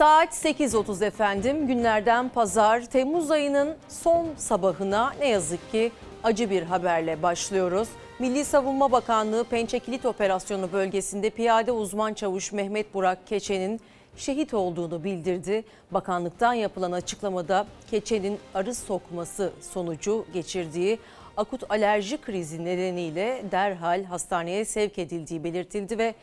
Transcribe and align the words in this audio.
Saat 0.00 0.32
8.30 0.32 1.04
efendim. 1.04 1.66
Günlerden 1.66 2.28
pazar 2.28 2.86
Temmuz 2.86 3.30
ayının 3.30 3.76
son 3.88 4.28
sabahına 4.36 5.12
ne 5.20 5.28
yazık 5.28 5.72
ki 5.72 5.92
acı 6.22 6.50
bir 6.50 6.62
haberle 6.62 7.22
başlıyoruz. 7.22 7.88
Milli 8.18 8.44
Savunma 8.44 8.92
Bakanlığı 8.92 9.44
Pençe 9.44 9.78
Kilit 9.78 10.06
Operasyonu 10.06 10.72
bölgesinde 10.72 11.30
piyade 11.30 11.72
uzman 11.72 12.14
çavuş 12.14 12.52
Mehmet 12.52 12.94
Burak 12.94 13.26
Keçe'nin 13.26 13.80
şehit 14.16 14.54
olduğunu 14.54 15.04
bildirdi. 15.04 15.64
Bakanlıktan 15.90 16.54
yapılan 16.54 16.92
açıklamada 16.92 17.66
Keçe'nin 17.90 18.38
arı 18.54 18.74
sokması 18.74 19.52
sonucu 19.60 20.24
geçirdiği 20.32 20.98
akut 21.36 21.70
alerji 21.70 22.20
krizi 22.20 22.64
nedeniyle 22.64 23.42
derhal 23.50 24.04
hastaneye 24.04 24.64
sevk 24.64 24.98
edildiği 24.98 25.44
belirtildi 25.44 25.98
ve 25.98 26.14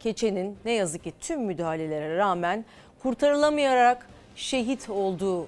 Keçe'nin 0.00 0.58
ne 0.64 0.72
yazık 0.72 1.04
ki 1.04 1.12
tüm 1.20 1.42
müdahalelere 1.42 2.16
rağmen 2.16 2.64
kurtarılamayarak 3.04 4.06
şehit 4.36 4.90
olduğu 4.90 5.42
e, 5.44 5.46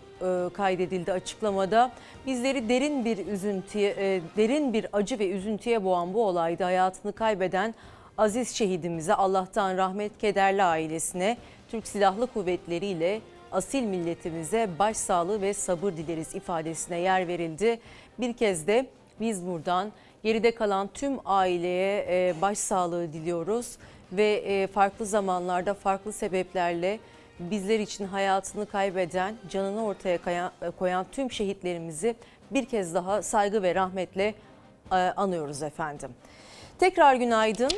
kaydedildi 0.53 1.13
açıklamada. 1.13 1.91
Bizleri 2.27 2.69
derin 2.69 3.05
bir 3.05 3.27
üzüntüye, 3.27 3.91
e, 3.99 4.21
derin 4.37 4.73
bir 4.73 4.87
acı 4.93 5.19
ve 5.19 5.31
üzüntüye 5.31 5.85
boğan 5.85 6.15
bu 6.15 6.25
olayda 6.25 6.67
hayatını 6.67 7.13
kaybeden 7.13 7.75
aziz 8.19 8.55
şehidimize 8.55 9.15
Allah'tan 9.15 9.77
rahmet 9.77 10.19
kederli 10.19 10.63
ailesine, 10.63 11.37
Türk 11.71 11.87
Silahlı 11.87 12.27
Kuvvetleri 12.27 12.87
ile 12.87 13.21
asil 13.53 13.83
milletimize 13.83 14.69
başsağlığı 14.79 15.41
ve 15.41 15.55
sabır 15.55 15.93
dileriz 15.93 16.35
ifadesine 16.35 16.99
yer 16.99 17.29
verildi. 17.29 17.81
Bir 18.19 18.33
kez 18.33 18.67
de 18.67 18.87
biz 19.21 19.47
buradan 19.47 19.93
geride 20.23 20.51
kalan 20.51 20.89
tüm 20.95 21.19
aileye 21.25 22.07
e, 22.09 22.35
başsağlığı 22.43 23.13
diliyoruz 23.13 23.77
ve 24.13 24.33
e, 24.33 24.67
farklı 24.67 25.07
zamanlarda 25.07 25.75
farklı 25.75 26.13
sebeplerle 26.13 26.99
bizler 27.39 27.81
için 27.81 28.07
hayatını 28.07 28.67
kaybeden, 28.67 29.35
canını 29.51 29.85
ortaya 29.85 30.19
koyan 30.79 31.07
tüm 31.13 31.31
şehitlerimizi 31.31 32.17
bir 32.51 32.65
kez 32.65 32.95
daha 32.95 33.23
saygı 33.23 33.63
ve 33.63 33.75
rahmetle 33.75 34.35
e, 34.93 34.95
anıyoruz 34.95 35.63
efendim. 35.63 36.11
Tekrar 36.79 37.15
günaydın. 37.15 37.71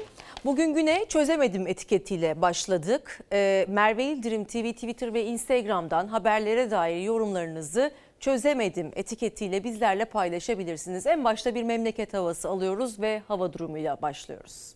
Bugün 0.44 0.74
güne 0.74 1.04
çözemedim 1.08 1.66
etiketiyle 1.66 2.42
başladık. 2.42 3.20
E, 3.32 3.66
Merve 3.68 4.04
İldirim 4.04 4.44
TV, 4.44 4.72
Twitter 4.72 5.14
ve 5.14 5.24
Instagram'dan 5.24 6.08
haberlere 6.08 6.70
dair 6.70 7.02
yorumlarınızı 7.02 7.90
çözemedim 8.20 8.92
etiketiyle 8.96 9.64
bizlerle 9.64 10.04
paylaşabilirsiniz. 10.04 11.06
En 11.06 11.24
başta 11.24 11.54
bir 11.54 11.62
memleket 11.62 12.14
havası 12.14 12.48
alıyoruz 12.48 13.00
ve 13.00 13.22
hava 13.28 13.52
durumuyla 13.52 14.02
başlıyoruz. 14.02 14.74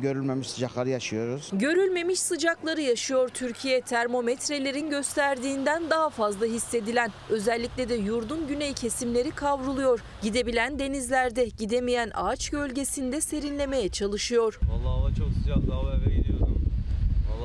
Görülmemiş 0.00 0.50
sıcakları 0.50 0.88
yaşıyoruz. 0.88 1.50
Görülmemiş 1.52 2.20
sıcakları 2.20 2.80
yaşıyor 2.80 3.28
Türkiye. 3.34 3.80
Termometrelerin 3.80 4.90
gösterdiğinden 4.90 5.90
daha 5.90 6.10
fazla 6.10 6.46
hissedilen. 6.46 7.10
Özellikle 7.30 7.88
de 7.88 7.94
yurdun 7.94 8.46
güney 8.48 8.72
kesimleri 8.72 9.30
kavruluyor. 9.30 10.00
Gidebilen 10.22 10.78
denizlerde, 10.78 11.44
gidemeyen 11.58 12.10
ağaç 12.14 12.50
gölgesinde 12.50 13.20
serinlemeye 13.20 13.88
çalışıyor. 13.88 14.58
Vallahi 14.62 14.98
hava 15.00 15.08
çok 15.14 15.28
sıcak. 15.42 15.72
Hava 15.72 15.94
eve 15.94 16.14
gidiyordum. 16.14 16.37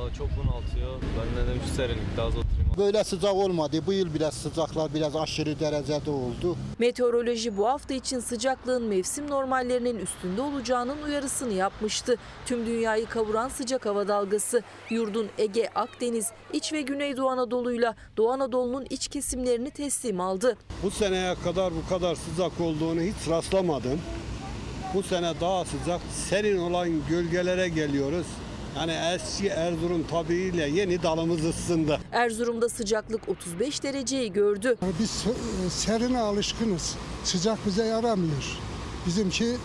Vallahi 0.04 0.18
çok 0.18 0.28
bunaltıyor. 0.36 1.00
Ben 1.18 1.44
dedim 1.44 1.60
şu 1.68 1.74
serinlikte 1.74 2.22
az 2.22 2.28
oturayım. 2.28 2.76
Böyle 2.78 3.04
sıcak 3.04 3.34
olmadı. 3.34 3.76
Bu 3.86 3.92
yıl 3.92 4.14
biraz 4.14 4.34
sıcaklar 4.34 4.94
biraz 4.94 5.16
aşırı 5.16 5.60
derecede 5.60 6.10
oldu. 6.10 6.56
Meteoroloji 6.78 7.56
bu 7.56 7.68
hafta 7.68 7.94
için 7.94 8.20
sıcaklığın 8.20 8.82
mevsim 8.82 9.30
normallerinin 9.30 9.98
üstünde 9.98 10.40
olacağının 10.40 11.02
uyarısını 11.02 11.52
yapmıştı. 11.52 12.16
Tüm 12.46 12.66
dünyayı 12.66 13.06
kavuran 13.06 13.48
sıcak 13.48 13.86
hava 13.86 14.08
dalgası 14.08 14.62
yurdun 14.90 15.28
Ege, 15.38 15.68
Akdeniz, 15.74 16.30
İç 16.52 16.72
ve 16.72 16.82
Güneydoğu 16.82 17.28
Anadolu'yla 17.28 17.94
Doğu 18.16 18.30
Anadolu'nun 18.30 18.86
iç 18.90 19.08
kesimlerini 19.08 19.70
teslim 19.70 20.20
aldı. 20.20 20.56
Bu 20.82 20.90
seneye 20.90 21.34
kadar 21.34 21.72
bu 21.74 21.88
kadar 21.88 22.14
sıcak 22.14 22.60
olduğunu 22.60 23.00
hiç 23.00 23.28
rastlamadım. 23.28 24.00
Bu 24.94 25.02
sene 25.02 25.32
daha 25.40 25.64
sıcak, 25.64 26.00
serin 26.28 26.58
olan 26.58 26.88
gölgelere 27.08 27.68
geliyoruz. 27.68 28.26
Yani 28.76 28.92
eski 29.14 29.48
Erzurum 29.48 30.06
tabiiyle 30.06 30.68
yeni 30.68 31.02
dalımız 31.02 31.44
ısındı. 31.44 32.00
Erzurum'da 32.12 32.68
sıcaklık 32.68 33.28
35 33.28 33.82
dereceyi 33.82 34.32
gördü. 34.32 34.76
Biz 35.00 35.24
serine 35.72 36.18
alışkınız. 36.18 36.94
Sıcak 37.24 37.66
bize 37.66 37.84
yaramıyor. 37.84 38.58
Bizimki 39.06 39.56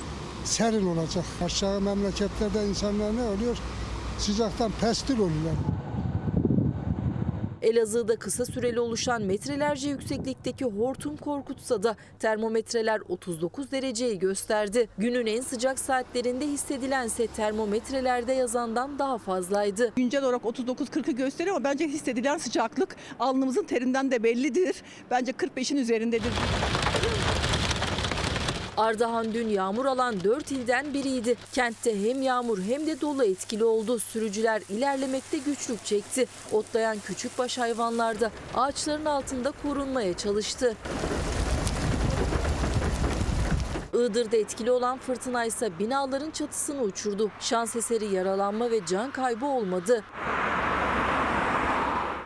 serin 0.46 0.88
olacak. 0.88 1.26
Aşağı 1.46 1.82
memleketlerde 1.82 2.68
insanlar 2.70 3.16
ne 3.18 3.22
oluyor? 3.24 3.58
Sıcaktan 4.18 4.72
pestil 4.82 5.14
oluyorlar. 5.20 5.54
Elazığ'da 7.62 8.16
kısa 8.16 8.46
süreli 8.46 8.80
oluşan 8.80 9.22
metrelerce 9.22 9.90
yükseklikteki 9.90 10.66
hortum 10.66 11.18
korkutsa 11.18 11.84
da 11.84 11.96
termometreler 12.20 13.02
39 13.10 13.72
dereceyi 13.72 14.20
gösterdi. 14.20 14.90
Günün 14.98 15.26
en 15.26 15.42
sıcak 15.42 15.80
saatlerinde 15.80 16.48
hissedilense 16.48 17.28
termometrelerde 17.28 18.34
yazandan 18.34 19.00
daha 19.00 19.18
fazlaydı. 19.18 19.94
Güncel 19.96 20.24
olarak 20.24 20.42
39-40'ı 20.42 21.12
gösteriyor 21.12 21.56
ama 21.56 21.64
bence 21.64 21.88
hissedilen 21.88 22.38
sıcaklık 22.38 22.96
alnımızın 23.20 23.64
terinden 23.64 24.12
de 24.12 24.24
bellidir. 24.24 24.84
Bence 25.12 25.32
45'in 25.32 25.78
üzerindedir. 25.78 26.32
Ardahan 28.80 29.34
dün 29.34 29.48
yağmur 29.48 29.86
alan 29.86 30.24
4 30.24 30.52
ilden 30.52 30.94
biriydi. 30.94 31.36
Kentte 31.54 32.04
hem 32.04 32.22
yağmur 32.22 32.60
hem 32.62 32.88
de 32.88 33.02
dolu 33.02 33.24
etkili 33.24 33.64
oldu. 33.64 34.00
Sürücüler 34.00 34.62
ilerlemekte 34.70 35.38
güçlük 35.38 35.86
çekti. 35.86 36.28
Otlayan 36.52 36.98
küçükbaş 37.00 37.58
hayvanlar 37.58 38.20
da 38.20 38.32
ağaçların 38.56 39.06
altında 39.06 39.52
korunmaya 39.64 40.18
çalıştı. 40.18 40.76
Iğdır'da 43.94 44.38
etkili 44.38 44.72
olan 44.72 44.98
fırtına 44.98 45.46
ise 45.46 45.80
binaların 45.80 46.32
çatısını 46.32 46.82
uçurdu. 46.82 47.32
Şans 47.40 47.76
eseri 47.76 48.06
yaralanma 48.06 48.72
ve 48.72 48.86
can 48.86 49.12
kaybı 49.12 49.46
olmadı. 49.46 50.04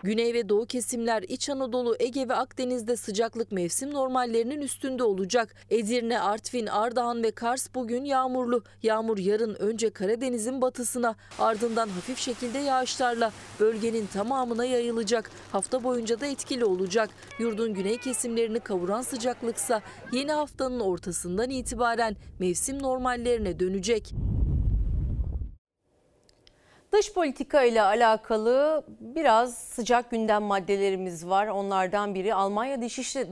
Güney 0.03 0.33
ve 0.33 0.49
doğu 0.49 0.65
kesimler 0.65 1.23
İç 1.23 1.49
Anadolu, 1.49 1.95
Ege 1.99 2.29
ve 2.29 2.33
Akdeniz'de 2.33 2.95
sıcaklık 2.97 3.51
mevsim 3.51 3.93
normallerinin 3.93 4.61
üstünde 4.61 5.03
olacak. 5.03 5.55
Edirne, 5.69 6.19
Artvin, 6.19 6.67
Ardahan 6.67 7.23
ve 7.23 7.31
Kars 7.31 7.67
bugün 7.75 8.05
yağmurlu. 8.05 8.63
Yağmur 8.83 9.17
yarın 9.17 9.55
önce 9.55 9.89
Karadeniz'in 9.89 10.61
batısına 10.61 11.15
ardından 11.39 11.89
hafif 11.89 12.17
şekilde 12.17 12.57
yağışlarla 12.57 13.31
bölgenin 13.59 14.05
tamamına 14.05 14.65
yayılacak. 14.65 15.31
Hafta 15.51 15.83
boyunca 15.83 16.19
da 16.19 16.25
etkili 16.25 16.65
olacak. 16.65 17.09
Yurdun 17.39 17.73
güney 17.73 17.97
kesimlerini 17.97 18.59
kavuran 18.59 19.01
sıcaklıksa 19.01 19.81
yeni 20.11 20.31
haftanın 20.31 20.79
ortasından 20.79 21.49
itibaren 21.49 22.15
mevsim 22.39 22.83
normallerine 22.83 23.59
dönecek. 23.59 24.13
Dış 26.93 27.13
politika 27.13 27.63
ile 27.63 27.81
alakalı 27.81 28.83
biraz 28.99 29.57
sıcak 29.57 30.11
gündem 30.11 30.43
maddelerimiz 30.43 31.27
var. 31.27 31.47
Onlardan 31.47 32.15
biri 32.15 32.33
Almanya 32.33 32.81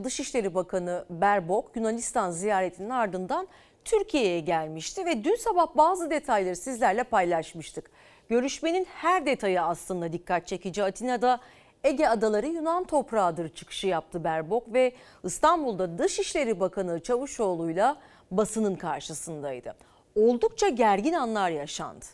Dışişleri, 0.04 0.56
Bakanı 0.56 1.06
Baerbock 1.10 1.76
Yunanistan 1.76 2.32
ziyaretinin 2.32 2.90
ardından 2.90 3.48
Türkiye'ye 3.86 4.40
gelmişti 4.40 5.06
ve 5.06 5.24
dün 5.24 5.36
sabah 5.36 5.78
bazı 5.78 6.10
detayları 6.10 6.56
sizlerle 6.56 7.04
paylaşmıştık. 7.04 7.92
Görüşmenin 8.30 8.86
her 8.86 9.26
detayı 9.26 9.62
aslında 9.62 10.14
dikkat 10.14 10.48
çekici. 10.48 10.84
Atina'da 10.84 11.40
Ege 11.84 12.08
Adaları 12.08 12.48
Yunan 12.48 12.84
toprağıdır 12.84 13.50
çıkışı 13.50 13.88
yaptı 13.88 14.24
Baerbock 14.24 14.74
ve 14.74 14.94
İstanbul'da 15.24 15.98
Dışişleri 15.98 16.60
Bakanı 16.60 17.00
Çavuşoğlu'yla 17.00 17.98
basının 18.32 18.76
karşısındaydı. 18.76 19.76
Oldukça 20.16 20.70
gergin 20.70 21.14
anlar 21.14 21.50
yaşandı. 21.50 22.06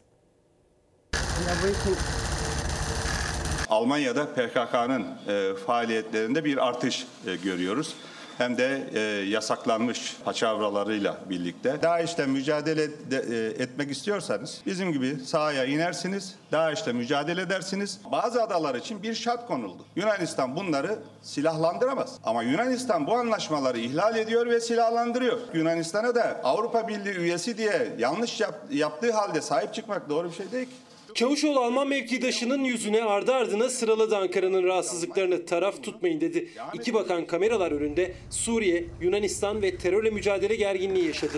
Almanya'da 3.70 4.26
PKK'nın 4.26 5.06
e, 5.28 5.56
faaliyetlerinde 5.66 6.46
bir 6.46 6.68
artış 6.68 7.08
e, 7.28 7.36
görüyoruz. 7.36 7.94
Hem 8.38 8.58
de 8.58 8.84
e, 8.94 9.00
yasaklanmış 9.30 10.16
paçavralarıyla 10.26 11.18
birlikte. 11.30 11.82
DAEŞ'le 11.82 12.28
mücadele 12.28 13.12
de, 13.12 13.18
e, 13.58 13.64
etmek 13.64 13.92
istiyorsanız 13.92 14.62
bizim 14.66 14.92
gibi 14.92 15.16
sahaya 15.26 15.66
inersiniz, 15.66 16.36
DAEŞ'le 16.52 16.88
mücadele 16.88 17.42
edersiniz. 17.42 18.00
Bazı 18.12 18.44
adalar 18.44 18.76
için 18.76 19.04
bir 19.04 19.14
şart 19.16 19.48
konuldu. 19.48 19.86
Yunanistan 19.96 20.56
bunları 20.56 21.00
silahlandıramaz. 21.22 22.14
Ama 22.24 22.44
Yunanistan 22.44 23.08
bu 23.08 23.16
anlaşmaları 23.16 23.78
ihlal 23.80 24.16
ediyor 24.16 24.46
ve 24.46 24.60
silahlandırıyor. 24.60 25.38
Yunanistan'a 25.54 26.16
da 26.16 26.42
Avrupa 26.44 26.88
Birliği 26.88 27.16
üyesi 27.18 27.58
diye 27.58 27.96
yanlış 27.98 28.42
yap- 28.42 28.66
yaptığı 28.72 29.12
halde 29.12 29.42
sahip 29.42 29.74
çıkmak 29.74 30.10
doğru 30.10 30.30
bir 30.30 30.36
şey 30.36 30.52
değil 30.52 30.66
ki. 30.66 30.76
Çavuşoğlu 31.14 31.60
Alman 31.60 31.88
mevkidaşının 31.88 32.64
yüzüne 32.64 33.04
ardı 33.04 33.34
ardına 33.34 33.70
sıraladı 33.70 34.18
Ankara'nın 34.18 34.64
rahatsızlıklarını 34.64 35.46
taraf 35.46 35.84
tutmayın 35.84 36.22
dedi. 36.22 36.50
İki 36.74 36.94
bakan 36.94 37.26
kameralar 37.28 37.72
önünde 37.72 38.14
Suriye, 38.30 38.86
Yunanistan 39.02 39.62
ve 39.62 39.78
terörle 39.78 40.10
mücadele 40.10 40.56
gerginliği 40.56 41.08
yaşadı. 41.08 41.38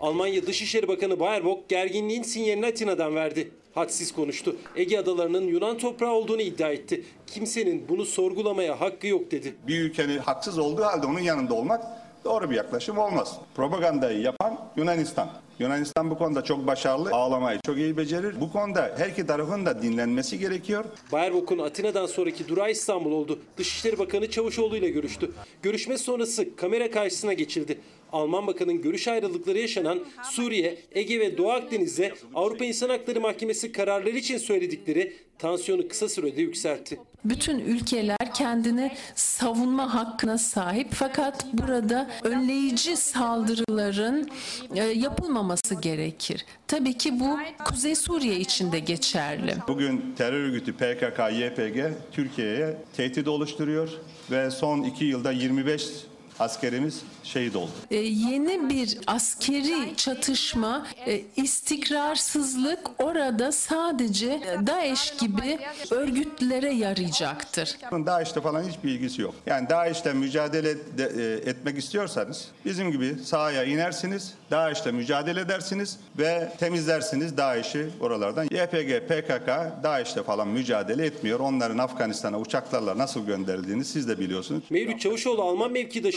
Almanya 0.00 0.46
Dışişleri 0.46 0.88
Bakanı 0.88 1.20
Baerbock 1.20 1.68
gerginliğin 1.68 2.22
sinyalini 2.22 2.66
Atina'dan 2.66 3.14
verdi. 3.14 3.50
Hadsiz 3.74 4.12
konuştu. 4.12 4.56
Ege 4.76 4.98
adalarının 4.98 5.46
Yunan 5.46 5.78
toprağı 5.78 6.12
olduğunu 6.12 6.40
iddia 6.42 6.68
etti. 6.70 7.04
Kimsenin 7.26 7.88
bunu 7.88 8.04
sorgulamaya 8.04 8.80
hakkı 8.80 9.06
yok 9.06 9.30
dedi. 9.30 9.54
Bir 9.66 9.80
ülkenin 9.80 10.18
haksız 10.18 10.58
olduğu 10.58 10.84
halde 10.84 11.06
onun 11.06 11.20
yanında 11.20 11.54
olmak 11.54 11.84
doğru 12.24 12.50
bir 12.50 12.56
yaklaşım 12.56 12.98
olmaz. 12.98 13.38
Propagandayı 13.56 14.20
yapan 14.20 14.58
Yunanistan. 14.76 15.43
Yunanistan 15.58 16.10
bu 16.10 16.18
konuda 16.18 16.44
çok 16.44 16.66
başarılı. 16.66 17.10
Ağlamayı 17.10 17.58
çok 17.66 17.76
iyi 17.76 17.96
becerir. 17.96 18.40
Bu 18.40 18.52
konuda 18.52 18.94
her 18.98 19.08
iki 19.08 19.26
tarafın 19.26 19.66
da 19.66 19.82
dinlenmesi 19.82 20.38
gerekiyor. 20.38 20.84
Baerbock'un 21.12 21.58
Atina'dan 21.58 22.06
sonraki 22.06 22.48
durağı 22.48 22.70
İstanbul 22.70 23.12
oldu. 23.12 23.38
Dışişleri 23.56 23.98
Bakanı 23.98 24.30
Çavuşoğlu 24.30 24.76
ile 24.76 24.90
görüştü. 24.90 25.30
Görüşme 25.62 25.98
sonrası 25.98 26.56
kamera 26.56 26.90
karşısına 26.90 27.32
geçildi. 27.32 27.78
Alman 28.14 28.46
Bakanı'nın 28.46 28.82
görüş 28.82 29.08
ayrılıkları 29.08 29.58
yaşanan 29.58 30.04
Suriye, 30.22 30.78
Ege 30.92 31.20
ve 31.20 31.38
Doğu 31.38 31.50
Akdeniz'de 31.50 32.14
Avrupa 32.34 32.64
İnsan 32.64 32.88
Hakları 32.88 33.20
Mahkemesi 33.20 33.72
kararları 33.72 34.16
için 34.16 34.38
söyledikleri 34.38 35.12
tansiyonu 35.38 35.88
kısa 35.88 36.08
sürede 36.08 36.42
yükseltti. 36.42 36.98
Bütün 37.24 37.58
ülkeler 37.58 38.34
kendini 38.34 38.92
savunma 39.14 39.94
hakkına 39.94 40.38
sahip 40.38 40.88
fakat 40.92 41.46
burada 41.52 42.10
önleyici 42.22 42.96
saldırıların 42.96 44.28
e, 44.74 44.84
yapılmaması 44.84 45.74
gerekir. 45.74 46.46
Tabii 46.68 46.98
ki 46.98 47.20
bu 47.20 47.38
Kuzey 47.64 47.94
Suriye 47.94 48.36
için 48.36 48.72
de 48.72 48.78
geçerli. 48.78 49.54
Bugün 49.68 50.14
terör 50.18 50.40
örgütü 50.40 50.72
PKK, 50.72 51.20
YPG 51.32 51.92
Türkiye'ye 52.12 52.76
tehdit 52.96 53.28
oluşturuyor 53.28 53.88
ve 54.30 54.50
son 54.50 54.82
iki 54.82 55.04
yılda 55.04 55.32
25 55.32 55.86
askerimiz 56.40 57.00
şehit 57.24 57.56
oldu. 57.56 57.70
E, 57.90 57.96
yeni 57.96 58.68
bir 58.70 58.98
askeri 59.06 59.96
çatışma, 59.96 60.86
e, 61.06 61.20
istikrarsızlık 61.36 62.78
orada 62.98 63.52
sadece 63.52 64.40
DAEŞ 64.66 65.18
gibi 65.20 65.58
örgütlere 65.90 66.72
yarayacaktır. 66.74 67.76
DAEŞ'te 68.06 68.40
falan 68.40 68.62
hiçbir 68.62 68.90
ilgisi 68.90 69.22
yok. 69.22 69.34
Yani 69.46 69.68
DAEŞ'le 69.68 70.14
mücadele 70.14 70.74
de- 70.98 71.12
e, 71.44 71.50
etmek 71.50 71.78
istiyorsanız 71.78 72.48
bizim 72.64 72.90
gibi 72.90 73.16
sahaya 73.24 73.64
inersiniz, 73.64 74.34
DAEŞ'le 74.50 74.86
mücadele 74.92 75.40
edersiniz 75.40 75.98
ve 76.18 76.52
temizlersiniz 76.58 77.36
DAEŞ'i 77.36 77.86
oralardan. 78.00 78.44
YPG, 78.44 79.00
PKK 79.08 79.72
DAEŞ'le 79.82 80.22
falan 80.26 80.48
mücadele 80.48 81.06
etmiyor. 81.06 81.40
Onların 81.40 81.78
Afganistan'a 81.78 82.38
uçaklarla 82.40 82.98
nasıl 82.98 83.26
gönderildiğini 83.26 83.84
siz 83.84 84.08
de 84.08 84.18
biliyorsunuz. 84.18 84.64
Mevlüt 84.70 85.00
Çavuşoğlu 85.00 85.42
Alman 85.42 85.74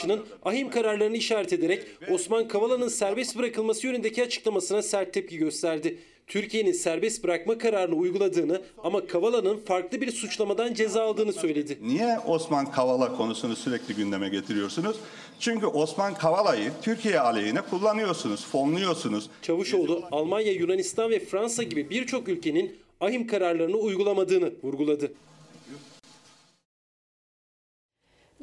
mevkidaşının 0.07 0.25
ahim 0.45 0.69
kararlarını 0.69 1.17
işaret 1.17 1.53
ederek 1.53 1.83
Osman 2.11 2.47
Kavala'nın 2.47 2.87
serbest 2.87 3.37
bırakılması 3.37 3.87
yönündeki 3.87 4.23
açıklamasına 4.23 4.81
sert 4.81 5.13
tepki 5.13 5.37
gösterdi. 5.37 5.97
Türkiye'nin 6.27 6.71
serbest 6.71 7.23
bırakma 7.23 7.57
kararını 7.57 7.95
uyguladığını 7.95 8.61
ama 8.83 9.07
Kavala'nın 9.07 9.57
farklı 9.57 10.01
bir 10.01 10.11
suçlamadan 10.11 10.73
ceza 10.73 11.03
aldığını 11.03 11.33
söyledi. 11.33 11.77
Niye 11.81 12.19
Osman 12.27 12.71
Kavala 12.71 13.17
konusunu 13.17 13.55
sürekli 13.55 13.95
gündeme 13.95 14.29
getiriyorsunuz? 14.29 14.97
Çünkü 15.39 15.65
Osman 15.65 16.13
Kavala'yı 16.13 16.71
Türkiye 16.81 17.19
aleyhine 17.19 17.61
kullanıyorsunuz, 17.61 18.45
fonluyorsunuz. 18.45 19.29
Çavuşoğlu 19.41 20.03
Almanya, 20.11 20.51
Yunanistan 20.51 21.11
ve 21.11 21.19
Fransa 21.19 21.63
gibi 21.63 21.89
birçok 21.89 22.27
ülkenin 22.27 22.75
ahim 23.01 23.27
kararlarını 23.27 23.77
uygulamadığını 23.77 24.51
vurguladı. 24.63 25.11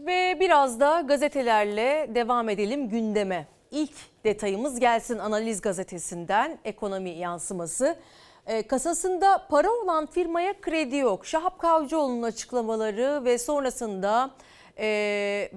Ve 0.06 0.36
biraz 0.40 0.80
da 0.80 1.00
gazetelerle 1.00 2.10
devam 2.14 2.48
edelim 2.48 2.88
gündeme. 2.88 3.46
İlk 3.70 4.24
detayımız 4.24 4.80
gelsin 4.80 5.18
Analiz 5.18 5.60
Gazetesi'nden 5.60 6.58
ekonomi 6.64 7.10
yansıması. 7.10 7.96
Ee, 8.46 8.66
kasasında 8.66 9.46
para 9.50 9.70
olan 9.70 10.06
firmaya 10.06 10.60
kredi 10.60 10.96
yok. 10.96 11.26
Şahap 11.26 11.58
Kavcıoğlu'nun 11.58 12.22
açıklamaları 12.22 13.24
ve 13.24 13.38
sonrasında 13.38 14.30
e, 14.78 15.50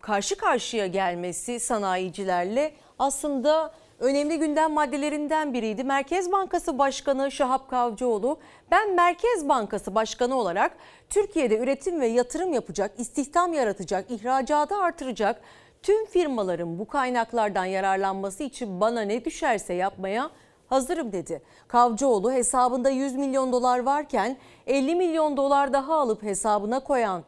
karşı 0.00 0.36
karşıya 0.36 0.86
gelmesi 0.86 1.60
sanayicilerle 1.60 2.72
aslında 2.98 3.72
önemli 4.00 4.38
gündem 4.38 4.72
maddelerinden 4.72 5.54
biriydi. 5.54 5.84
Merkez 5.84 6.32
Bankası 6.32 6.78
Başkanı 6.78 7.30
Şahap 7.30 7.70
Kavcıoğlu 7.70 8.38
ben 8.70 8.94
Merkez 8.94 9.48
Bankası 9.48 9.94
Başkanı 9.94 10.34
olarak 10.38 10.76
Türkiye'de 11.10 11.58
üretim 11.58 12.00
ve 12.00 12.06
yatırım 12.06 12.52
yapacak, 12.52 12.92
istihdam 12.98 13.52
yaratacak, 13.52 14.10
ihracatı 14.10 14.76
artıracak 14.76 15.40
tüm 15.82 16.06
firmaların 16.06 16.78
bu 16.78 16.88
kaynaklardan 16.88 17.64
yararlanması 17.64 18.42
için 18.42 18.80
bana 18.80 19.00
ne 19.00 19.24
düşerse 19.24 19.74
yapmaya 19.74 20.30
hazırım 20.68 21.12
dedi. 21.12 21.42
Kavcıoğlu 21.68 22.32
hesabında 22.32 22.90
100 22.90 23.14
milyon 23.14 23.52
dolar 23.52 23.78
varken 23.78 24.36
50 24.66 24.94
milyon 24.94 25.36
dolar 25.36 25.72
daha 25.72 25.94
alıp 25.94 26.22
hesabına 26.22 26.80
koyan 26.80 27.24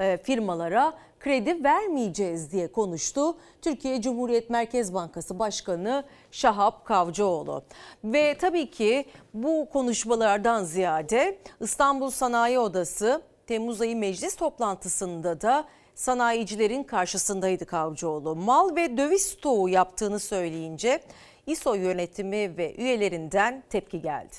e, 0.00 0.16
firmalara 0.16 0.92
kredi 1.20 1.64
vermeyeceğiz 1.64 2.52
diye 2.52 2.72
konuştu. 2.72 3.36
Türkiye 3.62 4.02
Cumhuriyet 4.02 4.50
Merkez 4.50 4.94
Bankası 4.94 5.38
Başkanı 5.38 6.04
Şahap 6.30 6.84
Kavcıoğlu. 6.84 7.62
Ve 8.04 8.36
tabii 8.38 8.70
ki 8.70 9.04
bu 9.34 9.68
konuşmalardan 9.72 10.64
ziyade 10.64 11.38
İstanbul 11.60 12.10
Sanayi 12.10 12.58
Odası 12.58 13.22
Temmuz 13.46 13.80
ayı 13.80 13.96
meclis 13.96 14.36
toplantısında 14.36 15.40
da 15.40 15.64
sanayicilerin 15.94 16.82
karşısındaydı 16.82 17.66
Kavcıoğlu. 17.66 18.36
Mal 18.36 18.76
ve 18.76 18.96
döviz 18.96 19.22
stoğu 19.22 19.68
yaptığını 19.68 20.20
söyleyince 20.20 21.00
İSO 21.46 21.74
yönetimi 21.74 22.56
ve 22.56 22.74
üyelerinden 22.74 23.62
tepki 23.70 24.02
geldi. 24.02 24.36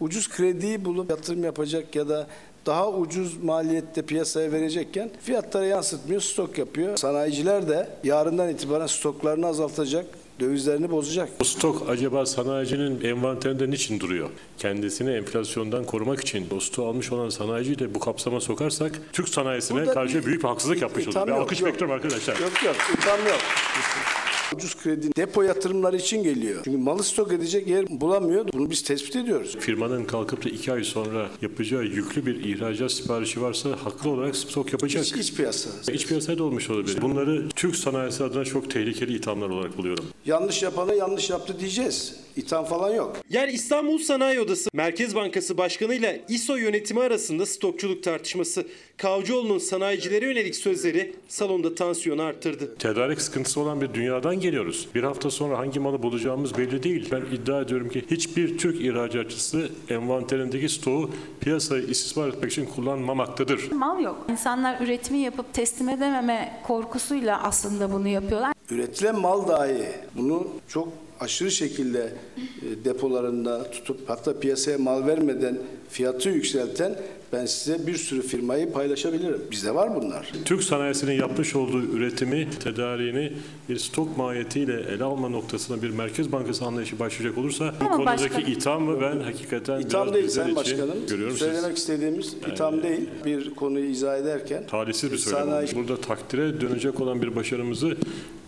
ucuz 0.00 0.28
krediyi 0.28 0.84
bulup 0.84 1.10
yatırım 1.10 1.44
yapacak 1.44 1.96
ya 1.96 2.08
da 2.08 2.26
daha 2.66 2.90
ucuz 2.90 3.42
maliyette 3.44 4.02
piyasaya 4.02 4.52
verecekken 4.52 5.10
fiyatlara 5.22 5.64
yansıtmıyor, 5.66 6.20
stok 6.20 6.58
yapıyor. 6.58 6.96
Sanayiciler 6.96 7.68
de 7.68 7.88
yarından 8.04 8.48
itibaren 8.48 8.86
stoklarını 8.86 9.46
azaltacak, 9.46 10.06
dövizlerini 10.40 10.90
bozacak. 10.90 11.28
O 11.40 11.44
stok 11.44 11.90
acaba 11.90 12.26
sanayicinin 12.26 13.04
envanterinde 13.04 13.70
niçin 13.70 14.00
duruyor? 14.00 14.28
Kendisini 14.58 15.10
enflasyondan 15.10 15.84
korumak 15.84 16.20
için 16.20 16.46
o 16.56 16.60
stoğu 16.60 16.88
almış 16.88 17.12
olan 17.12 17.28
sanayiciyi 17.28 17.78
de 17.78 17.94
bu 17.94 18.00
kapsama 18.00 18.40
sokarsak 18.40 18.92
Türk 19.12 19.28
sanayisine 19.28 19.78
Burada 19.78 19.94
karşı 19.94 20.18
bir- 20.18 20.24
büyük 20.26 20.42
bir 20.42 20.48
haksızlık 20.48 20.82
yapmış 20.82 21.08
oluruz. 21.08 21.28
Yok, 21.28 21.38
alkış 21.38 21.60
yok. 21.60 21.68
bekliyorum 21.70 21.94
arkadaşlar. 21.96 22.34
Yok 22.40 22.62
yok, 22.64 22.76
itham 22.98 23.18
yok. 23.26 23.40
Ucuz 24.54 24.76
kredi 24.76 25.16
depo 25.16 25.42
yatırımları 25.42 25.96
için 25.96 26.22
geliyor. 26.22 26.60
Çünkü 26.64 26.78
malı 26.78 27.02
stok 27.04 27.32
edecek 27.32 27.66
yer 27.66 28.00
bulamıyor. 28.00 28.48
Bunu 28.52 28.70
biz 28.70 28.82
tespit 28.82 29.16
ediyoruz. 29.16 29.56
Firmanın 29.60 30.04
kalkıp 30.04 30.44
da 30.44 30.48
iki 30.48 30.72
ay 30.72 30.84
sonra 30.84 31.28
yapacağı 31.42 31.82
yüklü 31.84 32.26
bir 32.26 32.44
ihracat 32.44 32.92
siparişi 32.92 33.42
varsa 33.42 33.70
haklı 33.70 34.10
olarak 34.10 34.36
stok 34.36 34.72
yapacak. 34.72 35.06
İç, 35.06 35.12
iç 35.12 35.34
piyasa. 35.34 35.92
İç 35.92 36.06
piyasaya 36.06 36.38
da 36.38 36.44
olmuş 36.44 36.70
olabilir. 36.70 37.02
Bunları 37.02 37.48
Türk 37.48 37.76
sanayisi 37.76 38.24
adına 38.24 38.44
çok 38.44 38.70
tehlikeli 38.70 39.14
ithamlar 39.16 39.48
olarak 39.48 39.78
buluyorum. 39.78 40.04
Yanlış 40.26 40.62
yapana 40.62 40.94
yanlış 40.94 41.30
yaptı 41.30 41.60
diyeceğiz. 41.60 42.14
İtham 42.36 42.64
falan 42.64 42.90
yok. 42.94 43.16
Yer 43.30 43.48
İstanbul 43.48 43.98
Sanayi 43.98 44.40
Odası 44.40 44.70
Merkez 44.72 45.14
Bankası 45.14 45.58
Başkanı 45.58 45.94
ile 45.94 46.24
İSO 46.28 46.56
yönetimi 46.56 47.00
arasında 47.00 47.46
stokçuluk 47.46 48.02
tartışması. 48.02 48.66
Kavcıoğlu'nun 48.96 49.58
sanayicilere 49.58 50.24
yönelik 50.24 50.56
sözleri 50.56 51.14
salonda 51.28 51.74
tansiyonu 51.74 52.22
arttırdı. 52.22 52.76
Tedarik 52.78 53.20
sıkıntısı 53.20 53.60
olan 53.60 53.80
bir 53.80 53.94
dünyadan 53.94 54.35
geliyoruz. 54.40 54.88
Bir 54.94 55.02
hafta 55.02 55.30
sonra 55.30 55.58
hangi 55.58 55.80
malı 55.80 56.02
bulacağımız 56.02 56.58
belli 56.58 56.82
değil. 56.82 57.08
Ben 57.12 57.22
iddia 57.36 57.60
ediyorum 57.60 57.88
ki 57.88 58.04
hiçbir 58.10 58.58
Türk 58.58 58.80
ihracatçısı 58.80 59.68
envanterindeki 59.88 60.68
stoğu 60.68 61.10
piyasayı 61.40 61.82
istismar 61.82 62.28
etmek 62.28 62.52
için 62.52 62.66
kullanmamaktadır. 62.66 63.72
Mal 63.72 64.00
yok. 64.00 64.26
İnsanlar 64.30 64.80
üretimi 64.80 65.18
yapıp 65.18 65.54
teslim 65.54 65.88
edememe 65.88 66.60
korkusuyla 66.66 67.42
aslında 67.42 67.92
bunu 67.92 68.08
yapıyorlar. 68.08 68.52
Üretilen 68.70 69.20
mal 69.20 69.48
dahi 69.48 69.82
bunu 70.16 70.48
çok 70.68 70.88
aşırı 71.20 71.50
şekilde 71.50 72.12
e, 72.36 72.84
depolarında 72.84 73.70
tutup 73.70 74.10
hatta 74.10 74.40
piyasaya 74.40 74.78
mal 74.78 75.06
vermeden 75.06 75.58
fiyatı 75.90 76.28
yükselten 76.28 76.98
Ben 77.32 77.46
size 77.46 77.86
bir 77.86 77.96
sürü 77.96 78.22
firmayı 78.22 78.72
paylaşabilirim. 78.72 79.40
Bizde 79.50 79.74
var 79.74 79.94
bunlar. 80.02 80.32
Türk 80.44 80.62
sanayisinin 80.62 81.12
yapmış 81.12 81.56
olduğu 81.56 81.82
üretimi, 81.82 82.48
tedariğini 82.64 83.32
bir 83.68 83.76
stok 83.78 84.16
mahiyetiyle 84.16 84.80
ele 84.80 85.04
alma 85.04 85.28
noktasına 85.28 85.82
bir 85.82 85.90
Merkez 85.90 86.32
Bankası 86.32 86.64
anlayışı 86.64 86.98
başlayacak 86.98 87.38
olursa 87.38 87.74
bu 87.80 87.84
Ama 87.84 87.96
konudaki 87.96 88.24
başka- 88.34 88.40
ithamı 88.50 89.00
ben 89.00 89.20
hakikaten 89.20 89.80
İtham 89.80 90.02
biraz 90.02 90.14
değil 90.14 90.26
bizler 90.26 90.42
Sayın 90.42 90.56
için 90.56 90.78
Başkanım. 90.78 91.06
görüyorum. 91.08 91.36
Söylemek 91.36 91.64
Siz 91.64 91.78
istediğimiz 91.78 92.34
itham 92.52 92.82
değil. 92.82 93.08
Bir 93.24 93.50
konuyu 93.54 93.84
izah 93.90 94.18
ederken 94.18 94.66
talihsiz 94.66 95.12
bir 95.12 95.18
söylem 95.18 95.40
Sanayi-. 95.48 95.74
Burada 95.76 96.00
takdire 96.00 96.60
dönecek 96.60 97.00
olan 97.00 97.22
bir 97.22 97.36
başarımızı 97.36 97.96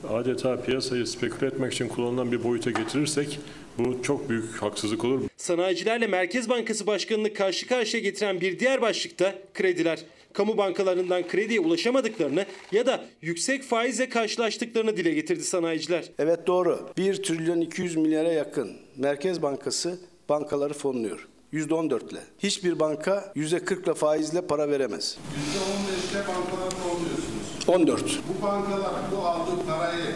adeta 0.09 0.61
piyasayı 0.63 1.07
speküle 1.07 1.47
etmek 1.47 1.73
için 1.73 1.89
kullanılan 1.89 2.33
bir 2.33 2.45
boyuta 2.45 2.71
getirirsek 2.71 3.39
bu 3.79 4.03
çok 4.03 4.29
büyük 4.29 4.63
haksızlık 4.63 5.05
olur. 5.05 5.21
Sanayicilerle 5.37 6.07
Merkez 6.07 6.49
Bankası 6.49 6.87
Başkanı'nı 6.87 7.35
karşı 7.35 7.67
karşıya 7.69 8.03
getiren 8.03 8.41
bir 8.41 8.59
diğer 8.59 8.83
başlıkta 8.83 9.35
krediler. 9.55 10.05
Kamu 10.33 10.57
bankalarından 10.57 11.29
krediye 11.29 11.61
ulaşamadıklarını 11.61 12.47
ya 12.73 12.87
da 12.87 13.05
yüksek 13.23 13.63
faizle 13.63 14.09
karşılaştıklarını 14.09 14.97
dile 14.97 15.15
getirdi 15.15 15.45
sanayiciler. 15.45 16.05
Evet 16.19 16.47
doğru. 16.47 16.91
1 16.97 17.23
trilyon 17.23 17.61
200 17.61 17.97
milyara 17.97 18.33
yakın 18.33 18.77
Merkez 18.97 19.43
Bankası 19.43 19.99
bankaları 20.29 20.75
fonluyor. 20.75 21.29
%14 21.53 22.13
ile. 22.13 22.21
Hiçbir 22.39 22.81
banka 22.81 23.33
%40 23.37 23.85
ile 23.85 23.95
faizle 23.95 24.47
para 24.47 24.71
veremez. 24.71 25.19
%15'te 26.13 26.19
bankalar 26.19 26.73
oluyorsunuz. 26.95 27.39
14. 27.69 28.21
Bu 28.29 28.43
bankalar 28.43 28.93
bu 29.13 29.27
aldığı 29.27 29.67
parayı 29.67 30.15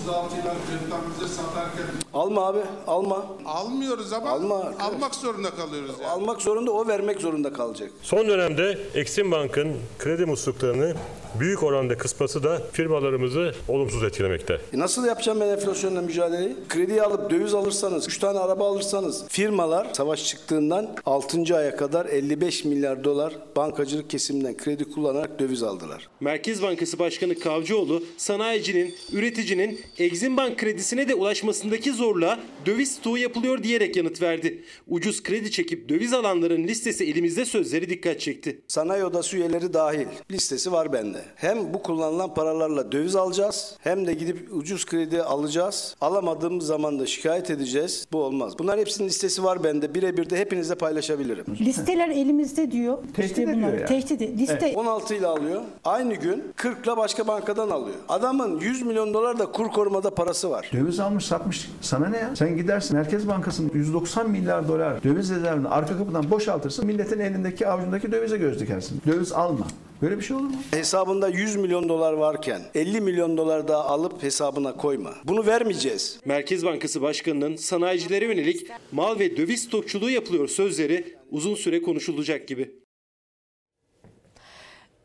36 0.00 0.36
yıllar 0.36 0.56
krediden 0.66 1.00
bize 1.14 1.34
satarken 1.34 1.86
Alma 2.14 2.46
abi, 2.46 2.58
alma. 2.86 3.26
almıyoruz 3.46 4.12
ama 4.12 4.30
Alma. 4.30 4.72
almak 4.80 5.14
zorunda 5.14 5.50
kalıyoruz 5.50 5.90
yani. 6.00 6.10
Almak 6.10 6.42
zorunda, 6.42 6.70
o 6.70 6.86
vermek 6.88 7.20
zorunda 7.20 7.52
kalacak. 7.52 7.90
Son 8.02 8.28
dönemde 8.28 8.78
Eksim 8.94 9.30
Bank'ın 9.30 9.72
kredi 9.98 10.26
musluklarını 10.26 10.94
büyük 11.40 11.62
oranda 11.62 11.98
kısması 11.98 12.42
da 12.42 12.62
firmalarımızı 12.72 13.54
olumsuz 13.68 14.02
etkilemekte. 14.04 14.60
E 14.72 14.78
nasıl 14.78 15.06
yapacağım 15.06 15.40
ben 15.40 15.48
enflasyonla 15.48 16.02
mücadeleyi? 16.02 16.56
Krediyi 16.68 17.02
alıp 17.02 17.30
döviz 17.30 17.54
alırsanız, 17.54 18.06
3 18.08 18.18
tane 18.18 18.38
araba 18.38 18.68
alırsanız 18.70 19.24
firmalar 19.28 19.88
savaş 19.92 20.24
çıktığından 20.26 20.88
6. 21.06 21.56
aya 21.56 21.76
kadar 21.76 22.06
55 22.06 22.64
milyar 22.64 23.04
dolar 23.04 23.32
bankacılık 23.56 24.10
kesiminden 24.10 24.56
kredi 24.56 24.84
kullanarak 24.84 25.38
döviz 25.38 25.62
aldılar. 25.62 26.08
Merkez 26.20 26.62
Bankası 26.62 26.98
Başkanı 26.98 27.34
Kavcıoğlu, 27.38 28.02
sanayicinin, 28.16 28.94
üreticinin 29.12 29.80
Exim 29.98 30.36
Bank 30.36 30.58
kredisine 30.58 31.08
de 31.08 31.14
ulaşmasındaki 31.14 31.92
zorluğa 32.00 32.38
döviz 32.66 32.92
stoğu 32.92 33.18
yapılıyor 33.18 33.62
diyerek 33.62 33.96
yanıt 33.96 34.22
verdi. 34.22 34.62
Ucuz 34.88 35.22
kredi 35.22 35.50
çekip 35.50 35.88
döviz 35.88 36.12
alanların 36.12 36.64
listesi 36.64 37.04
elimizde 37.04 37.44
sözleri 37.44 37.90
dikkat 37.90 38.20
çekti. 38.20 38.60
Sanayi 38.68 39.04
odası 39.04 39.36
üyeleri 39.36 39.72
dahil 39.72 40.06
listesi 40.30 40.72
var 40.72 40.92
bende. 40.92 41.18
Hem 41.36 41.74
bu 41.74 41.82
kullanılan 41.82 42.34
paralarla 42.34 42.92
döviz 42.92 43.16
alacağız 43.16 43.76
hem 43.80 44.06
de 44.06 44.14
gidip 44.14 44.48
ucuz 44.52 44.86
kredi 44.86 45.22
alacağız. 45.22 45.96
Alamadığımız 46.00 46.66
zaman 46.66 46.98
da 47.00 47.06
şikayet 47.06 47.50
edeceğiz. 47.50 48.06
Bu 48.12 48.22
olmaz. 48.22 48.58
Bunların 48.58 48.80
hepsinin 48.80 49.08
listesi 49.08 49.44
var 49.44 49.64
bende. 49.64 49.94
Birebir 49.94 50.30
de 50.30 50.38
hepinizle 50.38 50.74
paylaşabilirim. 50.74 51.44
Listeler 51.60 52.08
elimizde 52.08 52.70
diyor. 52.70 52.98
Tehdit 53.14 53.30
İşte 53.30 53.42
ediyor 53.42 53.72
yani. 53.72 53.86
Tehdit 53.86 54.12
ediyor. 54.12 54.38
Liste 54.38 54.72
16 54.76 55.14
ile 55.14 55.26
alıyor. 55.26 55.62
Aynı 55.84 56.14
gün 56.14 56.44
40 56.56 56.86
ile 56.86 56.96
başka 56.96 57.26
bankadan 57.26 57.70
alıyor. 57.70 57.96
Adamın 58.08 58.60
100 58.60 58.82
milyon 58.82 59.14
dolar 59.14 59.38
da 59.38 59.52
kur 59.52 59.68
korumada 59.68 60.14
parası 60.14 60.50
var. 60.50 60.70
Döviz 60.72 61.00
almış 61.00 61.24
satmış. 61.24 61.70
Sana 61.90 62.08
ne 62.08 62.18
ya? 62.18 62.36
Sen 62.36 62.56
gidersin 62.56 62.96
Merkez 62.96 63.28
Bankası'nın 63.28 63.70
190 63.74 64.30
milyar 64.30 64.68
dolar 64.68 65.04
döviz 65.04 65.30
rezervini 65.30 65.68
arka 65.68 65.98
kapıdan 65.98 66.30
boşaltırsın. 66.30 66.86
Milletin 66.86 67.20
elindeki 67.20 67.68
avucundaki 67.68 68.12
dövize 68.12 68.36
göz 68.36 68.60
dikersin. 68.60 69.02
Döviz 69.06 69.32
alma. 69.32 69.66
Böyle 70.02 70.18
bir 70.18 70.22
şey 70.22 70.36
olur 70.36 70.44
mu? 70.44 70.54
Hesabında 70.70 71.28
100 71.28 71.56
milyon 71.56 71.88
dolar 71.88 72.12
varken 72.12 72.60
50 72.74 73.00
milyon 73.00 73.36
dolar 73.36 73.68
daha 73.68 73.84
alıp 73.84 74.22
hesabına 74.22 74.76
koyma. 74.76 75.14
Bunu 75.24 75.46
vermeyeceğiz. 75.46 76.20
Merkez 76.24 76.64
Bankası 76.64 77.02
Başkanı'nın 77.02 77.56
sanayicilere 77.56 78.24
yönelik 78.24 78.66
mal 78.92 79.18
ve 79.18 79.36
döviz 79.36 79.62
stokçuluğu 79.62 80.10
yapılıyor 80.10 80.48
sözleri 80.48 81.16
uzun 81.30 81.54
süre 81.54 81.82
konuşulacak 81.82 82.48
gibi. 82.48 82.79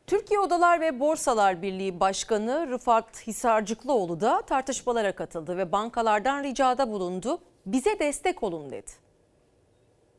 Türkiye 0.07 0.39
Odalar 0.39 0.81
ve 0.81 0.99
Borsalar 0.99 1.61
Birliği 1.61 1.99
Başkanı 1.99 2.67
Rıfat 2.69 3.27
Hisarcıklıoğlu 3.27 4.21
da 4.21 4.41
tartışmalara 4.41 5.15
katıldı 5.15 5.57
ve 5.57 5.71
bankalardan 5.71 6.43
ricada 6.43 6.91
bulundu. 6.91 7.39
Bize 7.65 7.99
destek 7.99 8.43
olun 8.43 8.71
dedi. 8.71 8.91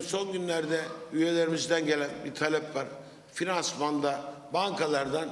Son 0.01 0.33
günlerde 0.33 0.81
üyelerimizden 1.13 1.87
gelen 1.87 2.11
bir 2.25 2.35
talep 2.35 2.77
var. 2.77 2.87
Finansmanda 3.33 4.21
bankalardan 4.55 5.29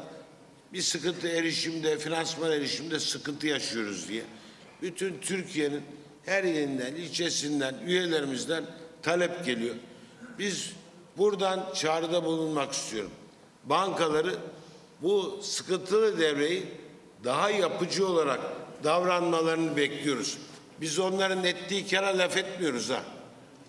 bir 0.73 0.83
sıkıntı 0.83 1.29
erişimde, 1.29 1.99
finansman 1.99 2.53
erişimde 2.53 3.01
sıkıntı 3.01 3.47
yaşıyoruz 3.47 4.09
diye. 4.09 4.23
Bütün 4.83 5.19
Türkiye'nin 5.21 5.83
her 6.25 6.45
yerinden, 6.45 6.95
ilçesinden, 6.95 7.75
üyelerimizden 7.87 8.65
talep 9.03 9.45
geliyor. 9.45 9.75
Biz 10.39 10.73
buradan 11.19 11.73
çağrıda 11.75 12.25
bulunmak 12.25 12.73
istiyorum. 12.73 13.11
Bankaları 13.65 14.35
bu 15.03 15.41
sıkıntılı 15.43 16.19
devreyi 16.19 16.67
daha 17.25 17.51
yapıcı 17.51 18.07
olarak 18.09 18.41
davranmalarını 18.85 19.77
bekliyoruz. 19.77 20.39
Biz 20.81 20.99
onların 20.99 21.45
ettiği 21.45 21.87
kara 21.87 22.19
laf 22.19 22.37
etmiyoruz 22.37 22.91
ha. 22.91 23.01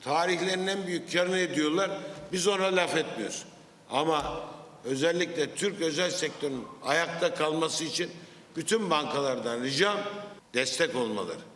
Tarihlerinin 0.04 0.68
en 0.68 0.88
büyük 0.88 1.14
karını 1.14 1.40
ediyorlar. 1.40 1.92
Biz 2.32 2.48
ona 2.48 2.76
laf 2.76 2.98
etmiyoruz. 2.98 3.46
Ama 3.92 4.42
özellikle 4.84 5.56
Türk 5.56 5.82
özel 5.82 6.10
sektörün 6.12 6.64
ayakta 6.84 7.36
kalması 7.36 7.84
için 7.84 8.12
bütün 8.56 8.90
bankalardan 8.90 9.64
ricam 9.64 9.98
destek 10.54 10.96
olmaları. 10.96 11.55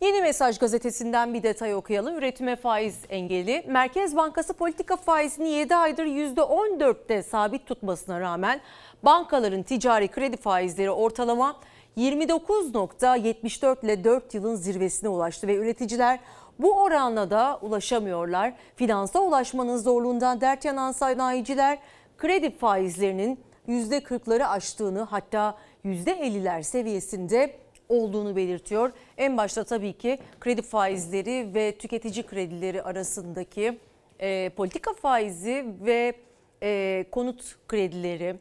Yeni 0.00 0.20
Mesaj 0.20 0.58
gazetesinden 0.58 1.34
bir 1.34 1.42
detay 1.42 1.74
okuyalım. 1.74 2.18
Üretime 2.18 2.56
faiz 2.56 2.98
engeli. 3.08 3.64
Merkez 3.68 4.16
Bankası 4.16 4.54
politika 4.54 4.96
faizini 4.96 5.48
7 5.48 5.76
aydır 5.76 6.04
%14'te 6.06 7.22
sabit 7.22 7.66
tutmasına 7.66 8.20
rağmen 8.20 8.60
bankaların 9.02 9.62
ticari 9.62 10.08
kredi 10.08 10.36
faizleri 10.36 10.90
ortalama 10.90 11.56
29.74 11.96 13.84
ile 13.84 14.04
4 14.04 14.34
yılın 14.34 14.54
zirvesine 14.54 15.08
ulaştı 15.08 15.46
ve 15.46 15.54
üreticiler 15.54 16.20
bu 16.58 16.82
oranla 16.82 17.30
da 17.30 17.58
ulaşamıyorlar. 17.62 18.52
Finansa 18.76 19.20
ulaşmanın 19.20 19.76
zorluğundan 19.76 20.40
dert 20.40 20.64
yanan 20.64 20.92
sanayiciler 20.92 21.78
kredi 22.18 22.58
faizlerinin 22.58 23.40
%40'ları 23.68 24.46
aştığını 24.46 25.00
hatta 25.00 25.58
%50'ler 25.84 26.62
seviyesinde 26.62 27.65
olduğunu 27.88 28.36
belirtiyor. 28.36 28.92
En 29.16 29.36
başta 29.36 29.64
tabii 29.64 29.92
ki 29.92 30.18
kredi 30.40 30.62
faizleri 30.62 31.54
ve 31.54 31.78
tüketici 31.78 32.26
kredileri 32.26 32.82
arasındaki 32.82 33.78
e, 34.20 34.50
politika 34.56 34.92
faizi 34.94 35.66
ve 35.80 36.14
e, 36.62 37.04
konut 37.10 37.56
kredileri, 37.68 38.36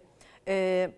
e, 0.48 0.90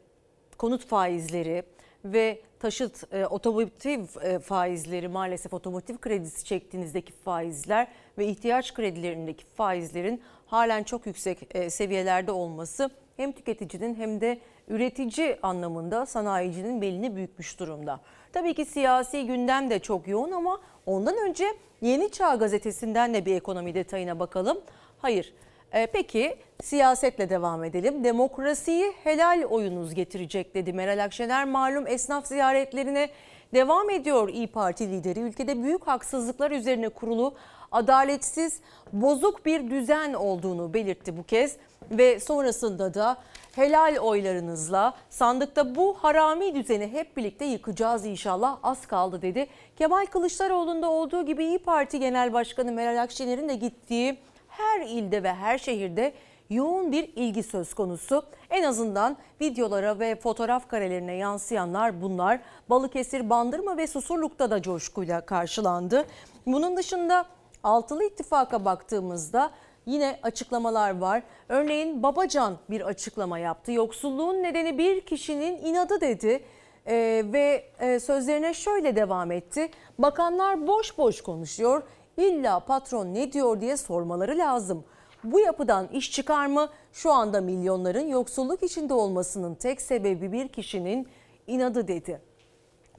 konut 0.58 0.86
faizleri 0.86 1.63
ve 2.06 2.42
taşıt 2.60 3.13
e, 3.13 3.25
otomotiv 3.25 4.06
e, 4.24 4.39
faizleri 4.39 5.08
maalesef 5.08 5.54
otomotiv 5.54 5.98
kredisi 5.98 6.46
çektiğinizdeki 6.46 7.13
faizler 7.13 7.88
ve 8.18 8.27
ihtiyaç 8.27 8.74
kredilerindeki 8.74 9.46
faizlerin 9.46 10.22
halen 10.46 10.84
çok 10.84 11.06
yüksek 11.06 11.56
e, 11.56 11.70
seviyelerde 11.70 12.32
olması 12.32 12.89
hem 13.18 13.32
tüketicinin 13.32 13.96
hem 13.96 14.22
de 14.22 14.39
üretici 14.68 15.39
anlamında 15.42 16.06
sanayicinin 16.06 16.82
belini 16.82 17.16
bükmüş 17.16 17.60
durumda. 17.60 18.00
Tabii 18.38 18.53
ki 18.53 18.65
siyasi 18.65 19.25
gündem 19.25 19.70
de 19.70 19.79
çok 19.79 20.08
yoğun 20.08 20.32
ama 20.32 20.62
ondan 20.86 21.17
önce 21.17 21.46
Yeni 21.82 22.12
Çağ 22.12 22.36
gazetesinden 22.36 23.13
de 23.13 23.25
bir 23.25 23.36
ekonomi 23.36 23.75
detayına 23.75 24.20
bakalım. 24.20 24.58
Hayır. 25.01 25.34
E, 25.72 25.86
peki 25.86 26.38
siyasetle 26.63 27.29
devam 27.29 27.63
edelim. 27.63 28.03
Demokrasiyi 28.03 28.94
helal 29.03 29.44
oyunuz 29.44 29.94
getirecek 29.94 30.56
dedi 30.56 30.74
Meral 30.74 31.03
Akşener. 31.03 31.46
Malum 31.46 31.88
esnaf 31.88 32.27
ziyaretlerine 32.27 33.10
devam 33.53 33.89
ediyor 33.89 34.29
İyi 34.29 34.48
Parti 34.48 34.91
lideri. 34.91 35.20
Ülkede 35.20 35.63
büyük 35.63 35.88
haksızlıklar 35.88 36.51
üzerine 36.51 36.89
kurulu 36.89 37.34
adaletsiz, 37.72 38.60
bozuk 38.94 39.46
bir 39.46 39.70
düzen 39.70 40.13
olduğunu 40.13 40.74
belirtti 40.74 41.17
bu 41.17 41.24
kez 41.24 41.58
ve 41.91 42.20
sonrasında 42.20 42.94
da 42.94 43.17
helal 43.56 43.98
oylarınızla 43.98 44.94
sandıkta 45.10 45.75
bu 45.75 45.94
harami 45.94 46.56
düzeni 46.56 46.88
hep 46.88 47.17
birlikte 47.17 47.46
yıkacağız 47.46 48.06
inşallah 48.06 48.58
az 48.63 48.86
kaldı 48.86 49.22
dedi. 49.22 49.48
Kemal 49.77 50.06
Kılıçdaroğlu'nda 50.06 50.89
olduğu 50.89 51.25
gibi 51.25 51.46
İyi 51.46 51.60
Parti 51.60 52.00
Genel 52.00 52.34
Başkanı 52.34 52.72
Meral 52.72 53.01
Akşener'in 53.01 53.50
de 53.50 53.56
gittiği 53.56 54.17
her 54.48 54.82
ilde 54.82 55.24
ve 55.24 55.34
her 55.34 55.58
şehirde 55.58 56.13
yoğun 56.50 56.91
bir 56.91 57.03
ilgi 57.15 57.44
söz 57.44 57.74
konusu. 57.74 58.24
En 58.50 58.63
azından 58.63 59.17
videolara 59.41 60.00
ve 60.00 60.15
fotoğraf 60.15 60.70
karelerine 60.70 61.13
yansıyanlar 61.13 62.01
bunlar. 62.01 62.39
Balıkesir, 62.70 63.29
Bandırma 63.29 63.77
ve 63.77 63.88
Susurluk'ta 63.88 64.51
da 64.51 64.62
coşkuyla 64.62 65.22
karşılandı. 65.22 66.06
Bunun 66.46 66.77
dışında 66.77 67.25
Altılı 67.63 68.03
İttifak'a 68.03 68.65
baktığımızda 68.65 69.51
yine 69.88 70.20
açıklamalar 70.24 70.98
var. 70.98 71.24
Örneğin 71.50 72.03
Babacan 72.03 72.58
bir 72.70 72.82
açıklama 72.82 73.39
yaptı. 73.39 73.72
Yoksulluğun 73.72 74.44
nedeni 74.44 74.77
bir 74.77 75.01
kişinin 75.01 75.58
inadı 75.58 76.01
dedi. 76.01 76.44
Ee, 76.88 77.24
ve 77.34 77.65
e, 77.79 78.00
sözlerine 78.00 78.53
şöyle 78.53 78.96
devam 78.96 79.32
etti. 79.32 79.70
Bakanlar 80.00 80.67
boş 80.67 80.98
boş 80.98 81.22
konuşuyor. 81.22 81.84
İlla 82.17 82.60
patron 82.60 83.13
ne 83.13 83.34
diyor 83.34 83.62
diye 83.62 83.77
sormaları 83.77 84.38
lazım. 84.38 84.84
Bu 85.24 85.39
yapıdan 85.39 85.88
iş 85.88 86.12
çıkar 86.12 86.46
mı? 86.46 86.70
Şu 86.94 87.12
anda 87.12 87.41
milyonların 87.41 88.08
yoksulluk 88.08 88.63
içinde 88.63 88.94
olmasının 88.94 89.56
tek 89.56 89.82
sebebi 89.82 90.32
bir 90.32 90.48
kişinin 90.48 91.08
inadı 91.48 91.88
dedi 91.88 92.22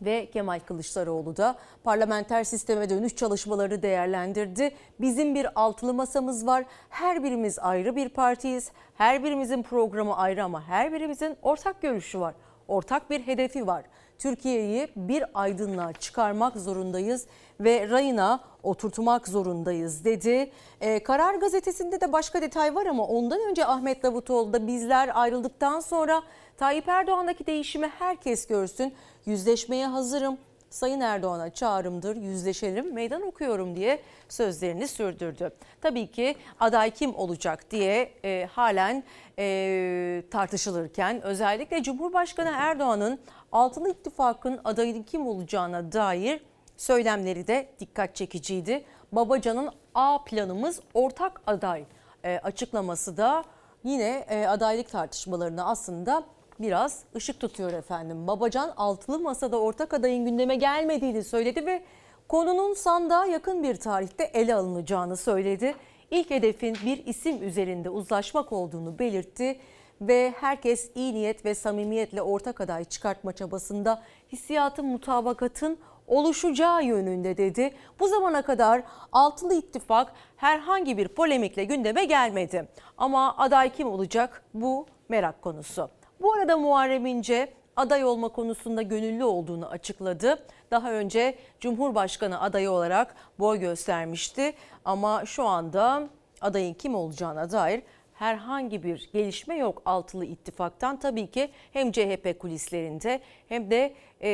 ve 0.03 0.31
Kemal 0.31 0.61
Kılıçdaroğlu 0.61 1.37
da 1.37 1.57
parlamenter 1.85 2.45
sisteme 2.45 2.91
dönüş 2.91 3.17
çalışmaları 3.17 3.83
değerlendirdi. 3.83 4.75
Bizim 5.01 5.35
bir 5.35 5.61
altılı 5.61 5.95
masamız 5.95 6.47
var. 6.47 6.65
Her 6.89 7.23
birimiz 7.23 7.59
ayrı 7.59 7.97
bir 7.97 8.09
partiyiz. 8.09 8.73
Her 8.95 9.25
birimizin 9.25 9.63
programı 9.63 10.17
ayrı 10.17 10.45
ama 10.45 10.63
her 10.69 10.93
birimizin 10.93 11.37
ortak 11.43 11.83
görüşü 11.83 12.21
var. 12.21 12.35
Ortak 12.69 13.11
bir 13.11 13.21
hedefi 13.21 13.67
var. 13.67 13.85
Türkiye'yi 14.19 14.89
bir 14.97 15.25
aydınlığa 15.35 15.93
çıkarmak 15.93 16.57
zorundayız 16.57 17.27
ve 17.61 17.89
rayına 17.89 18.41
oturtmak 18.63 19.29
zorundayız 19.29 20.05
dedi. 20.05 20.51
Ee, 20.81 21.03
Karar 21.03 21.35
gazetesinde 21.35 22.01
de 22.01 22.13
başka 22.13 22.43
detay 22.43 22.75
var 22.75 22.87
ama 22.87 23.07
ondan 23.07 23.41
önce 23.51 23.67
Ahmet 23.67 24.03
Davutoğlu 24.03 24.53
da 24.53 24.67
bizler 24.67 25.11
ayrıldıktan 25.15 25.81
sonra 25.81 26.23
Tayyip 26.57 26.89
Erdoğan'daki 26.89 27.47
değişimi 27.47 27.87
herkes 27.99 28.47
görsün. 28.47 28.95
Yüzleşmeye 29.27 29.87
hazırım. 29.87 30.39
Sayın 30.71 31.01
Erdoğan'a 31.01 31.51
çağrımdır, 31.51 32.17
yüzleşelim, 32.17 32.95
meydan 32.95 33.23
okuyorum 33.23 33.77
diye 33.77 34.01
sözlerini 34.29 34.89
sürdürdü. 34.89 35.51
Tabii 35.81 36.07
ki 36.07 36.37
aday 36.61 36.91
kim 36.91 37.15
olacak 37.15 37.71
diye 37.71 38.13
e, 38.25 38.49
halen 38.53 39.05
e, 39.39 40.23
tartışılırken 40.31 41.23
özellikle 41.23 41.83
Cumhurbaşkanı 41.83 42.53
Erdoğan'ın 42.55 43.19
Altılı 43.53 43.91
İttifak'ın 43.91 44.61
adayının 44.65 45.03
kim 45.03 45.27
olacağına 45.27 45.93
dair 45.93 46.41
söylemleri 46.77 47.47
de 47.47 47.69
dikkat 47.81 48.17
çekiciydi. 48.17 48.85
Babacan'ın 49.13 49.71
A 49.95 50.25
planımız 50.25 50.81
ortak 50.95 51.41
aday 51.47 51.85
e, 52.25 52.39
açıklaması 52.39 53.17
da 53.17 53.45
yine 53.85 54.25
e, 54.29 54.47
adaylık 54.47 54.91
tartışmalarına 54.91 55.65
aslında 55.65 56.25
biraz 56.61 57.03
ışık 57.17 57.41
tutuyor 57.41 57.73
efendim. 57.73 58.27
Babacan 58.27 58.73
altılı 58.77 59.19
masada 59.19 59.61
ortak 59.61 59.95
adayın 59.95 60.25
gündeme 60.25 60.57
gelmediğini 60.57 61.25
söyledi 61.25 61.67
ve 61.67 61.83
konunun 62.29 62.75
sandığa 62.75 63.27
yakın 63.27 63.63
bir 63.63 63.77
tarihte 63.77 64.25
ele 64.25 64.55
alınacağını 64.55 65.17
söyledi. 65.17 65.75
İlk 66.11 66.31
hedefin 66.31 66.77
bir 66.85 67.07
isim 67.07 67.43
üzerinde 67.43 67.91
uzlaşmak 67.91 68.53
olduğunu 68.53 68.99
belirtti 68.99 69.59
ve 70.01 70.35
herkes 70.41 70.91
iyi 70.95 71.15
niyet 71.15 71.45
ve 71.45 71.55
samimiyetle 71.55 72.23
ortak 72.23 72.61
aday 72.61 72.85
çıkartma 72.85 73.33
çabasında 73.33 74.03
hissiyatın 74.33 74.87
mutabakatın 74.87 75.79
oluşacağı 76.07 76.85
yönünde 76.85 77.37
dedi. 77.37 77.75
Bu 78.01 78.09
zamana 78.09 78.43
kadar 78.43 78.83
altılı 79.13 79.55
ittifak 79.55 80.13
herhangi 80.37 80.99
bir 80.99 81.09
polemikle 81.09 81.65
gündeme 81.65 82.05
gelmedi. 82.05 82.69
Ama 82.99 83.37
aday 83.37 83.73
kim 83.73 83.89
olacak 83.89 84.45
bu 84.55 84.87
merak 85.09 85.43
konusu. 85.43 85.91
Bu 86.21 86.33
arada 86.33 86.57
Muharrem 86.57 87.07
İnce 87.07 87.53
aday 87.77 88.05
olma 88.05 88.29
konusunda 88.29 88.83
gönüllü 88.83 89.25
olduğunu 89.25 89.69
açıkladı. 89.69 90.47
Daha 90.71 90.93
önce 90.93 91.39
Cumhurbaşkanı 91.61 92.41
adayı 92.41 92.71
olarak 92.71 93.15
boy 93.39 93.59
göstermişti 93.59 94.53
ama 94.85 95.25
şu 95.27 95.45
anda 95.45 96.09
adayın 96.41 96.75
kim 96.75 96.95
olacağına 96.95 97.51
dair 97.51 97.83
herhangi 98.19 98.83
bir 98.83 99.11
gelişme 99.13 99.57
yok 99.57 99.83
altılı 99.85 100.25
ittifaktan. 100.25 100.99
Tabii 100.99 101.31
ki 101.31 101.51
hem 101.73 101.93
CHP 101.93 102.39
kulislerinde 102.39 103.21
hem 103.49 103.71
de 103.71 103.95
e, 104.23 104.31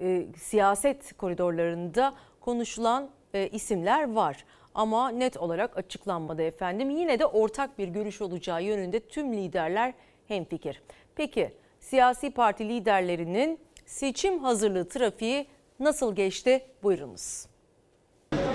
e, 0.00 0.26
siyaset 0.36 1.16
koridorlarında 1.16 2.14
konuşulan 2.40 3.10
e, 3.34 3.48
isimler 3.48 4.12
var. 4.12 4.44
Ama 4.74 5.08
net 5.08 5.36
olarak 5.36 5.76
açıklanmadı 5.76 6.42
efendim. 6.42 6.90
Yine 6.90 7.18
de 7.18 7.26
ortak 7.26 7.78
bir 7.78 7.88
görüş 7.88 8.20
olacağı 8.22 8.62
yönünde 8.62 9.00
tüm 9.00 9.32
liderler 9.32 9.94
hemfikir. 10.28 10.82
Peki 11.14 11.54
siyasi 11.80 12.30
parti 12.30 12.68
liderlerinin 12.68 13.58
seçim 13.86 14.38
hazırlığı 14.38 14.88
trafiği 14.88 15.46
nasıl 15.80 16.14
geçti? 16.14 16.66
Buyurunuz. 16.82 17.46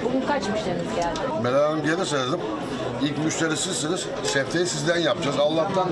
Bugün 0.06 0.22
kaç 0.22 0.50
müşteriniz 0.50 0.96
geldi? 0.96 1.20
Meral 1.44 1.64
Hanım 1.70 1.86
diye 1.86 1.98
de 1.98 2.06
söyledim. 2.06 2.40
İlk 3.04 3.18
müşteri 3.26 3.58
sizsiniz. 3.58 4.06
Şefteyi 4.34 4.66
sizden 4.66 4.98
yapacağız. 5.00 5.40
Allah'tan 5.40 5.90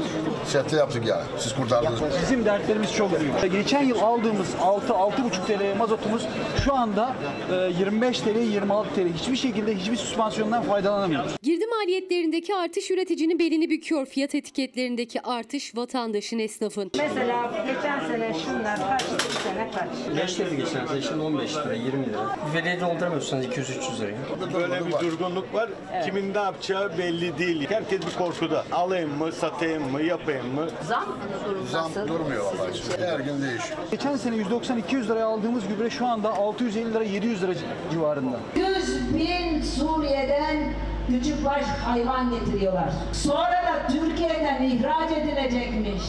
şefte 0.51 0.75
yaptık 0.77 1.05
yani. 1.05 1.23
Siz 1.37 1.55
kurtardınız. 1.55 1.99
Bizim 2.21 2.45
dertlerimiz 2.45 2.93
çok 2.95 3.19
büyük. 3.19 3.51
Geçen 3.51 3.81
yıl 3.83 3.99
aldığımız 3.99 4.47
6-6,5 4.61 5.13
TL 5.47 5.77
mazotumuz 5.77 6.27
şu 6.65 6.73
anda 6.73 7.13
e, 7.51 7.55
25 7.79 8.19
TL, 8.19 8.37
26 8.53 8.89
TL. 8.95 9.07
Hiçbir 9.21 9.35
şekilde 9.35 9.75
hiçbir 9.75 9.95
süspansiyondan 9.95 10.63
faydalanamıyoruz. 10.63 11.31
Girdi 11.41 11.65
maliyetlerindeki 11.67 12.55
artış 12.55 12.91
üreticinin 12.91 13.39
belini 13.39 13.69
büküyor. 13.69 14.05
Fiyat 14.05 14.35
etiketlerindeki 14.35 15.21
artış 15.21 15.75
vatandaşın 15.75 16.39
esnafın. 16.39 16.91
Mesela 16.97 17.51
geçen 17.67 17.99
sene 18.07 18.33
şunlar 18.45 18.79
kaç, 18.89 19.01
sene 19.43 19.71
kaç? 19.75 20.17
5 20.23 20.39
lira 20.39 20.49
geçen 20.49 20.85
sene 20.85 21.01
şimdi 21.01 21.21
15 21.21 21.55
lira 21.55 21.73
20 21.73 22.05
lira. 22.09 22.35
Veriye 22.53 22.81
dolduramıyorsanız 22.81 23.45
200-300 23.45 23.99
liraya. 24.01 24.17
Böyle 24.53 24.85
bir 24.85 24.91
durgunluk 24.91 25.53
var. 25.53 25.69
Kimin 26.05 26.33
ne 26.33 26.37
yapacağı 26.37 26.97
belli 26.99 27.37
değil. 27.37 27.67
Herkes 27.69 28.01
bir 28.01 28.15
korkuda. 28.17 28.63
Alayım 28.71 29.17
mı, 29.17 29.31
satayım 29.31 29.91
mı, 29.91 30.01
yapayım 30.01 30.55
mı? 30.55 30.67
Zam 30.87 31.05
durum 31.49 31.67
Zam 31.67 31.83
nasıl? 31.85 32.07
durmuyor 32.07 32.45
vallahi. 32.45 33.11
Her 33.11 33.19
gün 33.19 33.41
değişiyor. 33.41 33.77
Geçen 33.91 34.15
sene 34.15 34.35
190-200 34.35 35.07
liraya 35.07 35.25
aldığımız 35.25 35.67
gübre 35.67 35.89
şu 35.89 36.07
anda 36.07 36.29
650 36.33 36.93
lira 36.93 37.03
700 37.03 37.43
lira 37.43 37.51
civarında. 37.91 38.37
100 38.55 39.13
bin 39.15 39.61
Suriye'den 39.61 40.73
küçük 41.07 41.45
baş 41.45 41.63
hayvan 41.85 42.29
getiriyorlar. 42.31 42.89
Sonra 43.13 43.51
da 43.51 43.87
Türkiye'den 43.91 44.63
ihraç 44.63 45.11
edilecekmiş. 45.11 46.01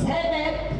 Sebep 0.00 0.72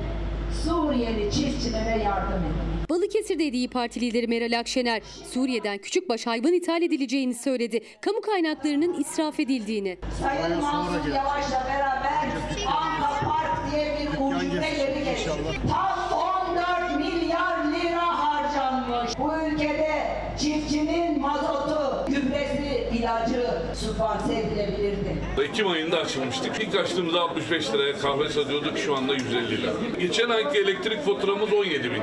Suriyeli 0.64 1.30
çiftçilere 1.32 2.02
yardım 2.04 2.32
etmek. 2.44 2.90
Balıkesir'de 2.90 3.44
İYİ 3.44 3.68
Parti 3.68 4.00
lideri 4.00 4.26
Meral 4.26 4.58
Akşener, 4.58 5.02
Suriye'den 5.32 5.78
küçükbaş 5.78 6.26
hayvan 6.26 6.52
ithal 6.52 6.82
edileceğini 6.82 7.34
söyledi. 7.34 7.80
Kamu 8.00 8.20
kaynaklarının 8.20 9.00
israf 9.00 9.40
edildiğini. 9.40 9.98
Sayın 10.22 10.60
Mansur 10.60 11.08
Yavaş'la 11.14 11.64
beraber 11.68 12.28
Anka 12.66 13.26
Park 13.28 13.72
diye 13.72 13.98
bir 14.00 14.08
ucube 14.20 14.66
yeri 14.66 15.04
geçti. 15.04 15.30
Tam 15.70 16.18
14 16.50 16.98
milyar 16.98 17.64
lira 17.72 18.06
harcanmış. 18.24 19.18
Bu 19.18 19.32
ülkede 19.46 19.90
çiftçinin 20.38 21.20
mazotu, 21.20 22.06
gübresi, 22.08 22.88
ilacı 22.98 23.46
sübvanse 23.80 24.34
edilebilirdi. 24.34 25.16
Ekim 25.42 25.68
ayında 25.68 25.98
açılmıştık. 25.98 26.52
İlk 26.60 26.74
açtığımızda 26.74 27.20
65 27.20 27.72
liraya 27.72 27.98
kahve 27.98 28.28
satıyorduk 28.28 28.78
şu 28.78 28.96
anda 28.96 29.14
150 29.14 29.62
lira. 29.62 29.70
Geçen 30.00 30.28
ayki 30.28 30.58
elektrik 30.58 31.04
faturamız 31.04 31.52
17 31.52 31.84
bin 31.84 31.94
lira. 31.94 32.00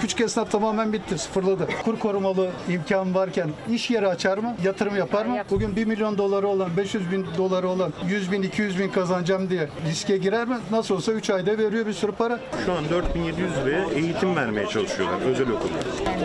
Küçük 0.00 0.20
esnaf 0.20 0.50
tamamen 0.50 0.92
bitti, 0.92 1.18
sıfırladı. 1.18 1.68
Kur 1.84 1.98
korumalı 1.98 2.50
imkan 2.68 3.14
varken 3.14 3.50
iş 3.70 3.90
yeri 3.90 4.08
açar 4.08 4.38
mı, 4.38 4.56
yatırım 4.64 4.96
yapar 4.96 5.26
mı? 5.26 5.36
Bugün 5.50 5.76
1 5.76 5.84
milyon 5.84 6.18
doları 6.18 6.48
olan, 6.48 6.76
500 6.76 7.10
bin 7.12 7.26
doları 7.38 7.68
olan 7.68 7.92
100 8.08 8.32
bin, 8.32 8.42
200 8.42 8.78
bin 8.78 8.88
kazanacağım 8.88 9.50
diye 9.50 9.68
riske 9.88 10.16
girer 10.16 10.48
mi? 10.48 10.56
Nasıl 10.70 10.94
olsa 10.94 11.12
3 11.12 11.30
ayda 11.30 11.58
veriyor 11.58 11.86
bir 11.86 11.92
sürü 11.92 12.12
para. 12.12 12.40
Şu 12.66 12.72
an 12.72 12.84
4700 12.90 13.50
liraya 13.56 13.84
eğitim 13.94 14.36
vermeye 14.36 14.66
çalışıyorlar 14.66 15.20
özel 15.26 15.46
okulda. 15.50 15.74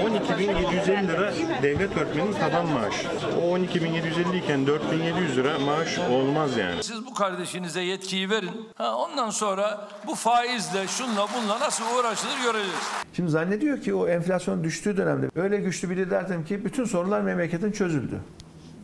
12750 0.05 1.07
lira 1.07 1.33
devlet 1.63 1.97
öğretmeninin 1.97 2.33
taban 2.33 2.65
maaşı. 2.65 3.07
O 3.45 3.57
12750 3.57 4.37
iken 4.37 4.67
4700 4.99 5.37
lira 5.37 5.59
maaş 5.59 5.99
olmaz 5.99 6.57
yani. 6.57 6.83
Siz 6.83 7.05
bu 7.05 7.13
kardeşinize 7.13 7.81
yetkiyi 7.81 8.29
verin. 8.29 8.69
Ha, 8.75 8.95
ondan 8.97 9.29
sonra 9.29 9.87
bu 10.07 10.15
faizle 10.15 10.87
şunla 10.87 11.27
bunla 11.37 11.59
nasıl 11.59 11.83
uğraşılır 11.99 12.37
göreceğiz. 12.43 12.75
Şimdi 13.13 13.31
zannediyor 13.31 13.81
ki 13.81 13.93
o 13.93 14.07
enflasyon 14.07 14.63
düştüğü 14.63 14.97
dönemde 14.97 15.29
öyle 15.35 15.57
güçlü 15.57 15.89
bir 15.89 15.97
liderdim 15.97 16.45
ki 16.45 16.65
bütün 16.65 16.85
sorunlar 16.85 17.21
memleketin 17.21 17.71
çözüldü. 17.71 18.19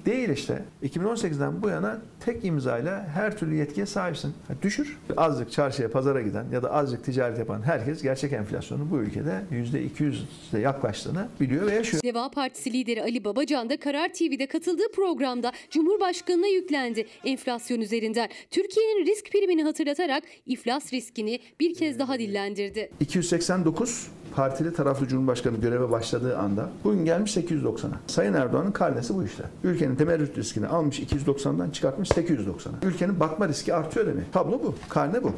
Değil 0.05 0.29
işte. 0.29 0.63
2018'den 0.83 1.61
bu 1.61 1.69
yana 1.69 2.01
tek 2.25 2.45
imzayla 2.45 3.07
her 3.07 3.37
türlü 3.37 3.55
yetkiye 3.55 3.85
sahipsin. 3.85 4.33
Ha, 4.47 4.53
Düşür. 4.61 4.97
Azıcık 5.17 5.51
çarşıya, 5.51 5.91
pazara 5.91 6.21
giden 6.21 6.45
ya 6.51 6.63
da 6.63 6.71
azıcık 6.71 7.05
ticaret 7.05 7.37
yapan 7.39 7.61
herkes 7.61 8.01
gerçek 8.01 8.33
enflasyonun 8.33 8.91
bu 8.91 8.97
ülkede 8.97 9.41
%200'e 9.51 10.59
yaklaştığını 10.59 11.27
biliyor 11.39 11.67
ve 11.67 11.73
yaşıyor. 11.75 12.03
Deva 12.03 12.31
Partisi 12.31 12.73
lideri 12.73 13.03
Ali 13.03 13.23
Babacan 13.23 13.69
da 13.69 13.79
Karar 13.79 14.13
TV'de 14.13 14.47
katıldığı 14.47 14.91
programda 14.95 15.51
Cumhurbaşkanı'na 15.69 16.47
yüklendi. 16.47 17.07
Enflasyon 17.25 17.81
üzerinden 17.81 18.29
Türkiye'nin 18.51 19.05
risk 19.05 19.31
primini 19.31 19.63
hatırlatarak 19.63 20.23
iflas 20.45 20.93
riskini 20.93 21.39
bir 21.59 21.73
kez 21.73 21.99
daha 21.99 22.19
dillendirdi. 22.19 22.91
289 22.99 24.07
partili 24.31 24.73
taraflı 24.73 25.07
Cumhurbaşkanı 25.07 25.57
göreve 25.57 25.91
başladığı 25.91 26.37
anda 26.37 26.69
bugün 26.83 27.05
gelmiş 27.05 27.37
890'a. 27.37 27.99
Sayın 28.07 28.33
Erdoğan'ın 28.33 28.71
karnesi 28.71 29.15
bu 29.15 29.23
işte. 29.23 29.43
Ülkenin 29.63 29.95
temerrüt 29.95 30.37
riskini 30.37 30.67
almış 30.67 30.99
290'dan 30.99 31.69
çıkartmış 31.69 32.09
890'a. 32.09 32.87
Ülkenin 32.87 33.19
batma 33.19 33.47
riski 33.47 33.73
artıyor 33.73 34.07
demek. 34.07 34.33
Tablo 34.33 34.63
bu. 34.63 34.75
Karne 34.89 35.23
bu. 35.23 35.33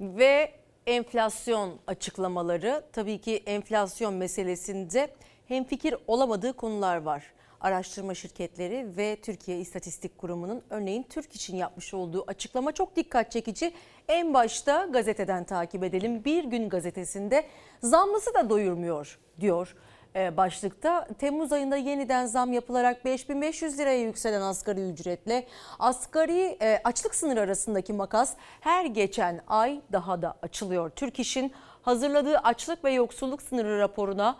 Ve 0.00 0.52
enflasyon 0.86 1.74
açıklamaları 1.86 2.84
tabii 2.92 3.20
ki 3.20 3.42
enflasyon 3.46 4.14
meselesinde 4.14 5.14
hemfikir 5.48 5.94
olamadığı 6.06 6.52
konular 6.52 6.96
var. 6.96 7.37
Araştırma 7.60 8.14
şirketleri 8.14 8.96
ve 8.96 9.16
Türkiye 9.22 9.58
İstatistik 9.58 10.18
Kurumu'nun 10.18 10.62
örneğin 10.70 11.02
Türk 11.02 11.34
için 11.34 11.56
yapmış 11.56 11.94
olduğu 11.94 12.24
açıklama 12.26 12.72
çok 12.72 12.96
dikkat 12.96 13.32
çekici. 13.32 13.72
En 14.08 14.34
başta 14.34 14.86
gazeteden 14.86 15.44
takip 15.44 15.84
edelim. 15.84 16.24
Bir 16.24 16.44
gün 16.44 16.68
gazetesinde 16.68 17.44
zamlısı 17.82 18.34
da 18.34 18.50
doyurmuyor 18.50 19.18
diyor 19.40 19.76
e, 20.16 20.36
başlıkta. 20.36 21.08
Temmuz 21.18 21.52
ayında 21.52 21.76
yeniden 21.76 22.26
zam 22.26 22.52
yapılarak 22.52 23.04
5500 23.04 23.78
liraya 23.78 24.00
yükselen 24.00 24.40
asgari 24.40 24.80
ücretle 24.80 25.46
asgari 25.78 26.56
e, 26.60 26.80
açlık 26.84 27.14
sınırı 27.14 27.40
arasındaki 27.40 27.92
makas 27.92 28.34
her 28.60 28.84
geçen 28.84 29.40
ay 29.48 29.80
daha 29.92 30.22
da 30.22 30.34
açılıyor. 30.42 30.90
Türk 30.90 31.18
İş'in 31.18 31.52
hazırladığı 31.82 32.38
açlık 32.38 32.84
ve 32.84 32.92
yoksulluk 32.92 33.42
sınırı 33.42 33.78
raporuna 33.78 34.38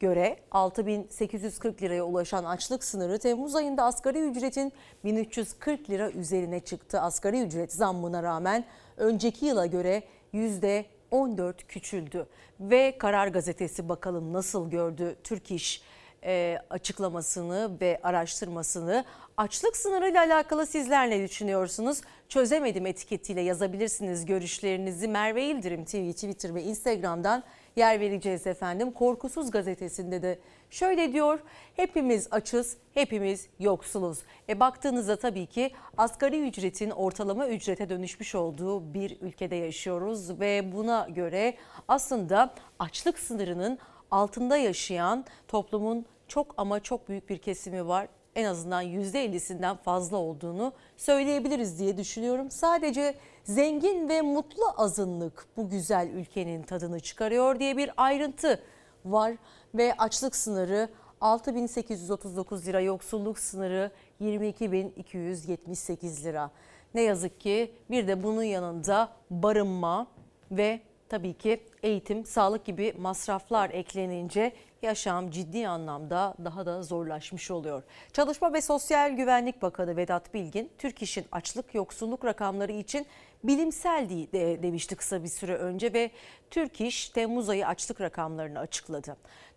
göre 0.00 0.36
6840 0.50 1.82
liraya 1.82 2.04
ulaşan 2.04 2.44
açlık 2.44 2.84
sınırı 2.84 3.18
Temmuz 3.18 3.56
ayında 3.56 3.84
asgari 3.84 4.18
ücretin 4.18 4.72
1340 5.04 5.90
lira 5.90 6.10
üzerine 6.10 6.60
çıktı. 6.60 7.00
Asgari 7.00 7.42
ücret 7.42 7.72
zammına 7.72 8.22
rağmen 8.22 8.64
önceki 8.96 9.46
yıla 9.46 9.66
göre 9.66 10.02
%14 10.34 11.54
küçüldü. 11.68 12.26
Ve 12.60 12.98
Karar 12.98 13.28
Gazetesi 13.28 13.88
bakalım 13.88 14.32
nasıl 14.32 14.70
gördü 14.70 15.16
Türk 15.24 15.50
İş 15.50 15.82
e, 16.24 16.58
açıklamasını 16.70 17.70
ve 17.80 18.00
araştırmasını. 18.02 19.04
Açlık 19.36 19.76
sınırıyla 19.76 20.20
alakalı 20.20 20.66
sizler 20.66 21.10
ne 21.10 21.28
düşünüyorsunuz? 21.28 22.00
Çözemedim 22.28 22.86
etiketiyle 22.86 23.40
yazabilirsiniz 23.40 24.26
görüşlerinizi. 24.26 25.08
Merve 25.08 25.44
İldirim 25.44 25.84
TV, 25.84 26.12
Twitter 26.12 26.54
ve 26.54 26.62
Instagram'dan 26.62 27.44
yer 27.78 28.00
vereceğiz 28.00 28.46
efendim. 28.46 28.92
Korkusuz 28.92 29.50
gazetesinde 29.50 30.22
de 30.22 30.38
şöyle 30.70 31.12
diyor. 31.12 31.38
Hepimiz 31.76 32.28
açız, 32.30 32.76
hepimiz 32.94 33.48
yoksuluz. 33.58 34.18
E 34.48 34.60
baktığınızda 34.60 35.16
tabii 35.16 35.46
ki 35.46 35.70
asgari 35.96 36.48
ücretin 36.48 36.90
ortalama 36.90 37.48
ücrete 37.48 37.88
dönüşmüş 37.88 38.34
olduğu 38.34 38.94
bir 38.94 39.20
ülkede 39.20 39.56
yaşıyoruz 39.56 40.40
ve 40.40 40.72
buna 40.72 41.08
göre 41.08 41.54
aslında 41.88 42.54
açlık 42.78 43.18
sınırının 43.18 43.78
altında 44.10 44.56
yaşayan 44.56 45.24
toplumun 45.48 46.06
çok 46.28 46.54
ama 46.56 46.80
çok 46.80 47.08
büyük 47.08 47.28
bir 47.28 47.38
kesimi 47.38 47.88
var. 47.88 48.08
En 48.34 48.44
azından 48.44 48.84
%50'sinden 48.84 49.76
fazla 49.76 50.16
olduğunu 50.16 50.72
söyleyebiliriz 50.96 51.78
diye 51.78 51.96
düşünüyorum. 51.96 52.50
Sadece 52.50 53.14
zengin 53.48 54.08
ve 54.08 54.22
mutlu 54.22 54.64
azınlık 54.76 55.46
bu 55.56 55.70
güzel 55.70 56.08
ülkenin 56.08 56.62
tadını 56.62 57.00
çıkarıyor 57.00 57.58
diye 57.58 57.76
bir 57.76 57.90
ayrıntı 57.96 58.62
var 59.04 59.32
ve 59.74 59.94
açlık 59.98 60.36
sınırı 60.36 60.88
6839 61.20 62.66
lira, 62.66 62.80
yoksulluk 62.80 63.38
sınırı 63.38 63.90
22278 64.20 66.24
lira. 66.24 66.50
Ne 66.94 67.02
yazık 67.02 67.40
ki 67.40 67.72
bir 67.90 68.08
de 68.08 68.22
bunun 68.22 68.42
yanında 68.42 69.08
barınma 69.30 70.06
ve 70.50 70.80
tabii 71.08 71.34
ki 71.34 71.60
eğitim, 71.82 72.24
sağlık 72.24 72.64
gibi 72.64 72.94
masraflar 72.98 73.70
eklenince 73.70 74.52
yaşam 74.82 75.30
ciddi 75.30 75.68
anlamda 75.68 76.34
daha 76.44 76.66
da 76.66 76.82
zorlaşmış 76.82 77.50
oluyor. 77.50 77.82
Çalışma 78.12 78.52
ve 78.52 78.60
Sosyal 78.60 79.10
Güvenlik 79.10 79.62
Bakanı 79.62 79.96
Vedat 79.96 80.34
Bilgin, 80.34 80.70
Türk 80.78 81.02
İş'in 81.02 81.26
açlık 81.32 81.74
yoksulluk 81.74 82.24
rakamları 82.24 82.72
için 82.72 83.06
bilimsel 83.44 84.08
de 84.08 84.62
demişti 84.62 84.96
kısa 84.96 85.22
bir 85.22 85.28
süre 85.28 85.54
önce 85.54 85.92
ve 85.92 86.10
Türk 86.50 86.80
İş 86.80 87.08
Temmuz 87.08 87.48
ayı 87.48 87.66
açlık 87.66 88.00
rakamlarını 88.00 88.58
açıkladı. 88.58 89.16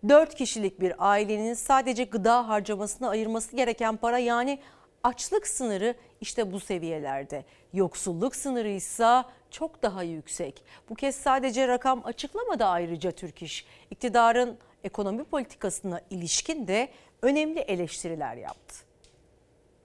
4 0.09 0.35
kişilik 0.35 0.79
bir 0.79 0.93
ailenin 0.97 1.53
sadece 1.53 2.03
gıda 2.03 2.47
harcamasına 2.47 3.09
ayırması 3.09 3.55
gereken 3.55 3.97
para 3.97 4.19
yani 4.19 4.59
açlık 5.03 5.47
sınırı 5.47 5.95
işte 6.21 6.51
bu 6.51 6.59
seviyelerde. 6.59 7.45
Yoksulluk 7.73 8.35
sınırı 8.35 8.69
ise 8.69 9.23
çok 9.51 9.83
daha 9.83 10.03
yüksek. 10.03 10.63
Bu 10.89 10.95
kez 10.95 11.15
sadece 11.15 11.67
rakam 11.67 12.01
açıklamadı 12.05 12.65
ayrıca 12.65 13.11
Türk 13.11 13.41
İş. 13.41 13.65
İktidarın 13.91 14.57
ekonomi 14.83 15.23
politikasına 15.23 16.01
ilişkin 16.09 16.67
de 16.67 16.89
önemli 17.21 17.59
eleştiriler 17.59 18.35
yaptı. 18.35 18.90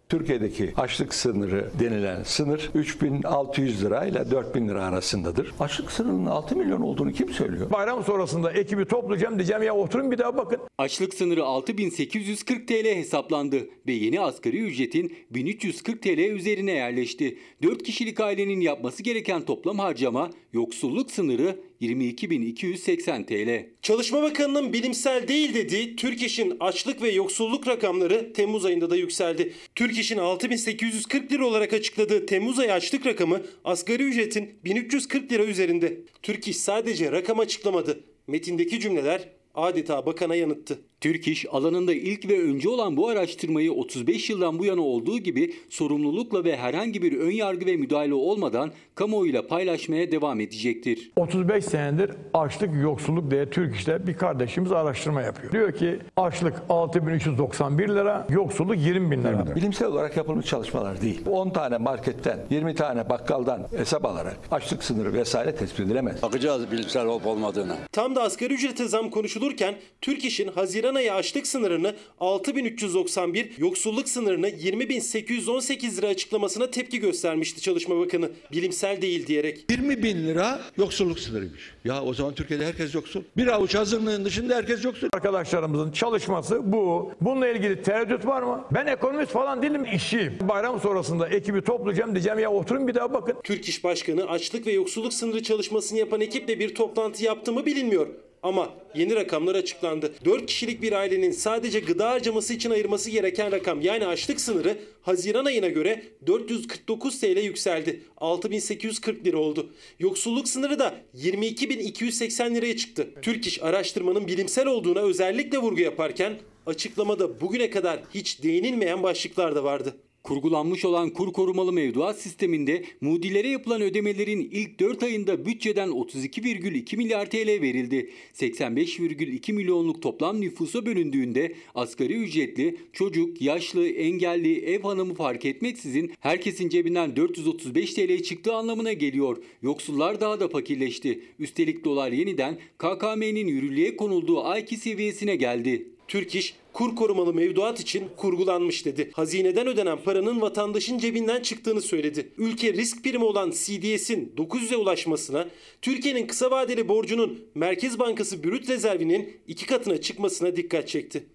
Türkiye'deki 0.09 0.73
açlık 0.77 1.15
sınırı 1.15 1.71
denilen 1.81 2.23
sınır 2.23 2.71
3600 2.75 3.85
lira 3.85 4.05
ile 4.05 4.31
4000 4.31 4.69
lira 4.69 4.85
arasındadır. 4.85 5.53
Açlık 5.61 5.93
sınırının 5.93 6.27
6 6.27 6.57
milyon 6.57 6.81
olduğunu 6.81 7.13
kim 7.13 7.29
söylüyor? 7.29 7.71
Bayram 7.71 8.05
sonrasında 8.05 8.53
ekibi 8.53 8.85
toplayacağım 8.85 9.39
diyeceğim 9.39 9.63
ya 9.63 9.75
oturun 9.75 10.11
bir 10.11 10.19
daha 10.19 10.37
bakın. 10.37 10.59
Açlık 10.79 11.15
sınırı 11.15 11.45
6840 11.45 12.69
TL 12.69 12.85
hesaplandı 12.85 13.57
ve 13.87 13.93
yeni 13.93 14.21
asgari 14.21 14.59
ücretin 14.59 15.17
1340 15.31 16.03
TL 16.03 16.19
üzerine 16.19 16.73
yerleşti. 16.73 17.39
4 17.63 17.83
kişilik 17.83 18.21
ailenin 18.21 18.61
yapması 18.61 19.03
gereken 19.03 19.45
toplam 19.45 19.79
harcama 19.79 20.31
yoksulluk 20.53 21.11
sınırı 21.11 21.61
22.280 21.81 23.27
TL. 23.27 23.67
Çalışma 23.83 24.23
Bakanı'nın 24.23 24.73
bilimsel 24.73 25.29
değil 25.29 25.55
dediği 25.55 25.97
Türk 25.97 26.23
İş'in 26.23 26.57
açlık 26.61 27.03
ve 27.03 27.11
yoksulluk 27.11 27.69
rakamları 27.69 28.33
Temmuz 28.33 28.65
ayında 28.65 28.91
da 28.91 28.97
yükseldi. 28.97 29.53
Türk 29.75 29.99
İş'in 29.99 30.19
6840 30.19 31.33
lira 31.33 31.47
olarak 31.47 31.73
açıkladığı 31.73 32.27
Temmuz 32.27 32.59
ayı 32.59 32.73
açlık 32.73 33.07
rakamı 33.07 33.43
asgari 33.65 34.03
ücretin 34.03 34.51
1340 34.65 35.33
lira 35.33 35.45
üzerinde. 35.45 36.01
Türk 36.23 36.49
İş 36.49 36.57
sadece 36.57 37.13
rakam 37.13 37.41
açıklamadı. 37.41 38.01
Metindeki 38.27 38.81
cümleler 38.81 39.29
adeta 39.55 40.07
bakana 40.07 40.35
yanıttı. 40.35 40.79
Türk 41.01 41.29
İş 41.29 41.47
alanında 41.51 41.95
ilk 41.95 42.29
ve 42.29 42.43
önce 42.43 42.69
olan 42.69 42.97
bu 42.97 43.09
araştırmayı 43.09 43.73
35 43.73 44.31
yıldan 44.31 44.59
bu 44.59 44.65
yana 44.65 44.81
olduğu 44.81 45.19
gibi 45.19 45.55
sorumlulukla 45.71 46.45
ve 46.45 46.57
herhangi 46.57 47.03
bir 47.03 47.21
ön 47.21 47.31
yargı 47.31 47.67
ve 47.67 47.77
müdahale 47.77 48.15
olmadan 48.15 48.71
kamuoyuyla 48.95 49.47
paylaşmaya 49.47 50.13
devam 50.13 50.41
edecektir. 50.41 51.11
35 51.17 51.65
senedir 51.65 52.11
açlık 52.35 52.71
yoksulluk 52.83 53.31
diye 53.31 53.51
Türk 53.51 53.77
İş'te 53.77 54.07
bir 54.07 54.15
kardeşimiz 54.15 54.73
araştırma 54.73 55.23
yapıyor. 55.23 55.53
Diyor 55.53 55.73
ki 55.73 55.99
açlık 56.17 56.55
6391 56.69 57.89
lira, 57.89 58.27
yoksulluk 58.31 58.77
20 58.79 59.11
bin 59.11 59.25
lira. 59.25 59.57
Bilimsel 59.57 59.89
olarak 59.89 60.17
yapılmış 60.17 60.47
çalışmalar 60.47 61.03
değil. 61.03 61.21
10 61.31 61.51
tane 61.51 61.79
marketten, 61.79 62.39
20 62.51 62.75
tane 62.75 63.09
bakkaldan 63.09 63.69
hesap 63.77 64.05
alarak 64.05 64.37
açlık 64.51 64.85
sınırı 64.85 65.13
vesaire 65.13 65.55
tespit 65.57 65.81
edilemez. 65.81 66.23
Bakacağız 66.23 66.71
bilimsel 66.71 67.07
olup 67.07 67.27
olmadığını. 67.27 67.77
Tam 67.93 68.15
da 68.15 68.23
asgari 68.23 68.55
ücrete 68.55 68.89
zam 68.89 69.11
konuşulurken 69.11 69.75
Türk 70.01 70.25
İş'in 70.25 70.49
Haziran 70.49 70.86
ayı 70.95 71.15
açlık 71.15 71.47
sınırını 71.47 71.95
6391, 72.21 73.59
yoksulluk 73.59 74.09
sınırını 74.09 74.49
20818 74.49 75.99
lira 75.99 76.07
açıklamasına 76.07 76.71
tepki 76.71 77.01
göstermişti 77.01 77.61
Çalışma 77.61 77.99
Bakanı. 77.99 78.31
Bilimsel 78.53 79.03
değil 79.03 79.27
diyerek. 79.27 79.65
20 79.71 80.03
bin 80.03 80.27
lira 80.27 80.61
yoksulluk 80.77 81.19
sınırıymış. 81.21 81.61
Ya 81.85 82.03
o 82.03 82.15
zaman 82.15 82.35
Türkiye'de 82.35 82.67
herkes 82.67 82.95
yoksul. 82.95 83.23
Bir 83.37 83.47
avuç 83.47 83.75
azınlığın 83.75 84.25
dışında 84.25 84.55
herkes 84.55 84.85
yoksul. 84.85 85.09
Arkadaşlarımızın 85.13 85.93
çalışması 85.93 86.73
bu. 86.73 87.13
Bununla 87.21 87.49
ilgili 87.49 87.83
tereddüt 87.83 88.27
var 88.27 88.43
mı? 88.43 88.65
Ben 88.75 88.87
ekonomist 88.87 89.33
falan 89.33 89.63
değilim, 89.63 89.85
işçiyim. 89.95 90.39
Bayram 90.41 90.81
sonrasında 90.81 91.29
ekibi 91.29 91.65
toplayacağım 91.65 92.15
diyeceğim 92.15 92.39
ya 92.39 92.53
oturun 92.53 92.89
bir 92.89 92.95
daha 92.95 93.13
bakın. 93.13 93.37
Türk 93.45 93.69
İş 93.69 93.85
Başkanı 93.85 94.29
açlık 94.29 94.67
ve 94.67 94.73
yoksulluk 94.73 95.13
sınırı 95.13 95.43
çalışmasını 95.43 95.99
yapan 95.99 96.21
ekiple 96.21 96.59
bir 96.59 96.75
toplantı 96.75 97.25
yaptı 97.25 97.53
mı 97.53 97.67
bilinmiyor. 97.67 98.07
Ama 98.43 98.75
yeni 98.95 99.15
rakamlar 99.15 99.55
açıklandı. 99.55 100.15
4 100.25 100.47
kişilik 100.47 100.83
bir 100.83 100.93
ailenin 100.93 101.31
sadece 101.31 101.81
gıda 101.81 102.11
harcaması 102.11 102.55
için 102.55 102.71
ayırması 102.71 103.11
gereken 103.11 103.53
rakam 103.53 103.81
yani 103.81 104.07
açlık 104.07 104.41
sınırı 104.41 104.79
Haziran 105.03 105.45
ayına 105.45 105.69
göre 105.69 106.03
449 106.27 107.21
TL 107.21 107.39
yükseldi. 107.39 108.03
6840 108.17 109.27
lira 109.27 109.39
oldu. 109.39 109.71
Yoksulluk 109.99 110.49
sınırı 110.49 110.79
da 110.79 110.95
22.280 111.15 112.55
liraya 112.55 112.77
çıktı. 112.77 113.09
Türk 113.23 113.47
İş 113.47 113.63
araştırmanın 113.63 114.27
bilimsel 114.27 114.67
olduğuna 114.67 115.01
özellikle 115.01 115.59
vurgu 115.59 115.81
yaparken 115.81 116.39
açıklamada 116.67 117.41
bugüne 117.41 117.71
kadar 117.71 118.01
hiç 118.15 118.43
değinilmeyen 118.43 119.03
başlıklar 119.03 119.57
da 119.57 119.65
vardı. 119.65 119.97
Kurgulanmış 120.27 120.85
olan 120.85 121.11
kur 121.11 121.33
korumalı 121.33 121.73
mevduat 121.73 122.19
sisteminde 122.19 122.85
mudilere 123.01 123.49
yapılan 123.49 123.83
ödemelerin 123.83 124.49
ilk 124.53 124.81
4 124.81 125.03
ayında 125.03 125.47
bütçeden 125.47 125.89
32,2 125.89 126.97
milyar 126.97 127.31
TL 127.31 127.49
verildi. 127.49 128.11
85,2 128.35 129.53
milyonluk 129.53 130.03
toplam 130.03 130.41
nüfusa 130.41 130.87
bölündüğünde 130.87 131.55
asgari 131.75 132.13
ücretli, 132.13 132.77
çocuk, 132.93 133.43
yaşlı, 133.43 133.89
engelli, 133.89 134.65
ev 134.65 134.83
hanımı 134.83 135.15
fark 135.15 135.45
etmeksizin 135.45 136.13
herkesin 136.21 136.69
cebinden 136.69 137.17
435 137.17 137.95
TL 137.95 138.23
çıktığı 138.23 138.55
anlamına 138.55 138.93
geliyor. 138.93 139.37
Yoksullar 139.63 140.21
daha 140.21 140.41
da 140.41 140.49
fakirleşti. 140.49 141.21
Üstelik 141.39 141.85
dolar 141.85 142.13
yeniden 142.13 142.59
KKM'nin 142.79 143.47
yürürlüğe 143.47 143.97
konulduğu 143.97 144.45
ayki 144.45 144.77
seviyesine 144.77 145.37
geldi. 145.37 145.96
Türk 146.09 146.35
İş 146.35 146.55
kur 146.73 146.97
korumalı 146.97 147.35
mevduat 147.35 147.81
için 147.81 148.09
kurgulanmış 148.17 148.85
dedi. 148.85 149.11
Hazineden 149.15 149.67
ödenen 149.67 149.99
paranın 150.03 150.41
vatandaşın 150.41 150.99
cebinden 150.99 151.43
çıktığını 151.43 151.81
söyledi. 151.81 152.33
Ülke 152.39 152.73
risk 152.73 153.05
primi 153.05 153.25
olan 153.25 153.51
CDS'in 153.51 154.35
900'e 154.37 154.77
ulaşmasına, 154.77 155.47
Türkiye'nin 155.83 156.27
kısa 156.27 156.51
vadeli 156.51 156.89
borcunun 156.89 157.45
Merkez 157.55 157.99
Bankası 157.99 158.45
brüt 158.45 158.69
rezervinin 158.69 159.41
iki 159.47 159.67
katına 159.67 160.01
çıkmasına 160.01 160.57
dikkat 160.57 160.89
çekti. 160.89 161.27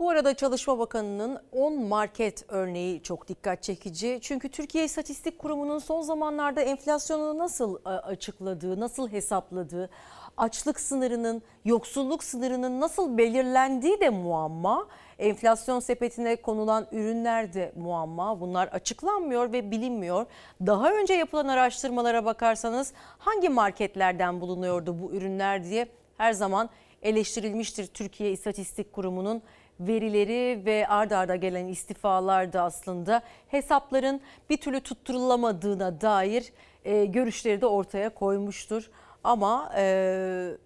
Bu 0.00 0.10
arada 0.10 0.34
Çalışma 0.34 0.78
Bakanı'nın 0.78 1.38
10 1.52 1.82
market 1.82 2.44
örneği 2.48 3.02
çok 3.02 3.28
dikkat 3.28 3.62
çekici. 3.62 4.18
Çünkü 4.22 4.48
Türkiye 4.48 4.84
İstatistik 4.84 5.38
Kurumu'nun 5.38 5.78
son 5.78 6.02
zamanlarda 6.02 6.62
enflasyonu 6.62 7.38
nasıl 7.38 7.76
e, 7.76 7.88
açıkladığı, 7.88 8.80
nasıl 8.80 9.08
hesapladığı, 9.08 9.90
açlık 10.40 10.80
sınırının, 10.80 11.42
yoksulluk 11.64 12.24
sınırının 12.24 12.80
nasıl 12.80 13.18
belirlendiği 13.18 14.00
de 14.00 14.10
muamma. 14.10 14.86
Enflasyon 15.18 15.80
sepetine 15.80 16.36
konulan 16.36 16.86
ürünler 16.92 17.52
de 17.52 17.72
muamma. 17.76 18.40
Bunlar 18.40 18.68
açıklanmıyor 18.68 19.52
ve 19.52 19.70
bilinmiyor. 19.70 20.26
Daha 20.66 20.92
önce 20.92 21.14
yapılan 21.14 21.48
araştırmalara 21.48 22.24
bakarsanız 22.24 22.92
hangi 23.18 23.48
marketlerden 23.48 24.40
bulunuyordu 24.40 24.96
bu 25.02 25.12
ürünler 25.12 25.64
diye 25.64 25.88
her 26.16 26.32
zaman 26.32 26.70
eleştirilmiştir 27.02 27.86
Türkiye 27.86 28.32
İstatistik 28.32 28.92
Kurumu'nun 28.92 29.42
verileri 29.80 30.62
ve 30.64 30.88
ard 30.88 31.10
arda 31.10 31.36
gelen 31.36 31.66
istifalar 31.66 32.52
da 32.52 32.62
aslında 32.62 33.22
hesapların 33.48 34.20
bir 34.50 34.56
türlü 34.56 34.80
tutturulamadığına 34.80 36.00
dair 36.00 36.52
e, 36.84 37.04
görüşleri 37.04 37.60
de 37.60 37.66
ortaya 37.66 38.08
koymuştur. 38.08 38.90
Ama 39.24 39.72
e, 39.76 40.56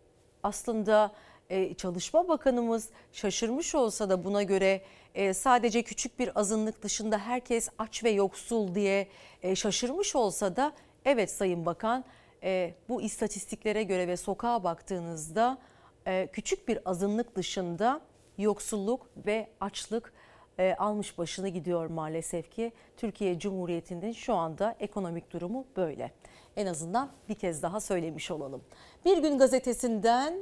aslında 0.43 1.13
e, 1.51 1.75
Çalışma 1.75 2.29
Bakanımız 2.29 2.89
şaşırmış 3.13 3.75
olsa 3.75 4.11
da 4.11 4.25
buna 4.25 4.43
göre 4.43 4.83
e, 5.15 5.35
sadece 5.35 5.83
küçük 5.83 6.19
bir 6.19 6.39
azınlık 6.41 6.83
dışında 6.83 7.19
herkes 7.19 7.69
aç 7.79 8.05
ve 8.05 8.11
yoksul 8.11 8.75
diye 8.75 9.09
e, 9.43 9.57
şaşırmış 9.57 10.17
olsa 10.17 10.57
da 10.57 10.73
evet 11.05 11.31
Sayın 11.31 11.67
Bakan 11.67 12.05
e, 12.43 12.75
bu 12.89 13.03
istatistiklere 13.03 13.83
göre 13.83 14.09
ve 14.09 14.17
sokağa 14.17 14.65
baktığınızda 14.65 15.59
e, 16.07 16.29
küçük 16.33 16.69
bir 16.69 16.79
azınlık 16.85 17.37
dışında 17.37 18.01
yoksulluk 18.39 19.07
ve 19.27 19.49
açlık 19.61 20.13
e, 20.59 20.75
almış 20.75 21.19
başını 21.19 21.49
gidiyor 21.49 21.87
maalesef 21.87 22.51
ki. 22.51 22.73
Türkiye 22.97 23.39
Cumhuriyeti'nin 23.39 24.13
şu 24.13 24.35
anda 24.35 24.77
ekonomik 24.81 25.33
durumu 25.33 25.67
böyle. 25.77 26.11
En 26.57 26.67
azından 26.67 27.11
bir 27.29 27.35
kez 27.35 27.63
daha 27.63 27.81
söylemiş 27.81 28.31
olalım. 28.31 28.63
Bir 29.05 29.19
gün 29.19 29.39
gazetesinden 29.39 30.35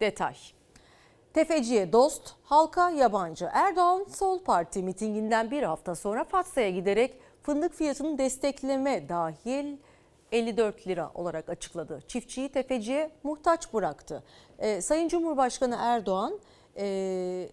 detay. 0.00 0.34
Tefeciye 1.34 1.92
dost, 1.92 2.34
halka 2.42 2.90
yabancı. 2.90 3.48
Erdoğan 3.52 4.04
Sol 4.04 4.44
Parti 4.44 4.82
mitinginden 4.82 5.50
bir 5.50 5.62
hafta 5.62 5.94
sonra 5.94 6.24
Fatsa'ya 6.24 6.70
giderek 6.70 7.20
fındık 7.42 7.74
fiyatını 7.74 8.18
destekleme 8.18 9.08
dahil 9.08 9.76
54 10.32 10.86
lira 10.86 11.10
olarak 11.14 11.48
açıkladı. 11.48 12.02
Çiftçiyi 12.08 12.48
tefeciye 12.48 13.10
muhtaç 13.22 13.74
bıraktı. 13.74 14.22
Ee, 14.58 14.80
Sayın 14.80 15.08
Cumhurbaşkanı 15.08 15.76
Erdoğan 15.80 16.40
e, 16.76 17.48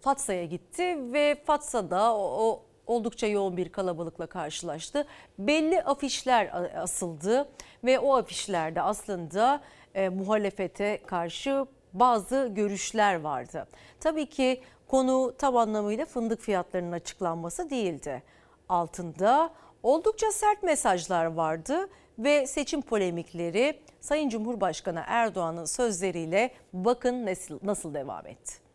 Fatsa'ya 0.00 0.44
gitti 0.44 1.12
ve 1.12 1.42
Fatsa'da 1.46 2.16
o, 2.16 2.20
o 2.20 2.62
oldukça 2.86 3.26
yoğun 3.26 3.56
bir 3.56 3.68
kalabalıkla 3.68 4.26
karşılaştı. 4.26 5.06
Belli 5.38 5.82
afişler 5.82 6.50
asıldı 6.82 7.48
ve 7.84 7.98
o 7.98 8.16
afişlerde 8.16 8.82
aslında 8.82 9.60
e, 9.94 10.08
muhalefete 10.08 11.02
karşı 11.06 11.66
bazı 11.92 12.50
görüşler 12.54 13.20
vardı. 13.20 13.68
Tabii 14.00 14.26
ki 14.26 14.62
konu 14.88 15.34
tam 15.38 15.56
anlamıyla 15.56 16.06
fındık 16.06 16.40
fiyatlarının 16.40 16.92
açıklanması 16.92 17.70
değildi. 17.70 18.22
Altında 18.68 19.50
oldukça 19.82 20.32
sert 20.32 20.62
mesajlar 20.62 21.24
vardı 21.24 21.88
ve 22.18 22.46
seçim 22.46 22.82
polemikleri 22.82 23.80
Sayın 24.00 24.28
Cumhurbaşkanı 24.28 25.02
Erdoğan'ın 25.06 25.64
sözleriyle 25.64 26.50
bakın 26.72 27.26
nasıl, 27.26 27.58
nasıl 27.62 27.94
devam 27.94 28.26
etti. 28.26 28.71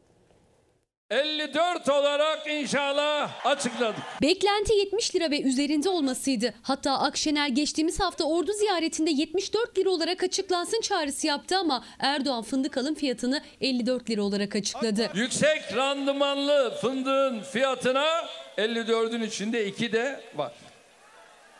54 1.11 1.89
olarak 1.89 2.47
inşallah 2.47 3.45
açıkladık. 3.45 3.99
Beklenti 4.21 4.73
70 4.73 5.15
lira 5.15 5.31
ve 5.31 5.41
üzerinde 5.41 5.89
olmasıydı. 5.89 6.53
Hatta 6.61 6.91
Akşener 6.99 7.47
geçtiğimiz 7.47 7.99
hafta 7.99 8.23
ordu 8.23 8.53
ziyaretinde 8.53 9.11
74 9.11 9.77
lira 9.77 9.89
olarak 9.89 10.23
açıklansın 10.23 10.81
çağrısı 10.81 11.27
yaptı 11.27 11.57
ama 11.57 11.83
Erdoğan 11.99 12.43
fındık 12.43 12.77
alım 12.77 12.95
fiyatını 12.95 13.41
54 13.61 14.09
lira 14.09 14.23
olarak 14.23 14.55
açıkladı. 14.55 15.09
Yüksek 15.13 15.75
randımanlı 15.75 16.73
fındığın 16.81 17.41
fiyatına 17.41 18.25
54'ün 18.57 19.21
içinde 19.21 19.67
2 19.67 19.91
de 19.91 20.23
var. 20.35 20.53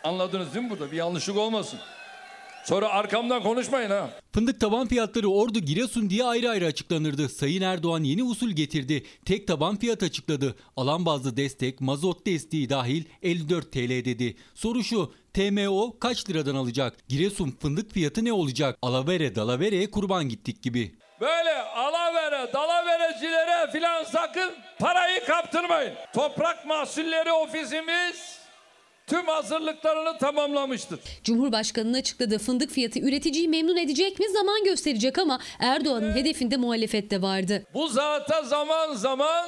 Anladınız 0.04 0.54
değil 0.54 0.66
mi 0.66 0.72
burada? 0.72 0.92
Bir 0.92 0.98
yanlışlık 0.98 1.38
olmasın. 1.38 1.80
Sonra 2.68 2.90
arkamdan 2.90 3.44
konuşmayın 3.44 3.90
ha. 3.90 4.10
Fındık 4.34 4.60
taban 4.60 4.88
fiyatları 4.88 5.28
Ordu 5.30 5.60
Giresun 5.60 6.10
diye 6.10 6.24
ayrı 6.24 6.50
ayrı 6.50 6.66
açıklanırdı. 6.66 7.30
Sayın 7.30 7.62
Erdoğan 7.62 8.04
yeni 8.04 8.24
usul 8.24 8.50
getirdi. 8.50 9.04
Tek 9.26 9.48
taban 9.48 9.78
fiyat 9.78 10.04
açıkladı. 10.04 10.56
Alan 10.76 11.06
bazlı 11.06 11.38
destek, 11.38 11.82
mazot 11.82 12.26
desteği 12.26 12.70
dahil 12.70 13.04
54 13.22 13.72
TL 13.72 13.90
dedi. 13.90 14.38
Soru 14.54 14.84
şu, 14.84 15.14
TMO 15.34 16.00
kaç 16.00 16.30
liradan 16.30 16.56
alacak? 16.56 17.10
Giresun 17.10 17.58
fındık 17.62 17.94
fiyatı 17.94 18.26
ne 18.26 18.34
olacak? 18.34 18.78
Alavere 18.82 19.36
dalavereye 19.36 19.92
kurban 19.92 20.30
gittik 20.30 20.64
gibi. 20.64 20.96
Böyle 21.22 21.62
alavere, 21.62 22.54
dalaverecilere 22.54 23.72
filan 23.72 24.04
sakın 24.04 24.54
parayı 24.80 25.26
kaptırmayın. 25.26 25.94
Toprak 26.16 26.66
Mahsulleri 26.66 27.32
Ofisimiz 27.32 28.37
tüm 29.08 29.28
hazırlıklarını 29.28 30.18
tamamlamıştır. 30.18 31.00
Cumhurbaşkanının 31.24 31.94
açıkladığı 31.94 32.38
fındık 32.38 32.72
fiyatı 32.72 33.00
üreticiyi 33.00 33.48
memnun 33.50 33.78
edecek 33.78 34.20
mi 34.20 34.30
zaman 34.30 34.64
gösterecek 34.64 35.18
ama 35.18 35.40
Erdoğan'ın 35.60 36.16
hedefinde 36.16 36.58
muhalefet 36.58 37.12
de 37.12 37.22
vardı. 37.22 37.64
Bu 37.74 37.88
zata 37.88 38.44
zaman 38.44 38.94
zaman 38.94 39.46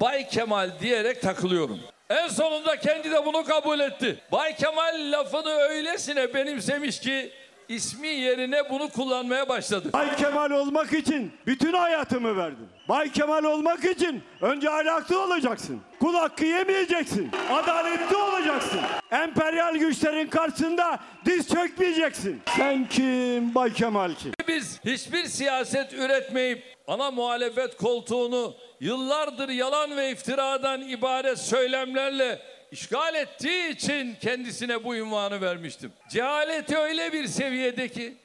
Bay 0.00 0.28
Kemal 0.28 0.70
diyerek 0.80 1.22
takılıyorum. 1.22 1.80
En 2.10 2.28
sonunda 2.28 2.76
kendi 2.76 3.10
de 3.10 3.26
bunu 3.26 3.44
kabul 3.44 3.80
etti. 3.80 4.18
Bay 4.32 4.56
Kemal 4.56 5.12
lafını 5.12 5.50
öylesine 5.50 6.34
benimsemiş 6.34 7.00
ki 7.00 7.30
ismi 7.74 8.08
yerine 8.08 8.70
bunu 8.70 8.88
kullanmaya 8.88 9.48
başladı. 9.48 9.90
Bay 9.92 10.16
Kemal 10.16 10.50
olmak 10.50 10.92
için 10.92 11.32
bütün 11.46 11.72
hayatımı 11.72 12.36
verdim. 12.36 12.68
Bay 12.88 13.12
Kemal 13.12 13.44
olmak 13.44 13.84
için 13.84 14.22
önce 14.40 14.70
ahlaklı 14.70 15.24
olacaksın. 15.24 15.80
Kul 16.00 16.14
hakkı 16.14 16.44
yemeyeceksin. 16.44 17.30
Adaletli 17.50 18.16
olacaksın. 18.16 18.80
Emperyal 19.10 19.74
güçlerin 19.74 20.26
karşısında 20.26 20.98
diz 21.24 21.48
çökmeyeceksin. 21.48 22.42
Sen 22.56 22.88
kim? 22.88 23.54
Bay 23.54 23.72
Kemal 23.72 24.14
kim? 24.14 24.32
Biz 24.48 24.80
hiçbir 24.84 25.24
siyaset 25.24 25.92
üretmeyip 25.92 26.62
ana 26.86 27.10
muhalefet 27.10 27.76
koltuğunu 27.76 28.54
yıllardır 28.80 29.48
yalan 29.48 29.96
ve 29.96 30.10
iftiradan 30.10 30.88
ibaret 30.88 31.38
söylemlerle 31.38 32.38
işgal 32.72 33.14
ettiği 33.14 33.68
için 33.68 34.16
kendisine 34.20 34.84
bu 34.84 34.96
ünvanı 34.96 35.40
vermiştim. 35.40 35.92
Cehaleti 36.08 36.78
öyle 36.78 37.12
bir 37.12 37.26
seviyede 37.26 37.88
ki 37.88 38.16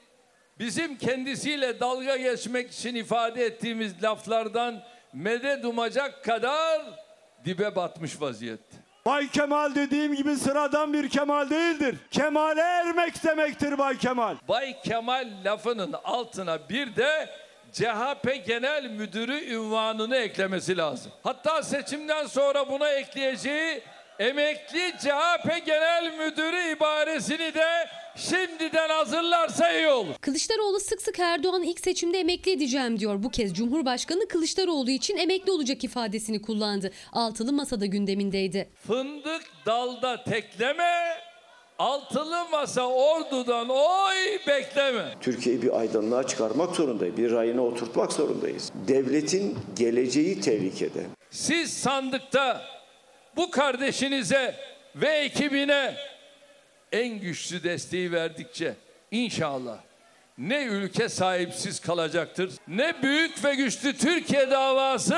bizim 0.60 0.97
kendisiyle 0.97 1.79
dalga 1.79 2.17
geçmek 2.17 2.71
için 2.71 2.95
ifade 2.95 3.45
ettiğimiz 3.45 4.03
laflardan 4.03 4.83
medet 5.13 5.65
umacak 5.65 6.23
kadar 6.23 6.81
dibe 7.45 7.75
batmış 7.75 8.21
vaziyette. 8.21 8.77
Bay 9.05 9.29
Kemal 9.29 9.75
dediğim 9.75 10.15
gibi 10.15 10.36
sıradan 10.36 10.93
bir 10.93 11.10
Kemal 11.10 11.49
değildir. 11.49 11.95
Kemale 12.12 12.62
ermek 12.62 13.23
demektir 13.23 13.77
Bay 13.77 13.97
Kemal. 13.97 14.36
Bay 14.47 14.81
Kemal 14.81 15.29
lafının 15.45 15.93
altına 16.03 16.69
bir 16.69 16.95
de 16.95 17.29
CHP 17.71 18.45
Genel 18.47 18.89
Müdürü 18.89 19.53
ünvanını 19.53 20.15
eklemesi 20.15 20.77
lazım. 20.77 21.12
Hatta 21.23 21.63
seçimden 21.63 22.25
sonra 22.25 22.69
buna 22.69 22.91
ekleyeceği 22.91 23.83
emekli 24.19 24.93
CHP 24.99 25.65
Genel 25.65 26.13
Müdürü 26.17 26.75
ibaresini 26.77 27.53
de 27.53 27.88
şimdiden 28.15 28.89
hazırlarsa 28.89 29.71
iyi 29.71 29.88
olur. 29.88 30.13
Kılıçdaroğlu 30.21 30.80
sık 30.80 31.01
sık 31.01 31.19
Erdoğan'ı 31.19 31.65
ilk 31.65 31.80
seçimde 31.80 32.19
emekli 32.19 32.51
edeceğim 32.51 32.99
diyor. 32.99 33.23
Bu 33.23 33.30
kez 33.30 33.53
Cumhurbaşkanı 33.53 34.27
Kılıçdaroğlu 34.27 34.89
için 34.89 35.17
emekli 35.17 35.51
olacak 35.51 35.84
ifadesini 35.84 36.41
kullandı. 36.41 36.91
Altılı 37.13 37.53
masada 37.53 37.86
gündemindeydi. 37.86 38.69
Fındık 38.88 39.43
dalda 39.65 40.23
tekleme, 40.23 40.93
altılı 41.80 42.45
masa 42.51 42.82
ordudan 42.88 43.69
oy 43.69 44.39
bekleme. 44.47 45.06
Türkiye'yi 45.21 45.62
bir 45.62 45.80
aydınlığa 45.80 46.27
çıkarmak 46.27 46.75
zorundayız. 46.75 47.17
Bir 47.17 47.32
rayına 47.32 47.62
oturtmak 47.62 48.13
zorundayız. 48.13 48.71
Devletin 48.88 49.58
geleceği 49.75 50.41
tehlikede. 50.41 51.06
Siz 51.32 51.73
sandıkta 51.73 52.76
bu 53.38 53.52
kardeşinize 53.52 54.56
ve 54.95 55.10
ekibine 55.10 55.95
en 56.91 57.19
güçlü 57.19 57.63
desteği 57.63 58.12
verdikçe 58.12 58.73
inşallah 59.12 59.87
ne 60.38 60.63
ülke 60.63 61.10
sahipsiz 61.10 61.80
kalacaktır. 61.80 62.52
Ne 62.67 62.95
büyük 63.04 63.45
ve 63.45 63.56
güçlü 63.56 63.93
Türkiye 63.93 64.52
davası 64.52 65.15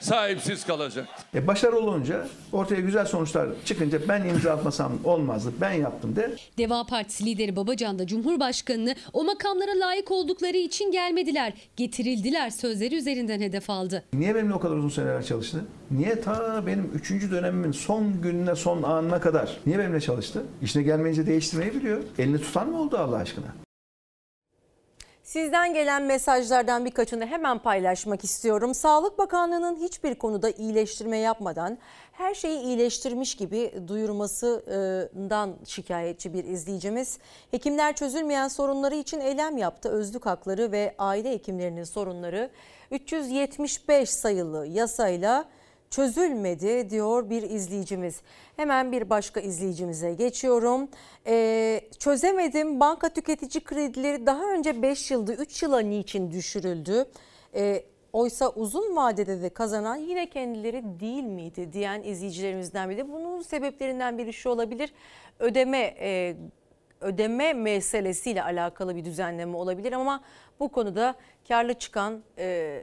sahipsiz 0.00 0.66
kalacaktır. 0.66 1.24
E 1.34 1.46
başarılı 1.46 1.80
olunca 1.80 2.28
ortaya 2.52 2.80
güzel 2.80 3.06
sonuçlar 3.06 3.48
çıkınca 3.64 4.08
ben 4.08 4.24
imza 4.24 4.52
atmasam 4.52 4.92
olmazdı 5.04 5.52
ben 5.60 5.72
yaptım 5.72 6.16
de. 6.16 6.36
Deva 6.58 6.84
Partisi 6.86 7.26
lideri 7.26 7.56
Babacan 7.56 7.98
da 7.98 8.06
Cumhurbaşkanı'nı 8.06 8.94
o 9.12 9.24
makamlara 9.24 9.80
layık 9.80 10.10
oldukları 10.10 10.56
için 10.56 10.92
gelmediler, 10.92 11.52
getirildiler 11.76 12.50
sözleri 12.50 12.96
üzerinden 12.96 13.40
hedef 13.40 13.70
aldı. 13.70 14.04
Niye 14.12 14.34
benimle 14.34 14.54
o 14.54 14.60
kadar 14.60 14.76
uzun 14.76 14.88
seneler 14.88 15.24
çalıştı? 15.24 15.64
Niye 15.90 16.20
ta 16.20 16.66
benim 16.66 16.90
3. 16.94 17.10
dönemimin 17.10 17.72
son 17.72 18.22
gününe 18.22 18.54
son 18.54 18.82
anına 18.82 19.20
kadar 19.20 19.56
niye 19.66 19.78
benimle 19.78 20.00
çalıştı? 20.00 20.42
İşine 20.62 20.82
gelmeyince 20.82 21.26
değiştirmeyi 21.26 21.74
biliyor. 21.74 22.02
Elini 22.18 22.40
tutan 22.40 22.68
mı 22.68 22.80
oldu 22.80 22.98
Allah 22.98 23.16
aşkına? 23.16 23.65
Sizden 25.26 25.74
gelen 25.74 26.02
mesajlardan 26.02 26.84
birkaçını 26.84 27.26
hemen 27.26 27.58
paylaşmak 27.58 28.24
istiyorum. 28.24 28.74
Sağlık 28.74 29.18
Bakanlığı'nın 29.18 29.76
hiçbir 29.76 30.14
konuda 30.14 30.50
iyileştirme 30.50 31.18
yapmadan 31.18 31.78
her 32.12 32.34
şeyi 32.34 32.60
iyileştirmiş 32.60 33.34
gibi 33.34 33.72
duyurmasından 33.88 35.54
şikayetçi 35.64 36.34
bir 36.34 36.44
izleyicimiz. 36.44 37.18
Hekimler 37.50 37.96
çözülmeyen 37.96 38.48
sorunları 38.48 38.94
için 38.94 39.20
eylem 39.20 39.58
yaptı. 39.58 39.88
Özlük 39.88 40.26
hakları 40.26 40.72
ve 40.72 40.94
aile 40.98 41.32
hekimlerinin 41.32 41.84
sorunları 41.84 42.50
375 42.90 44.10
sayılı 44.10 44.66
yasayla 44.66 45.44
çözülmedi 45.90 46.90
diyor 46.90 47.30
bir 47.30 47.42
izleyicimiz. 47.42 48.20
Hemen 48.56 48.92
bir 48.92 49.10
başka 49.10 49.40
izleyicimize 49.40 50.14
geçiyorum. 50.14 50.88
Ee, 51.26 51.80
çözemedim 51.98 52.80
banka 52.80 53.08
tüketici 53.08 53.64
kredileri 53.64 54.26
daha 54.26 54.52
önce 54.52 54.82
5 54.82 55.10
yılda 55.10 55.34
3 55.34 55.62
yıla 55.62 55.80
niçin 55.80 56.30
düşürüldü? 56.30 57.04
Ee, 57.54 57.84
oysa 58.12 58.50
uzun 58.50 58.96
vadede 58.96 59.42
de 59.42 59.48
kazanan 59.48 59.96
yine 59.96 60.30
kendileri 60.30 61.00
değil 61.00 61.24
miydi 61.24 61.72
diyen 61.72 62.02
izleyicilerimizden 62.02 62.90
biri. 62.90 63.12
Bunun 63.12 63.42
sebeplerinden 63.42 64.18
biri 64.18 64.32
şu 64.32 64.48
olabilir. 64.48 64.92
Ödeme 65.38 65.94
e, 66.00 66.36
ödeme 67.00 67.52
meselesiyle 67.52 68.42
alakalı 68.42 68.96
bir 68.96 69.04
düzenleme 69.04 69.56
olabilir 69.56 69.92
ama 69.92 70.22
bu 70.60 70.68
konuda 70.68 71.14
karlı 71.48 71.74
çıkan 71.74 72.22
e, 72.38 72.82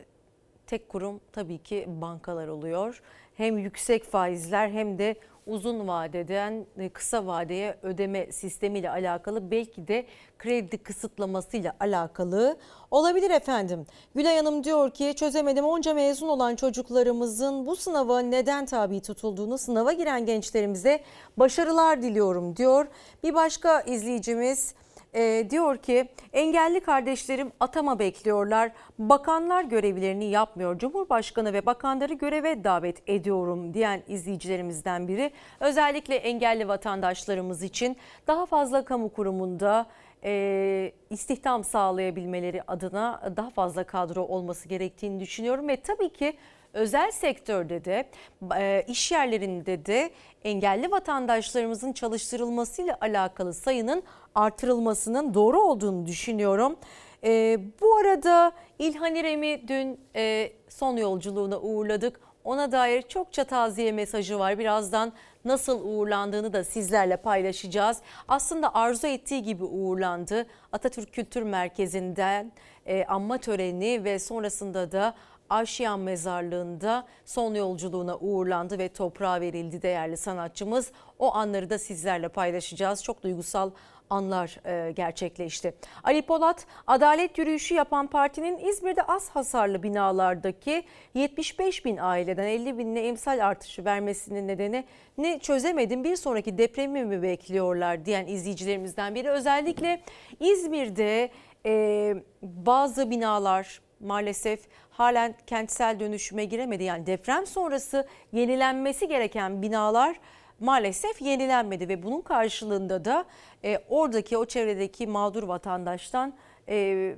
tek 0.68 0.90
kurum 0.90 1.20
tabii 1.32 1.58
ki 1.58 1.86
bankalar 1.88 2.48
oluyor. 2.48 3.02
Hem 3.38 3.58
yüksek 3.58 4.04
faizler 4.04 4.70
hem 4.70 4.98
de 4.98 5.16
uzun 5.48 5.88
vadeden 5.88 6.66
kısa 6.94 7.28
vadeye 7.28 7.78
ödeme 7.84 8.32
sistemiyle 8.32 8.90
alakalı 8.90 9.52
belki 9.52 9.88
de 9.88 10.06
kredi 10.40 10.78
kısıtlamasıyla 10.78 11.76
alakalı 11.80 12.58
olabilir 12.92 13.32
efendim. 13.32 13.86
Gülay 14.16 14.38
Hanım 14.38 14.64
diyor 14.64 14.92
ki 14.92 15.14
çözemedim 15.16 15.66
onca 15.66 15.94
mezun 15.94 16.28
olan 16.28 16.56
çocuklarımızın 16.56 17.66
bu 17.66 17.76
sınava 17.76 18.20
neden 18.20 18.66
tabi 18.66 19.02
tutulduğunu 19.02 19.58
sınava 19.58 19.92
giren 19.92 20.26
gençlerimize 20.26 21.04
başarılar 21.38 22.02
diliyorum 22.02 22.56
diyor. 22.56 22.88
Bir 23.24 23.34
başka 23.34 23.82
izleyicimiz 23.82 24.74
e, 25.16 25.48
diyor 25.50 25.78
ki 25.78 26.08
engelli 26.34 26.80
kardeşlerim 26.80 27.52
atama 27.60 28.00
bekliyorlar. 28.00 28.72
Bakanlar 29.00 29.64
görevlerini 29.64 30.26
yapmıyor. 30.26 30.80
Cumhurbaşkanı 30.80 31.54
ve 31.54 31.66
bakanları 31.66 32.14
göreve 32.14 32.64
davet 32.64 33.10
ediyorum 33.10 33.74
diyen 33.74 34.04
izleyicilerimizden 34.08 35.08
biri. 35.08 35.32
Özellikle 35.60 36.16
engelli 36.16 36.68
vatandaşlarımız 36.68 37.64
için 37.64 37.98
daha 38.28 38.46
fazla 38.46 38.86
kamu 38.86 39.10
kurumunda 39.10 39.86
e, 40.24 40.92
istihdam 41.10 41.64
sağlayabilmeleri 41.64 42.62
adına 42.68 43.34
daha 43.38 43.50
fazla 43.50 43.84
kadro 43.84 44.22
olması 44.22 44.70
gerektiğini 44.70 45.20
düşünüyorum 45.20 45.68
ve 45.68 45.78
tabii 45.78 46.14
ki 46.14 46.34
özel 46.74 47.12
sektörde 47.12 47.86
de 47.86 48.10
e, 48.58 48.86
iş 48.88 49.12
yerlerinde 49.12 49.86
de 49.86 50.12
engelli 50.44 50.92
vatandaşlarımızın 50.92 51.94
çalıştırılmasıyla 51.94 52.98
alakalı 53.02 53.54
sayının 53.54 54.04
artırılmasının 54.36 55.34
doğru 55.34 55.62
olduğunu 55.62 56.06
düşünüyorum. 56.06 56.76
E, 57.24 57.60
bu 57.82 57.96
arada 57.96 58.52
İlhan 58.80 59.16
İrem'i 59.16 59.68
dün 59.68 60.00
e, 60.16 60.52
son 60.70 60.98
yolculuğuna 60.98 61.60
uğurladık. 61.60 62.20
Ona 62.44 62.72
dair 62.72 63.02
çokça 63.02 63.44
taziye 63.44 63.92
mesajı 63.92 64.40
var. 64.40 64.60
Birazdan 64.60 65.14
nasıl 65.46 65.86
uğurlandığını 65.86 66.54
da 66.54 66.64
sizlerle 66.64 67.18
paylaşacağız. 67.18 68.02
Aslında 68.28 68.76
arzu 68.76 69.08
ettiği 69.08 69.44
gibi 69.44 69.64
uğurlandı. 69.64 70.46
Atatürk 70.72 71.14
Kültür 71.14 71.42
Merkezi'nden 71.44 72.52
e, 72.86 73.06
anma 73.06 73.38
töreni 73.38 74.04
ve 74.04 74.20
sonrasında 74.20 74.92
da 74.92 75.16
Aşiyan 75.50 76.00
Mezarlığı'nda 76.00 77.06
son 77.26 77.54
yolculuğuna 77.54 78.18
uğurlandı 78.18 78.78
ve 78.80 78.90
toprağa 78.90 79.42
verildi 79.42 79.82
değerli 79.82 80.18
sanatçımız. 80.18 80.92
O 81.20 81.34
anları 81.34 81.70
da 81.70 81.80
sizlerle 81.80 82.28
paylaşacağız. 82.28 83.04
Çok 83.04 83.24
duygusal 83.24 83.72
anlar 84.14 84.60
e, 84.66 84.92
gerçekleşti. 84.92 85.74
Ali 86.04 86.22
Polat 86.22 86.66
adalet 86.88 87.38
yürüyüşü 87.38 87.74
yapan 87.74 88.08
partinin 88.08 88.58
İzmir'de 88.58 89.04
az 89.04 89.30
hasarlı 89.30 89.84
binalardaki 89.84 90.84
75 91.14 91.86
bin 91.86 91.98
aileden 91.98 92.48
50 92.48 92.78
binine 92.78 93.00
emsal 93.00 93.46
artışı 93.46 93.86
vermesinin 93.86 94.48
nedeni 94.48 94.84
ne 95.18 95.40
çözemedim 95.40 96.04
bir 96.04 96.16
sonraki 96.16 96.58
depremi 96.58 97.06
mi 97.06 97.22
bekliyorlar 97.22 98.06
diyen 98.06 98.28
izleyicilerimizden 98.28 99.16
biri. 99.16 99.30
Özellikle 99.30 100.02
İzmir'de 100.40 101.30
e, 101.66 102.16
bazı 102.42 103.10
binalar 103.10 103.82
maalesef 104.00 104.60
halen 104.90 105.36
kentsel 105.48 106.00
dönüşüme 106.00 106.46
giremedi. 106.46 106.84
Yani 106.84 107.06
deprem 107.06 107.48
sonrası 107.48 108.08
yenilenmesi 108.32 109.08
gereken 109.08 109.62
binalar 109.62 110.20
maalesef 110.64 111.22
yenilenmedi 111.22 111.90
ve 111.90 112.04
bunun 112.04 112.22
karşılığında 112.22 113.06
da 113.06 113.26
e, 113.64 113.80
oradaki 113.90 114.38
o 114.38 114.46
çevredeki 114.46 115.08
mağdur 115.08 115.44
vatandaştan 115.44 116.34
e, 116.70 117.16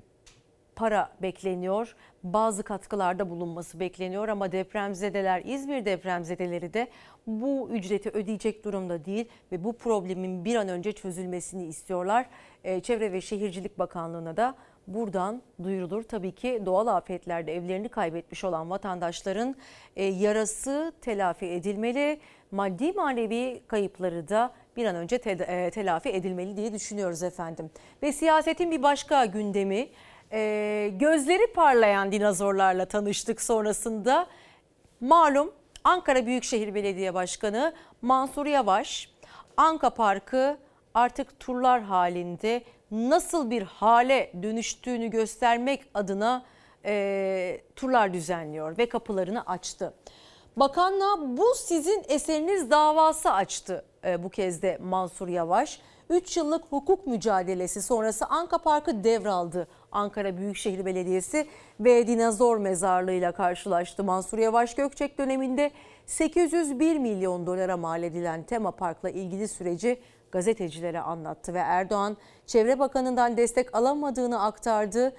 para 0.75 1.09
bekleniyor. 1.21 1.95
Bazı 2.23 2.63
katkılarda 2.63 3.29
bulunması 3.29 3.79
bekleniyor 3.79 4.27
ama 4.27 4.51
depremzedeler, 4.51 5.41
İzmir 5.45 5.85
depremzedeleri 5.85 6.73
de 6.73 6.87
bu 7.27 7.69
ücreti 7.71 8.09
ödeyecek 8.09 8.65
durumda 8.65 9.05
değil 9.05 9.29
ve 9.51 9.63
bu 9.63 9.73
problemin 9.73 10.45
bir 10.45 10.55
an 10.55 10.69
önce 10.69 10.91
çözülmesini 10.91 11.65
istiyorlar. 11.65 12.25
E, 12.63 12.79
Çevre 12.79 13.11
ve 13.11 13.21
Şehircilik 13.21 13.79
Bakanlığı'na 13.79 14.37
da 14.37 14.55
buradan 14.87 15.41
duyurulur. 15.63 16.03
Tabii 16.03 16.31
ki 16.31 16.61
doğal 16.65 16.87
afetlerde 16.87 17.55
evlerini 17.55 17.89
kaybetmiş 17.89 18.43
olan 18.43 18.69
vatandaşların 18.69 19.55
e, 19.95 20.03
yarası 20.03 20.93
telafi 21.01 21.45
edilmeli. 21.45 22.19
Maddi 22.51 22.91
manevi 22.91 23.61
kayıpları 23.67 24.27
da 24.27 24.53
bir 24.77 24.85
an 24.85 24.95
önce 24.95 25.17
te, 25.17 25.31
e, 25.31 25.71
telafi 25.71 26.09
edilmeli 26.09 26.57
diye 26.57 26.73
düşünüyoruz 26.73 27.23
efendim. 27.23 27.71
Ve 28.03 28.11
siyasetin 28.11 28.71
bir 28.71 28.83
başka 28.83 29.25
gündemi 29.25 29.87
e, 30.31 30.91
gözleri 30.99 31.53
parlayan 31.53 32.11
dinozorlarla 32.11 32.85
tanıştık 32.85 33.41
sonrasında. 33.41 34.27
Malum 35.01 35.53
Ankara 35.83 36.25
Büyükşehir 36.25 36.75
Belediye 36.75 37.13
Başkanı 37.13 37.73
Mansur 38.01 38.45
Yavaş 38.45 39.09
Anka 39.57 39.89
Parkı 39.89 40.57
artık 40.93 41.39
turlar 41.39 41.81
halinde 41.81 42.63
nasıl 42.91 43.49
bir 43.49 43.61
hale 43.61 44.31
dönüştüğünü 44.43 45.07
göstermek 45.07 45.83
adına 45.93 46.45
e, 46.85 47.61
turlar 47.75 48.13
düzenliyor 48.13 48.77
ve 48.77 48.89
kapılarını 48.89 49.45
açtı. 49.45 49.93
Bakanlığa 50.57 51.37
bu 51.37 51.55
sizin 51.55 52.03
eseriniz 52.07 52.71
davası 52.71 53.31
açtı 53.31 53.85
e, 54.05 54.23
bu 54.23 54.29
kez 54.29 54.61
de 54.61 54.77
Mansur 54.81 55.27
Yavaş. 55.27 55.79
3 56.09 56.37
yıllık 56.37 56.63
hukuk 56.69 57.07
mücadelesi 57.07 57.81
sonrası 57.81 58.25
Anka 58.25 58.57
Parkı 58.57 59.03
devraldı. 59.03 59.67
Ankara 59.91 60.37
Büyükşehir 60.37 60.85
Belediyesi 60.85 61.47
ve 61.79 62.07
dinozor 62.07 62.57
mezarlığıyla 62.57 63.31
karşılaştı. 63.31 64.03
Mansur 64.03 64.37
Yavaş 64.37 64.75
Gökçek 64.75 65.17
döneminde 65.17 65.71
801 66.05 66.97
milyon 66.97 67.47
dolara 67.47 67.77
mal 67.77 68.03
edilen 68.03 68.43
tema 68.43 68.71
parkla 68.71 69.09
ilgili 69.09 69.47
süreci 69.47 70.01
gazetecilere 70.31 70.99
anlattı 70.99 71.53
ve 71.53 71.59
Erdoğan 71.59 72.17
Çevre 72.45 72.79
Bakanı'ndan 72.79 73.37
destek 73.37 73.75
alamadığını 73.75 74.43
aktardı. 74.43 75.15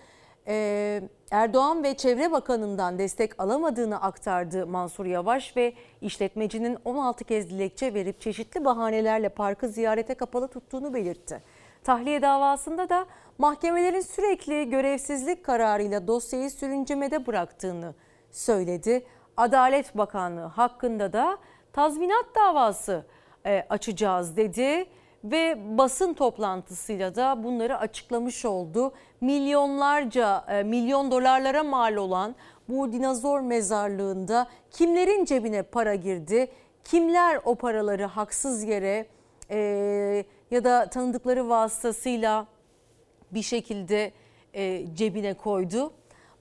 Ee, 0.46 1.03
Erdoğan 1.31 1.83
ve 1.83 1.97
Çevre 1.97 2.33
Bakanı'ndan 2.33 2.98
destek 2.98 3.40
alamadığını 3.40 4.03
aktardı 4.03 4.67
Mansur 4.67 5.07
Yavaş 5.07 5.57
ve 5.57 5.73
işletmecinin 6.00 6.79
16 6.85 7.25
kez 7.25 7.50
dilekçe 7.50 7.94
verip 7.94 8.21
çeşitli 8.21 8.65
bahanelerle 8.65 9.29
parkı 9.29 9.69
ziyarete 9.69 10.15
kapalı 10.15 10.48
tuttuğunu 10.48 10.94
belirtti. 10.94 11.42
Tahliye 11.85 12.23
davasında 12.23 12.88
da 12.88 13.07
mahkemelerin 13.38 14.00
sürekli 14.00 14.71
görevsizlik 14.71 15.44
kararıyla 15.44 16.07
dosyayı 16.07 16.50
sürüncemede 16.50 17.27
bıraktığını 17.27 17.94
söyledi. 18.31 19.07
Adalet 19.37 19.98
Bakanlığı 19.98 20.46
hakkında 20.46 21.13
da 21.13 21.38
tazminat 21.73 22.27
davası 22.35 23.07
e, 23.46 23.67
açacağız 23.71 24.37
dedi 24.37 24.87
ve 25.31 25.79
basın 25.79 26.14
toplantısıyla 26.14 27.14
da 27.14 27.44
bunları 27.44 27.79
açıklamış 27.79 28.44
oldu. 28.44 28.92
Milyonlarca, 29.20 30.44
e, 30.48 30.62
milyon 30.62 31.10
dolarlara 31.10 31.64
mal 31.64 31.96
olan 31.96 32.35
bu 32.68 32.92
dinozor 32.92 33.40
mezarlığında 33.40 34.46
kimlerin 34.70 35.24
cebine 35.24 35.62
para 35.62 35.94
girdi? 35.94 36.48
Kimler 36.85 37.40
o 37.44 37.54
paraları 37.54 38.04
haksız 38.04 38.64
yere 38.64 39.06
e, 39.50 40.24
ya 40.50 40.64
da 40.64 40.90
tanıdıkları 40.90 41.48
vasıtasıyla 41.48 42.46
bir 43.31 43.42
şekilde 43.42 44.12
e, 44.54 44.94
cebine 44.94 45.35
koydu? 45.35 45.92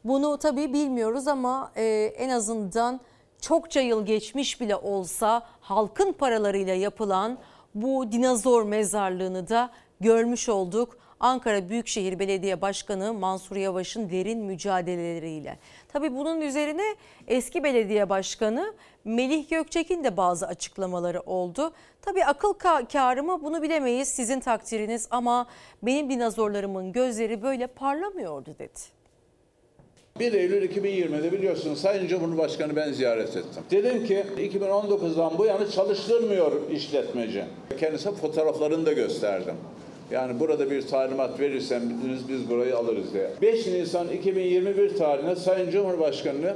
Bunu 0.03 0.37
tabii 0.37 0.73
bilmiyoruz 0.73 1.27
ama 1.27 1.71
e, 1.75 1.83
en 2.17 2.29
azından 2.29 2.99
çokça 3.41 3.81
yıl 3.81 4.05
geçmiş 4.05 4.61
bile 4.61 4.75
olsa 4.75 5.47
halkın 5.61 6.13
paralarıyla 6.13 6.73
yapılan 6.73 7.37
bu 7.75 8.11
dinozor 8.11 8.63
mezarlığını 8.63 9.49
da 9.49 9.69
görmüş 9.99 10.49
olduk. 10.49 10.97
Ankara 11.19 11.69
Büyükşehir 11.69 12.19
Belediye 12.19 12.61
Başkanı 12.61 13.13
Mansur 13.13 13.55
Yavaş'ın 13.55 14.09
derin 14.09 14.39
mücadeleleriyle. 14.39 15.59
Tabii 15.87 16.15
bunun 16.15 16.41
üzerine 16.41 16.95
eski 17.27 17.63
belediye 17.63 18.09
başkanı 18.09 18.73
Melih 19.05 19.49
Gökçek'in 19.49 20.03
de 20.03 20.17
bazı 20.17 20.47
açıklamaları 20.47 21.21
oldu. 21.21 21.73
Tabii 22.01 22.25
akıl 22.25 22.53
kârı 22.91 23.23
mı 23.23 23.43
bunu 23.43 23.61
bilemeyiz 23.61 24.07
sizin 24.07 24.39
takdiriniz 24.39 25.07
ama 25.11 25.47
benim 25.83 26.09
dinozorlarımın 26.09 26.91
gözleri 26.91 27.41
böyle 27.41 27.67
parlamıyordu 27.67 28.55
dedi. 28.59 28.94
1 30.19 30.33
Eylül 30.33 30.69
2020'de 30.69 31.31
biliyorsunuz 31.31 31.81
Sayın 31.81 32.07
Cumhurbaşkanı 32.07 32.75
ben 32.75 32.91
ziyaret 32.91 33.29
ettim. 33.29 33.63
Dedim 33.71 34.05
ki 34.05 34.23
2019'dan 34.37 35.37
bu 35.37 35.45
yana 35.45 35.71
çalıştırmıyor 35.71 36.51
işletmeci. 36.71 37.43
Kendisine 37.79 38.13
fotoğraflarını 38.13 38.85
da 38.85 38.93
gösterdim. 38.93 39.55
Yani 40.11 40.39
burada 40.39 40.71
bir 40.71 40.87
talimat 40.87 41.39
verirseniz 41.39 42.29
biz 42.29 42.49
burayı 42.49 42.77
alırız 42.77 43.13
diye. 43.13 43.29
5 43.41 43.67
Nisan 43.67 44.07
2021 44.09 44.97
tarihinde 44.97 45.35
Sayın 45.35 45.71
Cumhurbaşkanı'nı 45.71 46.55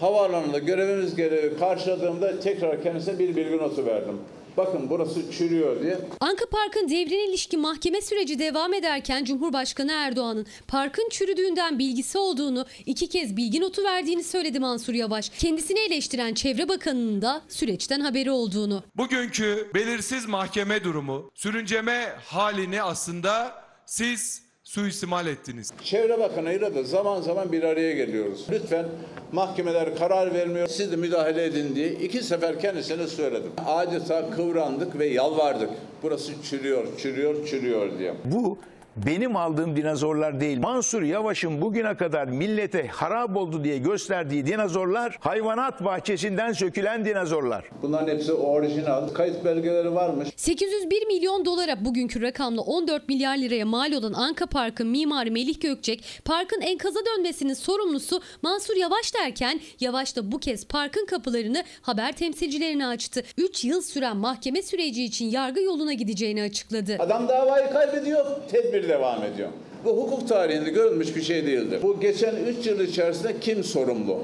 havaalanında 0.00 0.58
görevimiz 0.58 1.16
gereği 1.16 1.58
karşıladığımda 1.58 2.40
tekrar 2.40 2.82
kendisine 2.82 3.18
bir 3.18 3.36
bilgi 3.36 3.56
notu 3.56 3.86
verdim. 3.86 4.16
Bakın 4.56 4.90
burası 4.90 5.32
çürüyor 5.32 5.82
diye. 5.82 5.98
Anka 6.20 6.46
Park'ın 6.46 6.88
devrine 6.88 7.24
ilişkin 7.24 7.60
mahkeme 7.60 8.00
süreci 8.00 8.38
devam 8.38 8.74
ederken 8.74 9.24
Cumhurbaşkanı 9.24 9.92
Erdoğan'ın 9.92 10.46
parkın 10.68 11.08
çürüdüğünden 11.10 11.78
bilgisi 11.78 12.18
olduğunu, 12.18 12.66
iki 12.86 13.08
kez 13.08 13.36
bilgi 13.36 13.60
notu 13.60 13.84
verdiğini 13.84 14.24
söyledi 14.24 14.60
Mansur 14.60 14.94
Yavaş. 14.94 15.28
Kendisini 15.28 15.78
eleştiren 15.78 16.34
Çevre 16.34 16.68
Bakanı'nın 16.68 17.22
da 17.22 17.42
süreçten 17.48 18.00
haberi 18.00 18.30
olduğunu. 18.30 18.82
Bugünkü 18.96 19.70
belirsiz 19.74 20.26
mahkeme 20.26 20.84
durumu, 20.84 21.30
sürünceme 21.34 22.16
halini 22.24 22.82
aslında 22.82 23.64
siz 23.86 24.49
suistimal 24.70 25.26
ettiniz. 25.26 25.72
Çevre 25.84 26.20
Bakanı'yla 26.20 26.74
da 26.74 26.82
zaman 26.82 27.20
zaman 27.20 27.52
bir 27.52 27.62
araya 27.62 27.92
geliyoruz. 27.92 28.46
Lütfen 28.50 28.86
mahkemeler 29.32 29.96
karar 29.96 30.34
vermiyor, 30.34 30.66
siz 30.68 30.92
de 30.92 30.96
müdahale 30.96 31.44
edin 31.44 31.74
diye 31.74 31.92
iki 31.92 32.22
sefer 32.22 32.60
kendisine 32.60 33.06
söyledim. 33.06 33.52
Adeta 33.66 34.30
kıvrandık 34.30 34.98
ve 34.98 35.06
yalvardık. 35.06 35.70
Burası 36.02 36.32
çürüyor, 36.50 36.86
çürüyor, 36.98 37.46
çürüyor 37.46 37.98
diye. 37.98 38.14
Bu 38.24 38.58
benim 38.96 39.36
aldığım 39.36 39.76
dinozorlar 39.76 40.40
değil. 40.40 40.58
Mansur 40.58 41.02
Yavaş'ın 41.02 41.60
bugüne 41.62 41.96
kadar 41.96 42.28
millete 42.28 42.86
harap 42.86 43.36
oldu 43.36 43.64
diye 43.64 43.78
gösterdiği 43.78 44.46
dinozorlar 44.46 45.16
hayvanat 45.20 45.84
bahçesinden 45.84 46.52
sökülen 46.52 47.04
dinozorlar. 47.04 47.64
Bunların 47.82 48.08
hepsi 48.14 48.32
orijinal. 48.32 49.08
Kayıt 49.08 49.44
belgeleri 49.44 49.94
varmış. 49.94 50.28
801 50.36 51.06
milyon 51.06 51.44
dolara 51.44 51.84
bugünkü 51.84 52.22
rakamla 52.22 52.60
14 52.62 53.08
milyar 53.08 53.36
liraya 53.36 53.64
mal 53.64 53.92
olan 53.92 54.12
Anka 54.12 54.46
Park'ın 54.46 54.86
mimarı 54.86 55.30
Melih 55.30 55.60
Gökçek, 55.60 56.04
parkın 56.24 56.60
enkaza 56.60 57.00
dönmesinin 57.16 57.54
sorumlusu 57.54 58.20
Mansur 58.42 58.76
Yavaş 58.76 59.14
derken 59.14 59.60
Yavaş 59.80 60.16
da 60.16 60.32
bu 60.32 60.38
kez 60.38 60.66
parkın 60.66 61.06
kapılarını 61.06 61.64
haber 61.82 62.12
temsilcilerine 62.12 62.86
açtı. 62.86 63.22
3 63.38 63.64
yıl 63.64 63.82
süren 63.82 64.16
mahkeme 64.16 64.62
süreci 64.62 65.04
için 65.04 65.30
yargı 65.30 65.60
yoluna 65.60 65.92
gideceğini 65.92 66.42
açıkladı. 66.42 66.96
Adam 66.98 67.28
davayı 67.28 67.70
kaybediyor, 67.70 68.26
tedbir 68.50 68.79
devam 68.88 69.24
ediyor. 69.24 69.48
Bu 69.84 69.90
hukuk 69.90 70.28
tarihinde 70.28 70.70
görülmüş 70.70 71.16
bir 71.16 71.22
şey 71.22 71.46
değildir. 71.46 71.80
Bu 71.82 72.00
geçen 72.00 72.36
3 72.36 72.66
yıl 72.66 72.80
içerisinde 72.80 73.40
kim 73.40 73.64
sorumlu? 73.64 74.18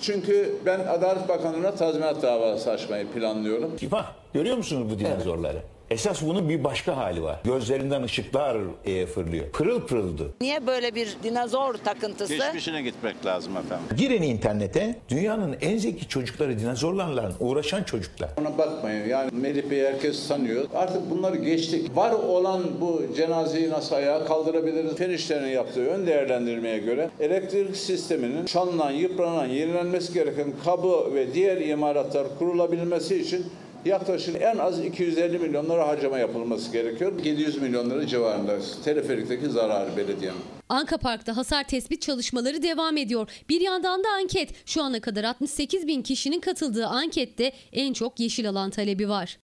Çünkü 0.00 0.54
ben 0.66 0.80
Adalet 0.80 1.28
Bakanlığı'na 1.28 1.74
tazminat 1.74 2.22
davası 2.22 2.70
açmayı 2.70 3.06
planlıyorum. 3.06 3.72
Bak 3.92 4.04
görüyor 4.34 4.56
musunuz 4.56 4.90
bu 4.94 4.98
dinozorları? 4.98 5.58
Esas 5.90 6.22
bunun 6.22 6.48
bir 6.48 6.64
başka 6.64 6.96
hali 6.96 7.22
var. 7.22 7.40
Gözlerinden 7.44 8.02
ışıklar 8.02 8.56
e, 8.84 9.06
fırlıyor. 9.06 9.50
Pırıl 9.50 9.80
pırıldı. 9.80 10.34
Niye 10.40 10.66
böyle 10.66 10.94
bir 10.94 11.16
dinozor 11.22 11.74
takıntısı? 11.74 12.34
Geçmişine 12.36 12.82
gitmek 12.82 13.26
lazım 13.26 13.56
efendim. 13.56 13.86
Girin 13.96 14.22
internete 14.22 14.98
dünyanın 15.08 15.56
en 15.60 15.78
zeki 15.78 16.08
çocukları 16.08 16.58
dinozorlarla 16.58 17.32
uğraşan 17.40 17.82
çocuklar. 17.82 18.30
Ona 18.40 18.58
bakmayın 18.58 19.08
yani 19.08 19.30
Melih 19.32 19.70
Bey 19.70 19.80
herkes 19.80 20.28
tanıyor. 20.28 20.64
Artık 20.74 21.10
bunları 21.10 21.36
geçtik. 21.36 21.96
Var 21.96 22.12
olan 22.12 22.62
bu 22.80 23.02
cenazeyi 23.16 23.70
nasıl 23.70 23.94
ayağa 23.96 24.24
kaldırabiliriz? 24.24 24.96
Fen 24.96 25.10
İşleri'nin 25.10 25.48
yaptığı 25.52 25.86
ön 25.86 26.06
değerlendirmeye 26.06 26.78
göre 26.78 27.10
elektrik 27.20 27.76
sisteminin 27.76 28.46
çalınan, 28.46 28.90
yıpranan, 28.90 29.46
yenilenmesi 29.46 30.14
gereken 30.14 30.52
kabı 30.64 31.14
ve 31.14 31.34
diğer 31.34 31.56
imalatlar 31.56 32.26
kurulabilmesi 32.38 33.20
için 33.20 33.46
yaklaşık 33.84 34.42
en 34.42 34.58
az 34.58 34.84
250 34.84 35.38
milyon 35.38 35.64
lira 35.64 35.88
harcama 35.88 36.18
yapılması 36.18 36.72
gerekiyor. 36.72 37.12
700 37.24 37.62
milyon 37.62 37.90
lira 37.90 38.06
civarında 38.06 38.58
teleferikteki 38.84 39.48
zarar 39.50 39.96
belediyenin. 39.96 40.40
Anka 40.68 40.98
Park'ta 40.98 41.36
hasar 41.36 41.64
tespit 41.64 42.02
çalışmaları 42.02 42.62
devam 42.62 42.96
ediyor. 42.96 43.30
Bir 43.48 43.60
yandan 43.60 44.04
da 44.04 44.08
anket. 44.08 44.68
Şu 44.68 44.82
ana 44.82 45.00
kadar 45.00 45.24
68 45.24 45.86
bin 45.86 46.02
kişinin 46.02 46.40
katıldığı 46.40 46.86
ankette 46.86 47.52
en 47.72 47.92
çok 47.92 48.20
yeşil 48.20 48.48
alan 48.48 48.70
talebi 48.70 49.08
var. 49.08 49.38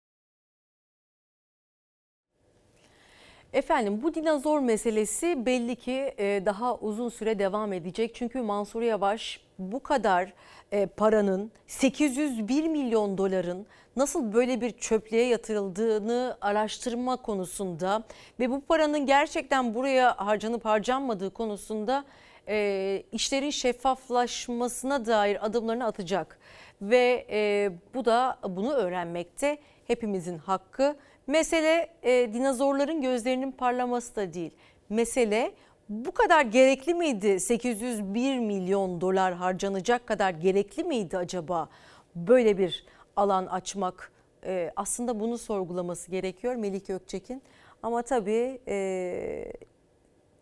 Efendim 3.53 4.01
bu 4.03 4.15
dinozor 4.15 4.61
meselesi 4.61 5.47
belli 5.47 5.77
ki 5.77 6.15
e, 6.19 6.43
daha 6.45 6.77
uzun 6.77 7.09
süre 7.09 7.39
devam 7.39 7.73
edecek. 7.73 8.15
Çünkü 8.15 8.41
Mansur 8.41 8.83
Yavaş 8.83 9.41
bu 9.59 9.83
kadar 9.83 10.33
e, 10.73 10.87
paranın 10.87 11.53
801 11.67 12.69
milyon 12.69 13.19
doların 13.19 13.67
nasıl 13.97 14.33
böyle 14.33 14.61
bir 14.61 14.71
çöplüğe 14.71 15.27
yatırıldığını 15.27 16.37
araştırma 16.41 17.17
konusunda 17.17 18.03
ve 18.41 18.51
bu 18.51 18.61
paranın 18.61 19.07
gerçekten 19.07 19.75
buraya 19.75 20.15
harcanıp 20.19 20.65
harcanmadığı 20.65 21.31
konusunda 21.31 22.05
e, 22.49 23.03
işlerin 23.13 23.51
şeffaflaşmasına 23.51 25.07
dair 25.07 25.47
adımlarını 25.47 25.85
atacak. 25.85 26.39
Ve 26.83 27.27
e, 27.31 27.71
bu 27.95 28.05
da 28.05 28.39
bunu 28.49 28.73
öğrenmekte 28.73 29.59
hepimizin 29.87 30.39
hakkı. 30.39 30.97
Mesele 31.27 31.89
e, 32.03 32.11
dinozorların 32.35 33.01
gözlerinin 33.01 33.53
parlaması 33.53 34.17
da 34.17 34.35
değil. 34.35 34.51
Mesele 34.89 35.53
bu 35.89 36.13
kadar 36.13 36.43
gerekli 36.43 36.95
miydi? 36.95 37.41
801 37.41 38.39
milyon 38.39 39.01
dolar 39.01 39.35
harcanacak 39.35 40.07
kadar 40.07 40.31
gerekli 40.31 40.85
miydi 40.85 41.19
acaba 41.19 41.69
böyle 42.15 42.59
bir 42.59 42.85
alan 43.21 43.47
açmak? 43.47 44.13
E, 44.45 44.73
aslında 44.77 45.21
bunu 45.21 45.39
sorgulaması 45.39 46.11
gerekiyor 46.11 46.55
Melik 46.55 46.87
Gökçek'in. 46.87 47.43
Ama 47.83 48.03
tabii 48.03 48.61
e, 48.69 49.53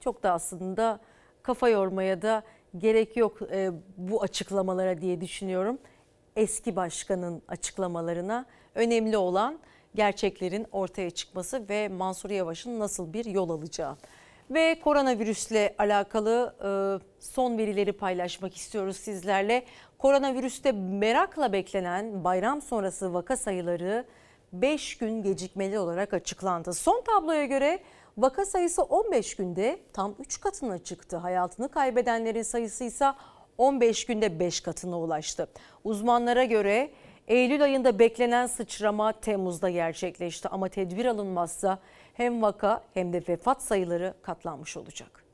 çok 0.00 0.22
da 0.22 0.32
aslında 0.32 1.00
kafa 1.42 1.68
yormaya 1.68 2.22
da 2.22 2.42
gerek 2.78 3.16
yok 3.16 3.38
e, 3.52 3.70
bu 3.96 4.22
açıklamalara 4.22 5.00
diye 5.00 5.20
düşünüyorum. 5.20 5.78
Eski 6.36 6.76
başkanın 6.76 7.42
açıklamalarına 7.48 8.46
önemli 8.74 9.16
olan 9.16 9.58
gerçeklerin 9.94 10.66
ortaya 10.72 11.10
çıkması 11.10 11.68
ve 11.68 11.88
Mansur 11.88 12.30
Yavaş'ın 12.30 12.78
nasıl 12.78 13.12
bir 13.12 13.24
yol 13.24 13.50
alacağı. 13.50 13.96
Ve 14.50 14.80
koronavirüsle 14.80 15.74
alakalı 15.78 16.54
e, 16.60 16.70
son 17.20 17.58
verileri 17.58 17.92
paylaşmak 17.92 18.56
istiyoruz 18.56 18.96
sizlerle. 18.96 19.64
Koronavirüste 19.98 20.72
merakla 20.72 21.52
beklenen 21.52 22.24
bayram 22.24 22.62
sonrası 22.62 23.14
vaka 23.14 23.36
sayıları 23.36 24.04
5 24.52 24.98
gün 24.98 25.22
gecikmeli 25.22 25.78
olarak 25.78 26.14
açıklandı. 26.14 26.74
Son 26.74 27.02
tabloya 27.02 27.44
göre 27.44 27.78
vaka 28.18 28.44
sayısı 28.44 28.82
15 28.82 29.36
günde 29.36 29.78
tam 29.92 30.14
3 30.18 30.40
katına 30.40 30.78
çıktı. 30.78 31.16
Hayatını 31.16 31.68
kaybedenlerin 31.68 32.42
sayısı 32.42 32.84
ise 32.84 33.12
15 33.58 34.06
günde 34.06 34.40
5 34.40 34.60
katına 34.60 34.98
ulaştı. 35.00 35.48
Uzmanlara 35.84 36.44
göre 36.44 36.90
Eylül 37.28 37.62
ayında 37.62 37.98
beklenen 37.98 38.46
sıçrama 38.46 39.12
Temmuz'da 39.12 39.70
gerçekleşti 39.70 40.48
ama 40.48 40.68
tedbir 40.68 41.04
alınmazsa 41.06 41.78
hem 42.14 42.42
vaka 42.42 42.82
hem 42.94 43.12
de 43.12 43.22
vefat 43.28 43.62
sayıları 43.62 44.14
katlanmış 44.22 44.76
olacak. 44.76 45.24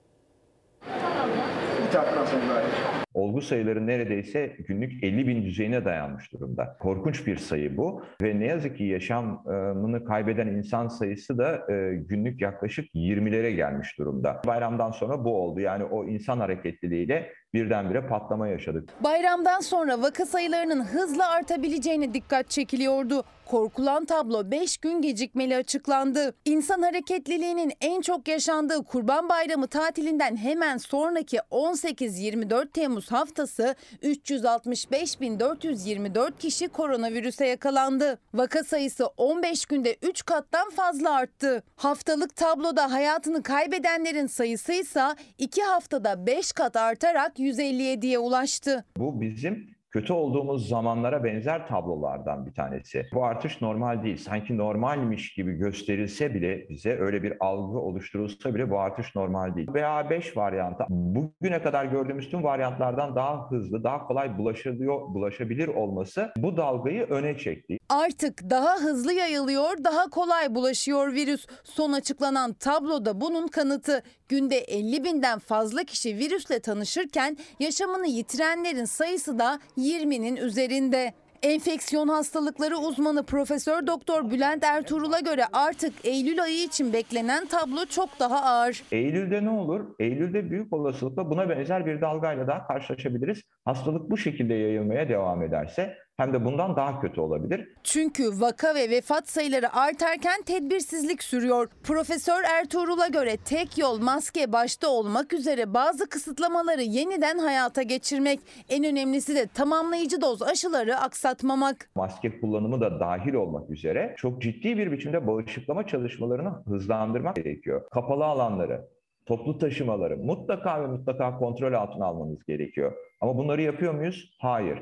Olgu 3.14 3.40
sayıları 3.40 3.86
neredeyse 3.86 4.56
günlük 4.68 5.04
50 5.04 5.26
bin 5.26 5.44
düzeyine 5.44 5.84
dayanmış 5.84 6.32
durumda. 6.32 6.76
Korkunç 6.80 7.26
bir 7.26 7.36
sayı 7.36 7.76
bu 7.76 8.02
ve 8.22 8.40
ne 8.40 8.46
yazık 8.46 8.76
ki 8.76 8.84
yaşamını 8.84 10.04
kaybeden 10.04 10.46
insan 10.46 10.88
sayısı 10.88 11.38
da 11.38 11.72
e, 11.72 11.94
günlük 11.94 12.40
yaklaşık 12.42 12.94
20'lere 12.94 13.50
gelmiş 13.50 13.98
durumda. 13.98 14.42
Bayramdan 14.46 14.90
sonra 14.90 15.24
bu 15.24 15.36
oldu. 15.36 15.60
Yani 15.60 15.84
o 15.84 16.04
insan 16.04 16.38
hareketliliğiyle 16.38 17.32
birdenbire 17.54 18.06
patlama 18.06 18.48
yaşadık. 18.48 18.88
Bayramdan 19.04 19.60
sonra 19.60 20.02
vaka 20.02 20.26
sayılarının 20.26 20.84
hızla 20.84 21.30
artabileceğine 21.30 22.14
dikkat 22.14 22.50
çekiliyordu. 22.50 23.24
Korkulan 23.46 24.04
tablo 24.04 24.50
5 24.50 24.76
gün 24.78 25.02
gecikmeli 25.02 25.56
açıklandı. 25.56 26.34
İnsan 26.44 26.82
hareketliliğinin 26.82 27.72
en 27.80 28.00
çok 28.00 28.28
yaşandığı 28.28 28.84
Kurban 28.84 29.28
Bayramı 29.28 29.66
tatilinden 29.66 30.36
hemen 30.36 30.76
sonraki 30.76 31.36
18-24 31.36 32.72
Temmuz 32.72 33.03
haftası 33.12 33.74
365.424 34.02 36.38
kişi 36.38 36.68
koronavirüse 36.68 37.46
yakalandı. 37.46 38.18
Vaka 38.34 38.64
sayısı 38.64 39.06
15 39.06 39.66
günde 39.66 39.96
3 40.02 40.24
kattan 40.24 40.70
fazla 40.70 41.14
arttı. 41.14 41.62
Haftalık 41.76 42.36
tabloda 42.36 42.92
hayatını 42.92 43.42
kaybedenlerin 43.42 44.26
sayısı 44.26 44.72
ise 44.72 45.04
2 45.38 45.62
haftada 45.62 46.26
5 46.26 46.52
kat 46.52 46.76
artarak 46.76 47.38
157'ye 47.38 48.18
ulaştı. 48.18 48.84
Bu 48.96 49.20
bizim 49.20 49.74
kötü 49.94 50.12
olduğumuz 50.12 50.68
zamanlara 50.68 51.24
benzer 51.24 51.68
tablolardan 51.68 52.46
bir 52.46 52.54
tanesi. 52.54 53.06
Bu 53.12 53.24
artış 53.24 53.60
normal 53.60 54.02
değil. 54.02 54.16
Sanki 54.16 54.58
normalmiş 54.58 55.34
gibi 55.34 55.52
gösterilse 55.52 56.34
bile 56.34 56.68
bize 56.68 56.98
öyle 56.98 57.22
bir 57.22 57.34
algı 57.40 57.78
oluşturulsa 57.78 58.54
bile 58.54 58.70
bu 58.70 58.80
artış 58.80 59.14
normal 59.14 59.56
değil. 59.56 59.68
BA5 59.68 60.36
varyantı 60.36 60.84
bugüne 60.88 61.62
kadar 61.62 61.84
gördüğümüz 61.84 62.30
tüm 62.30 62.44
varyantlardan 62.44 63.16
daha 63.16 63.50
hızlı, 63.50 63.84
daha 63.84 64.06
kolay 64.06 64.38
bulaşabiliyor, 64.38 65.00
bulaşabilir 65.00 65.68
olması 65.68 66.32
bu 66.36 66.56
dalgayı 66.56 67.02
öne 67.02 67.38
çekti. 67.38 67.78
Artık 67.88 68.50
daha 68.50 68.76
hızlı 68.76 69.12
yayılıyor, 69.12 69.84
daha 69.84 70.10
kolay 70.10 70.54
bulaşıyor 70.54 71.12
virüs. 71.12 71.46
Son 71.64 71.92
açıklanan 71.92 72.52
tabloda 72.52 73.20
bunun 73.20 73.48
kanıtı. 73.48 74.02
Günde 74.28 74.56
50 74.56 75.04
binden 75.04 75.38
fazla 75.38 75.84
kişi 75.84 76.16
virüsle 76.16 76.60
tanışırken 76.60 77.36
yaşamını 77.60 78.06
yitirenlerin 78.06 78.84
sayısı 78.84 79.38
da 79.38 79.58
20'nin 79.84 80.36
üzerinde. 80.36 81.12
Enfeksiyon 81.42 82.08
hastalıkları 82.08 82.76
uzmanı 82.76 83.26
Profesör 83.26 83.86
Doktor 83.86 84.30
Bülent 84.30 84.64
Ertuğrul'a 84.64 85.20
göre 85.20 85.42
artık 85.52 85.92
Eylül 86.04 86.42
ayı 86.42 86.64
için 86.64 86.92
beklenen 86.92 87.46
tablo 87.46 87.86
çok 87.90 88.20
daha 88.20 88.42
ağır. 88.42 88.82
Eylül'de 88.92 89.44
ne 89.44 89.50
olur? 89.50 89.94
Eylül'de 89.98 90.50
büyük 90.50 90.72
olasılıkla 90.72 91.30
buna 91.30 91.48
benzer 91.48 91.86
bir 91.86 92.00
dalgayla 92.00 92.46
daha 92.46 92.66
karşılaşabiliriz. 92.66 93.42
Hastalık 93.64 94.10
bu 94.10 94.16
şekilde 94.16 94.54
yayılmaya 94.54 95.08
devam 95.08 95.42
ederse 95.42 95.96
hem 96.16 96.32
de 96.32 96.44
bundan 96.44 96.76
daha 96.76 97.00
kötü 97.00 97.20
olabilir. 97.20 97.68
Çünkü 97.82 98.40
vaka 98.40 98.74
ve 98.74 98.90
vefat 98.90 99.28
sayıları 99.28 99.76
artarken 99.76 100.42
tedbirsizlik 100.46 101.22
sürüyor. 101.22 101.68
Profesör 101.82 102.42
Ertuğrul'a 102.44 103.08
göre 103.08 103.36
tek 103.36 103.78
yol 103.78 104.00
maske 104.00 104.52
başta 104.52 104.88
olmak 104.88 105.32
üzere 105.32 105.74
bazı 105.74 106.08
kısıtlamaları 106.08 106.82
yeniden 106.82 107.38
hayata 107.38 107.82
geçirmek. 107.82 108.40
En 108.68 108.84
önemlisi 108.84 109.34
de 109.34 109.46
tamamlayıcı 109.46 110.20
doz 110.20 110.42
aşıları 110.42 110.96
aksatmamak. 110.96 111.90
Maske 111.94 112.40
kullanımı 112.40 112.80
da 112.80 113.00
dahil 113.00 113.34
olmak 113.34 113.70
üzere 113.70 114.14
çok 114.18 114.42
ciddi 114.42 114.78
bir 114.78 114.92
biçimde 114.92 115.26
bağışıklama 115.26 115.86
çalışmalarını 115.86 116.62
hızlandırmak 116.66 117.36
gerekiyor. 117.36 117.82
Kapalı 117.90 118.24
alanları, 118.24 118.88
toplu 119.26 119.58
taşımaları 119.58 120.16
mutlaka 120.16 120.82
ve 120.82 120.86
mutlaka 120.86 121.38
kontrol 121.38 121.72
altına 121.72 122.06
almanız 122.06 122.44
gerekiyor. 122.44 122.92
Ama 123.20 123.36
bunları 123.36 123.62
yapıyor 123.62 123.94
muyuz? 123.94 124.36
Hayır. 124.38 124.78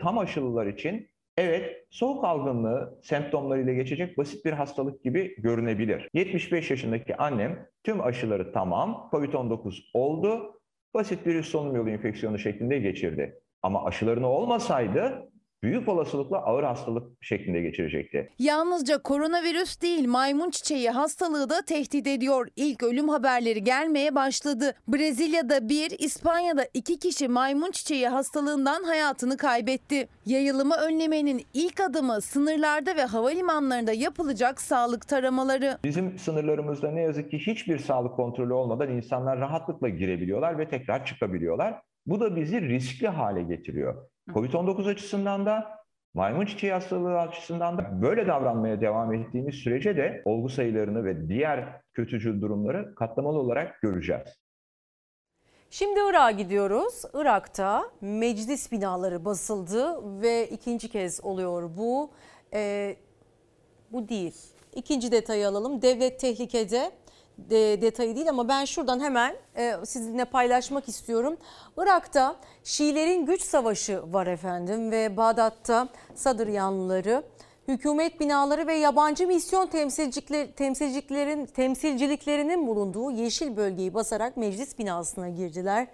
Tam 0.00 0.18
aşılılar 0.18 0.66
için 0.66 1.08
evet 1.36 1.86
soğuk 1.90 2.24
algınlığı 2.24 2.98
semptomlarıyla 3.02 3.72
geçecek 3.72 4.18
basit 4.18 4.44
bir 4.44 4.52
hastalık 4.52 5.04
gibi 5.04 5.34
görünebilir. 5.38 6.08
75 6.14 6.70
yaşındaki 6.70 7.16
annem 7.16 7.66
tüm 7.84 8.00
aşıları 8.00 8.52
tamam, 8.52 9.08
COVID-19 9.12 9.80
oldu, 9.94 10.60
basit 10.94 11.26
bir 11.26 11.34
üst 11.34 11.50
solunum 11.50 11.76
yolu 11.76 11.90
enfeksiyonu 11.90 12.38
şeklinde 12.38 12.78
geçirdi. 12.78 13.40
Ama 13.62 13.84
aşılarını 13.84 14.28
olmasaydı 14.28 15.29
büyük 15.62 15.88
olasılıkla 15.88 16.38
ağır 16.38 16.64
hastalık 16.64 17.24
şeklinde 17.24 17.60
geçirecekti. 17.60 18.30
Yalnızca 18.38 19.02
koronavirüs 19.02 19.82
değil 19.82 20.08
maymun 20.08 20.50
çiçeği 20.50 20.90
hastalığı 20.90 21.50
da 21.50 21.62
tehdit 21.62 22.06
ediyor. 22.06 22.48
İlk 22.56 22.82
ölüm 22.82 23.08
haberleri 23.08 23.64
gelmeye 23.64 24.14
başladı. 24.14 24.74
Brezilya'da 24.88 25.68
bir, 25.68 25.90
İspanya'da 25.98 26.66
iki 26.74 26.98
kişi 26.98 27.28
maymun 27.28 27.70
çiçeği 27.70 28.08
hastalığından 28.08 28.84
hayatını 28.84 29.36
kaybetti. 29.36 30.08
Yayılımı 30.26 30.74
önlemenin 30.74 31.42
ilk 31.54 31.80
adımı 31.80 32.20
sınırlarda 32.20 32.96
ve 32.96 33.04
havalimanlarında 33.04 33.92
yapılacak 33.92 34.60
sağlık 34.60 35.08
taramaları. 35.08 35.78
Bizim 35.84 36.18
sınırlarımızda 36.18 36.90
ne 36.90 37.00
yazık 37.00 37.30
ki 37.30 37.38
hiçbir 37.38 37.78
sağlık 37.78 38.16
kontrolü 38.16 38.52
olmadan 38.52 38.90
insanlar 38.90 39.40
rahatlıkla 39.40 39.88
girebiliyorlar 39.88 40.58
ve 40.58 40.68
tekrar 40.68 41.06
çıkabiliyorlar. 41.06 41.82
Bu 42.06 42.20
da 42.20 42.36
bizi 42.36 42.60
riskli 42.60 43.08
hale 43.08 43.42
getiriyor. 43.42 43.94
Covid-19 44.28 44.90
açısından 44.90 45.46
da 45.46 45.80
maymun 46.14 46.46
çiçeği 46.46 46.72
hastalığı 46.72 47.20
açısından 47.20 47.78
da 47.78 48.02
böyle 48.02 48.26
davranmaya 48.26 48.80
devam 48.80 49.14
ettiğimiz 49.14 49.54
sürece 49.54 49.96
de 49.96 50.22
olgu 50.24 50.48
sayılarını 50.48 51.04
ve 51.04 51.28
diğer 51.28 51.80
kötücül 51.92 52.40
durumları 52.40 52.94
katlamalı 52.94 53.38
olarak 53.38 53.80
göreceğiz. 53.80 54.40
Şimdi 55.70 56.00
Irak'a 56.10 56.30
gidiyoruz. 56.30 57.02
Irak'ta 57.14 57.90
meclis 58.00 58.72
binaları 58.72 59.24
basıldı 59.24 59.96
ve 60.22 60.48
ikinci 60.48 60.88
kez 60.88 61.24
oluyor 61.24 61.70
bu. 61.76 62.10
Ee, 62.54 62.96
bu 63.92 64.08
değil. 64.08 64.34
İkinci 64.74 65.12
detayı 65.12 65.48
alalım. 65.48 65.82
Devlet 65.82 66.20
tehlikede 66.20 66.90
de, 67.50 67.82
detayı 67.82 68.16
değil 68.16 68.28
ama 68.28 68.48
ben 68.48 68.64
şuradan 68.64 69.00
hemen 69.00 69.34
e, 69.56 69.74
sizinle 69.84 70.24
paylaşmak 70.24 70.88
istiyorum. 70.88 71.36
Irak'ta 71.76 72.36
Şiilerin 72.64 73.26
güç 73.26 73.42
savaşı 73.42 74.12
var 74.12 74.26
efendim 74.26 74.90
ve 74.90 75.16
Bağdat'ta 75.16 75.88
Sadır 76.14 76.46
yanlıları 76.46 77.22
hükümet 77.68 78.20
binaları 78.20 78.66
ve 78.66 78.74
yabancı 78.74 79.26
misyon 79.26 79.66
temsilcilikler, 79.66 80.52
temsilciliklerin 80.52 81.46
temsilciliklerinin 81.46 82.66
bulunduğu 82.66 83.10
yeşil 83.10 83.56
bölgeyi 83.56 83.94
basarak 83.94 84.36
meclis 84.36 84.78
binasına 84.78 85.28
girdiler 85.28 85.86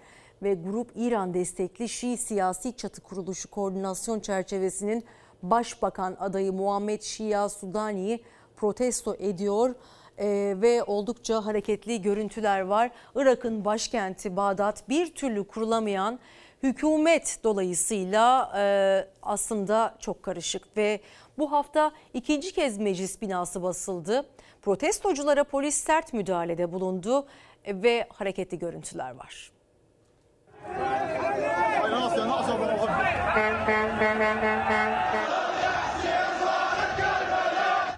ve 0.43 0.53
grup 0.53 0.91
İran 0.95 1.33
destekli 1.33 1.89
Şii 1.89 2.17
siyasi 2.17 2.77
çatı 2.77 3.01
kuruluşu 3.01 3.51
koordinasyon 3.51 4.19
çerçevesinin 4.19 5.05
başbakan 5.43 6.17
adayı 6.19 6.53
Muhammed 6.53 7.01
Şia 7.01 7.49
Sudani'yi 7.49 8.23
protesto 8.57 9.15
ediyor 9.15 9.75
ee, 10.17 10.55
ve 10.61 10.83
oldukça 10.83 11.45
hareketli 11.45 12.01
görüntüler 12.01 12.61
var. 12.61 12.91
Irak'ın 13.15 13.65
başkenti 13.65 14.35
Bağdat 14.35 14.89
bir 14.89 15.15
türlü 15.15 15.47
kurulamayan 15.47 16.19
hükümet 16.63 17.39
dolayısıyla 17.43 18.51
e, 18.57 19.07
aslında 19.21 19.95
çok 19.99 20.23
karışık 20.23 20.77
ve 20.77 20.99
bu 21.37 21.51
hafta 21.51 21.91
ikinci 22.13 22.53
kez 22.53 22.77
meclis 22.77 23.21
binası 23.21 23.63
basıldı. 23.63 24.25
Protestoculara 24.61 25.43
polis 25.43 25.75
sert 25.75 26.13
müdahalede 26.13 26.71
bulundu 26.71 27.27
ve 27.67 28.07
hareketli 28.09 28.59
görüntüler 28.59 29.15
var. 29.15 29.51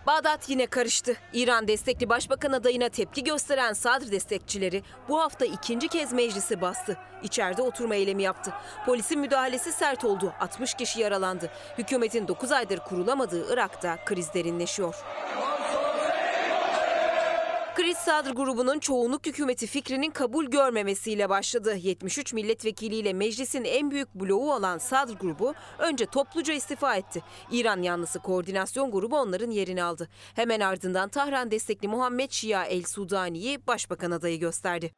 Bağdat 0.09 0.49
yine 0.49 0.65
karıştı. 0.65 1.15
İran 1.33 1.67
destekli 1.67 2.09
başbakan 2.09 2.51
adayına 2.51 2.89
tepki 2.89 3.23
gösteren 3.23 3.73
Sadr 3.73 4.11
destekçileri 4.11 4.83
bu 5.09 5.19
hafta 5.19 5.45
ikinci 5.45 5.87
kez 5.87 6.13
meclisi 6.13 6.61
bastı. 6.61 6.97
İçeride 7.23 7.61
oturma 7.61 7.95
eylemi 7.95 8.23
yaptı. 8.23 8.53
Polisin 8.85 9.19
müdahalesi 9.19 9.71
sert 9.71 10.05
oldu. 10.05 10.33
60 10.39 10.73
kişi 10.73 10.99
yaralandı. 10.99 11.49
Hükümetin 11.77 12.27
9 12.27 12.51
aydır 12.51 12.79
kurulamadığı 12.79 13.53
Irak'ta 13.53 14.05
kriz 14.05 14.33
derinleşiyor. 14.33 14.95
Kriz 17.79 17.97
Sadr 17.97 18.29
grubunun 18.29 18.79
çoğunluk 18.79 19.25
hükümeti 19.25 19.67
fikrinin 19.67 20.11
kabul 20.11 20.45
görmemesiyle 20.45 21.29
başladı. 21.29 21.75
73 21.75 22.33
milletvekiliyle 22.33 23.13
meclisin 23.13 23.63
en 23.63 23.91
büyük 23.91 24.15
bloğu 24.15 24.53
olan 24.53 24.77
Sadr 24.77 25.13
grubu 25.13 25.53
önce 25.77 26.05
topluca 26.05 26.53
istifa 26.53 26.95
etti. 26.95 27.23
İran 27.51 27.81
yanlısı 27.81 28.19
koordinasyon 28.19 28.91
grubu 28.91 29.17
onların 29.17 29.49
yerini 29.49 29.83
aldı. 29.83 30.09
Hemen 30.35 30.59
ardından 30.59 31.09
Tahran 31.09 31.51
destekli 31.51 31.87
Muhammed 31.87 32.31
Şia 32.31 32.65
El 32.65 32.83
Sudani'yi 32.83 33.67
başbakan 33.67 34.11
adayı 34.11 34.39
gösterdi. 34.39 34.93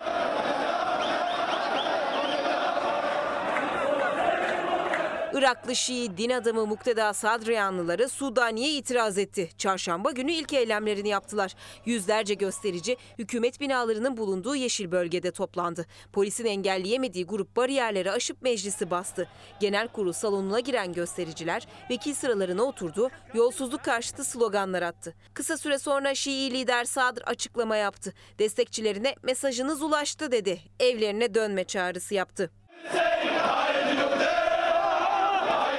Iraklı 5.33 5.75
Şii 5.75 6.17
din 6.17 6.29
adamı 6.29 6.65
Mukteda 6.65 7.13
Sadri 7.13 7.53
yanlıları 7.53 8.09
Sudani'ye 8.09 8.69
itiraz 8.69 9.17
etti. 9.17 9.49
Çarşamba 9.57 10.11
günü 10.11 10.31
ilk 10.31 10.53
eylemlerini 10.53 11.09
yaptılar. 11.09 11.55
Yüzlerce 11.85 12.33
gösterici 12.33 12.97
hükümet 13.19 13.61
binalarının 13.61 14.17
bulunduğu 14.17 14.55
yeşil 14.55 14.91
bölgede 14.91 15.31
toplandı. 15.31 15.85
Polisin 16.13 16.45
engelleyemediği 16.45 17.25
grup 17.25 17.55
bariyerleri 17.55 18.11
aşıp 18.11 18.41
meclisi 18.41 18.91
bastı. 18.91 19.27
Genel 19.59 19.87
kurul 19.87 20.11
salonuna 20.11 20.59
giren 20.59 20.93
göstericiler 20.93 21.67
vekil 21.89 22.13
sıralarına 22.13 22.63
oturdu, 22.63 23.09
yolsuzluk 23.33 23.83
karşıtı 23.83 24.23
sloganlar 24.23 24.81
attı. 24.81 25.13
Kısa 25.33 25.57
süre 25.57 25.79
sonra 25.79 26.15
Şii 26.15 26.51
lider 26.51 26.85
Sadr 26.85 27.21
açıklama 27.25 27.75
yaptı. 27.75 28.13
Destekçilerine 28.39 29.15
mesajınız 29.23 29.81
ulaştı 29.81 30.31
dedi. 30.31 30.59
Evlerine 30.79 31.33
dönme 31.33 31.63
çağrısı 31.63 32.13
yaptı. 32.13 32.51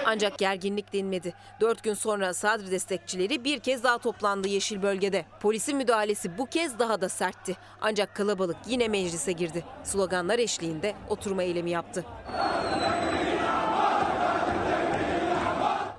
Ancak 0.06 0.38
gerginlik 0.38 0.92
dinmedi. 0.92 1.34
Dört 1.60 1.82
gün 1.82 1.94
sonra 1.94 2.34
Sadr 2.34 2.70
destekçileri 2.70 3.44
bir 3.44 3.58
kez 3.58 3.84
daha 3.84 3.98
toplandı 3.98 4.48
Yeşil 4.48 4.82
Bölge'de. 4.82 5.24
Polisin 5.40 5.76
müdahalesi 5.76 6.38
bu 6.38 6.46
kez 6.46 6.78
daha 6.78 7.00
da 7.00 7.08
sertti. 7.08 7.56
Ancak 7.80 8.16
kalabalık 8.16 8.56
yine 8.66 8.88
meclise 8.88 9.32
girdi. 9.32 9.64
Sloganlar 9.84 10.38
eşliğinde 10.38 10.94
oturma 11.08 11.42
eylemi 11.42 11.70
yaptı. 11.70 12.04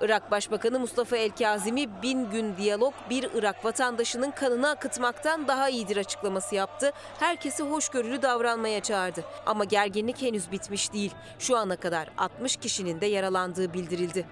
Irak 0.00 0.30
Başbakanı 0.30 0.80
Mustafa 0.80 1.16
El 1.16 1.30
Kazimi 1.30 2.02
bin 2.02 2.30
gün 2.30 2.56
diyalog 2.56 2.94
bir 3.10 3.28
Irak 3.34 3.64
vatandaşının 3.64 4.30
kanını 4.30 4.68
akıtmaktan 4.68 5.48
daha 5.48 5.68
iyidir 5.68 5.96
açıklaması 5.96 6.54
yaptı. 6.54 6.92
Herkesi 7.18 7.62
hoşgörülü 7.62 8.22
davranmaya 8.22 8.80
çağırdı. 8.80 9.24
Ama 9.46 9.64
gerginlik 9.64 10.22
henüz 10.22 10.52
bitmiş 10.52 10.92
değil. 10.92 11.14
Şu 11.38 11.56
ana 11.56 11.76
kadar 11.76 12.10
60 12.18 12.56
kişinin 12.56 13.00
de 13.00 13.06
yaralandığı 13.06 13.74
bildirildi. 13.74 14.26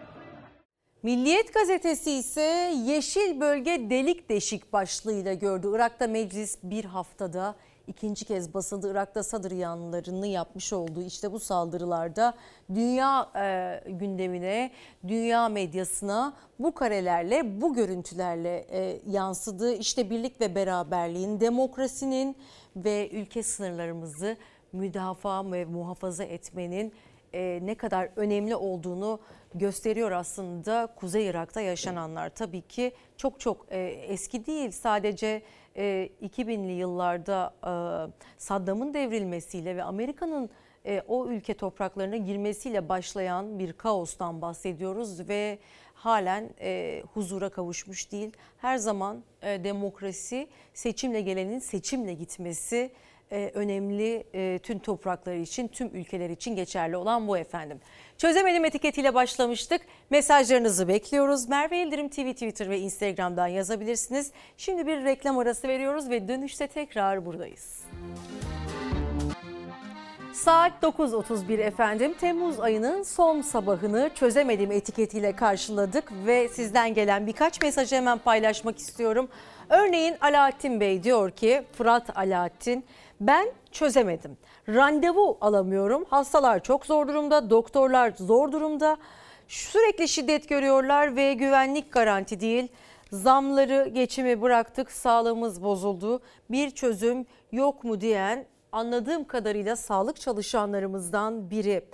Milliyet 1.03 1.55
gazetesi 1.55 2.13
ise 2.13 2.73
Yeşil 2.85 3.41
Bölge 3.41 3.91
Delik 3.91 4.29
Deşik 4.29 4.73
başlığıyla 4.73 5.35
gördü. 5.35 5.71
Irak'ta 5.75 6.07
meclis 6.07 6.59
bir 6.63 6.85
haftada 6.85 7.55
ikinci 7.87 8.25
kez 8.25 8.55
basıldı. 8.55 8.93
Irak'ta 8.93 9.23
Sadr 9.23 9.51
yanlılarını 9.51 10.27
yapmış 10.27 10.73
olduğu 10.73 11.03
işte 11.03 11.33
bu 11.33 11.41
saldırılarda 11.41 12.35
dünya 12.75 13.31
e, 13.37 13.81
gündemine, 13.91 14.71
dünya 15.09 15.49
medyasına 15.49 16.35
bu 16.59 16.75
karelerle, 16.75 17.61
bu 17.61 17.75
görüntülerle 17.75 18.67
e, 18.71 19.01
yansıdı. 19.11 19.75
İşte 19.75 20.11
birlik 20.11 20.41
ve 20.41 20.55
beraberliğin, 20.55 21.41
demokrasinin 21.41 22.37
ve 22.77 23.11
ülke 23.11 23.43
sınırlarımızı 23.43 24.37
müdafaa 24.73 25.53
ve 25.53 25.65
muhafaza 25.65 26.25
etmenin 26.25 26.93
e, 27.35 27.59
ne 27.63 27.75
kadar 27.75 28.09
önemli 28.17 28.57
olduğunu 28.57 29.21
gösteriyor 29.55 30.11
aslında 30.11 30.89
Kuzey 30.97 31.27
Irak'ta 31.27 31.61
yaşananlar. 31.61 32.31
Tabii 32.35 32.63
ki 32.63 32.93
çok 33.17 33.41
çok 33.41 33.67
e, 33.71 33.79
eski 33.87 34.47
değil 34.47 34.71
sadece 34.71 35.43
e, 35.77 36.09
2000'li 36.23 36.73
yıllarda 36.73 37.55
e, 37.63 37.73
Saddam'ın 38.39 38.95
devrilmesiyle 38.95 39.77
ve 39.77 39.83
Amerika'nın 39.83 40.51
e, 40.87 41.03
o 41.09 41.27
ülke 41.27 41.55
topraklarına 41.55 42.17
girmesiyle 42.17 42.89
başlayan 42.89 43.59
bir 43.59 43.73
kaostan 43.73 44.43
bahsediyoruz 44.43 45.29
ve 45.29 45.59
halen 46.03 46.51
e, 46.61 47.03
huzura 47.15 47.49
kavuşmuş 47.49 48.13
değil. 48.13 48.33
Her 48.59 48.77
zaman 48.77 49.23
e, 49.43 49.65
demokrasi 49.65 50.49
seçimle 50.75 51.21
gelenin 51.21 51.59
seçimle 51.59 52.15
gitmesi 52.15 52.91
e, 53.33 53.51
önemli 53.55 54.25
e, 54.35 54.59
tüm 54.63 54.79
toprakları 54.79 55.39
için, 55.39 55.69
tüm 55.69 55.97
ülkeler 55.97 56.31
için 56.31 56.57
geçerli 56.57 56.97
olan 56.97 57.29
bu 57.29 57.39
efendim. 57.39 57.81
Çözemedim 58.19 58.65
etiketiyle 58.65 59.15
başlamıştık. 59.15 59.83
Mesajlarınızı 60.11 60.89
bekliyoruz. 60.89 61.49
Merve 61.49 61.77
Yıldırım 61.77 62.09
TV, 62.09 62.33
Twitter 62.33 62.71
ve 62.71 62.79
Instagram'dan 62.79 63.47
yazabilirsiniz. 63.47 64.33
Şimdi 64.57 64.87
bir 64.87 65.05
reklam 65.05 65.39
arası 65.39 65.69
veriyoruz 65.69 66.11
ve 66.11 66.29
dönüşte 66.29 66.67
tekrar 66.67 67.27
buradayız. 67.27 67.83
Saat 70.33 70.73
9.31 70.83 71.61
efendim. 71.61 72.15
Temmuz 72.21 72.61
ayının 72.61 73.03
son 73.03 73.41
sabahını 73.41 74.11
çözemedim 74.15 74.73
etiketiyle 74.73 75.37
karşıladık 75.37 76.13
ve 76.27 76.49
sizden 76.49 76.95
gelen 76.95 77.27
birkaç 77.27 77.63
mesajı 77.63 77.97
hemen 77.97 78.19
paylaşmak 78.19 78.79
istiyorum. 78.79 79.29
Örneğin 79.69 80.15
Alaaddin 80.21 80.81
Bey 80.81 81.03
diyor 81.03 81.31
ki 81.31 81.63
Fırat 81.73 82.19
Alaaddin 82.19 82.85
ben 83.21 83.49
çözemedim. 83.73 84.37
Randevu 84.69 85.39
alamıyorum. 85.41 86.05
Hastalar 86.11 86.63
çok 86.63 86.87
zor 86.87 87.09
durumda, 87.09 87.51
doktorlar 87.51 88.13
zor 88.17 88.53
durumda. 88.53 88.97
Sürekli 89.49 90.09
şiddet 90.09 90.49
görüyorlar 90.49 91.17
ve 91.17 91.35
güvenlik 91.35 91.93
garanti 91.93 92.41
değil. 92.41 92.69
Zamları 93.13 93.89
geçimi 93.95 94.43
bıraktık, 94.43 94.93
sağlığımız 94.93 95.63
bozuldu. 95.63 96.21
Bir 96.51 96.71
çözüm 96.71 97.27
yok 97.53 97.85
mu 97.85 98.01
diyen 98.01 98.45
anladığım 98.73 99.25
kadarıyla 99.25 99.77
sağlık 99.77 100.21
çalışanlarımızdan 100.21 101.51
biri. 101.51 101.85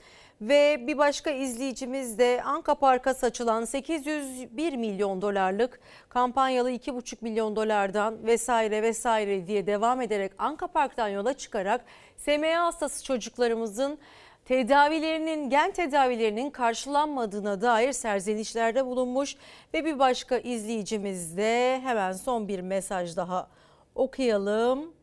Ve 0.40 0.86
bir 0.86 0.98
başka 0.98 1.30
izleyicimiz 1.30 2.18
de 2.18 2.42
Anka 2.44 2.74
Park'a 2.74 3.14
saçılan 3.14 3.64
801 3.64 4.76
milyon 4.76 5.22
dolarlık 5.22 5.80
kampanyalı 6.08 6.70
2,5 6.70 7.16
milyon 7.20 7.56
dolardan 7.56 8.26
vesaire 8.26 8.82
vesaire 8.82 9.46
diye 9.46 9.66
devam 9.66 10.00
ederek 10.00 10.32
Anka 10.38 10.66
Park'tan 10.66 11.08
yola 11.08 11.34
çıkarak 11.34 11.84
SMA 12.16 12.64
hastası 12.64 13.04
çocuklarımızın 13.04 13.98
tedavilerinin 14.44 15.50
gen 15.50 15.70
tedavilerinin 15.70 16.50
karşılanmadığına 16.50 17.60
dair 17.60 17.92
serzenişlerde 17.92 18.86
bulunmuş 18.86 19.36
ve 19.74 19.84
bir 19.84 19.98
başka 19.98 20.38
izleyicimiz 20.38 21.36
de 21.36 21.80
hemen 21.80 22.12
son 22.12 22.48
bir 22.48 22.60
mesaj 22.60 23.16
daha 23.16 23.48
okuyalım. 23.94 24.97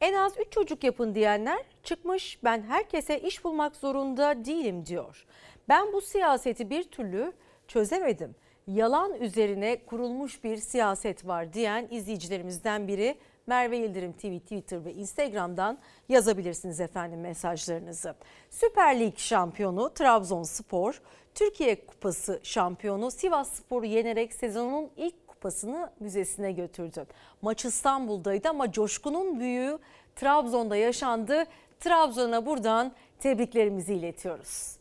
En 0.00 0.12
az 0.12 0.32
3 0.38 0.52
çocuk 0.52 0.84
yapın 0.84 1.14
diyenler 1.14 1.58
çıkmış 1.82 2.38
ben 2.44 2.62
herkese 2.62 3.20
iş 3.20 3.44
bulmak 3.44 3.76
zorunda 3.76 4.44
değilim 4.44 4.86
diyor. 4.86 5.26
Ben 5.68 5.92
bu 5.92 6.00
siyaseti 6.00 6.70
bir 6.70 6.84
türlü 6.84 7.32
çözemedim. 7.68 8.34
Yalan 8.66 9.14
üzerine 9.14 9.84
kurulmuş 9.84 10.44
bir 10.44 10.56
siyaset 10.56 11.26
var 11.26 11.52
diyen 11.52 11.88
izleyicilerimizden 11.90 12.88
biri 12.88 13.18
Merve 13.46 13.76
Yıldırım 13.76 14.12
TV, 14.12 14.38
Twitter 14.38 14.84
ve 14.84 14.92
Instagram'dan 14.92 15.78
yazabilirsiniz 16.08 16.80
efendim 16.80 17.20
mesajlarınızı. 17.20 18.14
Süper 18.50 19.00
Lig 19.00 19.18
şampiyonu 19.18 19.94
Trabzonspor, 19.94 21.02
Türkiye 21.34 21.86
Kupası 21.86 22.40
şampiyonu 22.42 23.10
Sivas 23.10 23.52
Spor'u 23.52 23.86
yenerek 23.86 24.34
sezonun 24.34 24.90
ilk 24.96 25.25
kupasını 25.36 25.90
müzesine 26.00 26.52
götürdü. 26.52 27.06
Maç 27.42 27.64
İstanbul'daydı 27.64 28.48
ama 28.48 28.72
coşkunun 28.72 29.40
büyüğü 29.40 29.78
Trabzon'da 30.16 30.76
yaşandı. 30.76 31.44
Trabzon'a 31.80 32.46
buradan 32.46 32.92
tebriklerimizi 33.20 33.94
iletiyoruz. 33.94 34.76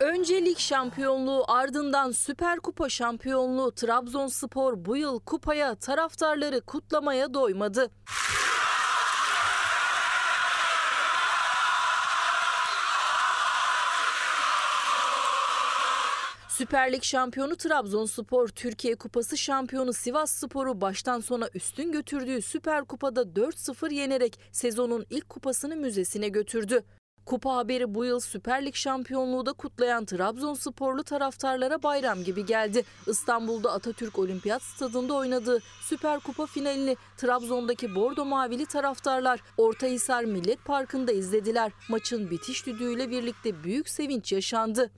Önce 0.00 0.44
lig 0.44 0.58
şampiyonluğu 0.58 1.44
ardından 1.48 2.10
Süper 2.10 2.60
Kupa 2.60 2.88
şampiyonluğu 2.88 3.74
Trabzonspor 3.74 4.84
bu 4.84 4.96
yıl 4.96 5.20
kupaya 5.20 5.74
taraftarları 5.74 6.60
kutlamaya 6.60 7.34
doymadı. 7.34 7.90
Süper 16.58 16.92
Lig 16.92 17.02
şampiyonu 17.02 17.56
Trabzonspor, 17.56 18.48
Türkiye 18.48 18.94
Kupası 18.94 19.38
şampiyonu 19.38 19.92
Sivas 19.92 20.30
Spor'u 20.30 20.80
baştan 20.80 21.20
sona 21.20 21.48
üstün 21.54 21.92
götürdüğü 21.92 22.42
Süper 22.42 22.84
Kupa'da 22.84 23.22
4-0 23.22 23.94
yenerek 23.94 24.40
sezonun 24.52 25.06
ilk 25.10 25.28
kupasını 25.28 25.76
müzesine 25.76 26.28
götürdü. 26.28 26.84
Kupa 27.26 27.56
haberi 27.56 27.94
bu 27.94 28.04
yıl 28.04 28.20
Süper 28.20 28.66
Lig 28.66 28.74
şampiyonluğu 28.74 29.46
da 29.46 29.52
kutlayan 29.52 30.04
Trabzonsporlu 30.04 31.04
taraftarlara 31.04 31.82
bayram 31.82 32.24
gibi 32.24 32.46
geldi. 32.46 32.84
İstanbul'da 33.06 33.72
Atatürk 33.72 34.18
Olimpiyat 34.18 34.62
Stadında 34.62 35.14
oynadığı 35.14 35.58
Süper 35.82 36.20
Kupa 36.20 36.46
finalini 36.46 36.96
Trabzon'daki 37.16 37.94
Bordo 37.94 38.24
Mavili 38.24 38.66
taraftarlar 38.66 39.40
Ortahisar 39.56 40.24
Millet 40.24 40.64
Parkı'nda 40.64 41.12
izlediler. 41.12 41.72
Maçın 41.88 42.30
bitiş 42.30 42.66
düdüğüyle 42.66 43.10
birlikte 43.10 43.64
büyük 43.64 43.88
sevinç 43.88 44.32
yaşandı. 44.32 44.90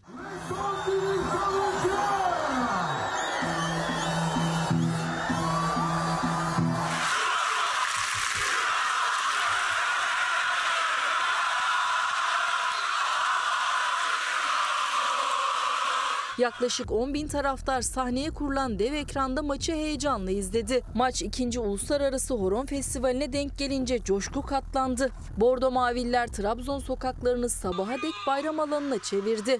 Yaklaşık 16.38 16.92
10 16.92 17.14
bin 17.14 17.28
taraftar 17.28 17.82
sahneye 17.82 18.30
kurulan 18.30 18.78
dev 18.78 18.92
ekranda 18.92 19.42
maçı 19.42 19.72
heyecanla 19.72 20.30
izledi. 20.30 20.82
Maç 20.94 21.22
2. 21.22 21.60
Uluslararası 21.60 22.34
Horon 22.34 22.66
Festivali'ne 22.66 23.32
denk 23.32 23.58
gelince 23.58 24.02
coşku 24.02 24.42
katlandı. 24.42 25.10
Bordo 25.36 25.70
Maviller 25.70 26.26
Trabzon 26.26 26.78
sokaklarını 26.78 27.48
sabaha 27.48 27.94
dek 27.94 28.14
bayram 28.26 28.60
alanına 28.60 28.98
çevirdi. 28.98 29.58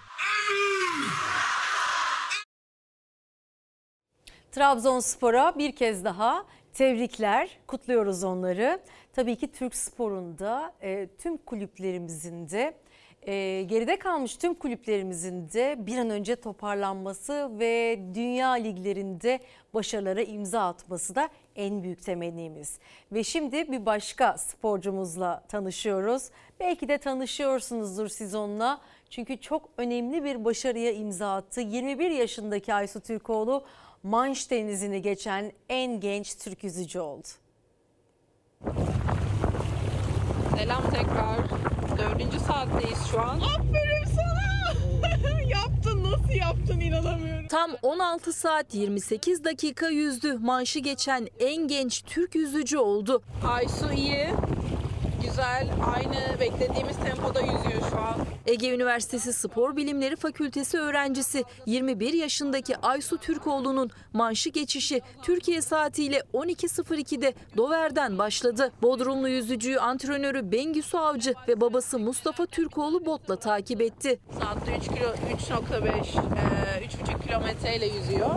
Trabzonspor'a 4.53 5.59
bir 5.59 5.77
kez 5.77 6.05
daha 6.05 6.45
tebrikler, 6.72 7.59
kutluyoruz 7.66 8.24
onları. 8.24 8.81
Tabii 9.12 9.37
ki 9.37 9.53
Türk 9.53 9.74
sporunda 9.74 10.72
e, 10.81 11.09
tüm 11.18 11.37
kulüplerimizin 11.37 12.49
de 12.49 12.74
e, 13.27 13.62
geride 13.62 13.99
kalmış 13.99 14.37
tüm 14.37 14.55
kulüplerimizin 14.55 15.49
de 15.49 15.77
bir 15.79 15.99
an 15.99 16.11
önce 16.11 16.37
toparlanması 16.37 17.51
ve 17.59 18.01
dünya 18.14 18.51
liglerinde 18.51 19.41
başarılara 19.74 20.22
imza 20.22 20.68
atması 20.68 21.14
da 21.14 21.29
en 21.57 21.83
büyük 21.83 22.05
temennimiz. 22.05 22.79
Ve 23.12 23.24
şimdi 23.24 23.72
bir 23.72 23.87
başka 23.87 24.39
sporcumuzla 24.39 25.45
tanışıyoruz. 25.49 26.31
Belki 26.61 26.89
de 26.89 26.99
tanışıyorsunuzdur 26.99 28.09
siz 28.09 28.35
onunla. 28.35 28.81
Çünkü 29.11 29.41
çok 29.41 29.70
önemli 29.79 30.24
bir 30.24 30.45
başarıya 30.45 30.93
imza 30.93 31.35
attı. 31.35 31.61
21 31.61 32.11
yaşındaki 32.11 32.74
Aysu 32.74 33.01
Türkoğlu 33.01 33.64
Manş 34.03 34.51
denizini 34.51 35.03
geçen 35.03 35.53
en 35.68 36.01
genç 36.01 36.39
Türk 36.39 36.64
yüzücü 36.64 37.01
oldu. 37.01 37.29
Selam 40.59 40.91
tekrar. 40.91 41.56
Dördüncü 41.99 42.40
saatteyiz 42.40 42.99
şu 43.11 43.20
an. 43.20 43.40
Aferin 43.40 44.05
sana. 44.05 44.36
yaptın 45.49 46.05
nasıl 46.12 46.32
yaptın 46.32 46.80
inanamıyorum. 46.80 47.47
Tam 47.49 47.70
16 47.82 48.32
saat 48.32 48.74
28 48.74 49.44
dakika 49.44 49.88
yüzdü. 49.88 50.38
Manşı 50.38 50.78
geçen 50.78 51.28
en 51.40 51.68
genç 51.68 52.03
Türk 52.03 52.34
yüzücü 52.34 52.78
oldu. 52.78 53.22
Aysu 53.49 53.92
iyi. 53.92 54.26
Güzel. 55.26 55.68
Aynı 55.97 56.40
beklediğimiz 56.40 56.97
tempoda 56.97 57.40
yüzüyor 57.40 57.90
şu 57.90 57.99
an. 57.99 58.16
Ege 58.47 58.74
Üniversitesi 58.74 59.32
Spor 59.32 59.76
Bilimleri 59.76 60.16
Fakültesi 60.16 60.78
öğrencisi 60.78 61.44
21 61.66 62.12
yaşındaki 62.12 62.76
Aysu 62.76 63.18
Türkoğlu'nun 63.18 63.90
manşı 64.12 64.51
geçişi 64.51 65.01
Türkiye 65.22 65.62
saatiyle 65.62 66.22
12.02'de 66.34 67.34
Dover'den 67.57 68.18
başladı. 68.18 68.72
Bodrumlu 68.82 69.28
yüzücüyü 69.28 69.78
antrenörü 69.78 70.53
Bengüsü 70.53 70.97
Avcı 70.97 71.34
ve 71.49 71.61
babası 71.61 71.99
Mustafa 71.99 72.47
Türkoğlu 72.47 73.07
botla 73.07 73.36
takip 73.36 73.80
etti. 73.80 74.18
Saatte 74.40 74.76
3 74.76 74.84
kilo 74.84 75.09
3.5 75.09 75.88
e, 75.88 76.86
3.5 76.86 77.22
kilometreyle 77.26 77.86
yüzüyor. 77.86 78.30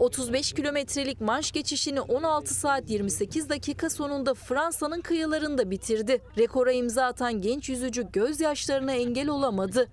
35 0.00 0.52
kilometrelik 0.52 1.20
manş 1.20 1.52
geçişini 1.52 2.00
16 2.00 2.54
saat 2.54 2.90
28 2.90 3.48
dakika 3.48 3.90
sonunda 3.90 4.34
Fransa'nın 4.34 5.00
kıyılarında 5.00 5.70
bitirdi. 5.70 6.22
Rekora 6.38 6.72
imza 6.72 7.04
atan 7.04 7.40
genç 7.40 7.68
yüzücü 7.68 8.06
gözyaşlarına 8.12 8.92
engel 8.92 9.28
olamadı. 9.28 9.88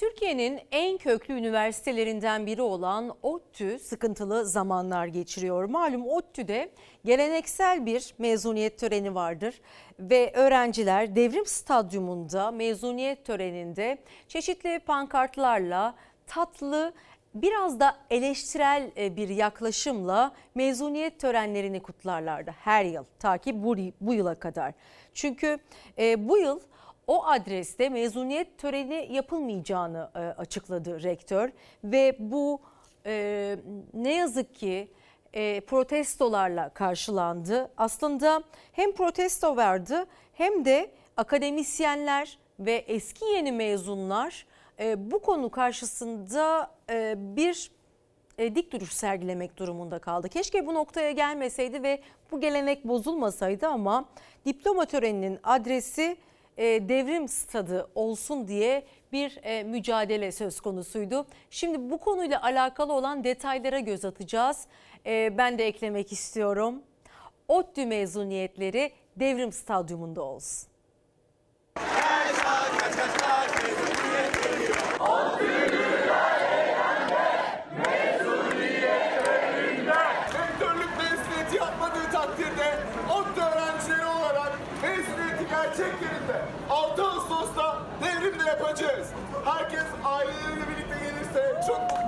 Türkiye'nin 0.00 0.60
en 0.72 0.98
köklü 0.98 1.34
üniversitelerinden 1.34 2.46
biri 2.46 2.62
olan 2.62 3.16
ODTÜ 3.22 3.78
sıkıntılı 3.78 4.46
zamanlar 4.46 5.06
geçiriyor. 5.06 5.64
Malum 5.64 6.06
ODTÜ'de 6.06 6.70
geleneksel 7.04 7.86
bir 7.86 8.14
mezuniyet 8.18 8.78
töreni 8.78 9.14
vardır 9.14 9.60
ve 9.98 10.32
öğrenciler 10.34 11.16
Devrim 11.16 11.46
Stadyumunda 11.46 12.50
mezuniyet 12.50 13.24
töreninde 13.24 13.98
çeşitli 14.28 14.78
pankartlarla 14.78 15.94
tatlı 16.26 16.92
biraz 17.34 17.80
da 17.80 17.96
eleştirel 18.10 18.90
e, 18.96 19.16
bir 19.16 19.28
yaklaşımla 19.28 20.32
mezuniyet 20.54 21.20
törenlerini 21.20 21.82
kutlarlardı 21.82 22.50
her 22.50 22.84
yıl 22.84 23.04
ta 23.18 23.38
ki 23.38 23.64
bu, 23.64 23.76
bu 24.00 24.14
yıla 24.14 24.34
kadar. 24.34 24.72
Çünkü 25.14 25.58
e, 25.98 26.28
bu 26.28 26.38
yıl 26.38 26.60
o 27.10 27.24
adreste 27.26 27.88
mezuniyet 27.88 28.58
töreni 28.58 29.08
yapılmayacağını 29.10 30.10
e, 30.14 30.18
açıkladı 30.18 31.02
rektör 31.02 31.50
ve 31.84 32.16
bu 32.18 32.60
e, 33.06 33.56
ne 33.94 34.14
yazık 34.14 34.54
ki 34.54 34.88
e, 35.32 35.60
protestolarla 35.60 36.68
karşılandı. 36.68 37.70
Aslında 37.76 38.42
hem 38.72 38.92
protesto 38.92 39.56
vardı 39.56 40.06
hem 40.32 40.64
de 40.64 40.90
akademisyenler 41.16 42.38
ve 42.60 42.74
eski 42.74 43.24
yeni 43.24 43.52
mezunlar 43.52 44.46
e, 44.80 45.10
bu 45.10 45.18
konu 45.18 45.50
karşısında 45.50 46.70
e, 46.90 47.14
bir 47.16 47.70
e, 48.38 48.54
dik 48.54 48.72
duruş 48.72 48.92
sergilemek 48.92 49.56
durumunda 49.56 49.98
kaldı. 49.98 50.28
Keşke 50.28 50.66
bu 50.66 50.74
noktaya 50.74 51.10
gelmeseydi 51.10 51.82
ve 51.82 52.00
bu 52.30 52.40
gelenek 52.40 52.84
bozulmasaydı 52.84 53.66
ama 53.66 54.04
diploma 54.46 54.84
töreninin 54.84 55.38
adresi 55.42 56.16
devrim 56.60 57.28
stadı 57.28 57.90
olsun 57.94 58.48
diye 58.48 58.84
bir 59.12 59.38
e, 59.42 59.62
mücadele 59.62 60.32
söz 60.32 60.60
konusuydu. 60.60 61.26
Şimdi 61.50 61.90
bu 61.90 61.98
konuyla 61.98 62.42
alakalı 62.42 62.92
olan 62.92 63.24
detaylara 63.24 63.78
göz 63.78 64.04
atacağız. 64.04 64.66
E, 65.06 65.38
ben 65.38 65.58
de 65.58 65.66
eklemek 65.66 66.12
istiyorum. 66.12 66.82
ODTÜ 67.48 67.86
mezuniyetleri 67.86 68.92
devrim 69.16 69.52
stadyumunda 69.52 70.22
olsun. 70.22 70.70
Rektörlük 74.12 75.39
yapacağız. 88.70 89.06
Herkes 89.44 89.84
aileleriyle 90.04 90.68
birlikte 90.68 90.98
gelirse 90.98 91.62
çok 91.66 91.80
mutlu. 91.82 91.99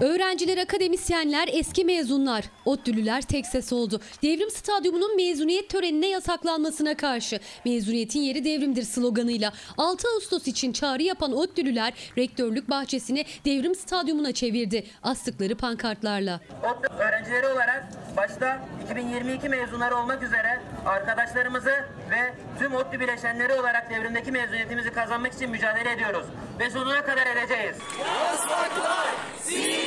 Öğrenciler, 0.00 0.58
akademisyenler, 0.58 1.48
eski 1.52 1.84
mezunlar, 1.84 2.44
ODTÜ'lüler 2.64 3.22
tek 3.22 3.46
ses 3.46 3.72
oldu. 3.72 4.00
Devrim 4.22 4.50
Stadyumu'nun 4.50 5.16
mezuniyet 5.16 5.68
törenine 5.68 6.08
yasaklanmasına 6.08 6.96
karşı 6.96 7.40
mezuniyetin 7.64 8.20
yeri 8.20 8.44
devrimdir 8.44 8.82
sloganıyla 8.82 9.52
6 9.78 10.08
Ağustos 10.08 10.46
için 10.46 10.72
çağrı 10.72 11.02
yapan 11.02 11.32
ODTÜ'lüler 11.32 11.92
rektörlük 12.18 12.70
bahçesini 12.70 13.24
Devrim 13.44 13.74
Stadyumu'na 13.74 14.32
çevirdi. 14.32 14.86
Astıkları 15.02 15.56
pankartlarla. 15.56 16.40
ODTÜ 16.62 16.94
öğrencileri 16.94 17.46
olarak 17.46 17.88
başta 18.16 18.58
2022 18.84 19.48
mezunları 19.48 19.96
olmak 19.96 20.22
üzere 20.22 20.60
arkadaşlarımızı 20.86 21.84
ve 22.10 22.34
tüm 22.58 22.74
ODTÜ 22.74 23.00
bileşenleri 23.00 23.54
olarak 23.54 23.90
devrimdeki 23.90 24.32
mezuniyetimizi 24.32 24.90
kazanmak 24.90 25.32
için 25.32 25.50
mücadele 25.50 25.92
ediyoruz. 25.92 26.26
Ve 26.58 26.70
sonuna 26.70 27.02
kadar 27.02 27.26
edeceğiz. 27.26 27.76
Yasaklar 27.98 29.08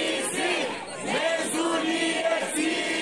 Jesus, 0.01 0.67
Jesus 1.05 1.55
unis 1.61 2.57
et 2.57 3.00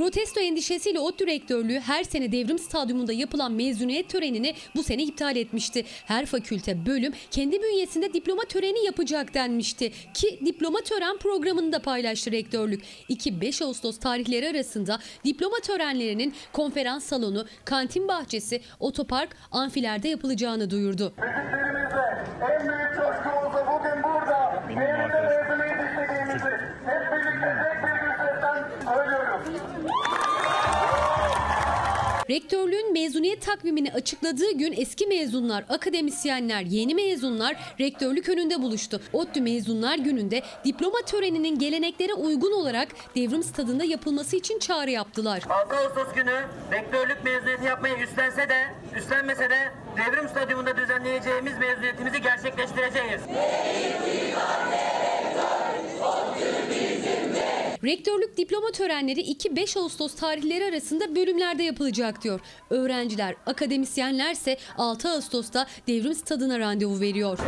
Protesto 0.00 0.40
endişesiyle 0.40 1.00
ODTÜ 1.00 1.26
rektörlüğü 1.26 1.80
her 1.80 2.04
sene 2.04 2.32
Devrim 2.32 2.58
Stadyumunda 2.58 3.12
yapılan 3.12 3.52
mezuniyet 3.52 4.08
törenini 4.08 4.54
bu 4.76 4.82
sene 4.82 5.02
iptal 5.02 5.36
etmişti. 5.36 5.84
Her 6.06 6.26
fakülte 6.26 6.86
bölüm 6.86 7.12
kendi 7.30 7.62
bünyesinde 7.62 8.12
diploma 8.12 8.42
töreni 8.42 8.84
yapacak 8.84 9.34
denmişti. 9.34 9.92
Ki 10.14 10.40
diploma 10.44 10.80
tören 10.80 11.18
programını 11.18 11.72
da 11.72 11.82
paylaştı 11.82 12.32
rektörlük. 12.32 12.82
2-5 13.10 13.64
Ağustos 13.64 13.98
tarihleri 13.98 14.48
arasında 14.48 14.98
diploma 15.24 15.56
törenlerinin 15.62 16.34
konferans 16.52 17.04
salonu, 17.04 17.46
kantin 17.64 18.08
bahçesi, 18.08 18.60
otopark, 18.80 19.36
amfilerde 19.52 20.08
yapılacağını 20.08 20.70
duyurdu. 20.70 21.12
Müziklerimizle 21.18 22.24
en 22.52 22.68
büyük 22.68 22.94
coşkumuzla 22.96 23.66
bugün 23.66 24.02
burada 24.02 24.64
mezuniyet 24.68 25.90
istediğimizi 25.90 26.50
hep 26.86 27.12
birlikte 27.12 27.50
tek 27.82 28.02
bir 28.04 28.09
sesten 28.30 28.64
söylüyoruz. 28.84 29.46
Rektörlüğün 32.30 32.92
mezuniyet 32.92 33.42
takvimini 33.42 33.92
açıkladığı 33.92 34.52
gün 34.52 34.74
eski 34.76 35.06
mezunlar, 35.06 35.64
akademisyenler, 35.68 36.60
yeni 36.60 36.94
mezunlar 36.94 37.56
rektörlük 37.80 38.28
önünde 38.28 38.62
buluştu. 38.62 39.00
ODTÜ 39.12 39.40
Mezunlar 39.40 39.98
Günü'nde 39.98 40.42
diploma 40.64 40.98
töreninin 41.06 41.58
geleneklere 41.58 42.14
uygun 42.14 42.52
olarak 42.52 42.88
devrim 43.16 43.42
stadında 43.42 43.84
yapılması 43.84 44.36
için 44.36 44.58
çağrı 44.58 44.90
yaptılar. 44.90 45.42
6 45.48 45.76
Ağustos 45.76 46.14
günü 46.14 46.44
rektörlük 46.72 47.24
mezuniyeti 47.24 47.64
yapmayı 47.64 47.96
üstlense 47.98 48.48
de 48.48 48.74
üstlenmese 48.96 49.50
de 49.50 49.72
devrim 49.96 50.28
stadyumunda 50.28 50.76
düzenleyeceğimiz 50.76 51.58
mezuniyetimizi 51.58 52.22
gerçekleştireceğiz. 52.22 53.20
Rektörlük 57.84 58.36
diploma 58.36 58.70
törenleri 58.70 59.20
2-5 59.20 59.78
Ağustos 59.78 60.14
tarihleri 60.14 60.64
arasında 60.64 61.16
bölümlerde 61.16 61.62
yapılacak 61.62 62.22
diyor. 62.22 62.40
Öğrenciler, 62.70 63.34
akademisyenlerse 63.46 64.56
6 64.78 65.08
Ağustos'ta 65.08 65.66
devrim 65.86 66.14
stadına 66.14 66.58
randevu 66.58 67.00
veriyor. 67.00 67.38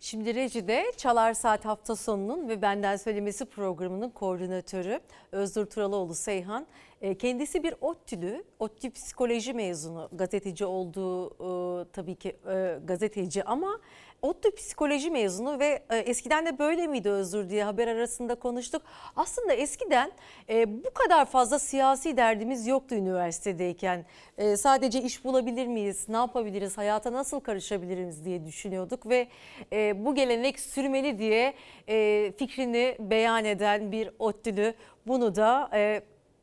Şimdi 0.00 0.34
Reci'de 0.34 0.84
Çalar 0.96 1.34
Saat 1.34 1.64
hafta 1.64 1.96
sonunun 1.96 2.48
ve 2.48 2.62
Benden 2.62 2.96
Söylemesi 2.96 3.44
programının 3.44 4.10
koordinatörü 4.10 5.00
Özgür 5.32 5.66
Turaloğlu 5.66 6.14
Seyhan. 6.14 6.66
E, 7.00 7.18
Kendisi 7.18 7.62
bir 7.62 7.74
ODTÜ'lü, 7.80 8.44
ODTÜ 8.58 8.90
psikoloji 8.90 9.52
mezunu, 9.52 10.08
gazeteci 10.12 10.64
olduğu 10.64 11.26
e, 11.30 11.84
tabii 11.92 12.14
ki 12.14 12.36
e, 12.50 12.78
gazeteci 12.84 13.44
ama 13.44 13.80
ODTÜ 14.22 14.54
psikoloji 14.54 15.10
mezunu 15.10 15.58
ve 15.58 15.82
e, 15.90 15.96
eskiden 15.96 16.46
de 16.46 16.58
böyle 16.58 16.86
miydi 16.86 17.10
Özgür 17.10 17.50
diye 17.50 17.64
haber 17.64 17.88
arasında 17.88 18.34
konuştuk. 18.34 18.82
Aslında 19.16 19.52
eskiden 19.52 20.12
e, 20.48 20.84
bu 20.84 20.90
kadar 20.94 21.24
fazla 21.26 21.58
siyasi 21.58 22.16
derdimiz 22.16 22.66
yoktu 22.66 22.94
üniversitedeyken. 22.94 24.06
E, 24.38 24.56
sadece 24.56 25.02
iş 25.02 25.24
bulabilir 25.24 25.66
miyiz, 25.66 26.08
ne 26.08 26.16
yapabiliriz, 26.16 26.78
hayata 26.78 27.12
nasıl 27.12 27.40
karışabiliriz 27.40 28.24
diye 28.24 28.46
düşünüyorduk 28.46 29.08
ve 29.08 29.28
e, 29.72 30.04
bu 30.04 30.14
gelenek 30.14 30.60
sürmeli 30.60 31.18
diye 31.18 31.54
e, 31.88 32.32
fikrini 32.38 32.96
beyan 32.98 33.44
eden 33.44 33.92
bir 33.92 34.10
ODTÜ'lü 34.18 34.74
bunu 35.06 35.34
da 35.34 35.70
e, 35.74 36.02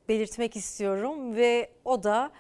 belirtmek 0.10 0.56
istiyorum 0.56 1.36
ve 1.36 1.70
o 1.86 2.04
da 2.04 2.32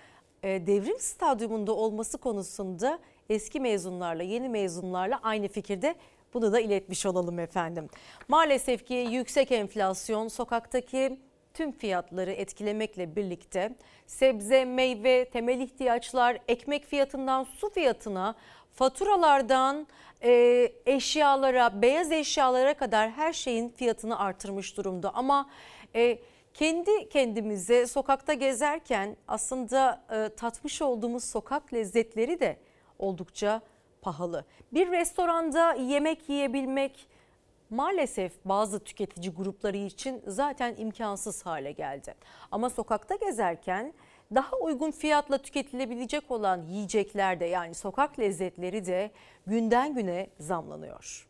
e, 0.43 0.67
devrim 0.67 0.99
stadyumunda 0.99 1.75
olması 1.75 2.17
konusunda 2.17 2.99
eski 3.29 3.59
mezunlarla 3.59 4.23
yeni 4.23 4.49
mezunlarla 4.49 5.19
aynı 5.23 5.47
fikirde 5.47 5.95
bunu 6.33 6.53
da 6.53 6.59
iletmiş 6.59 7.05
olalım 7.05 7.39
efendim. 7.39 7.89
Maalesef 8.27 8.85
ki 8.85 9.07
yüksek 9.11 9.51
enflasyon 9.51 10.27
sokaktaki 10.27 11.19
tüm 11.53 11.71
fiyatları 11.71 12.31
etkilemekle 12.31 13.15
birlikte 13.15 13.75
sebze, 14.07 14.65
meyve, 14.65 15.25
temel 15.25 15.59
ihtiyaçlar, 15.59 16.37
ekmek 16.47 16.85
fiyatından 16.85 17.43
su 17.43 17.69
fiyatına, 17.69 18.35
faturalardan 18.73 19.87
e, 20.23 20.71
eşyalara, 20.85 21.81
beyaz 21.81 22.11
eşyalara 22.11 22.73
kadar 22.73 23.11
her 23.11 23.33
şeyin 23.33 23.69
fiyatını 23.69 24.19
artırmış 24.19 24.77
durumda. 24.77 25.11
Ama 25.13 25.49
e, 25.95 26.19
kendi 26.53 27.09
kendimize 27.09 27.87
sokakta 27.87 28.33
gezerken 28.33 29.17
aslında 29.27 30.05
e, 30.11 30.35
tatmış 30.35 30.81
olduğumuz 30.81 31.23
sokak 31.23 31.73
lezzetleri 31.73 32.39
de 32.39 32.57
oldukça 32.99 33.61
pahalı. 34.01 34.45
Bir 34.73 34.91
restoranda 34.91 35.73
yemek 35.73 36.29
yiyebilmek 36.29 37.07
maalesef 37.69 38.31
bazı 38.45 38.79
tüketici 38.79 39.29
grupları 39.29 39.77
için 39.77 40.21
zaten 40.27 40.75
imkansız 40.77 41.45
hale 41.45 41.71
geldi. 41.71 42.15
Ama 42.51 42.69
sokakta 42.69 43.15
gezerken 43.15 43.93
daha 44.35 44.55
uygun 44.55 44.91
fiyatla 44.91 45.37
tüketilebilecek 45.37 46.31
olan 46.31 46.61
yiyecekler 46.61 47.39
de 47.39 47.45
yani 47.45 47.75
sokak 47.75 48.19
lezzetleri 48.19 48.85
de 48.85 49.11
günden 49.47 49.95
güne 49.95 50.29
zamlanıyor. 50.39 51.27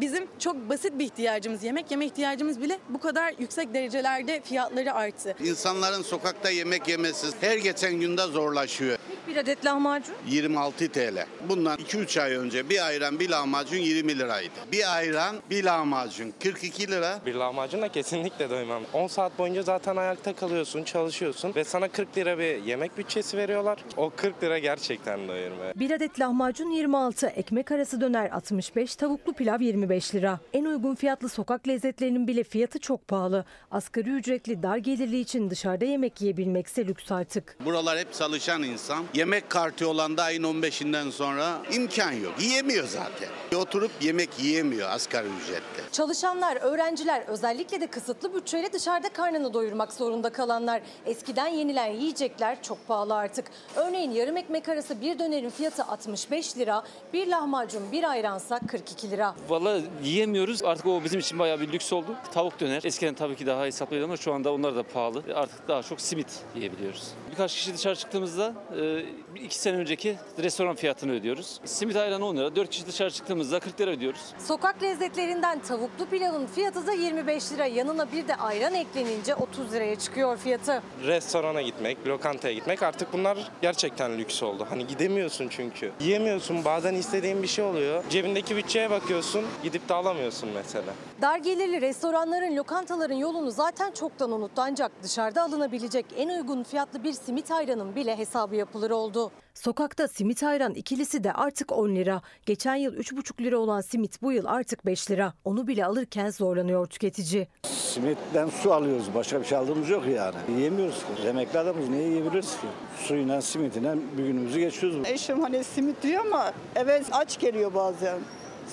Bizim 0.00 0.24
çok 0.38 0.68
basit 0.68 0.98
bir 0.98 1.04
ihtiyacımız, 1.04 1.64
yemek 1.64 1.90
yeme 1.90 2.06
ihtiyacımız 2.06 2.60
bile 2.60 2.78
bu 2.88 3.00
kadar 3.00 3.34
yüksek 3.38 3.74
derecelerde 3.74 4.40
fiyatları 4.40 4.94
arttı. 4.94 5.36
İnsanların 5.44 6.02
sokakta 6.02 6.50
yemek 6.50 6.88
yemesi 6.88 7.26
her 7.40 7.56
geçen 7.56 7.94
günde 7.94 8.22
zorlaşıyor. 8.22 8.98
Bir 9.28 9.36
adet 9.36 9.64
lahmacun 9.64 10.14
26 10.28 10.88
TL. 10.92 11.26
Bundan 11.48 11.78
2-3 11.78 12.22
ay 12.22 12.32
önce 12.32 12.68
bir 12.68 12.86
ayran 12.86 13.20
bir 13.20 13.28
lahmacun 13.30 13.76
20 13.76 14.18
liraydı. 14.18 14.50
Bir 14.72 14.96
ayran 14.96 15.36
bir 15.50 15.64
lahmacun 15.64 16.34
42 16.42 16.88
lira. 16.90 17.20
Bir 17.26 17.34
lahmacunla 17.34 17.88
kesinlikle 17.88 18.50
doymam. 18.50 18.82
10 18.92 19.06
saat 19.06 19.38
boyunca 19.38 19.62
zaten 19.62 19.96
ayakta 19.96 20.36
kalıyorsun, 20.36 20.82
çalışıyorsun 20.84 21.54
ve 21.54 21.64
sana 21.64 21.88
40 21.88 22.16
lira 22.18 22.38
bir 22.38 22.62
yemek 22.64 22.98
bütçesi 22.98 23.36
veriyorlar. 23.36 23.78
O 23.96 24.10
40 24.16 24.42
lira 24.42 24.58
gerçekten 24.58 25.28
doyurmuyor. 25.28 25.74
Bir 25.74 25.90
adet 25.90 26.20
lahmacun 26.20 26.70
26, 26.70 27.26
ekmek 27.26 27.72
arası 27.72 28.00
döner 28.00 28.30
65, 28.30 28.96
tavuklu 29.10 29.32
pilav 29.32 29.60
25 29.60 30.14
lira. 30.14 30.38
En 30.52 30.64
uygun 30.64 30.94
fiyatlı 30.94 31.28
sokak 31.28 31.68
lezzetlerinin 31.68 32.26
bile 32.26 32.44
fiyatı 32.44 32.78
çok 32.78 33.08
pahalı. 33.08 33.44
Asgari 33.70 34.10
ücretli 34.10 34.62
dar 34.62 34.76
gelirli 34.76 35.20
için 35.20 35.50
dışarıda 35.50 35.84
yemek 35.84 36.20
yiyebilmekse 36.20 36.86
lüks 36.86 37.12
artık. 37.12 37.56
Buralar 37.64 37.98
hep 37.98 38.14
çalışan 38.14 38.62
insan. 38.62 39.04
Yemek 39.14 39.50
kartı 39.50 39.88
olan 39.88 40.16
da 40.16 40.22
ayın 40.22 40.42
15'inden 40.42 41.10
sonra 41.10 41.58
imkan 41.72 42.12
yok. 42.12 42.34
Yiyemiyor 42.40 42.88
zaten. 42.88 43.28
Oturup 43.56 43.90
yemek 44.00 44.30
yiyemiyor 44.38 44.90
asgari 44.90 45.26
ücretle. 45.42 45.82
Çalışanlar, 45.92 46.56
öğrenciler 46.56 47.22
özellikle 47.26 47.80
de 47.80 47.86
kısıtlı 47.86 48.34
bütçeyle 48.34 48.72
dışarıda 48.72 49.08
karnını 49.08 49.54
doyurmak 49.54 49.92
zorunda 49.92 50.30
kalanlar. 50.30 50.82
Eskiden 51.06 51.48
yenilen 51.48 51.92
yiyecekler 51.92 52.62
çok 52.62 52.88
pahalı 52.88 53.14
artık. 53.14 53.44
Örneğin 53.76 54.10
yarım 54.10 54.36
ekmek 54.36 54.68
arası 54.68 55.00
bir 55.00 55.18
dönerin 55.18 55.50
fiyatı 55.50 55.84
65 55.84 56.56
lira, 56.56 56.82
bir 57.12 57.26
lahmacun 57.26 57.82
bir 57.92 58.10
ayransa 58.10 58.60
42 58.68 58.99
lira. 59.04 59.34
Valla 59.48 59.80
yiyemiyoruz. 60.04 60.62
Artık 60.64 60.86
o 60.86 61.04
bizim 61.04 61.20
için 61.20 61.38
bayağı 61.38 61.60
bir 61.60 61.72
lüks 61.72 61.92
oldu. 61.92 62.06
Tavuk 62.32 62.60
döner. 62.60 62.82
Eskiden 62.84 63.14
tabii 63.14 63.36
ki 63.36 63.46
daha 63.46 63.64
hesaplıydı 63.64 64.04
ama 64.04 64.16
şu 64.16 64.32
anda 64.32 64.52
onlar 64.52 64.76
da 64.76 64.82
pahalı. 64.82 65.22
Artık 65.34 65.68
daha 65.68 65.82
çok 65.82 66.00
simit 66.00 66.26
yiyebiliyoruz. 66.56 67.08
Birkaç 67.30 67.54
kişi 67.54 67.74
dışarı 67.74 67.96
çıktığımızda 67.96 68.54
e, 68.80 69.04
iki 69.44 69.58
sene 69.58 69.76
önceki 69.76 70.16
restoran 70.42 70.74
fiyatını 70.76 71.12
ödüyoruz. 71.12 71.60
Simit 71.64 71.96
ayran 71.96 72.22
10 72.22 72.36
lira. 72.36 72.56
4 72.56 72.70
kişi 72.70 72.86
dışarı 72.86 73.10
çıktığımızda 73.10 73.60
40 73.60 73.80
lira 73.80 73.90
ödüyoruz. 73.90 74.20
Sokak 74.38 74.82
lezzetlerinden 74.82 75.58
tavuklu 75.62 76.06
pilavın 76.10 76.46
fiyatı 76.46 76.86
da 76.86 76.92
25 76.92 77.52
lira. 77.52 77.66
Yanına 77.66 78.12
bir 78.12 78.28
de 78.28 78.36
ayran 78.36 78.74
eklenince 78.74 79.34
30 79.34 79.72
liraya 79.72 79.96
çıkıyor 79.98 80.36
fiyatı. 80.36 80.82
Restorana 81.06 81.62
gitmek, 81.62 82.06
lokantaya 82.06 82.54
gitmek 82.54 82.82
artık 82.82 83.12
bunlar 83.12 83.38
gerçekten 83.62 84.18
lüks 84.18 84.42
oldu. 84.42 84.66
Hani 84.70 84.86
gidemiyorsun 84.86 85.48
çünkü. 85.50 85.92
Yiyemiyorsun. 86.00 86.64
Bazen 86.64 86.94
istediğin 86.94 87.42
bir 87.42 87.48
şey 87.48 87.64
oluyor. 87.64 88.04
Cebindeki 88.10 88.56
bütçeye 88.56 88.89
bakıyorsun, 88.90 89.44
gidip 89.62 89.88
de 89.88 89.94
alamıyorsun 89.94 90.48
mesela. 90.54 90.92
Dar 91.22 91.36
gelirli 91.38 91.80
restoranların, 91.80 92.56
lokantaların 92.56 93.14
yolunu 93.14 93.50
zaten 93.50 93.90
çoktan 93.90 94.32
unuttu. 94.32 94.62
Ancak 94.62 94.92
dışarıda 95.02 95.42
alınabilecek 95.42 96.06
en 96.16 96.28
uygun 96.28 96.62
fiyatlı 96.62 97.04
bir 97.04 97.12
simit 97.12 97.50
ayranın 97.50 97.94
bile 97.94 98.18
hesabı 98.18 98.56
yapılır 98.56 98.90
oldu. 98.90 99.30
Sokakta 99.54 100.08
simit 100.08 100.42
ayran 100.42 100.74
ikilisi 100.74 101.24
de 101.24 101.32
artık 101.32 101.72
10 101.72 101.88
lira. 101.96 102.22
Geçen 102.46 102.74
yıl 102.74 102.94
3,5 102.94 103.42
lira 103.42 103.58
olan 103.58 103.80
simit 103.80 104.22
bu 104.22 104.32
yıl 104.32 104.44
artık 104.46 104.86
5 104.86 105.10
lira. 105.10 105.32
Onu 105.44 105.66
bile 105.66 105.86
alırken 105.86 106.30
zorlanıyor 106.30 106.86
tüketici. 106.86 107.48
Simitten 107.62 108.48
su 108.48 108.72
alıyoruz. 108.72 109.14
Başka 109.14 109.40
bir 109.40 109.46
şey 109.46 109.58
aldığımız 109.58 109.88
yok 109.88 110.02
yani. 110.06 110.34
Yiyemiyoruz 110.56 110.98
ki. 110.98 111.28
Emekli 111.28 111.58
adamız 111.58 111.88
ne 111.88 111.96
yiyebiliriz 111.96 112.50
ki? 112.60 112.66
Suyla 112.96 113.42
simitiyle 113.42 113.94
bir 114.18 114.24
günümüzü 114.26 114.60
geçiyoruz. 114.60 115.08
Eşim 115.08 115.40
hani 115.40 115.64
simit 115.64 116.02
diyor 116.02 116.26
ama 116.26 116.52
eve 116.76 117.02
aç 117.12 117.40
geliyor 117.40 117.74
bazen. 117.74 118.18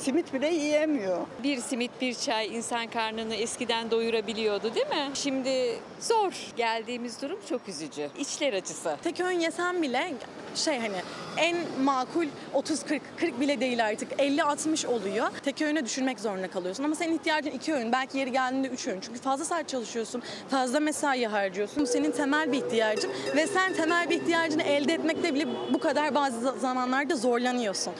Simit 0.01 0.33
bile 0.33 0.47
yiyemiyor. 0.47 1.17
Bir 1.43 1.57
simit 1.57 1.91
bir 2.01 2.13
çay 2.13 2.55
insan 2.55 2.87
karnını 2.87 3.35
eskiden 3.35 3.91
doyurabiliyordu 3.91 4.75
değil 4.75 4.87
mi? 4.87 5.11
Şimdi 5.13 5.79
zor. 5.99 6.33
Geldiğimiz 6.57 7.21
durum 7.21 7.39
çok 7.49 7.69
üzücü. 7.69 8.09
İçler 8.19 8.53
acısı. 8.53 8.97
Tek 9.03 9.19
öğün 9.19 9.39
yesem 9.39 9.81
bile 9.81 10.13
şey 10.55 10.79
hani 10.79 10.95
en 11.37 11.57
makul 11.83 12.25
30-40, 12.53 12.99
40 13.17 13.39
bile 13.39 13.59
değil 13.59 13.85
artık 13.85 14.11
50-60 14.11 14.87
oluyor. 14.87 15.27
Tek 15.43 15.61
öğüne 15.61 15.85
düşürmek 15.85 16.19
zorunda 16.19 16.47
kalıyorsun 16.47 16.83
ama 16.83 16.95
senin 16.95 17.15
ihtiyacın 17.15 17.51
iki 17.51 17.73
öğün 17.73 17.91
belki 17.91 18.17
yeri 18.17 18.31
geldiğinde 18.31 18.67
üç 18.67 18.87
öğün. 18.87 18.99
Çünkü 19.01 19.19
fazla 19.19 19.45
saat 19.45 19.69
çalışıyorsun, 19.69 20.23
fazla 20.49 20.79
mesai 20.79 21.25
harcıyorsun. 21.25 21.83
Bu 21.83 21.87
senin 21.87 22.11
temel 22.11 22.51
bir 22.51 22.57
ihtiyacın 22.57 23.11
ve 23.35 23.47
sen 23.47 23.73
temel 23.73 24.09
bir 24.09 24.21
ihtiyacını 24.21 24.63
elde 24.63 24.93
etmekte 24.93 25.33
bile 25.33 25.47
bu 25.73 25.79
kadar 25.79 26.15
bazı 26.15 26.59
zamanlarda 26.59 27.15
zorlanıyorsun. 27.15 27.93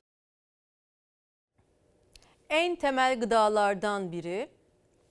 En 2.50 2.76
temel 2.76 3.20
gıdalardan 3.20 4.12
biri 4.12 4.50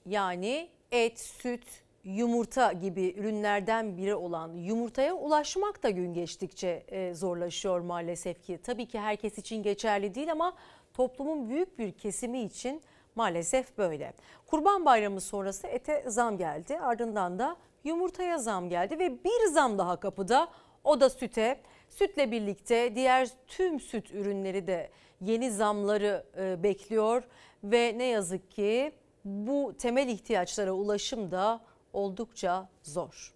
yani 0.05 0.69
et, 0.91 1.19
süt, 1.19 1.63
yumurta 2.03 2.71
gibi 2.71 3.13
ürünlerden 3.17 3.97
biri 3.97 4.15
olan 4.15 4.53
yumurtaya 4.53 5.13
ulaşmak 5.13 5.83
da 5.83 5.89
gün 5.89 6.13
geçtikçe 6.13 6.83
e, 6.87 7.13
zorlaşıyor 7.13 7.79
maalesef 7.79 8.43
ki. 8.43 8.59
Tabii 8.63 8.85
ki 8.85 8.99
herkes 8.99 9.37
için 9.37 9.63
geçerli 9.63 10.15
değil 10.15 10.31
ama 10.31 10.53
toplumun 10.93 11.49
büyük 11.49 11.79
bir 11.79 11.91
kesimi 11.91 12.41
için 12.41 12.81
maalesef 13.15 13.77
böyle. 13.77 14.13
Kurban 14.45 14.85
Bayramı 14.85 15.21
sonrası 15.21 15.67
ete 15.67 16.03
zam 16.07 16.37
geldi 16.37 16.79
ardından 16.79 17.39
da 17.39 17.55
yumurtaya 17.83 18.37
zam 18.37 18.69
geldi 18.69 18.99
ve 18.99 19.23
bir 19.23 19.47
zam 19.51 19.77
daha 19.77 19.99
kapıda 19.99 20.47
o 20.83 20.99
da 20.99 21.09
süte. 21.09 21.59
Sütle 21.89 22.31
birlikte 22.31 22.95
diğer 22.95 23.29
tüm 23.47 23.79
süt 23.79 24.11
ürünleri 24.11 24.67
de 24.67 24.89
yeni 25.21 25.51
zamları 25.51 26.23
e, 26.39 26.63
bekliyor 26.63 27.23
ve 27.63 27.93
ne 27.97 28.05
yazık 28.05 28.51
ki 28.51 28.91
bu 29.25 29.73
temel 29.79 30.07
ihtiyaçlara 30.07 30.71
ulaşım 30.71 31.31
da 31.31 31.61
oldukça 31.93 32.69
zor. 32.83 33.33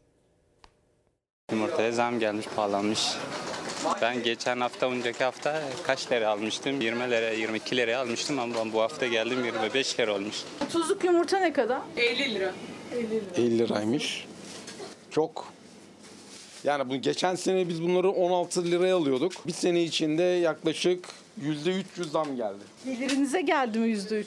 Yumurtaya 1.51 1.91
zam 1.91 2.19
gelmiş, 2.19 2.45
pahalanmış. 2.55 3.07
Ben 4.01 4.23
geçen 4.23 4.59
hafta 4.61 4.89
önceki 4.91 5.23
hafta 5.23 5.61
kaç 5.83 6.11
lira 6.11 6.29
almıştım? 6.29 6.81
20 6.81 7.11
lira 7.11 7.29
22 7.31 7.77
lira 7.77 7.99
almıştım 7.99 8.39
ama 8.39 8.55
ben 8.55 8.73
bu 8.73 8.81
hafta 8.81 9.07
geldim 9.07 9.45
25 9.45 9.99
lira 9.99 10.13
olmuş. 10.15 10.43
Tuzluk 10.71 11.03
yumurta 11.03 11.39
ne 11.39 11.53
kadar? 11.53 11.81
50 11.97 12.33
lira. 12.35 12.53
50 12.95 13.09
lira. 13.11 13.23
50 13.37 13.59
liraymış. 13.59 14.27
Çok. 15.11 15.45
Yani 16.63 16.89
bu 16.89 16.95
geçen 16.95 17.35
sene 17.35 17.69
biz 17.69 17.83
bunları 17.83 18.09
16 18.09 18.65
liraya 18.65 18.95
alıyorduk. 18.95 19.47
Bir 19.47 19.53
sene 19.53 19.83
içinde 19.83 20.23
yaklaşık 20.23 21.05
%300 21.39 22.03
zam 22.03 22.35
geldi. 22.35 22.63
Gelirinize 22.85 23.41
geldi 23.41 23.79
mi 23.79 23.87
%300? 23.87 24.25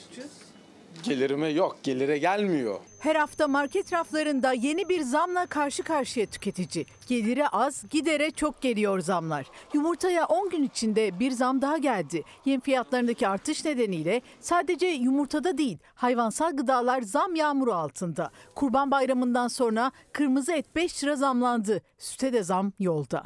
Gelirime 1.03 1.47
yok, 1.47 1.77
gelire 1.83 2.17
gelmiyor. 2.17 2.79
Her 2.99 3.15
hafta 3.15 3.47
market 3.47 3.93
raflarında 3.93 4.53
yeni 4.53 4.89
bir 4.89 5.01
zamla 5.01 5.45
karşı 5.45 5.83
karşıya 5.83 6.25
tüketici. 6.25 6.85
Geliri 7.07 7.47
az, 7.47 7.83
gidere 7.89 8.31
çok 8.31 8.61
geliyor 8.61 8.99
zamlar. 8.99 9.45
Yumurtaya 9.73 10.25
10 10.25 10.49
gün 10.49 10.63
içinde 10.63 11.19
bir 11.19 11.31
zam 11.31 11.61
daha 11.61 11.77
geldi. 11.77 12.23
Yem 12.45 12.59
fiyatlarındaki 12.61 13.27
artış 13.27 13.65
nedeniyle 13.65 14.21
sadece 14.39 14.87
yumurtada 14.87 15.57
değil, 15.57 15.77
hayvansal 15.95 16.57
gıdalar 16.57 17.01
zam 17.01 17.35
yağmuru 17.35 17.73
altında. 17.73 18.31
Kurban 18.55 18.91
Bayramı'ndan 18.91 19.47
sonra 19.47 19.91
kırmızı 20.11 20.53
et 20.53 20.75
5 20.75 21.03
lira 21.03 21.15
zamlandı. 21.15 21.81
Süte 21.97 22.33
de 22.33 22.43
zam 22.43 22.73
yolda. 22.79 23.23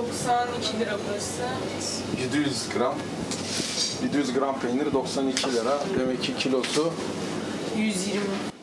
92 0.00 0.80
lira 0.80 0.98
burası. 1.08 1.42
700 2.22 2.68
gram 2.68 2.94
700 4.02 4.32
gram 4.32 4.60
peynir 4.60 4.92
92 4.92 5.52
lira. 5.52 5.78
Demek 5.98 6.22
ki 6.22 6.36
kilosu 6.36 6.92
120. 7.76 8.20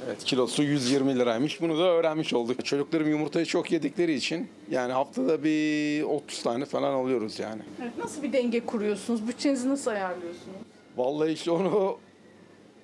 Evet 0.07 0.23
kilosu 0.23 0.63
120 0.63 1.19
liraymış. 1.19 1.61
Bunu 1.61 1.77
da 1.79 1.83
öğrenmiş 1.83 2.33
olduk. 2.33 2.65
Çocuklarım 2.65 3.09
yumurtayı 3.09 3.45
çok 3.45 3.71
yedikleri 3.71 4.13
için 4.13 4.49
yani 4.71 4.93
haftada 4.93 5.43
bir 5.43 6.03
30 6.03 6.43
tane 6.43 6.65
falan 6.65 6.93
alıyoruz 6.93 7.39
yani. 7.39 7.61
Evet, 7.81 7.97
nasıl 7.97 8.23
bir 8.23 8.33
denge 8.33 8.65
kuruyorsunuz? 8.65 9.27
Bütçenizi 9.27 9.69
nasıl 9.69 9.91
ayarlıyorsunuz? 9.91 10.57
Vallahi 10.97 11.31
işte 11.31 11.51
onu 11.51 11.97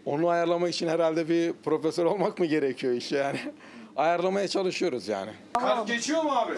onu 0.05 0.27
ayarlamak 0.27 0.69
için 0.69 0.87
herhalde 0.87 1.29
bir 1.29 1.53
profesör 1.53 2.05
olmak 2.05 2.39
mı 2.39 2.45
gerekiyor 2.45 2.93
işte 2.93 3.17
yani. 3.17 3.39
Ayarlamaya 3.95 4.47
çalışıyoruz 4.47 5.07
yani. 5.07 5.31
Kart 5.53 5.87
geçiyor 5.87 6.23
mu 6.23 6.31
abi? 6.31 6.53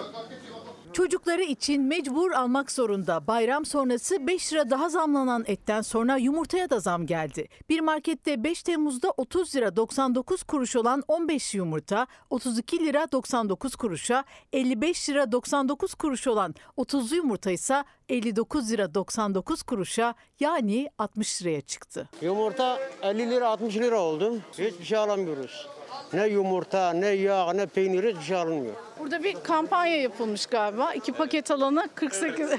Çocukları 0.95 1.41
için 1.41 1.83
mecbur 1.83 2.31
almak 2.31 2.71
zorunda. 2.71 3.27
Bayram 3.27 3.65
sonrası 3.65 4.27
5 4.27 4.53
lira 4.53 4.69
daha 4.69 4.89
zamlanan 4.89 5.43
etten 5.47 5.81
sonra 5.81 6.17
yumurtaya 6.17 6.69
da 6.69 6.79
zam 6.79 7.05
geldi. 7.05 7.47
Bir 7.69 7.79
markette 7.79 8.43
5 8.43 8.63
Temmuz'da 8.63 9.13
30 9.17 9.55
lira 9.55 9.75
99 9.75 10.43
kuruş 10.43 10.75
olan 10.75 11.03
15 11.07 11.55
yumurta 11.55 12.07
32 12.29 12.79
lira 12.79 13.11
99 13.11 13.75
kuruşa, 13.75 14.23
55 14.53 15.09
lira 15.09 15.31
99 15.31 15.93
kuruş 15.93 16.27
olan 16.27 16.55
30'lu 16.77 17.15
yumurta 17.15 17.51
ise 17.51 17.83
59 18.09 18.71
lira 18.71 18.93
99 18.93 19.63
kuruşa 19.63 20.13
yani 20.39 20.89
60 20.97 21.41
liraya 21.41 21.61
çıktı. 21.61 22.09
Yumurta 22.21 22.79
50 23.01 23.31
lira 23.31 23.49
60 23.49 23.75
lira 23.75 23.99
oldu. 23.99 24.39
Hiçbir 24.51 24.85
şey 24.85 24.97
alamıyoruz. 24.97 25.67
Ne 26.13 26.27
yumurta, 26.27 26.93
ne 26.93 27.07
yağ, 27.07 27.53
ne 27.53 27.65
peynir 27.65 28.03
hiçbir 28.03 28.25
şey 28.25 28.37
alınmıyor. 28.37 28.75
Burada 28.99 29.23
bir 29.23 29.35
kampanya 29.43 30.01
yapılmış 30.01 30.45
galiba. 30.45 30.93
İki 30.93 31.11
paket 31.11 31.51
alana 31.51 31.87
48 31.95 32.49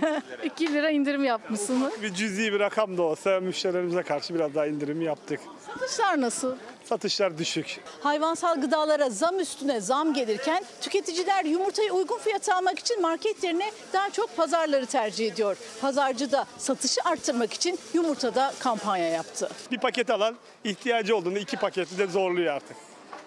2 0.44 0.72
lira 0.72 0.90
indirim 0.90 1.24
yapmışsınız. 1.24 2.02
Bir 2.02 2.14
cüzi 2.14 2.52
bir 2.52 2.60
rakam 2.60 2.96
da 2.98 3.02
olsa 3.02 3.40
müşterilerimize 3.40 4.02
karşı 4.02 4.34
biraz 4.34 4.54
daha 4.54 4.66
indirim 4.66 5.02
yaptık. 5.02 5.40
Satışlar 5.66 6.20
nasıl? 6.20 6.56
Satışlar 6.84 7.38
düşük. 7.38 7.80
Hayvansal 8.00 8.60
gıdalara 8.60 9.10
zam 9.10 9.40
üstüne 9.40 9.80
zam 9.80 10.14
gelirken 10.14 10.64
tüketiciler 10.80 11.44
yumurtayı 11.44 11.92
uygun 11.92 12.18
fiyata 12.18 12.56
almak 12.56 12.78
için 12.78 13.02
market 13.02 13.44
yerine 13.44 13.70
daha 13.92 14.10
çok 14.10 14.36
pazarları 14.36 14.86
tercih 14.86 15.32
ediyor. 15.32 15.56
Pazarcı 15.80 16.32
da 16.32 16.46
satışı 16.58 17.00
arttırmak 17.04 17.52
için 17.52 17.78
yumurtada 17.94 18.52
kampanya 18.58 19.08
yaptı. 19.08 19.50
Bir 19.72 19.78
paket 19.78 20.10
alan 20.10 20.36
ihtiyacı 20.64 21.16
olduğunda 21.16 21.38
iki 21.38 21.56
paketi 21.56 21.98
de 21.98 22.06
zorluyor 22.06 22.54
artık. 22.54 22.76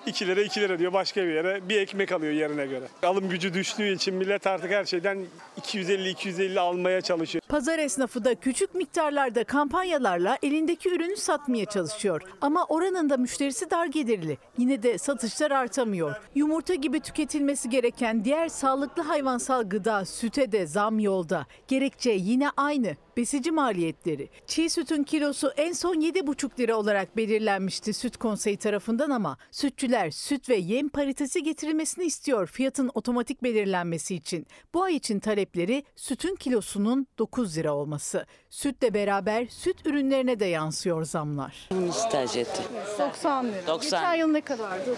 2 0.06 0.28
lira 0.28 0.42
2 0.42 0.62
lira 0.62 0.80
diyor 0.80 0.94
başka 0.94 1.24
bir 1.24 1.34
yere 1.34 1.70
bir 1.70 1.82
ekmek 1.82 2.12
alıyor 2.12 2.34
yerine 2.34 2.66
göre. 2.66 2.86
Alım 3.04 3.30
gücü 3.30 3.54
düştüğü 3.54 3.94
için 3.94 4.16
millet 4.16 4.48
artık 4.48 4.72
her 4.72 4.86
şeyden 4.86 5.18
250-250 5.62 6.60
almaya 6.60 7.02
çalışıyor. 7.02 7.42
Pazar 7.50 7.80
esnafı 7.80 8.26
da 8.26 8.36
küçük 8.36 8.76
miktarlarda 8.76 9.44
kampanyalarla 9.44 10.38
elindeki 10.44 10.90
ürünü 10.90 11.18
satmaya 11.18 11.66
çalışıyor. 11.66 12.22
Ama 12.42 12.66
oranında 12.66 13.18
müşterisi 13.18 13.72
dar 13.72 13.86
gelirli. 13.86 14.38
Yine 14.58 14.84
de 14.84 14.98
satışlar 14.98 15.52
artamıyor. 15.52 16.16
Yumurta 16.36 16.76
gibi 16.76 17.00
tüketilmesi 17.00 17.70
gereken 17.70 18.26
diğer 18.26 18.48
sağlıklı 18.48 19.04
hayvansal 19.04 19.70
gıda 19.70 20.06
süte 20.06 20.52
de 20.52 20.68
zam 20.68 21.00
yolda. 21.00 21.46
Gerekçe 21.68 22.12
yine 22.12 22.50
aynı. 22.58 22.96
Besici 23.20 23.52
maliyetleri. 23.52 24.30
Çiğ 24.48 24.70
sütün 24.70 25.04
kilosu 25.04 25.52
en 25.58 25.74
son 25.74 25.96
7,5 25.96 26.60
lira 26.60 26.78
olarak 26.78 27.18
belirlenmişti 27.18 27.94
Süt 27.94 28.18
Konseyi 28.18 28.58
tarafından 28.58 29.10
ama 29.10 29.38
sütçüler 29.52 30.12
süt 30.12 30.50
ve 30.50 30.56
yem 30.56 30.90
paritesi 30.90 31.44
getirilmesini 31.44 32.06
istiyor 32.06 32.48
fiyatın 32.48 32.92
otomatik 32.94 33.44
belirlenmesi 33.44 34.16
için. 34.16 34.48
Bu 34.74 34.84
ay 34.84 34.96
için 34.96 35.20
talepleri 35.20 35.84
sütün 35.96 36.36
kilosunun 36.36 37.08
9 37.18 37.58
lira 37.58 37.74
olması. 37.74 38.26
Sütle 38.50 38.94
beraber 38.94 39.48
süt 39.48 39.86
ürünlerine 39.86 40.40
de 40.40 40.46
yansıyor 40.46 41.06
zamlar. 41.06 41.70
Bunu 41.72 41.92
tercih 42.12 42.42
ettim. 42.42 42.66
90 43.00 43.46
lira. 43.48 43.68
90. 43.68 43.82
Geçen 43.82 44.14
yıl 44.16 44.28
ne 44.28 44.42
kadardı? 44.42 44.96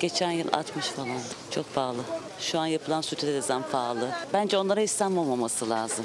Geçen 0.00 0.30
yıl 0.30 0.48
60 0.52 0.84
falan. 0.84 1.08
Çok 1.50 1.74
pahalı. 1.74 2.00
Şu 2.40 2.58
an 2.58 2.66
yapılan 2.66 3.00
süte 3.00 3.26
de 3.26 3.40
zam 3.40 3.62
pahalı. 3.72 4.08
Bence 4.32 4.58
onlara 4.58 4.80
İslam 4.80 5.18
olmaması 5.18 5.70
lazım. 5.70 6.04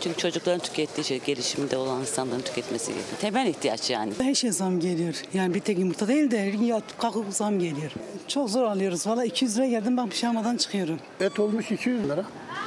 Çünkü 0.00 0.18
çocukların 0.18 0.60
tükettiği 0.60 1.04
şey 1.04 1.20
gelişimde 1.20 1.76
olan 1.76 2.00
insanların 2.00 2.40
tüketmesi 2.40 2.86
gerekiyor. 2.92 3.18
Temel 3.20 3.46
ihtiyaç 3.46 3.90
yani. 3.90 4.12
Her 4.20 4.34
şey 4.34 4.52
zam 4.52 4.80
geliyor. 4.80 5.22
Yani 5.34 5.54
bir 5.54 5.60
tek 5.60 5.78
yumurta 5.78 6.08
değil 6.08 6.30
de 6.30 6.40
her 6.44 6.52
gün 6.52 6.82
kalkıp 6.98 7.24
zam 7.30 7.58
geliyor. 7.58 7.92
Çok 8.28 8.50
zor 8.50 8.64
alıyoruz. 8.64 9.06
Valla 9.06 9.24
200 9.24 9.56
lira 9.56 9.66
geldim 9.66 9.96
ben 9.96 10.08
pijamadan 10.08 10.56
çıkıyorum. 10.56 10.98
Et 11.20 11.40
olmuş 11.40 11.70
200 11.70 12.04
lira. 12.08 12.24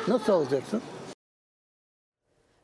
Nasıl 0.07 0.34
alacaksın? 0.34 0.82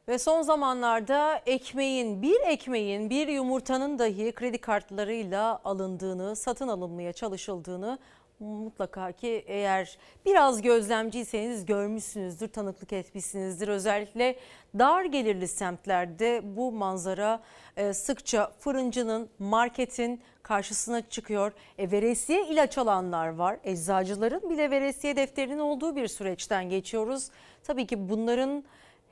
Ve 0.08 0.18
son 0.20 0.42
zamanlarda 0.42 1.42
ekmeğin, 1.46 2.22
bir 2.22 2.42
ekmeğin, 2.42 3.10
bir 3.10 3.28
yumurtanın 3.28 4.00
dahi 4.00 4.32
kredi 4.32 4.58
kartlarıyla 4.58 5.62
alındığını, 5.64 6.36
satın 6.36 6.68
alınmaya 6.68 7.14
çalışıldığını 7.14 8.00
mutlaka 8.40 9.12
ki 9.12 9.44
eğer 9.48 9.98
biraz 10.26 10.62
gözlemciyseniz 10.62 11.66
görmüşsünüzdür, 11.66 12.48
tanıklık 12.48 12.94
etmişsinizdir. 12.94 13.68
Özellikle 13.68 14.36
dar 14.80 15.06
gelirli 15.06 15.48
semtlerde 15.48 16.42
bu 16.44 16.72
manzara 16.72 17.40
e, 17.78 17.94
sıkça 17.94 18.52
fırıncının, 18.60 19.30
marketin 19.40 20.22
karşısına 20.44 21.10
çıkıyor. 21.10 21.52
E, 21.78 21.92
veresiye 21.92 22.48
ilaç 22.48 22.78
alanlar 22.78 23.28
var. 23.28 23.58
Eczacıların 23.64 24.50
bile 24.50 24.72
veresiye 24.72 25.16
defterinin 25.16 25.60
olduğu 25.60 25.96
bir 25.96 26.08
süreçten 26.08 26.70
geçiyoruz. 26.70 27.30
Tabii 27.64 27.88
ki 27.88 28.10
bunların 28.10 28.64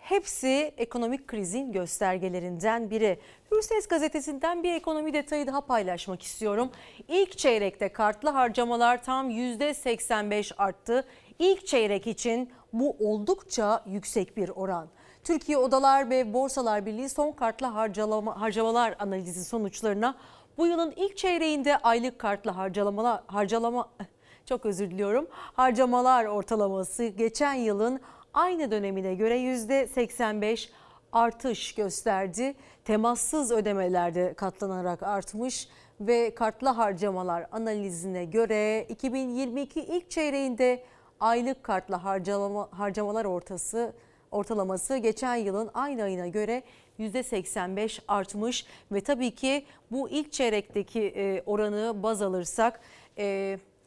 Hepsi 0.04 0.74
ekonomik 0.78 1.28
krizin 1.28 1.72
göstergelerinden 1.72 2.90
biri. 2.90 3.20
Hürses 3.52 3.88
gazetesinden 3.88 4.64
bir 4.64 4.74
ekonomi 4.74 5.14
detayı 5.14 5.48
daha 5.48 5.62
paylaşmak 5.62 6.22
istiyorum. 6.22 6.72
İlk 7.08 7.38
çeyrekte 7.38 7.94
kartlı 7.94 8.30
harcamalar 8.30 9.04
tam 9.04 9.30
%85 9.30 10.56
arttı. 10.58 11.06
İlk 11.40 11.68
çeyrek 11.68 12.08
için 12.08 12.52
bu 12.74 12.96
oldukça 13.00 13.84
yüksek 13.88 14.38
bir 14.38 14.50
oran. 14.50 14.88
Türkiye 15.24 15.58
Odalar 15.58 16.10
ve 16.10 16.34
Borsalar 16.34 16.86
Birliği 16.86 17.10
son 17.10 17.32
kartlı 17.32 17.68
harcamalar 17.68 18.96
analizi 19.00 19.46
sonuçlarına 19.46 20.16
bu 20.58 20.68
yılın 20.68 20.94
ilk 20.96 21.18
çeyreğinde 21.18 21.78
aylık 21.78 22.20
kartlı 22.20 22.52
harcamalar 22.52 23.22
harcalama 23.28 23.90
çok 24.46 24.66
özür 24.66 24.92
diliyorum. 24.92 25.28
Harcamalar 25.32 26.26
ortalaması 26.26 27.06
geçen 27.06 27.54
yılın 27.54 28.02
aynı 28.34 28.72
dönemine 28.72 29.16
göre 29.16 29.38
%85 29.38 30.70
artış 31.12 31.76
gösterdi. 31.76 32.56
Temassız 32.86 33.52
ödemelerde 33.52 34.34
katlanarak 34.34 35.04
artmış 35.04 35.68
ve 36.02 36.36
kartlı 36.36 36.70
harcamalar 36.70 37.48
analizine 37.52 38.26
göre 38.26 38.86
2022 38.90 39.82
ilk 39.82 40.10
çeyreğinde 40.10 40.84
aylık 41.20 41.64
kartlı 41.64 41.96
harcama, 41.96 42.70
harcamalar 42.72 43.26
ortası 43.26 43.94
ortalaması 44.32 44.98
geçen 44.98 45.36
yılın 45.36 45.70
aynı 45.74 46.04
ayına 46.04 46.28
göre 46.28 46.64
%85 47.00 48.00
artmış 48.08 48.66
ve 48.92 49.02
tabii 49.02 49.32
ki 49.32 49.66
bu 49.92 50.10
ilk 50.10 50.32
çeyrekteki 50.32 51.44
oranı 51.46 52.04
baz 52.04 52.22
alırsak 52.22 52.80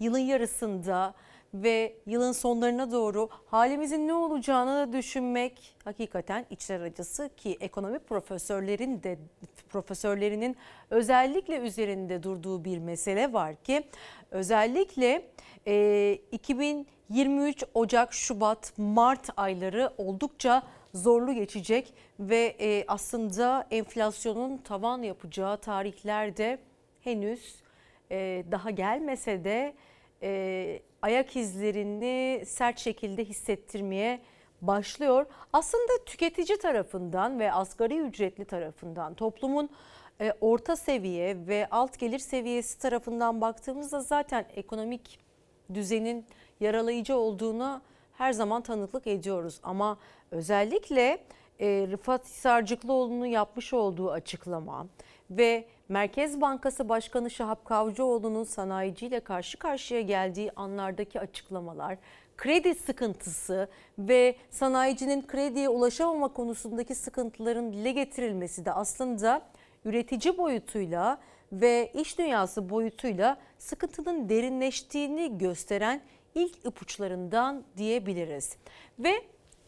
yılın 0.01 0.19
yarısında 0.19 1.15
ve 1.55 1.97
yılın 2.07 2.33
sonlarına 2.33 2.93
doğru 2.93 3.29
halimizin 3.47 4.09
ne 4.09 4.15
olacağını 4.15 4.93
düşünmek 4.93 5.77
hakikaten 5.85 6.47
içler 6.51 6.81
acısı 6.81 7.31
ki 7.37 7.57
ekonomi 7.61 7.99
profesörlerin 7.99 9.03
de 9.03 9.19
profesörlerinin 9.69 10.57
özellikle 10.91 11.57
üzerinde 11.57 12.23
durduğu 12.23 12.65
bir 12.65 12.79
mesele 12.79 13.33
var 13.33 13.57
ki 13.57 13.83
özellikle 14.31 15.23
e, 15.67 16.19
23 17.11 17.65
Ocak, 17.75 18.15
Şubat, 18.15 18.73
Mart 18.79 19.29
ayları 19.37 19.93
oldukça 19.99 20.63
zorlu 20.95 21.33
geçecek 21.35 21.95
ve 22.21 22.57
e, 22.61 22.85
aslında 22.89 23.67
enflasyonun 23.71 24.59
tavan 24.59 25.03
yapacağı 25.03 25.57
tarihlerde 25.57 26.59
henüz 27.01 27.57
e, 28.11 28.45
daha 28.51 28.71
gelmese 28.71 29.45
de 29.45 29.75
ayak 31.03 31.37
izlerini 31.37 32.47
sert 32.47 32.79
şekilde 32.79 33.25
hissettirmeye 33.25 34.21
başlıyor. 34.63 35.27
Aslında 35.53 36.05
tüketici 36.07 36.59
tarafından 36.59 37.39
ve 37.39 37.53
asgari 37.53 37.99
ücretli 37.99 38.45
tarafından 38.45 39.15
toplumun 39.15 39.71
e, 40.21 40.33
orta 40.41 40.77
seviye 40.77 41.47
ve 41.47 41.69
alt 41.71 41.99
gelir 41.99 42.19
seviyesi 42.19 42.79
tarafından 42.79 43.41
baktığımızda 43.41 44.01
zaten 44.01 44.47
ekonomik 44.55 45.19
düzenin 45.75 46.27
yaralayıcı 46.61 47.17
olduğuna 47.17 47.83
her 48.13 48.33
zaman 48.33 48.63
tanıklık 48.63 49.07
ediyoruz. 49.07 49.61
Ama 49.63 49.99
özellikle 50.31 51.19
e, 51.61 51.89
Rıfat 51.91 52.25
Hisarcıklıoğlu'nun 52.25 53.27
yapmış 53.27 53.73
olduğu 53.73 54.11
açıklama 54.11 54.87
ve 55.31 55.65
Merkez 55.89 56.41
Bankası 56.41 56.89
Başkanı 56.89 57.31
Şahap 57.31 57.65
Kavcıoğlu'nun 57.65 58.45
sanayiciyle 58.45 59.21
karşı 59.21 59.59
karşıya 59.59 60.01
geldiği 60.01 60.51
anlardaki 60.57 61.21
açıklamalar, 61.21 61.99
kredi 62.37 62.75
sıkıntısı 62.75 63.69
ve 63.99 64.37
sanayicinin 64.51 65.27
krediye 65.27 65.69
ulaşamama 65.69 66.29
konusundaki 66.29 66.95
sıkıntıların 66.95 67.73
dile 67.73 67.93
getirilmesi 67.93 68.65
de 68.65 68.73
aslında 68.73 69.43
üretici 69.85 70.39
boyutuyla 70.39 71.19
ve 71.53 71.93
iş 71.95 72.19
dünyası 72.19 72.71
boyutuyla 72.71 73.37
sıkıntının 73.59 74.29
derinleştiğini 74.29 75.39
gösteren 75.39 76.01
ilk 76.35 76.67
ipuçlarından 76.67 77.65
diyebiliriz. 77.77 78.57
Ve 78.99 79.13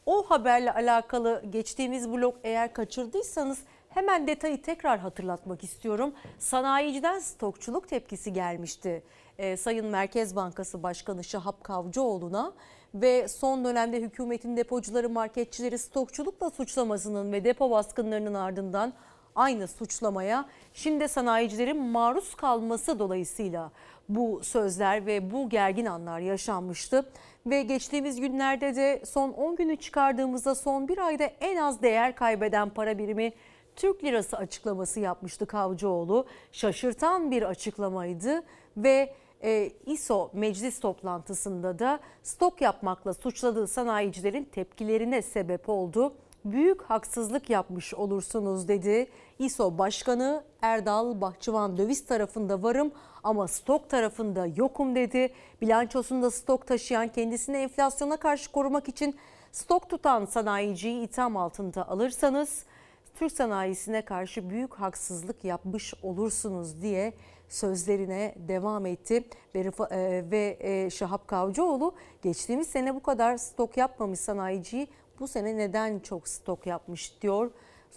o 0.06 0.22
haberle 0.22 0.72
alakalı 0.72 1.42
geçtiğimiz 1.50 2.12
blok 2.12 2.34
eğer 2.44 2.72
kaçırdıysanız 2.72 3.58
hemen 3.98 4.26
detayı 4.26 4.62
tekrar 4.62 4.98
hatırlatmak 4.98 5.64
istiyorum. 5.64 6.12
Sanayiciden 6.38 7.18
stokçuluk 7.18 7.88
tepkisi 7.88 8.32
gelmişti. 8.32 9.02
Ee, 9.38 9.56
Sayın 9.56 9.86
Merkez 9.86 10.36
Bankası 10.36 10.82
Başkanı 10.82 11.24
Şahap 11.24 11.64
Kavcıoğlu'na 11.64 12.52
ve 12.94 13.28
son 13.28 13.64
dönemde 13.64 14.00
hükümetin 14.00 14.56
depocuları, 14.56 15.08
marketçileri 15.08 15.78
stokçulukla 15.78 16.50
suçlamasının 16.50 17.32
ve 17.32 17.44
depo 17.44 17.70
baskınlarının 17.70 18.34
ardından 18.34 18.92
aynı 19.34 19.68
suçlamaya 19.68 20.48
şimdi 20.74 21.08
sanayicilerin 21.08 21.82
maruz 21.82 22.34
kalması 22.34 22.98
dolayısıyla 22.98 23.70
bu 24.08 24.40
sözler 24.44 25.06
ve 25.06 25.30
bu 25.30 25.48
gergin 25.48 25.86
anlar 25.86 26.20
yaşanmıştı. 26.20 27.10
Ve 27.46 27.62
geçtiğimiz 27.62 28.20
günlerde 28.20 28.76
de 28.76 29.02
son 29.06 29.30
10 29.30 29.56
günü 29.56 29.76
çıkardığımızda 29.76 30.54
son 30.54 30.88
bir 30.88 30.98
ayda 30.98 31.24
en 31.24 31.56
az 31.56 31.82
değer 31.82 32.14
kaybeden 32.14 32.70
para 32.70 32.98
birimi 32.98 33.32
Türk 33.78 34.04
lirası 34.04 34.36
açıklaması 34.36 35.00
yapmıştı 35.00 35.46
Kavcıoğlu. 35.46 36.26
Şaşırtan 36.52 37.30
bir 37.30 37.42
açıklamaydı 37.42 38.42
ve 38.76 39.14
e, 39.42 39.70
İSO 39.86 40.30
meclis 40.32 40.80
toplantısında 40.80 41.78
da 41.78 42.00
stok 42.22 42.60
yapmakla 42.60 43.14
suçladığı 43.14 43.66
sanayicilerin 43.66 44.44
tepkilerine 44.44 45.22
sebep 45.22 45.68
oldu. 45.68 46.14
Büyük 46.44 46.82
haksızlık 46.82 47.50
yapmış 47.50 47.94
olursunuz 47.94 48.68
dedi. 48.68 49.06
İSO 49.38 49.78
Başkanı 49.78 50.44
Erdal 50.62 51.20
Bahçıvan 51.20 51.76
döviz 51.76 52.06
tarafında 52.06 52.62
varım 52.62 52.92
ama 53.24 53.48
stok 53.48 53.90
tarafında 53.90 54.46
yokum 54.56 54.94
dedi. 54.94 55.32
Bilançosunda 55.60 56.30
stok 56.30 56.66
taşıyan 56.66 57.08
kendisini 57.08 57.56
enflasyona 57.56 58.16
karşı 58.16 58.52
korumak 58.52 58.88
için 58.88 59.16
stok 59.52 59.88
tutan 59.88 60.24
sanayiciyi 60.24 61.02
itham 61.02 61.36
altında 61.36 61.88
alırsanız 61.88 62.64
Türk 63.18 63.32
sanayisine 63.32 64.02
karşı 64.02 64.50
büyük 64.50 64.74
haksızlık 64.74 65.44
yapmış 65.44 65.94
olursunuz 66.02 66.82
diye 66.82 67.12
sözlerine 67.48 68.34
devam 68.36 68.86
etti 68.86 69.24
ve, 69.54 69.60
e, 69.90 70.84
e, 70.84 70.90
Şahap 70.90 71.28
Kavcıoğlu 71.28 71.94
geçtiğimiz 72.22 72.68
sene 72.68 72.94
bu 72.94 73.02
kadar 73.02 73.36
stok 73.36 73.76
yapmamış 73.76 74.20
sanayiciyi 74.20 74.88
bu 75.20 75.28
sene 75.28 75.56
neden 75.56 75.98
çok 75.98 76.28
stok 76.28 76.66
yapmış 76.66 77.22
diyor. 77.22 77.50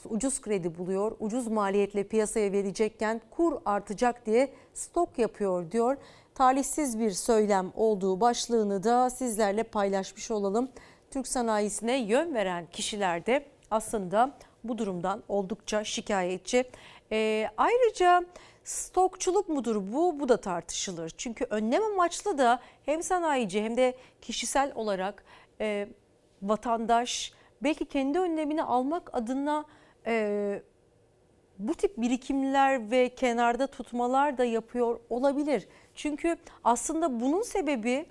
Ucuz 0.05 0.41
kredi 0.41 0.78
buluyor, 0.78 1.15
ucuz 1.19 1.47
maliyetle 1.47 2.03
piyasaya 2.03 2.51
verecekken 2.51 3.22
kur 3.32 3.53
artacak 3.65 4.26
diye 4.26 4.53
stok 4.74 5.19
yapıyor 5.19 5.72
diyor. 5.72 5.97
Talihsiz 6.36 6.99
bir 6.99 7.11
söylem 7.11 7.72
olduğu 7.76 8.22
başlığını 8.22 8.84
da 8.84 9.09
sizlerle 9.09 9.63
paylaşmış 9.63 10.32
olalım. 10.32 10.69
Türk 11.11 11.28
sanayisine 11.28 11.97
yön 11.97 12.34
veren 12.34 12.65
kişiler 12.72 13.26
de 13.26 13.45
aslında 13.72 14.32
bu 14.64 14.78
durumdan 14.78 15.24
oldukça 15.28 15.84
şikayetçi. 15.84 16.66
Ee, 17.12 17.49
ayrıca 17.57 18.24
stokçuluk 18.64 19.49
mudur 19.49 19.76
bu? 19.93 20.20
Bu 20.20 20.30
da 20.30 20.38
tartışılır. 20.38 21.09
Çünkü 21.18 21.45
önlem 21.49 21.84
amaçlı 21.84 22.38
da 22.38 22.59
hem 22.86 23.03
sanayici 23.03 23.64
hem 23.64 23.78
de 23.78 23.95
kişisel 24.22 24.72
olarak 24.76 25.24
e, 25.62 25.88
vatandaş 26.41 27.34
belki 27.64 27.86
kendi 27.86 28.20
önlemini 28.20 28.64
almak 28.64 29.09
adına 29.14 29.66
e, 30.07 30.62
bu 31.59 31.74
tip 31.74 31.97
birikimler 31.97 32.91
ve 32.91 33.09
kenarda 33.09 33.68
tutmalar 33.68 34.38
da 34.38 34.45
yapıyor 34.45 34.99
olabilir. 35.09 35.68
Çünkü 35.95 36.38
aslında 36.64 37.20
bunun 37.20 37.41
sebebi 37.41 38.05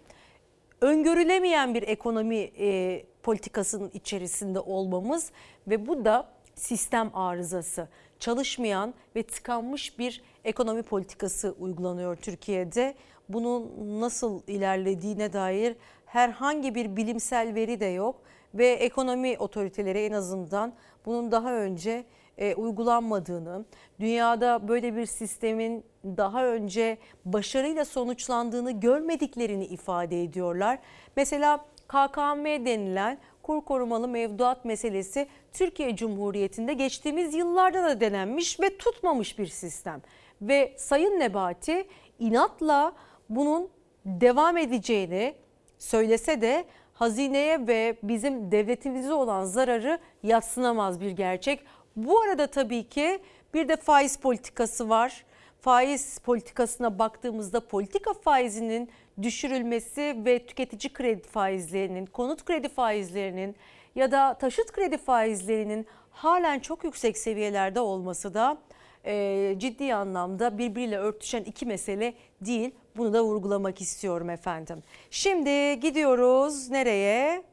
öngörülemeyen 0.80 1.74
bir 1.74 1.82
ekonomi 1.82 2.50
e, 2.58 3.02
politikasının 3.22 3.90
içerisinde 3.94 4.60
olmamız 4.60 5.30
ve 5.66 5.86
bu 5.86 6.04
da 6.04 6.28
sistem 6.60 7.10
arızası. 7.14 7.88
Çalışmayan 8.18 8.94
ve 9.16 9.22
tıkanmış 9.22 9.98
bir 9.98 10.22
ekonomi 10.44 10.82
politikası 10.82 11.54
uygulanıyor 11.60 12.16
Türkiye'de. 12.16 12.94
Bunun 13.28 13.70
nasıl 14.00 14.42
ilerlediğine 14.46 15.32
dair 15.32 15.76
herhangi 16.06 16.74
bir 16.74 16.96
bilimsel 16.96 17.54
veri 17.54 17.80
de 17.80 17.86
yok 17.86 18.22
ve 18.54 18.66
ekonomi 18.66 19.38
otoriteleri 19.38 19.98
en 19.98 20.12
azından 20.12 20.72
bunun 21.06 21.32
daha 21.32 21.54
önce 21.54 22.04
e, 22.38 22.54
uygulanmadığını, 22.54 23.64
dünyada 24.00 24.68
böyle 24.68 24.96
bir 24.96 25.06
sistemin 25.06 25.84
daha 26.04 26.46
önce 26.46 26.98
başarıyla 27.24 27.84
sonuçlandığını 27.84 28.80
görmediklerini 28.80 29.66
ifade 29.66 30.22
ediyorlar. 30.22 30.78
Mesela 31.16 31.64
KKM 31.88 32.44
denilen 32.44 33.18
kur 33.50 33.64
korumalı 33.64 34.08
mevduat 34.08 34.64
meselesi 34.64 35.28
Türkiye 35.52 35.96
Cumhuriyeti'nde 35.96 36.72
geçtiğimiz 36.72 37.34
yıllarda 37.34 37.84
da 37.84 38.00
denenmiş 38.00 38.60
ve 38.60 38.76
tutmamış 38.76 39.38
bir 39.38 39.46
sistem. 39.46 40.02
Ve 40.42 40.74
Sayın 40.76 41.20
Nebati 41.20 41.84
inatla 42.18 42.92
bunun 43.28 43.68
devam 44.04 44.56
edeceğini 44.56 45.34
söylese 45.78 46.40
de 46.40 46.64
hazineye 46.92 47.66
ve 47.66 47.96
bizim 48.02 48.52
devletimize 48.52 49.12
olan 49.12 49.44
zararı 49.44 49.98
yatsınamaz 50.22 51.00
bir 51.00 51.10
gerçek. 51.10 51.64
Bu 51.96 52.20
arada 52.20 52.46
tabii 52.46 52.88
ki 52.88 53.18
bir 53.54 53.68
de 53.68 53.76
faiz 53.76 54.16
politikası 54.16 54.88
var. 54.88 55.24
Faiz 55.60 56.18
politikasına 56.18 56.98
baktığımızda 56.98 57.68
politika 57.68 58.12
faizinin 58.12 58.90
düşürülmesi 59.22 60.16
ve 60.24 60.46
tüketici 60.46 60.92
kredi 60.92 61.28
faizlerinin, 61.28 62.06
konut 62.06 62.44
kredi 62.44 62.68
faizlerinin 62.68 63.56
ya 63.94 64.12
da 64.12 64.34
taşıt 64.34 64.72
kredi 64.72 64.98
faizlerinin 64.98 65.86
halen 66.10 66.60
çok 66.60 66.84
yüksek 66.84 67.18
seviyelerde 67.18 67.80
olması 67.80 68.34
da 68.34 68.58
e, 69.04 69.54
ciddi 69.58 69.94
anlamda 69.94 70.58
birbiriyle 70.58 70.98
örtüşen 70.98 71.42
iki 71.42 71.66
mesele 71.66 72.14
değil. 72.40 72.74
Bunu 72.96 73.12
da 73.12 73.24
vurgulamak 73.24 73.80
istiyorum 73.80 74.30
efendim. 74.30 74.82
Şimdi 75.10 75.80
gidiyoruz 75.80 76.70
nereye? 76.70 77.49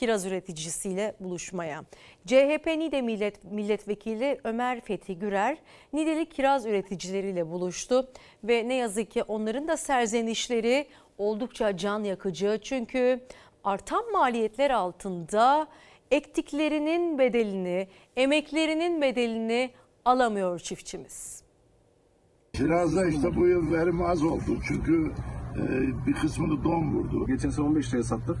Kiraz 0.00 0.26
üreticisiyle 0.26 1.14
buluşmaya. 1.20 1.84
CHP 2.26 2.66
Niğde 2.66 3.02
Millet, 3.02 3.44
Milletvekili 3.44 4.40
Ömer 4.44 4.80
Fethi 4.80 5.18
Gürer 5.18 5.58
Niğdeli 5.92 6.26
kiraz 6.26 6.66
üreticileriyle 6.66 7.50
buluştu 7.50 8.08
ve 8.44 8.68
ne 8.68 8.74
yazık 8.74 9.10
ki 9.10 9.22
onların 9.22 9.68
da 9.68 9.76
serzenişleri 9.76 10.86
oldukça 11.18 11.76
can 11.76 12.04
yakıcı. 12.04 12.58
Çünkü 12.62 13.20
artan 13.64 14.12
maliyetler 14.12 14.70
altında 14.70 15.66
ektiklerinin 16.10 17.18
bedelini, 17.18 17.88
emeklerinin 18.16 19.02
bedelini 19.02 19.70
alamıyor 20.04 20.58
çiftçimiz. 20.58 21.42
Kirazda 22.52 23.06
işte 23.06 23.36
bu 23.36 23.46
yıl 23.46 23.72
verim 23.72 24.02
az 24.02 24.22
oldu 24.22 24.58
çünkü 24.68 25.12
e, 25.56 26.06
bir 26.06 26.14
kısmını 26.14 26.64
don 26.64 26.94
vurdu. 26.94 27.26
Geçen 27.26 27.50
sene 27.50 27.66
15 27.66 27.88
liraya 27.88 28.02
sattık 28.02 28.36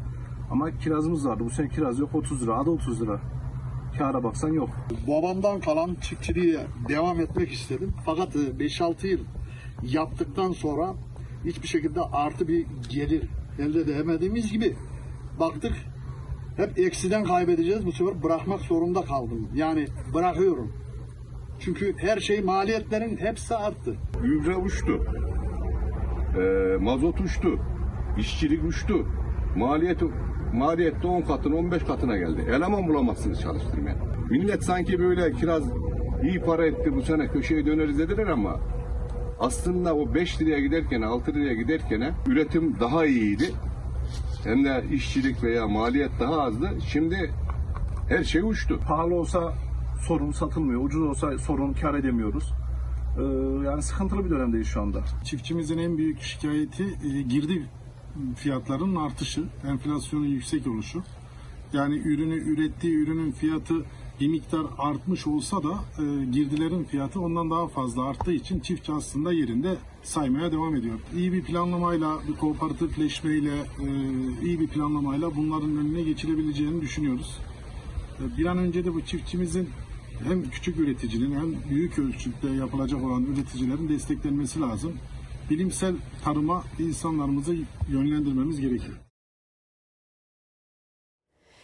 ama 0.50 0.78
kirazımız 0.78 1.28
vardı. 1.28 1.44
Bu 1.44 1.50
sene 1.50 1.68
kiraz 1.68 1.98
yok 1.98 2.14
30 2.14 2.42
lira, 2.42 2.58
adı 2.58 2.70
30 2.70 3.02
lira. 3.02 3.20
Kâra 3.98 4.24
baksan 4.24 4.52
yok. 4.52 4.70
Babamdan 5.08 5.60
kalan 5.60 5.96
çiftçiliğe 6.00 6.60
devam 6.88 7.20
etmek 7.20 7.52
istedim. 7.52 7.92
Fakat 8.04 8.36
e, 8.36 8.38
5-6 8.38 9.06
yıl 9.06 9.20
yaptıktan 9.82 10.52
sonra 10.52 10.94
hiçbir 11.44 11.68
şekilde 11.68 12.00
artı 12.00 12.48
bir 12.48 12.66
gelir 12.90 13.22
elde 13.58 13.80
edemediğimiz 13.80 14.52
gibi 14.52 14.76
baktık 15.40 15.72
hep 16.56 16.78
eksiden 16.78 17.24
kaybedeceğiz. 17.24 17.86
Bu 17.86 17.92
sefer 17.92 18.22
bırakmak 18.22 18.60
zorunda 18.60 19.02
kaldım. 19.02 19.48
Yani 19.54 19.86
bırakıyorum. 20.14 20.72
Çünkü 21.60 21.94
her 21.98 22.18
şey 22.18 22.40
maliyetlerin 22.40 23.16
hepsi 23.16 23.54
arttı. 23.54 23.96
Gübre 24.22 24.56
uçtu. 24.56 25.06
Ee, 26.38 26.76
mazot 26.80 27.20
uçtu. 27.20 27.58
İşçilik 28.18 28.64
uçtu. 28.64 29.06
Maliyeti 29.56 30.04
maliyette 30.52 31.06
10 31.06 31.22
katına 31.22 31.56
15 31.56 31.82
katına 31.82 32.16
geldi. 32.16 32.44
Eleman 32.50 32.88
bulamazsınız 32.88 33.40
çalıştırmaya. 33.40 33.96
Millet 34.30 34.64
sanki 34.64 34.98
böyle 34.98 35.32
kiraz 35.32 35.62
iyi 36.22 36.40
para 36.40 36.66
etti 36.66 36.94
bu 36.96 37.02
sene 37.02 37.28
köşeye 37.28 37.66
döneriz 37.66 37.98
dediler 37.98 38.26
ama 38.26 38.60
aslında 39.40 39.96
o 39.96 40.14
5 40.14 40.42
liraya 40.42 40.60
giderken 40.60 41.02
6 41.02 41.34
liraya 41.34 41.54
giderken 41.54 42.14
üretim 42.26 42.80
daha 42.80 43.06
iyiydi. 43.06 43.50
Hem 44.44 44.64
de 44.64 44.84
işçilik 44.92 45.42
veya 45.42 45.68
maliyet 45.68 46.10
daha 46.20 46.42
azdı. 46.42 46.70
Şimdi 46.86 47.30
her 48.08 48.24
şey 48.24 48.42
uçtu. 48.42 48.80
Pahalı 48.88 49.14
olsa 49.14 49.54
sorun 50.00 50.32
satılmıyor. 50.32 50.84
Ucuz 50.84 51.02
olsa 51.02 51.38
sorun 51.38 51.72
kar 51.72 51.94
edemiyoruz. 51.94 52.52
Ee, 53.18 53.22
yani 53.64 53.82
sıkıntılı 53.82 54.24
bir 54.24 54.30
dönemdeyiz 54.30 54.66
şu 54.66 54.80
anda. 54.80 55.00
Çiftçimizin 55.24 55.78
en 55.78 55.98
büyük 55.98 56.20
şikayeti 56.20 56.84
e, 56.84 57.22
girdi 57.22 57.68
fiyatlarının 58.36 58.96
artışı, 58.96 59.44
enflasyonun 59.68 60.26
yüksek 60.26 60.66
oluşu. 60.66 61.02
Yani 61.72 61.94
ürünü 61.94 62.34
ürettiği 62.34 62.96
ürünün 62.96 63.32
fiyatı 63.32 63.74
bir 64.20 64.28
miktar 64.28 64.66
artmış 64.78 65.26
olsa 65.26 65.62
da 65.62 65.70
e, 65.98 66.24
girdilerin 66.24 66.84
fiyatı 66.84 67.20
ondan 67.20 67.50
daha 67.50 67.68
fazla 67.68 68.04
arttığı 68.04 68.32
için 68.32 68.60
çiftçi 68.60 68.92
aslında 68.92 69.32
yerinde 69.32 69.76
saymaya 70.02 70.52
devam 70.52 70.76
ediyor. 70.76 70.98
İyi 71.16 71.32
bir 71.32 71.42
planlamayla, 71.42 72.18
bir 72.28 72.36
kooperatifleşmeyle, 72.36 73.54
e, 73.54 73.86
iyi 74.42 74.60
bir 74.60 74.68
planlamayla 74.68 75.36
bunların 75.36 75.76
önüne 75.76 76.02
geçilebileceğini 76.02 76.80
düşünüyoruz. 76.80 77.38
E, 78.20 78.38
bir 78.38 78.46
an 78.46 78.58
önce 78.58 78.84
de 78.84 78.94
bu 78.94 79.00
çiftçimizin 79.00 79.68
hem 80.24 80.50
küçük 80.50 80.78
üreticinin 80.78 81.34
hem 81.34 81.70
büyük 81.70 81.98
ölçüde 81.98 82.50
yapılacak 82.50 83.04
olan 83.04 83.24
üreticilerin 83.24 83.88
desteklenmesi 83.88 84.60
lazım. 84.60 84.92
Bilimsel 85.50 85.94
tarıma 86.24 86.64
insanlarımızı 86.78 87.54
yönlendirmemiz 87.88 88.60
gerekiyor. 88.60 88.96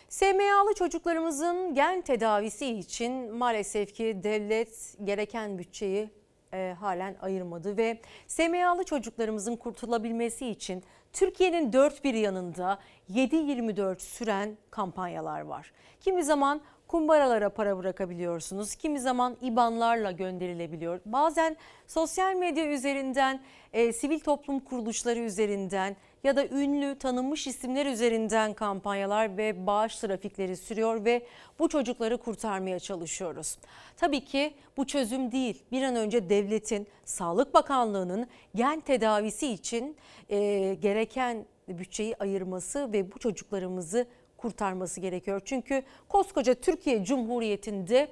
SMA'lı 0.08 0.74
çocuklarımızın 0.74 1.74
gen 1.74 2.02
tedavisi 2.02 2.66
için 2.66 3.34
maalesef 3.34 3.94
ki 3.94 4.20
devlet 4.22 4.96
gereken 5.04 5.58
bütçeyi 5.58 6.10
e, 6.52 6.76
halen 6.80 7.16
ayırmadı 7.20 7.76
ve 7.76 8.00
SMA'lı 8.26 8.84
çocuklarımızın 8.84 9.56
kurtulabilmesi 9.56 10.46
için 10.46 10.84
Türkiye'nin 11.12 11.72
dört 11.72 12.04
bir 12.04 12.14
yanında 12.14 12.78
7-24 13.10 14.00
süren 14.00 14.56
kampanyalar 14.70 15.40
var. 15.40 15.72
Kimi 16.00 16.24
zaman 16.24 16.60
kumbaralara 16.88 17.50
para 17.50 17.78
bırakabiliyorsunuz. 17.78 18.74
Kimi 18.74 19.00
zaman 19.00 19.36
IBAN'larla 19.42 20.10
gönderilebiliyor. 20.10 21.00
Bazen 21.06 21.56
sosyal 21.86 22.34
medya 22.34 22.66
üzerinden, 22.66 23.42
e, 23.76 23.92
sivil 23.92 24.20
toplum 24.20 24.60
kuruluşları 24.60 25.18
üzerinden 25.18 25.96
ya 26.24 26.36
da 26.36 26.46
ünlü 26.46 26.98
tanınmış 26.98 27.46
isimler 27.46 27.86
üzerinden 27.86 28.54
kampanyalar 28.54 29.36
ve 29.36 29.66
bağış 29.66 29.96
trafikleri 29.98 30.56
sürüyor 30.56 31.04
ve 31.04 31.26
bu 31.58 31.68
çocukları 31.68 32.18
kurtarmaya 32.18 32.78
çalışıyoruz. 32.78 33.58
Tabii 33.96 34.24
ki 34.24 34.54
bu 34.76 34.86
çözüm 34.86 35.32
değil. 35.32 35.62
Bir 35.72 35.82
an 35.82 35.96
önce 35.96 36.28
devletin, 36.28 36.86
Sağlık 37.04 37.54
Bakanlığı'nın 37.54 38.26
gen 38.54 38.80
tedavisi 38.80 39.46
için 39.46 39.96
e, 40.30 40.74
gereken 40.74 41.46
bütçeyi 41.68 42.16
ayırması 42.16 42.92
ve 42.92 43.12
bu 43.12 43.18
çocuklarımızı 43.18 44.06
kurtarması 44.36 45.00
gerekiyor. 45.00 45.42
Çünkü 45.44 45.82
koskoca 46.08 46.54
Türkiye 46.54 47.04
Cumhuriyeti'nde 47.04 48.08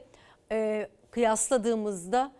e, 0.52 0.88
kıyasladığımızda 1.10 2.32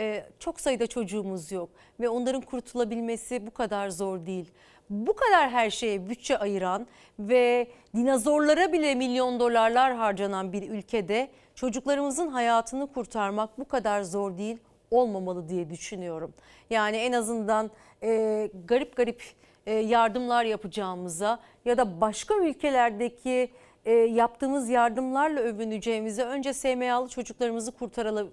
e, 0.00 0.24
çok 0.38 0.60
sayıda 0.60 0.86
çocuğumuz 0.86 1.52
yok 1.52 1.68
ve 2.00 2.08
onların 2.08 2.40
kurtulabilmesi 2.40 3.46
bu 3.46 3.50
kadar 3.50 3.88
zor 3.88 4.26
değil. 4.26 4.50
Bu 4.90 5.16
kadar 5.16 5.50
her 5.50 5.70
şeye 5.70 6.08
bütçe 6.08 6.38
ayıran 6.38 6.86
ve 7.18 7.68
dinozorlara 7.94 8.72
bile 8.72 8.94
milyon 8.94 9.40
dolarlar 9.40 9.94
harcanan 9.94 10.52
bir 10.52 10.70
ülkede 10.70 11.30
çocuklarımızın 11.54 12.28
hayatını 12.28 12.92
kurtarmak 12.92 13.58
bu 13.58 13.68
kadar 13.68 14.02
zor 14.02 14.38
değil 14.38 14.58
olmamalı 14.90 15.48
diye 15.48 15.70
düşünüyorum. 15.70 16.34
Yani 16.70 16.96
en 16.96 17.12
azından 17.12 17.70
e, 18.02 18.50
garip 18.64 18.96
garip 18.96 19.22
e, 19.66 19.74
yardımlar 19.74 20.44
yapacağımıza 20.44 21.40
ya 21.64 21.78
da 21.78 22.00
başka 22.00 22.34
ülkelerdeki 22.34 23.50
e, 23.84 23.92
yaptığımız 23.92 24.68
yardımlarla 24.68 25.40
övüneceğimize 25.40 26.24
önce 26.24 26.52
SMA'lı 26.52 27.08
çocuklarımızı 27.08 27.72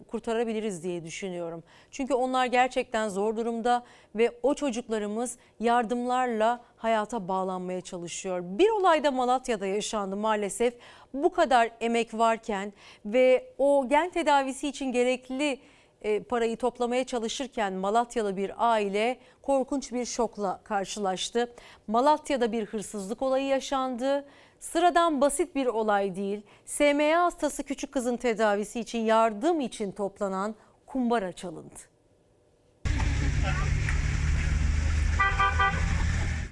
kurtarabiliriz 0.07 0.83
diye 0.83 1.03
düşünüyorum. 1.03 1.63
Çünkü 1.91 2.13
onlar 2.13 2.45
gerçekten 2.45 3.09
zor 3.09 3.37
durumda 3.37 3.83
ve 4.15 4.31
o 4.43 4.53
çocuklarımız 4.53 5.37
yardımlarla 5.59 6.61
hayata 6.77 7.27
bağlanmaya 7.27 7.81
çalışıyor. 7.81 8.41
Bir 8.43 8.69
olay 8.69 9.03
da 9.03 9.11
Malatya'da 9.11 9.65
yaşandı 9.65 10.15
maalesef. 10.15 10.73
Bu 11.13 11.31
kadar 11.31 11.71
emek 11.81 12.13
varken 12.13 12.73
ve 13.05 13.53
o 13.57 13.89
gen 13.89 14.09
tedavisi 14.09 14.67
için 14.67 14.91
gerekli 14.91 15.59
e, 16.01 16.19
parayı 16.23 16.57
toplamaya 16.57 17.03
çalışırken 17.03 17.73
Malatyalı 17.73 18.37
bir 18.37 18.51
aile 18.57 19.17
korkunç 19.41 19.93
bir 19.93 20.05
şokla 20.05 20.59
karşılaştı. 20.63 21.53
Malatya'da 21.87 22.51
bir 22.51 22.65
hırsızlık 22.65 23.21
olayı 23.21 23.45
yaşandı. 23.45 24.25
Sıradan 24.59 25.21
basit 25.21 25.55
bir 25.55 25.65
olay 25.65 26.15
değil. 26.15 26.41
SMA 26.65 27.23
hastası 27.23 27.63
küçük 27.63 27.91
kızın 27.91 28.17
tedavisi 28.17 28.79
için 28.79 28.99
yardım 28.99 29.61
için 29.61 29.91
toplanan 29.91 30.55
kumbara 30.85 31.31
çalındı. 31.31 31.79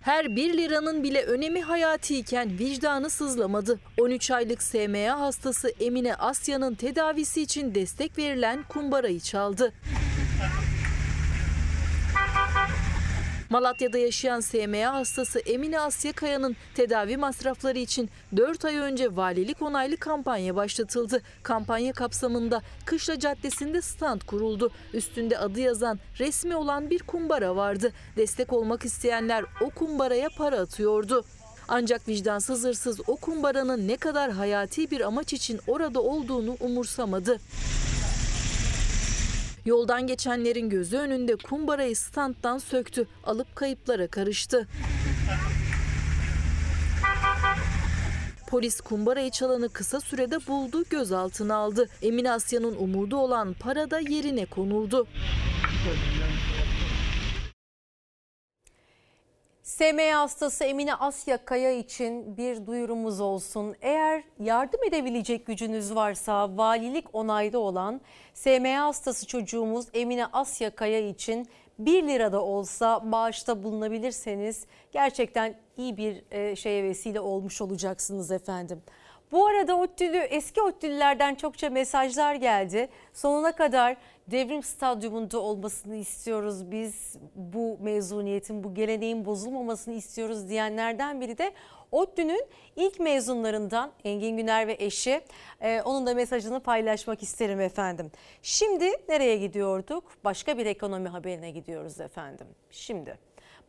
Her 0.02 0.36
1 0.36 0.58
liranın 0.58 1.04
bile 1.04 1.24
önemi 1.24 1.62
hayatiyken 1.62 2.60
vicdanı 2.60 3.10
sızlamadı. 3.10 3.80
13 4.02 4.32
aylık 4.32 4.64
SMA 4.64 5.20
hastası 5.20 5.70
Emine 5.80 6.16
Asya'nın 6.16 6.76
tedavisi 6.76 7.42
için 7.42 7.76
destek 7.76 8.18
verilen 8.18 8.64
kumbarayı 8.70 9.20
çaldı. 9.20 9.74
Malatya'da 13.56 13.98
yaşayan 13.98 14.40
SMA 14.40 14.94
hastası 14.94 15.40
Emine 15.40 15.80
Asya 15.80 16.14
Kaya'nın 16.14 16.56
tedavi 16.76 17.18
masrafları 17.18 17.80
için 17.80 18.10
4 18.38 18.66
ay 18.66 18.76
önce 18.76 19.16
valilik 19.16 19.62
onaylı 19.62 19.98
kampanya 19.98 20.56
başlatıldı. 20.56 21.22
Kampanya 21.44 21.94
kapsamında 21.94 22.62
Kışla 22.86 23.20
Caddesi'nde 23.20 23.82
stand 23.82 24.22
kuruldu. 24.22 24.72
Üstünde 24.94 25.38
adı 25.38 25.60
yazan 25.60 26.00
resmi 26.20 26.56
olan 26.56 26.90
bir 26.90 27.00
kumbara 27.00 27.56
vardı. 27.56 27.94
Destek 28.18 28.54
olmak 28.54 28.86
isteyenler 28.86 29.46
o 29.62 29.70
kumbaraya 29.70 30.30
para 30.38 30.60
atıyordu. 30.60 31.26
Ancak 31.68 32.08
vicdansız 32.08 32.64
hırsız 32.64 33.00
o 33.08 33.16
kumbaranın 33.16 33.88
ne 33.88 33.98
kadar 33.98 34.32
hayati 34.32 34.92
bir 34.92 35.02
amaç 35.02 35.34
için 35.34 35.60
orada 35.68 36.02
olduğunu 36.02 36.58
umursamadı. 36.60 37.40
Yoldan 39.66 40.08
geçenlerin 40.08 40.70
gözü 40.70 40.98
önünde 40.98 41.36
kumbarayı 41.36 41.96
standtan 41.96 42.58
söktü, 42.58 43.08
alıp 43.24 43.56
kayıplara 43.56 44.08
karıştı. 44.08 44.68
Polis 48.48 48.82
kumbarayı 48.82 49.32
çalanı 49.32 49.70
kısa 49.70 50.00
sürede 50.00 50.48
buldu, 50.48 50.84
gözaltına 50.90 51.56
aldı. 51.56 51.90
Emine 52.02 52.32
Asya'nın 52.32 52.76
umudu 52.76 53.18
olan 53.18 53.54
para 53.54 53.92
da 53.92 54.00
yerine 54.00 54.46
konuldu. 54.46 55.08
SMA 59.78 60.20
hastası 60.20 60.64
Emine 60.64 60.96
Asya 60.96 61.46
Kaya 61.46 61.72
için 61.72 62.38
bir 62.38 62.66
duyurumuz 62.66 63.22
olsun. 63.22 63.76
Eğer 63.82 64.24
yardım 64.40 64.84
edebilecek 64.84 65.46
gücünüz 65.46 65.96
varsa 65.96 66.58
valilik 66.58 67.06
onayda 67.14 67.60
olan 67.60 68.02
SMA 68.34 68.80
hastası 68.80 69.28
çocuğumuz 69.28 69.86
Emine 69.94 70.26
Asya 70.26 70.76
Kaya 70.76 71.00
için 71.00 71.48
1 71.80 72.08
lirada 72.08 72.42
olsa 72.42 73.12
bağışta 73.12 73.64
bulunabilirseniz 73.64 74.66
gerçekten 74.92 75.56
iyi 75.78 75.98
bir 75.98 76.24
e, 76.32 76.56
şeye 76.56 76.84
vesile 76.84 77.20
olmuş 77.20 77.62
olacaksınız 77.62 78.32
efendim. 78.32 78.82
Bu 79.32 79.48
arada 79.48 79.76
ODTÜ'lü 79.76 80.18
eski 80.18 80.62
ODTÜ'lülerden 80.62 81.36
çokça 81.36 81.70
mesajlar 81.70 82.36
geldi. 82.36 82.90
Sonuna 83.14 83.52
kadar 83.52 83.98
devrim 84.28 84.64
stadyumunda 84.64 85.40
olmasını 85.40 85.96
istiyoruz 85.96 86.72
biz. 86.72 87.18
Bu 87.36 87.78
mezuniyetin, 87.82 88.64
bu 88.64 88.74
geleneğin 88.74 89.26
bozulmamasını 89.26 89.94
istiyoruz 89.94 90.50
diyenlerden 90.50 91.22
biri 91.22 91.38
de 91.38 91.54
ODTÜ'nün 91.92 92.46
ilk 92.76 93.00
mezunlarından 93.00 93.92
Engin 94.04 94.38
Güner 94.38 94.68
ve 94.68 94.78
eşi. 94.80 95.22
Ee, 95.62 95.82
onun 95.82 96.08
da 96.08 96.14
mesajını 96.14 96.60
paylaşmak 96.60 97.24
isterim 97.24 97.62
efendim. 97.62 98.12
Şimdi 98.42 98.92
nereye 99.10 99.38
gidiyorduk? 99.38 100.04
Başka 100.24 100.58
bir 100.58 100.66
ekonomi 100.66 101.10
haberine 101.10 101.52
gidiyoruz 101.52 102.00
efendim. 102.00 102.48
Şimdi 102.72 103.18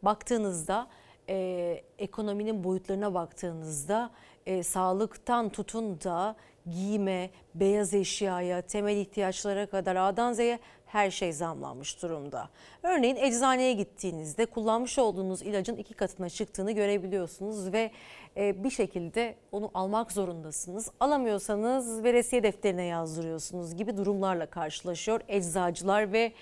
baktığınızda 0.03 0.89
e, 1.28 1.85
ekonominin 1.99 2.65
boyutlarına 2.65 3.15
baktığınızda 3.15 4.11
e, 4.47 4.62
sağlıktan 4.62 5.49
tutun 5.49 6.01
da 6.01 6.37
giyime, 6.70 7.30
beyaz 7.55 7.94
eşyaya, 7.94 8.62
temel 8.62 8.97
ihtiyaçlara 8.97 9.66
kadar 9.66 9.97
A'dan 9.97 10.32
Z'ye 10.32 10.59
her 10.86 11.10
şey 11.10 11.32
zamlanmış 11.32 12.02
durumda. 12.02 12.48
Örneğin 12.82 13.16
eczaneye 13.16 13.72
gittiğinizde 13.72 14.47
kullanmış 14.47 14.98
olduğunuz 14.98 15.43
ilacın 15.43 15.76
iki 15.76 15.94
katına 15.94 16.28
çıktığını 16.28 16.72
görebiliyorsunuz 16.72 17.72
ve 17.72 17.90
e, 18.36 18.64
bir 18.64 18.70
şekilde 18.70 19.34
onu 19.52 19.70
almak 19.74 20.12
zorundasınız. 20.12 20.90
Alamıyorsanız 21.01 22.05
veresiye 22.05 22.43
defterine 22.43 22.84
yazdırıyorsunuz 22.84 23.76
gibi 23.76 23.97
durumlarla 23.97 24.47
karşılaşıyor 24.47 25.20
eczacılar 25.28 26.12
ve 26.12 26.32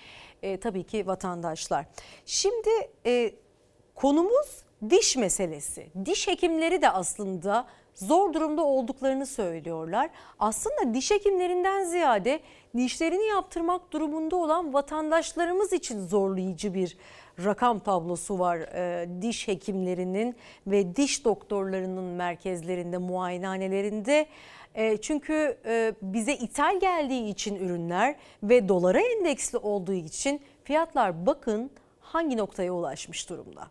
e, 0.43 0.59
tabii 0.59 0.83
ki 0.83 1.07
vatandaşlar. 1.07 1.85
Şimdi 2.25 2.69
e, 3.05 3.31
konumuz 3.95 4.63
diş 4.89 5.17
meselesi. 5.17 5.87
Diş 6.05 6.27
hekimleri 6.27 6.81
de 6.81 6.89
aslında 6.89 7.67
zor 7.95 8.33
durumda 8.33 8.63
olduklarını 8.63 9.25
söylüyorlar. 9.25 10.09
Aslında 10.39 10.93
diş 10.93 11.11
hekimlerinden 11.11 11.83
ziyade 11.83 12.39
dişlerini 12.77 13.25
yaptırmak 13.25 13.91
durumunda 13.91 14.35
olan 14.35 14.73
vatandaşlarımız 14.73 15.73
için 15.73 16.07
zorlayıcı 16.07 16.73
bir 16.73 16.97
rakam 17.45 17.79
tablosu 17.79 18.39
var. 18.39 18.57
Ee, 18.57 19.09
diş 19.21 19.47
hekimlerinin 19.47 20.35
ve 20.67 20.95
diş 20.95 21.25
doktorlarının 21.25 22.03
merkezlerinde, 22.03 22.97
muayenehanelerinde. 22.97 24.25
E, 24.75 24.97
çünkü 24.97 25.57
e, 25.65 25.93
bize 26.01 26.33
ithal 26.33 26.79
geldiği 26.79 27.29
için 27.29 27.55
ürünler 27.55 28.15
ve 28.43 28.69
dolara 28.69 28.99
endeksli 28.99 29.57
olduğu 29.57 29.93
için 29.93 30.41
fiyatlar 30.63 31.25
bakın 31.25 31.71
hangi 31.99 32.37
noktaya 32.37 32.71
ulaşmış 32.71 33.29
durumda. 33.29 33.67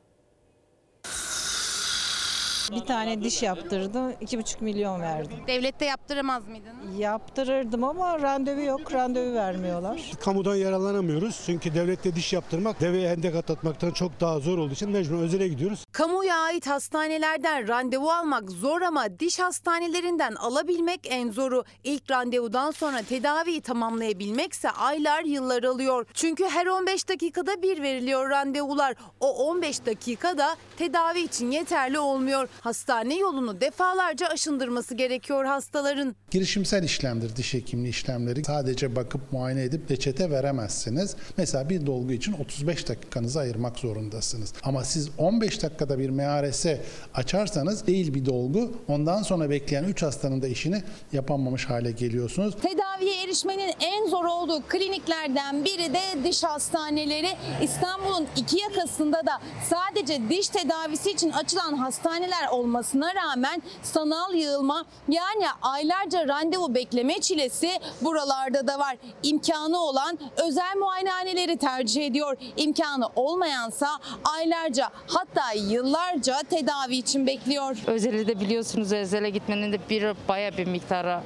Bir 2.73 2.81
tane 2.81 3.23
diş 3.23 3.43
yaptırdım, 3.43 4.13
iki 4.21 4.39
buçuk 4.39 4.61
milyon 4.63 5.01
verdim. 5.01 5.37
Devlette 5.47 5.85
yaptıramaz 5.85 6.49
mıydınız? 6.49 6.99
Yaptırırdım 6.99 7.85
ama 7.85 8.23
randevu 8.23 8.61
yok, 8.61 8.93
randevu 8.95 9.35
vermiyorlar. 9.35 10.13
Kamudan 10.21 10.55
yararlanamıyoruz 10.55 11.43
çünkü 11.47 11.75
devlette 11.75 12.15
diş 12.15 12.33
yaptırmak 12.33 12.81
deveye 12.81 13.09
hendek 13.11 13.35
atlatmaktan 13.35 13.91
çok 13.91 14.21
daha 14.21 14.39
zor 14.41 14.59
olduğu 14.59 14.73
için 14.73 14.91
mecbur 14.91 15.19
özele 15.19 15.49
gidiyoruz. 15.49 15.85
Kamuya 15.93 16.37
ait 16.37 16.67
hastanelerden 16.67 17.69
randevu 17.69 18.11
almak 18.11 18.51
zor 18.51 18.83
ama 18.83 19.19
diş 19.21 19.39
hastanelerinden 19.39 20.35
alabilmek 20.35 21.01
en 21.05 21.31
zoru. 21.31 21.65
İlk 21.85 22.11
randevudan 22.11 22.71
sonra 22.71 23.03
tedaviyi 23.03 23.61
tamamlayabilmekse 23.61 24.71
aylar 24.71 25.23
yıllar 25.25 25.63
alıyor. 25.63 26.07
Çünkü 26.15 26.45
her 26.49 26.67
15 26.67 27.09
dakikada 27.09 27.63
bir 27.63 27.83
veriliyor 27.83 28.31
randevular. 28.31 28.95
O 29.21 29.49
15 29.49 29.87
dakikada 29.87 30.57
tedavi 30.79 31.21
için 31.21 31.51
yeterli 31.51 31.99
olmuyor. 31.99 32.49
Hastane 32.61 33.19
yolunu 33.19 33.61
defalarca 33.61 34.27
aşındırması 34.27 34.95
gerekiyor 34.95 35.45
hastaların. 35.45 36.15
Girişimsel 36.31 36.83
işlemdir 36.83 37.37
diş 37.37 37.55
hekimliği 37.55 37.91
işlemleri. 37.91 38.45
Sadece 38.45 38.97
bakıp 38.97 39.33
muayene 39.33 39.63
edip 39.63 39.91
reçete 39.91 40.31
veremezsiniz. 40.31 41.17
Mesela 41.37 41.69
bir 41.69 41.87
dolgu 41.87 42.13
için 42.13 42.33
35 42.33 42.89
dakikanızı 42.89 43.41
ayırmak 43.41 43.79
zorundasınız. 43.79 44.53
Ama 44.63 44.85
siz 44.85 45.09
15 45.19 45.63
dakikada 45.63 45.99
bir 45.99 46.11
MRS 46.11 46.67
açarsanız 47.15 47.87
değil 47.87 48.15
bir 48.15 48.25
dolgu 48.27 48.73
ondan 48.89 49.23
sonra 49.23 49.51
bekleyen 49.51 49.85
3 49.85 50.03
hastanın 50.03 50.43
da 50.43 50.49
işini 50.49 50.83
yapamamış 51.13 51.65
hale 51.65 51.91
geliyorsunuz. 51.93 52.55
Tedaviye 52.63 53.25
erişmenin 53.25 53.73
en 53.81 54.09
zor 54.09 54.25
olduğu 54.25 54.63
kliniklerden 54.69 55.65
biri 55.65 55.95
de 55.95 56.01
diş 56.25 56.43
hastaneleri. 56.43 57.29
İstanbul'un 57.63 58.27
iki 58.37 58.61
yakasında 58.61 59.27
da 59.27 59.41
sadece 59.71 60.29
diş 60.29 60.49
tedavisi 60.49 61.11
için 61.11 61.31
açılan 61.31 61.75
hastaneler 61.77 62.44
olmasına 62.51 63.15
rağmen 63.15 63.63
sanal 63.83 64.35
yığılma 64.35 64.85
yani 65.09 65.47
aylarca 65.63 66.29
randevu 66.29 66.75
bekleme 66.75 67.21
çilesi 67.21 67.71
buralarda 68.03 68.67
da 68.67 68.79
var. 68.79 68.97
İmkanı 69.23 69.79
olan 69.79 70.19
özel 70.37 70.77
muayenehaneleri 70.79 71.57
tercih 71.57 72.07
ediyor. 72.07 72.37
İmkanı 72.57 73.09
olmayansa 73.17 73.89
aylarca 74.37 74.91
hatta 75.07 75.53
yıllarca 75.53 76.39
tedavi 76.51 76.97
için 76.97 77.27
bekliyor. 77.27 77.77
Özeli 77.87 78.27
de 78.27 78.41
biliyorsunuz 78.41 78.93
özele 78.93 79.31
gitmenin 79.31 79.73
de 79.73 79.79
bir 79.91 80.15
baya 80.29 80.57
bir 80.57 80.67
miktara 80.67 81.23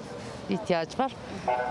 ihtiyaç 0.50 0.98
var. 0.98 1.12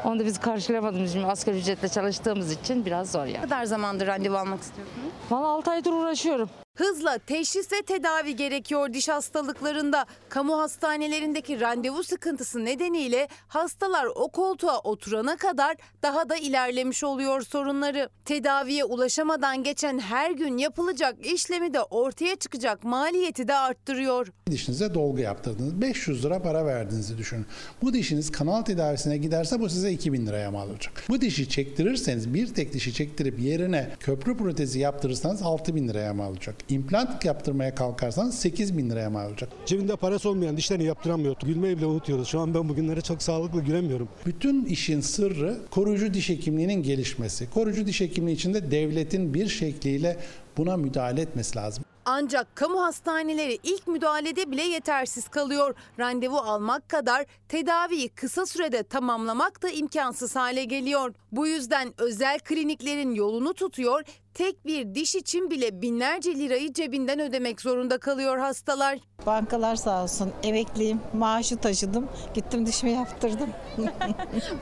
Onu 0.05 0.19
da 0.19 0.25
biz 0.25 0.39
karşılayamadığımız 0.39 1.09
için 1.11 1.23
asgari 1.23 1.57
ücretle 1.57 1.89
çalıştığımız 1.89 2.51
için 2.51 2.85
biraz 2.85 3.11
zor 3.11 3.25
Ne 3.25 3.31
yani. 3.31 3.43
kadar 3.43 3.63
zamandır 3.65 4.07
randevu 4.07 4.37
almak 4.37 4.61
istiyorsunuz? 4.61 5.07
Valla 5.31 5.47
6 5.47 5.71
aydır 5.71 5.91
uğraşıyorum. 5.91 6.49
Hızla 6.77 7.17
teşhis 7.17 7.71
ve 7.71 7.81
tedavi 7.81 8.35
gerekiyor 8.35 8.93
diş 8.93 9.09
hastalıklarında. 9.09 10.05
Kamu 10.29 10.59
hastanelerindeki 10.59 11.61
randevu 11.61 12.03
sıkıntısı 12.03 12.65
nedeniyle 12.65 13.27
hastalar 13.47 14.05
o 14.15 14.29
koltuğa 14.29 14.79
oturana 14.79 15.37
kadar 15.37 15.75
daha 16.03 16.29
da 16.29 16.35
ilerlemiş 16.35 17.03
oluyor 17.03 17.41
sorunları. 17.41 18.09
Tedaviye 18.25 18.83
ulaşamadan 18.83 19.63
geçen 19.63 19.99
her 19.99 20.31
gün 20.31 20.57
yapılacak 20.57 21.25
işlemi 21.25 21.73
de 21.73 21.81
ortaya 21.81 22.35
çıkacak 22.35 22.83
maliyeti 22.83 23.47
de 23.47 23.55
arttırıyor. 23.55 24.27
Dişinize 24.51 24.93
dolgu 24.93 25.19
yaptırdınız. 25.19 25.81
500 25.81 26.25
lira 26.25 26.41
para 26.41 26.65
verdiğinizi 26.65 27.17
düşünün. 27.17 27.45
Bu 27.81 27.93
dişiniz 27.93 28.31
kanal 28.31 28.61
tedavisine 28.61 29.17
giderse 29.17 29.59
bu 29.59 29.69
size 29.69 29.91
2000 29.91 30.27
liraya 30.27 30.51
mal 30.51 30.69
olacak. 30.69 31.03
Bu 31.09 31.21
dişi 31.21 31.49
çektirirseniz 31.49 32.33
bir 32.33 32.53
tek 32.53 32.73
dişi 32.73 32.93
çektirip 32.93 33.39
yerine 33.39 33.89
köprü 33.99 34.37
protezi 34.37 34.79
yaptırırsanız 34.79 35.41
6000 35.41 35.87
liraya 35.87 36.13
mal 36.13 36.31
olacak. 36.31 36.55
İmplant 36.69 37.25
yaptırmaya 37.25 37.75
kalkarsanız 37.75 38.35
8000 38.35 38.89
liraya 38.89 39.09
mal 39.09 39.29
olacak. 39.29 39.49
Cebinde 39.65 39.95
parası 39.95 40.29
olmayan 40.29 40.57
dişlerini 40.57 40.83
yaptıramıyor. 40.83 41.35
Gülmeyi 41.45 41.77
bile 41.77 41.85
unutuyoruz. 41.85 42.27
Şu 42.27 42.39
an 42.39 42.53
ben 42.53 42.69
bugünlere 42.69 43.01
çok 43.01 43.21
sağlıklı 43.21 43.61
gülemiyorum. 43.61 44.09
Bütün 44.25 44.65
işin 44.65 45.01
sırrı 45.01 45.57
koruyucu 45.71 46.13
diş 46.13 46.29
hekimliğinin 46.29 46.83
gelişmesi. 46.83 47.49
Koruyucu 47.49 47.87
diş 47.87 48.01
hekimliği 48.01 48.35
içinde 48.35 48.71
devletin 48.71 49.33
bir 49.33 49.47
şekliyle 49.47 50.17
buna 50.57 50.77
müdahale 50.77 51.21
etmesi 51.21 51.57
lazım. 51.57 51.86
Ancak 52.09 52.55
kamu 52.55 52.83
hastaneleri 52.83 53.59
ilk 53.63 53.87
müdahalede 53.87 54.51
bile 54.51 54.61
yetersiz 54.61 55.27
kalıyor. 55.27 55.75
Randevu 55.99 56.37
almak 56.37 56.89
kadar 56.89 57.25
tedaviyi 57.49 58.09
kısa 58.09 58.45
sürede 58.45 58.83
tamamlamak 58.83 59.63
da 59.63 59.69
imkansız 59.69 60.35
hale 60.35 60.63
geliyor. 60.63 61.13
Bu 61.31 61.47
yüzden 61.47 61.93
özel 61.97 62.39
kliniklerin 62.39 63.11
yolunu 63.15 63.53
tutuyor. 63.53 64.03
Tek 64.33 64.65
bir 64.65 64.95
diş 64.95 65.15
için 65.15 65.51
bile 65.51 65.81
binlerce 65.81 66.35
lirayı 66.35 66.73
cebinden 66.73 67.19
ödemek 67.19 67.61
zorunda 67.61 67.97
kalıyor 67.97 68.37
hastalar. 68.37 68.99
Bankalar 69.25 69.75
sağ 69.75 70.03
olsun, 70.03 70.31
emekliyim, 70.43 71.01
maaşı 71.13 71.57
taşıdım, 71.57 72.09
gittim 72.33 72.65
dişimi 72.65 72.91
yaptırdım. 72.91 73.49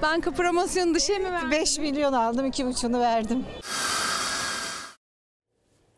Banka 0.01 0.31
promosyonu 0.31 0.95
dışı 0.95 1.19
mı 1.19 1.31
verdin? 1.31 1.51
5 1.51 1.77
milyon 1.80 2.13
aldım, 2.13 2.45
2,5'unu 2.45 2.99
verdim. 2.99 3.45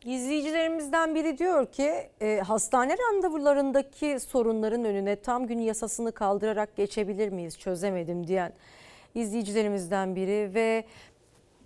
İzleyicilerimizden 0.04 1.14
biri 1.14 1.38
diyor 1.38 1.66
ki 1.66 2.10
e, 2.20 2.40
hastane 2.40 2.96
randevularındaki 2.98 4.20
sorunların 4.20 4.84
önüne 4.84 5.16
tam 5.16 5.46
gün 5.46 5.58
yasasını 5.58 6.12
kaldırarak 6.12 6.76
geçebilir 6.76 7.28
miyiz 7.28 7.58
çözemedim 7.58 8.26
diyen 8.26 8.52
izleyicilerimizden 9.14 10.16
biri 10.16 10.54
ve 10.54 10.84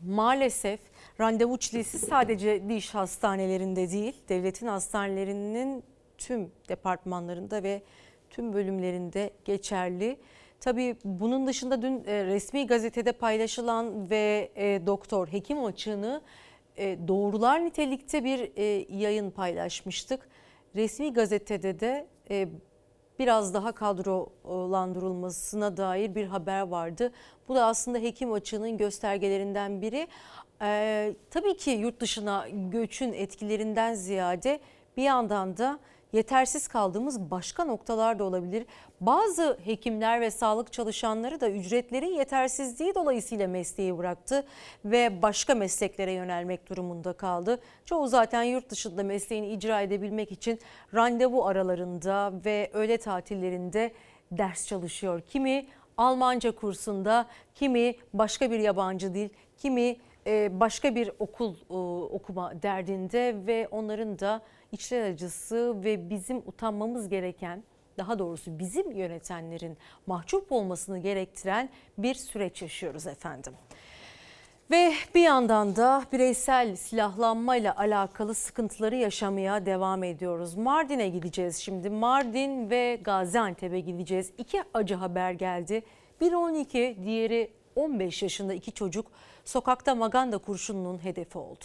maalesef 0.06 0.80
randevu 1.20 1.58
çilesi 1.58 1.98
sadece 1.98 2.68
diş 2.68 2.94
hastanelerinde 2.94 3.90
değil 3.90 4.16
devletin 4.28 4.66
hastanelerinin 4.66 5.84
tüm 6.18 6.50
departmanlarında 6.68 7.62
ve 7.62 7.82
tüm 8.30 8.52
bölümlerinde 8.52 9.30
geçerli. 9.44 10.16
Tabii 10.60 10.96
bunun 11.04 11.46
dışında 11.46 11.82
dün 11.82 12.04
e, 12.06 12.24
resmi 12.24 12.66
gazetede 12.66 13.12
paylaşılan 13.12 14.10
ve 14.10 14.50
e, 14.56 14.86
doktor 14.86 15.28
hekim 15.28 15.64
açığını 15.64 16.22
doğrular 16.78 17.64
nitelikte 17.64 18.24
bir 18.24 18.52
e, 18.56 18.64
yayın 18.96 19.30
paylaşmıştık. 19.30 20.28
Resmi 20.76 21.12
gazetede 21.12 21.80
de 21.80 22.06
e, 22.30 22.48
biraz 23.18 23.54
daha 23.54 23.72
kadrolandırılmasına 23.72 25.76
dair 25.76 26.14
bir 26.14 26.26
haber 26.26 26.60
vardı. 26.60 27.12
Bu 27.48 27.54
da 27.54 27.66
aslında 27.66 27.98
hekim 27.98 28.32
açığının 28.32 28.76
göstergelerinden 28.76 29.82
biri. 29.82 30.08
E, 30.62 31.14
tabii 31.30 31.56
ki 31.56 31.70
yurt 31.70 32.00
dışına 32.00 32.46
göçün 32.70 33.12
etkilerinden 33.12 33.94
ziyade 33.94 34.60
bir 34.96 35.02
yandan 35.02 35.56
da 35.56 35.78
yetersiz 36.12 36.68
kaldığımız 36.68 37.30
başka 37.30 37.64
noktalar 37.64 38.18
da 38.18 38.24
olabilir. 38.24 38.66
Bazı 39.06 39.58
hekimler 39.64 40.20
ve 40.20 40.30
sağlık 40.30 40.72
çalışanları 40.72 41.40
da 41.40 41.50
ücretlerin 41.50 42.14
yetersizliği 42.14 42.94
dolayısıyla 42.94 43.48
mesleği 43.48 43.98
bıraktı 43.98 44.44
ve 44.84 45.22
başka 45.22 45.54
mesleklere 45.54 46.12
yönelmek 46.12 46.68
durumunda 46.68 47.12
kaldı. 47.12 47.60
Çoğu 47.84 48.08
zaten 48.08 48.42
yurt 48.42 48.70
dışında 48.70 49.02
mesleğini 49.02 49.48
icra 49.48 49.80
edebilmek 49.80 50.32
için 50.32 50.58
randevu 50.94 51.46
aralarında 51.46 52.32
ve 52.44 52.70
öğle 52.72 52.96
tatillerinde 52.96 53.92
ders 54.32 54.66
çalışıyor. 54.66 55.20
Kimi 55.20 55.66
Almanca 55.96 56.52
kursunda, 56.56 57.26
kimi 57.54 57.94
başka 58.14 58.50
bir 58.50 58.58
yabancı 58.58 59.14
dil, 59.14 59.28
kimi 59.58 59.96
e, 60.26 60.60
başka 60.60 60.94
bir 60.94 61.10
okul 61.18 61.54
e, 61.70 61.74
okuma 62.14 62.62
derdinde 62.62 63.34
ve 63.46 63.68
onların 63.70 64.18
da 64.18 64.42
içler 64.72 65.10
acısı 65.10 65.84
ve 65.84 66.10
bizim 66.10 66.38
utanmamız 66.38 67.08
gereken 67.08 67.62
daha 67.98 68.18
doğrusu 68.18 68.58
bizim 68.58 68.90
yönetenlerin 68.90 69.78
mahcup 70.06 70.52
olmasını 70.52 70.98
gerektiren 70.98 71.68
bir 71.98 72.14
süreç 72.14 72.62
yaşıyoruz 72.62 73.06
efendim. 73.06 73.52
Ve 74.70 74.92
bir 75.14 75.22
yandan 75.22 75.76
da 75.76 76.04
bireysel 76.12 76.76
silahlanmayla 76.76 77.76
alakalı 77.76 78.34
sıkıntıları 78.34 78.96
yaşamaya 78.96 79.66
devam 79.66 80.04
ediyoruz. 80.04 80.54
Mardin'e 80.54 81.08
gideceğiz 81.08 81.56
şimdi. 81.56 81.90
Mardin 81.90 82.70
ve 82.70 82.98
Gaziantep'e 83.04 83.80
gideceğiz. 83.80 84.32
İki 84.38 84.62
acı 84.74 84.94
haber 84.94 85.32
geldi. 85.32 85.82
Biri 86.20 86.36
12, 86.36 86.96
diğeri 87.04 87.50
15 87.76 88.22
yaşında 88.22 88.54
iki 88.54 88.72
çocuk 88.72 89.06
sokakta 89.44 89.94
maganda 89.94 90.38
kurşununun 90.38 91.04
hedefi 91.04 91.38
oldu. 91.38 91.64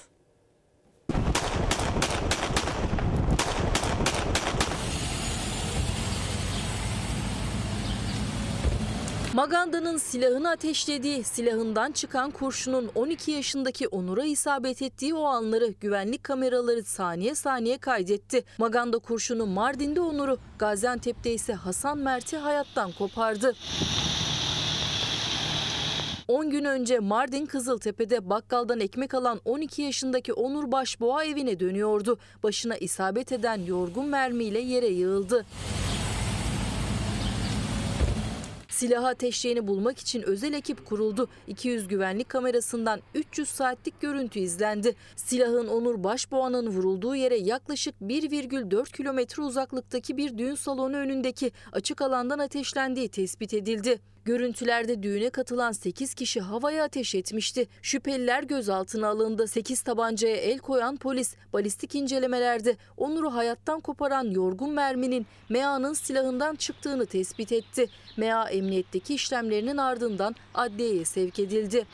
Maganda'nın 9.37 9.97
silahını 9.97 10.49
ateşlediği, 10.49 11.23
silahından 11.23 11.91
çıkan 11.91 12.31
kurşunun 12.31 12.89
12 12.95 13.31
yaşındaki 13.31 13.87
Onur'a 13.87 14.25
isabet 14.25 14.81
ettiği 14.81 15.13
o 15.13 15.23
anları 15.23 15.67
güvenlik 15.67 16.23
kameraları 16.23 16.83
saniye 16.83 17.35
saniye 17.35 17.77
kaydetti. 17.77 18.43
Maganda 18.57 18.99
kurşunu 18.99 19.45
Mardin'de 19.45 20.01
Onur'u, 20.01 20.37
Gaziantep'te 20.59 21.33
ise 21.33 21.53
Hasan 21.53 21.97
Mert'i 21.97 22.37
hayattan 22.37 22.91
kopardı. 22.91 23.55
10 26.27 26.49
gün 26.49 26.65
önce 26.65 26.99
Mardin 26.99 27.45
Kızıltepe'de 27.45 28.29
bakkaldan 28.29 28.79
ekmek 28.79 29.13
alan 29.13 29.41
12 29.45 29.81
yaşındaki 29.81 30.33
Onur 30.33 30.71
Başboğa 30.71 31.23
evine 31.23 31.59
dönüyordu. 31.59 32.17
Başına 32.43 32.77
isabet 32.77 33.31
eden 33.31 33.61
yorgun 33.65 34.05
mermiyle 34.05 34.59
yere 34.59 34.87
yığıldı. 34.87 35.45
Silahı 38.77 39.07
ateşleyeni 39.07 39.67
bulmak 39.67 39.99
için 39.99 40.21
özel 40.21 40.53
ekip 40.53 40.85
kuruldu. 40.85 41.29
200 41.47 41.87
güvenlik 41.87 42.29
kamerasından 42.29 43.01
300 43.15 43.49
saatlik 43.49 44.01
görüntü 44.01 44.39
izlendi. 44.39 44.95
Silahın 45.15 45.67
Onur 45.67 46.03
Başboğa'nın 46.03 46.67
vurulduğu 46.67 47.15
yere 47.15 47.37
yaklaşık 47.37 47.95
1,4 48.01 48.91
kilometre 48.91 49.43
uzaklıktaki 49.43 50.17
bir 50.17 50.37
düğün 50.37 50.55
salonu 50.55 50.95
önündeki 50.95 51.51
açık 51.71 52.01
alandan 52.01 52.39
ateşlendiği 52.39 53.09
tespit 53.09 53.53
edildi. 53.53 53.99
Görüntülerde 54.27 55.03
düğüne 55.03 55.29
katılan 55.29 55.71
8 55.71 56.13
kişi 56.13 56.41
havaya 56.41 56.83
ateş 56.83 57.15
etmişti. 57.15 57.67
Şüpheliler 57.81 58.43
gözaltına 58.43 59.07
alındı. 59.07 59.47
8 59.47 59.81
tabancaya 59.81 60.35
el 60.35 60.59
koyan 60.59 60.97
polis 60.97 61.35
balistik 61.53 61.95
incelemelerde 61.95 62.77
Onur'u 62.97 63.35
hayattan 63.35 63.79
koparan 63.79 64.23
yorgun 64.23 64.71
merminin 64.71 65.27
MEA'nın 65.49 65.93
silahından 65.93 66.55
çıktığını 66.55 67.05
tespit 67.05 67.51
etti. 67.51 67.89
MEA 68.17 68.49
emniyetteki 68.49 69.15
işlemlerinin 69.15 69.77
ardından 69.77 70.35
adliyeye 70.53 71.05
sevk 71.05 71.39
edildi. 71.39 71.85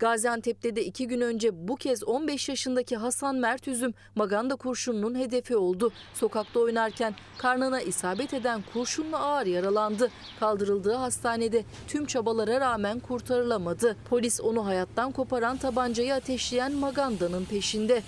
Gaziantep'te 0.00 0.76
de 0.76 0.84
iki 0.84 1.08
gün 1.08 1.20
önce 1.20 1.68
bu 1.68 1.76
kez 1.76 2.04
15 2.04 2.48
yaşındaki 2.48 2.96
Hasan 2.96 3.36
Mert 3.36 3.68
Üzüm 3.68 3.94
maganda 4.14 4.56
kurşununun 4.56 5.18
hedefi 5.18 5.56
oldu. 5.56 5.92
Sokakta 6.14 6.60
oynarken 6.60 7.14
karnına 7.38 7.80
isabet 7.80 8.34
eden 8.34 8.62
kurşunla 8.72 9.18
ağır 9.18 9.46
yaralandı. 9.46 10.10
Kaldırıldığı 10.40 10.94
hastanede 10.94 11.64
tüm 11.88 12.06
çabalara 12.06 12.60
rağmen 12.60 13.00
kurtarılamadı. 13.00 13.96
Polis 14.10 14.40
onu 14.40 14.66
hayattan 14.66 15.12
koparan 15.12 15.56
tabancayı 15.56 16.14
ateşleyen 16.14 16.72
magandanın 16.72 17.44
peşinde. 17.44 18.02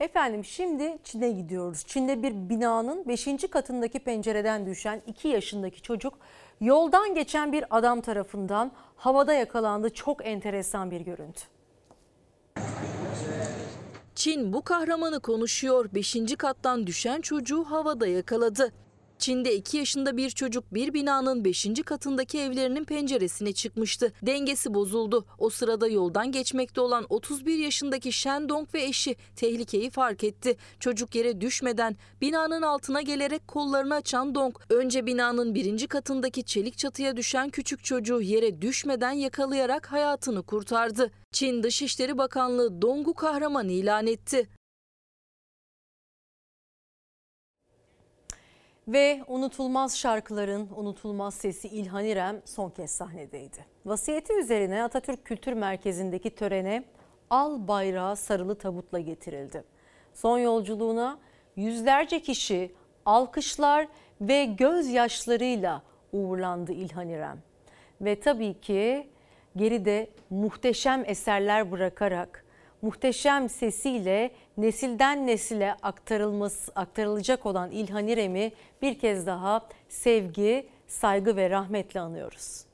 Efendim 0.00 0.44
şimdi 0.44 0.98
Çin'e 1.04 1.30
gidiyoruz. 1.30 1.84
Çin'de 1.86 2.22
bir 2.22 2.32
binanın 2.48 3.08
5. 3.08 3.26
katındaki 3.50 3.98
pencereden 3.98 4.66
düşen 4.66 5.02
2 5.06 5.28
yaşındaki 5.28 5.82
çocuk 5.82 6.14
yoldan 6.60 7.14
geçen 7.14 7.52
bir 7.52 7.64
adam 7.70 8.00
tarafından 8.00 8.72
havada 8.96 9.32
yakalandı. 9.32 9.90
Çok 9.90 10.26
enteresan 10.26 10.90
bir 10.90 11.00
görüntü. 11.00 11.40
Çin 14.14 14.52
bu 14.52 14.62
kahramanı 14.62 15.20
konuşuyor. 15.20 15.88
5. 15.94 16.16
kattan 16.38 16.86
düşen 16.86 17.20
çocuğu 17.20 17.64
havada 17.64 18.06
yakaladı. 18.06 18.72
Çin'de 19.18 19.54
2 19.54 19.76
yaşında 19.76 20.16
bir 20.16 20.30
çocuk 20.30 20.74
bir 20.74 20.94
binanın 20.94 21.44
5. 21.44 21.66
katındaki 21.86 22.38
evlerinin 22.38 22.84
penceresine 22.84 23.52
çıkmıştı. 23.52 24.12
Dengesi 24.22 24.74
bozuldu. 24.74 25.24
O 25.38 25.50
sırada 25.50 25.88
yoldan 25.88 26.32
geçmekte 26.32 26.80
olan 26.80 27.06
31 27.08 27.58
yaşındaki 27.58 28.12
Shen 28.12 28.48
Dong 28.48 28.74
ve 28.74 28.82
eşi 28.82 29.16
tehlikeyi 29.36 29.90
fark 29.90 30.24
etti. 30.24 30.56
Çocuk 30.80 31.14
yere 31.14 31.40
düşmeden 31.40 31.96
binanın 32.20 32.62
altına 32.62 33.00
gelerek 33.00 33.48
kollarını 33.48 33.94
açan 33.94 34.34
Dong 34.34 34.56
önce 34.70 35.06
binanın 35.06 35.54
birinci 35.54 35.86
katındaki 35.86 36.44
çelik 36.44 36.78
çatıya 36.78 37.16
düşen 37.16 37.50
küçük 37.50 37.84
çocuğu 37.84 38.20
yere 38.20 38.62
düşmeden 38.62 39.12
yakalayarak 39.12 39.92
hayatını 39.92 40.42
kurtardı. 40.42 41.10
Çin 41.32 41.62
Dışişleri 41.62 42.18
Bakanlığı 42.18 42.82
Dong'u 42.82 43.14
kahraman 43.14 43.68
ilan 43.68 44.06
etti. 44.06 44.48
Ve 48.88 49.20
unutulmaz 49.26 49.98
şarkıların 49.98 50.68
unutulmaz 50.76 51.34
sesi 51.34 51.68
İlhan 51.68 52.04
İrem 52.04 52.42
son 52.44 52.70
kez 52.70 52.90
sahnedeydi. 52.90 53.66
Vasiyeti 53.86 54.32
üzerine 54.32 54.82
Atatürk 54.82 55.24
Kültür 55.24 55.52
Merkezi'ndeki 55.52 56.30
törene 56.30 56.84
al 57.30 57.68
bayrağı 57.68 58.16
sarılı 58.16 58.54
tabutla 58.54 59.00
getirildi. 59.00 59.64
Son 60.14 60.38
yolculuğuna 60.38 61.18
yüzlerce 61.56 62.22
kişi 62.22 62.72
alkışlar 63.06 63.88
ve 64.20 64.44
gözyaşlarıyla 64.44 65.82
uğurlandı 66.12 66.72
İlhan 66.72 67.08
İrem. 67.08 67.38
Ve 68.00 68.20
tabii 68.20 68.60
ki 68.60 69.08
geride 69.56 70.10
muhteşem 70.30 71.04
eserler 71.06 71.72
bırakarak 71.72 72.44
muhteşem 72.82 73.48
sesiyle 73.48 74.30
nesilden 74.56 75.26
nesile 75.26 75.76
aktarılması 75.82 76.72
aktarılacak 76.76 77.46
olan 77.46 77.70
İlhan 77.70 78.06
İrem'i 78.06 78.52
bir 78.82 78.98
kez 78.98 79.26
daha 79.26 79.68
sevgi, 79.88 80.68
saygı 80.86 81.36
ve 81.36 81.50
rahmetle 81.50 82.00
anıyoruz. 82.00 82.64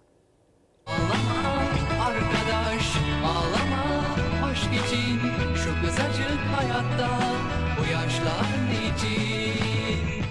Arkadaş 2.01 2.97
ağlama 3.24 4.05
aşk 4.47 4.86
için 4.86 5.20
şu 5.55 5.86
kısacık 5.86 6.39
hayatta 6.56 7.34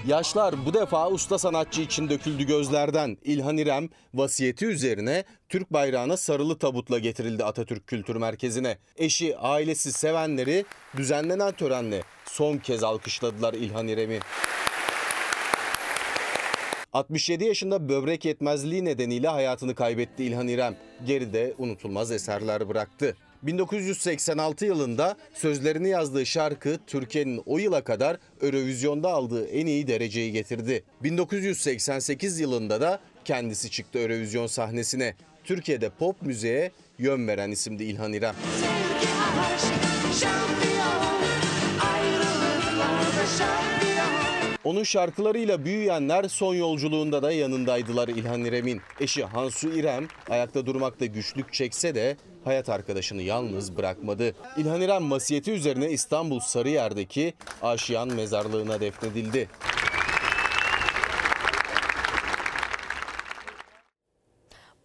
Yaşlar 0.06 0.66
bu 0.66 0.74
defa 0.74 1.10
usta 1.10 1.38
sanatçı 1.38 1.82
için 1.82 2.10
döküldü 2.10 2.46
gözlerden. 2.46 3.16
İlhan 3.24 3.56
İrem 3.56 3.88
vasiyeti 4.14 4.66
üzerine 4.66 5.24
Türk 5.48 5.72
bayrağına 5.72 6.16
sarılı 6.16 6.58
tabutla 6.58 6.98
getirildi 6.98 7.44
Atatürk 7.44 7.86
Kültür 7.86 8.16
Merkezi'ne. 8.16 8.78
Eşi, 8.96 9.38
ailesi, 9.38 9.92
sevenleri 9.92 10.64
düzenlenen 10.96 11.52
törenle 11.52 12.02
son 12.24 12.58
kez 12.58 12.82
alkışladılar 12.82 13.54
İlhan 13.54 13.88
İrem'i. 13.88 14.20
67 16.92 17.44
yaşında 17.44 17.88
böbrek 17.88 18.24
yetmezliği 18.24 18.84
nedeniyle 18.84 19.28
hayatını 19.28 19.74
kaybetti 19.74 20.24
İlhan 20.24 20.48
İrem. 20.48 20.76
Geride 21.06 21.54
unutulmaz 21.58 22.12
eserler 22.12 22.68
bıraktı. 22.68 23.16
1986 23.46 24.66
yılında 24.66 25.16
sözlerini 25.34 25.88
yazdığı 25.88 26.26
şarkı 26.26 26.78
Türkiye'nin 26.86 27.42
o 27.46 27.58
yıla 27.58 27.84
kadar 27.84 28.16
Eurovizyon'da 28.42 29.08
aldığı 29.08 29.46
en 29.46 29.66
iyi 29.66 29.86
dereceyi 29.86 30.32
getirdi. 30.32 30.84
1988 31.02 32.40
yılında 32.40 32.80
da 32.80 33.00
kendisi 33.24 33.70
çıktı 33.70 33.98
Eurovizyon 33.98 34.46
sahnesine. 34.46 35.14
Türkiye'de 35.44 35.90
pop 35.90 36.22
müziğe 36.22 36.70
yön 36.98 37.28
veren 37.28 37.50
isimdi 37.50 37.84
İlhan 37.84 38.12
İrem. 38.12 38.34
Onun 44.64 44.82
şarkılarıyla 44.82 45.64
büyüyenler 45.64 46.24
son 46.24 46.54
yolculuğunda 46.54 47.22
da 47.22 47.32
yanındaydılar 47.32 48.08
İlhan 48.08 48.44
İrem'in. 48.44 48.80
Eşi 49.00 49.24
Hansu 49.24 49.68
İrem 49.68 50.08
ayakta 50.30 50.66
durmakta 50.66 51.06
güçlük 51.06 51.52
çekse 51.52 51.94
de 51.94 52.16
hayat 52.44 52.68
arkadaşını 52.68 53.22
yalnız 53.22 53.76
bırakmadı. 53.76 54.34
İlhan 54.56 54.80
İrem 54.80 55.10
vasiyeti 55.10 55.52
üzerine 55.52 55.90
İstanbul 55.90 56.40
Sarıyer'deki 56.40 57.34
Aşiyan 57.62 58.08
mezarlığına 58.08 58.80
defnedildi. 58.80 59.48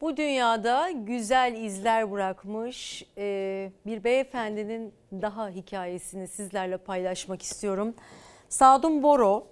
Bu 0.01 0.17
dünyada 0.17 0.89
güzel 0.91 1.53
izler 1.53 2.11
bırakmış 2.11 3.03
e, 3.17 3.71
bir 3.85 4.03
beyefendinin 4.03 4.93
daha 5.11 5.49
hikayesini 5.49 6.27
sizlerle 6.27 6.77
paylaşmak 6.77 7.41
istiyorum. 7.41 7.95
Sadun 8.49 9.03
Boro 9.03 9.47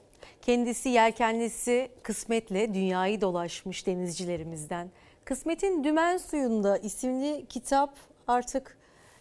Kendisi 0.48 0.90
yelkenlisi 0.90 1.90
kısmetle 2.04 2.74
dünyayı 2.74 3.22
dolaşmış 3.22 3.88
denizcilerimizden. 3.88 4.92
Kısmetin 5.26 5.84
Dümen 5.84 6.18
Suyunda 6.18 6.78
isimli 6.78 7.46
kitap 7.50 7.96
artık 8.28 8.78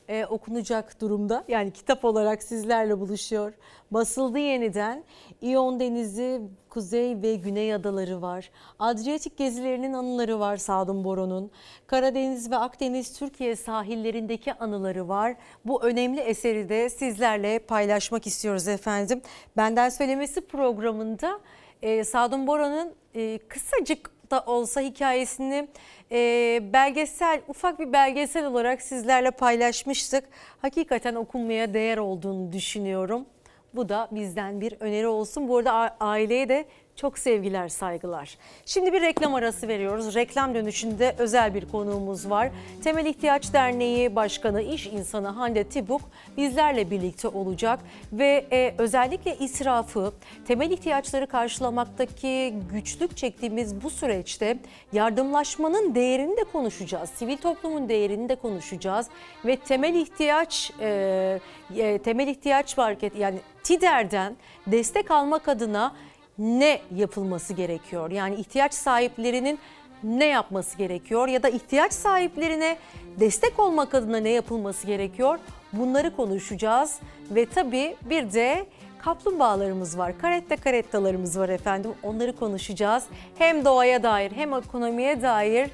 e, 0.09 0.27
okunacak 0.27 1.01
durumda. 1.01 1.45
Yani 1.49 1.71
kitap 1.71 2.05
olarak 2.05 2.43
sizlerle 2.43 3.01
buluşuyor. 3.01 3.53
Basıldı 3.91 4.39
yeniden. 4.39 5.05
İyon 5.41 5.81
Denizi, 5.81 6.41
Kuzey 6.69 7.23
ve 7.23 7.35
Güney 7.35 7.75
adaları 7.75 8.23
var. 8.23 8.51
Adriyatik 8.79 9.37
gezilerinin 9.37 9.93
anıları 9.93 10.41
var 10.41 10.57
Sadun 10.57 11.05
Boron'un. 11.05 11.51
Karadeniz 11.87 12.51
ve 12.51 12.57
Akdeniz 12.57 13.19
Türkiye 13.19 13.57
sahillerindeki 13.57 14.55
anıları 14.55 15.09
var. 15.09 15.37
Bu 15.65 15.83
önemli 15.83 16.21
eseri 16.21 16.69
de 16.69 16.91
sizlerle 16.91 17.59
paylaşmak 17.59 18.27
istiyoruz 18.27 18.69
efendim. 18.69 19.23
Benden 19.57 19.89
Söylemesi 19.89 20.41
programında 20.41 21.41
e, 21.83 22.05
Sadun 22.05 22.47
Boron'un 22.47 22.93
e, 23.15 23.39
kısacık 23.49 24.11
da 24.31 24.45
olsa 24.47 24.81
hikayesini 24.81 25.69
e, 26.13 26.61
belgesel, 26.73 27.41
ufak 27.49 27.79
bir 27.79 27.93
belgesel 27.93 28.47
olarak 28.47 28.83
sizlerle 28.83 29.31
paylaşmıştık. 29.31 30.25
Hakikaten 30.63 31.15
okunmaya 31.15 31.75
değer 31.75 31.99
olduğunu 31.99 32.53
düşünüyorum. 32.53 33.27
Bu 33.75 33.89
da 33.89 34.09
bizden 34.11 34.61
bir 34.61 34.75
öneri 34.81 35.07
olsun. 35.07 35.49
Bu 35.49 35.57
arada 35.57 35.97
aileye 36.01 36.49
de 36.49 36.65
çok 36.97 37.19
sevgiler, 37.19 37.69
saygılar. 37.69 38.39
Şimdi 38.67 38.93
bir 38.93 39.01
reklam 39.03 39.35
arası 39.35 39.69
veriyoruz. 39.69 40.15
Reklam 40.15 40.55
dönüşünde 40.55 41.15
özel 41.19 41.55
bir 41.55 41.69
konuğumuz 41.69 42.31
var. 42.31 42.51
Temel 42.85 43.07
İhtiyaç 43.07 43.53
Derneği 43.53 44.17
Başkanı, 44.17 44.63
iş 44.63 44.87
insanı 44.87 45.29
Hande 45.29 45.65
Tibuk 45.65 46.01
bizlerle 46.37 46.91
birlikte 46.91 47.29
olacak. 47.29 47.81
Ve 48.13 48.47
e, 48.53 48.75
özellikle 48.79 49.37
israfı, 49.37 50.13
temel 50.47 50.71
ihtiyaçları 50.71 51.27
karşılamaktaki 51.27 52.55
güçlük 52.73 53.17
çektiğimiz 53.17 53.83
bu 53.83 53.91
süreçte 53.91 54.59
yardımlaşmanın 54.93 55.95
değerini 55.95 56.37
de 56.37 56.45
konuşacağız. 56.45 57.11
Sivil 57.11 57.37
toplumun 57.37 57.89
değerini 57.89 58.29
de 58.29 58.35
konuşacağız. 58.35 59.07
Ve 59.45 59.57
temel 59.57 59.95
ihtiyaç, 59.95 60.73
e, 60.81 61.41
e, 61.77 61.99
temel 61.99 62.29
ihtiyaç 62.29 62.77
market 62.77 63.17
yani 63.17 63.39
TİDER'den 63.63 64.37
destek 64.67 65.11
almak 65.11 65.49
adına 65.49 65.93
ne 66.39 66.81
yapılması 66.97 67.53
gerekiyor? 67.53 68.11
Yani 68.11 68.35
ihtiyaç 68.35 68.75
sahiplerinin 68.75 69.59
ne 70.05 70.27
yapması 70.27 70.79
gerekiyor 70.79 71.29
ya 71.29 71.43
da 71.43 71.49
ihtiyaç 71.49 71.93
sahiplerine 71.93 72.77
destek 73.21 73.59
olmak 73.59 73.95
adına 73.95 74.17
ne 74.17 74.31
yapılması 74.31 74.87
gerekiyor? 74.87 75.39
Bunları 75.73 76.17
konuşacağız 76.17 76.99
ve 77.31 77.47
tabii 77.47 77.97
bir 78.11 78.33
de 78.33 78.67
kaplumbağalarımız 78.99 79.99
var. 79.99 80.19
Karetta 80.19 80.57
karettalarımız 80.57 81.39
var 81.39 81.49
efendim. 81.49 81.91
Onları 82.03 82.37
konuşacağız. 82.37 83.05
Hem 83.39 83.65
doğaya 83.65 84.03
dair 84.03 84.33
hem 84.33 84.55
ekonomiye 84.55 85.23
dair 85.23 85.71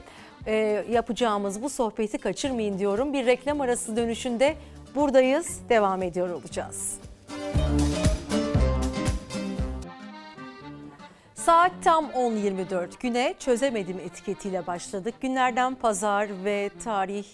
e, 0.47 0.84
yapacağımız 0.90 1.62
bu 1.62 1.68
sohbeti 1.68 2.18
kaçırmayın 2.18 2.78
diyorum. 2.78 3.12
Bir 3.12 3.26
reklam 3.26 3.60
arası 3.60 3.97
dönüşünde 3.97 4.55
buradayız. 4.94 5.60
Devam 5.68 6.02
ediyor 6.02 6.30
olacağız. 6.30 6.98
Saat 11.47 11.73
tam 11.85 12.05
10.24 12.05 12.89
güne 13.01 13.35
çözemedim 13.39 13.98
etiketiyle 13.98 14.66
başladık. 14.66 15.14
Günlerden 15.20 15.74
pazar 15.74 16.44
ve 16.44 16.70
tarih 16.85 17.24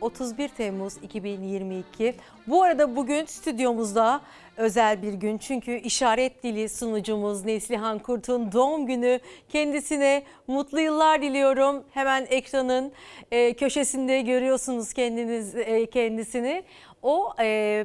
31 0.00 0.48
Temmuz 0.48 0.96
2022. 1.02 2.14
Bu 2.46 2.62
arada 2.62 2.96
bugün 2.96 3.24
stüdyomuzda 3.24 4.20
özel 4.56 5.02
bir 5.02 5.12
gün 5.12 5.38
çünkü 5.38 5.72
işaret 5.76 6.42
dili 6.42 6.68
sunucumuz 6.68 7.44
Neslihan 7.44 7.98
Kurt'un 7.98 8.52
doğum 8.52 8.86
günü. 8.86 9.20
Kendisine 9.48 10.22
mutlu 10.46 10.80
yıllar 10.80 11.22
diliyorum. 11.22 11.84
Hemen 11.94 12.26
ekranın 12.30 12.92
e, 13.30 13.54
köşesinde 13.54 14.20
görüyorsunuz 14.20 14.92
kendiniz 14.92 15.56
e, 15.56 15.86
kendisini. 15.86 16.62
O 17.02 17.32
e, 17.40 17.84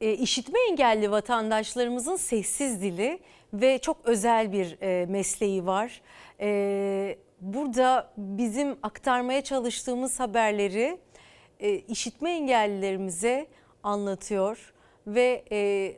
işitme 0.00 0.58
engelli 0.70 1.10
vatandaşlarımızın 1.10 2.16
sessiz 2.16 2.82
dili 2.82 3.18
ve 3.54 3.78
çok 3.78 3.96
özel 4.04 4.52
bir 4.52 4.78
e, 4.82 5.06
mesleği 5.06 5.66
var. 5.66 6.02
E, 6.40 7.18
burada 7.40 8.12
bizim 8.16 8.76
aktarmaya 8.82 9.44
çalıştığımız 9.44 10.20
haberleri 10.20 10.98
e, 11.60 11.74
işitme 11.74 12.30
engellilerimize 12.30 13.46
anlatıyor 13.82 14.74
ve 15.06 15.44
e, 15.52 15.92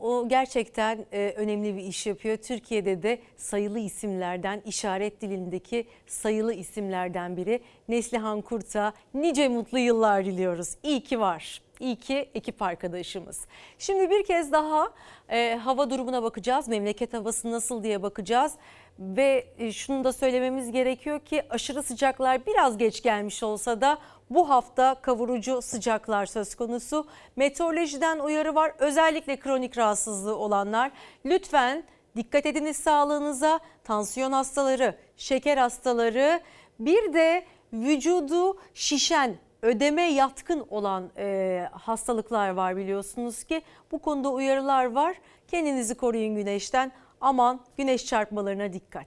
o 0.00 0.28
gerçekten 0.28 1.06
e, 1.12 1.34
önemli 1.36 1.76
bir 1.76 1.82
iş 1.82 2.06
yapıyor. 2.06 2.36
Türkiye'de 2.36 3.02
de 3.02 3.18
sayılı 3.36 3.78
isimlerden, 3.78 4.62
işaret 4.66 5.20
dilindeki 5.20 5.86
sayılı 6.06 6.54
isimlerden 6.54 7.36
biri 7.36 7.60
Neslihan 7.88 8.40
Kurt'a 8.40 8.92
nice 9.14 9.48
mutlu 9.48 9.78
yıllar 9.78 10.24
diliyoruz. 10.24 10.76
İyi 10.82 11.00
ki 11.00 11.20
var. 11.20 11.63
İyi 11.80 11.96
ki 11.96 12.30
ekip 12.34 12.62
arkadaşımız. 12.62 13.46
Şimdi 13.78 14.10
bir 14.10 14.24
kez 14.24 14.52
daha 14.52 14.92
e, 15.28 15.54
hava 15.54 15.90
durumuna 15.90 16.22
bakacağız. 16.22 16.68
Memleket 16.68 17.14
havası 17.14 17.52
nasıl 17.52 17.82
diye 17.82 18.02
bakacağız. 18.02 18.54
Ve 18.98 19.46
e, 19.58 19.72
şunu 19.72 20.04
da 20.04 20.12
söylememiz 20.12 20.72
gerekiyor 20.72 21.20
ki 21.20 21.42
aşırı 21.50 21.82
sıcaklar 21.82 22.46
biraz 22.46 22.78
geç 22.78 23.02
gelmiş 23.02 23.42
olsa 23.42 23.80
da 23.80 23.98
bu 24.30 24.50
hafta 24.50 24.94
kavurucu 24.94 25.62
sıcaklar 25.62 26.26
söz 26.26 26.54
konusu. 26.54 27.06
Meteorolojiden 27.36 28.18
uyarı 28.18 28.54
var. 28.54 28.72
Özellikle 28.78 29.36
kronik 29.36 29.78
rahatsızlığı 29.78 30.36
olanlar 30.36 30.90
lütfen 31.24 31.84
dikkat 32.16 32.46
ediniz 32.46 32.76
sağlığınıza. 32.76 33.60
Tansiyon 33.84 34.32
hastaları, 34.32 34.98
şeker 35.16 35.56
hastaları 35.56 36.40
bir 36.78 37.12
de 37.12 37.44
vücudu 37.72 38.58
şişen 38.74 39.36
ödeme 39.64 40.02
yatkın 40.02 40.66
olan 40.70 41.10
e, 41.16 41.68
hastalıklar 41.72 42.48
var 42.48 42.76
biliyorsunuz 42.76 43.44
ki 43.44 43.62
bu 43.92 43.98
konuda 43.98 44.32
uyarılar 44.32 44.92
var. 44.92 45.16
Kendinizi 45.48 45.94
koruyun 45.94 46.34
güneşten. 46.34 46.92
Aman 47.20 47.60
güneş 47.76 48.06
çarpmalarına 48.06 48.72
dikkat. 48.72 49.06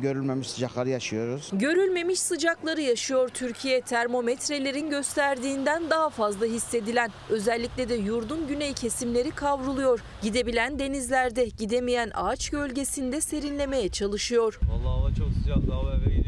Görülmemiş 0.00 0.50
sıcakları 0.50 0.88
yaşıyoruz. 0.88 1.50
Görülmemiş 1.52 2.20
sıcakları 2.20 2.80
yaşıyor 2.80 3.28
Türkiye. 3.28 3.80
Termometrelerin 3.80 4.90
gösterdiğinden 4.90 5.90
daha 5.90 6.10
fazla 6.10 6.46
hissedilen. 6.46 7.10
Özellikle 7.30 7.88
de 7.88 7.94
yurdun 7.94 8.46
güney 8.48 8.72
kesimleri 8.72 9.30
kavruluyor. 9.30 10.00
Gidebilen 10.22 10.78
denizlerde, 10.78 11.44
gidemeyen 11.58 12.10
ağaç 12.14 12.50
gölgesinde 12.50 13.20
serinlemeye 13.20 13.88
çalışıyor. 13.88 14.58
Vallahi 14.62 14.98
hava 15.00 15.14
çok 15.14 15.28
sıcak. 15.42 15.70
Daha 15.70 15.80
eve 15.94 16.04
gidiyordum. 16.04 16.27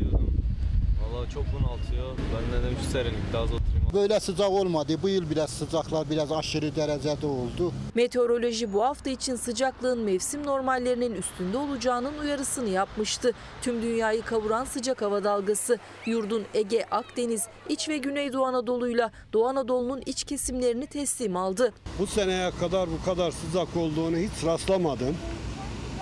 Vallahi 1.20 1.34
çok 1.34 1.44
bunaltıyor. 1.52 2.16
Ben 2.18 2.60
dedim 2.62 2.76
şu 2.84 2.90
serinlikte 2.90 3.38
az 3.38 3.44
oturayım. 3.44 3.92
Böyle 3.94 4.20
sıcak 4.20 4.50
olmadı. 4.50 4.92
Bu 5.02 5.08
yıl 5.08 5.30
biraz 5.30 5.50
sıcaklar 5.50 6.10
biraz 6.10 6.32
aşırı 6.32 6.76
derecede 6.76 7.26
oldu. 7.26 7.72
Meteoroloji 7.94 8.72
bu 8.72 8.84
hafta 8.84 9.10
için 9.10 9.36
sıcaklığın 9.36 9.98
mevsim 9.98 10.46
normallerinin 10.46 11.14
üstünde 11.14 11.56
olacağının 11.58 12.18
uyarısını 12.18 12.68
yapmıştı. 12.68 13.32
Tüm 13.62 13.82
dünyayı 13.82 14.22
kavuran 14.22 14.64
sıcak 14.64 15.02
hava 15.02 15.24
dalgası 15.24 15.78
yurdun 16.06 16.42
Ege, 16.54 16.84
Akdeniz, 16.90 17.46
İç 17.68 17.88
ve 17.88 17.98
Güneydoğu 17.98 18.44
Anadolu'yla 18.44 19.10
Doğu 19.32 19.46
Anadolu'nun 19.46 20.02
iç 20.06 20.24
kesimlerini 20.24 20.86
teslim 20.86 21.36
aldı. 21.36 21.72
Bu 21.98 22.06
seneye 22.06 22.50
kadar 22.50 22.88
bu 22.90 23.04
kadar 23.04 23.30
sıcak 23.30 23.76
olduğunu 23.76 24.16
hiç 24.16 24.44
rastlamadım. 24.44 25.16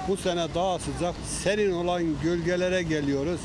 Bu 0.08 0.16
sene 0.16 0.46
daha 0.54 0.78
sıcak, 0.78 1.14
serin 1.42 1.72
olan 1.72 2.02
gölgelere 2.22 2.82
geliyoruz. 2.82 3.40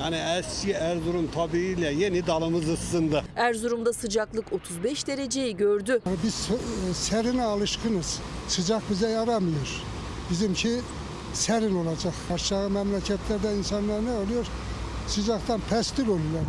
Yani 0.00 0.16
eski 0.38 0.72
Erzurum 0.72 1.30
tabiiyle 1.30 1.92
yeni 1.92 2.26
dalımız 2.26 2.68
ısındı. 2.68 3.24
Erzurum'da 3.36 3.92
sıcaklık 3.92 4.52
35 4.52 5.06
dereceyi 5.06 5.56
gördü. 5.56 6.00
Biz 6.24 6.48
serine 6.96 7.42
alışkınız. 7.42 8.18
Sıcak 8.48 8.90
bize 8.90 9.08
yaramıyor. 9.08 9.82
Bizimki 10.30 10.80
serin 11.34 11.76
olacak. 11.76 12.14
Aşağı 12.34 12.70
memleketlerde 12.70 13.56
insanlar 13.58 14.04
ne 14.04 14.10
oluyor? 14.10 14.46
Sıcaktan 15.06 15.60
pestil 15.70 16.02
oluyorlar. 16.08 16.42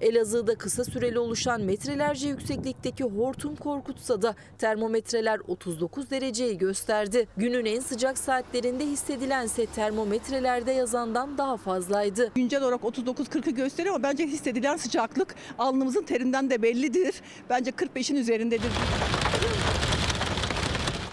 Elazığ'da 0.00 0.54
kısa 0.54 0.84
süreli 0.84 1.18
oluşan 1.18 1.60
metrelerce 1.60 2.28
yükseklikteki 2.28 3.04
hortum 3.04 3.56
korkutsa 3.56 4.22
da 4.22 4.34
termometreler 4.58 5.40
39 5.48 6.10
dereceyi 6.10 6.58
gösterdi. 6.58 7.28
Günün 7.36 7.64
en 7.64 7.80
sıcak 7.80 8.18
saatlerinde 8.18 8.86
hissedilense 8.86 9.66
termometrelerde 9.66 10.72
yazandan 10.72 11.38
daha 11.38 11.56
fazlaydı. 11.56 12.32
Güncel 12.34 12.62
olarak 12.62 12.80
39-40'ı 12.80 13.50
gösteriyor 13.50 13.94
ama 13.94 14.02
bence 14.02 14.26
hissedilen 14.26 14.76
sıcaklık 14.76 15.34
alnımızın 15.58 16.02
terinden 16.02 16.50
de 16.50 16.62
bellidir. 16.62 17.14
Bence 17.50 17.70
45'in 17.70 18.16
üzerindedir. 18.16 18.70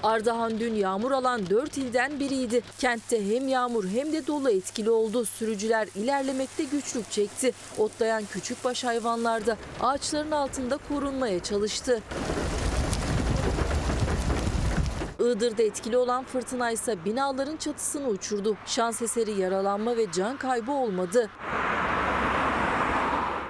Ardahan 0.06 0.60
dün 0.60 0.74
yağmur 0.74 1.12
alan 1.12 1.50
4 1.50 1.78
ilden 1.78 2.20
biriydi. 2.20 2.62
Kentte 2.80 3.30
hem 3.30 3.48
yağmur 3.48 3.86
hem 3.88 4.14
de 4.14 4.28
dolu 4.28 4.50
etkili 4.50 4.90
oldu. 4.90 5.26
Sürücüler 5.26 5.88
ilerlemekte 5.96 6.64
güçlük 6.64 7.12
çekti. 7.12 7.54
Otlayan 7.78 8.24
küçükbaş 8.26 8.84
hayvanlar 8.84 9.46
da 9.46 9.58
ağaçların 9.82 10.32
altında 10.32 10.78
korunmaya 10.90 11.44
çalıştı. 11.44 12.02
Iğdır'da 15.20 15.64
etkili 15.64 15.98
olan 15.98 16.24
fırtına 16.24 16.72
ise 16.72 17.06
binaların 17.06 17.58
çatısını 17.58 18.08
uçurdu. 18.08 18.58
Şans 18.66 19.02
eseri 19.02 19.32
yaralanma 19.32 19.98
ve 19.98 20.12
can 20.12 20.38
kaybı 20.38 20.72
olmadı. 20.72 21.30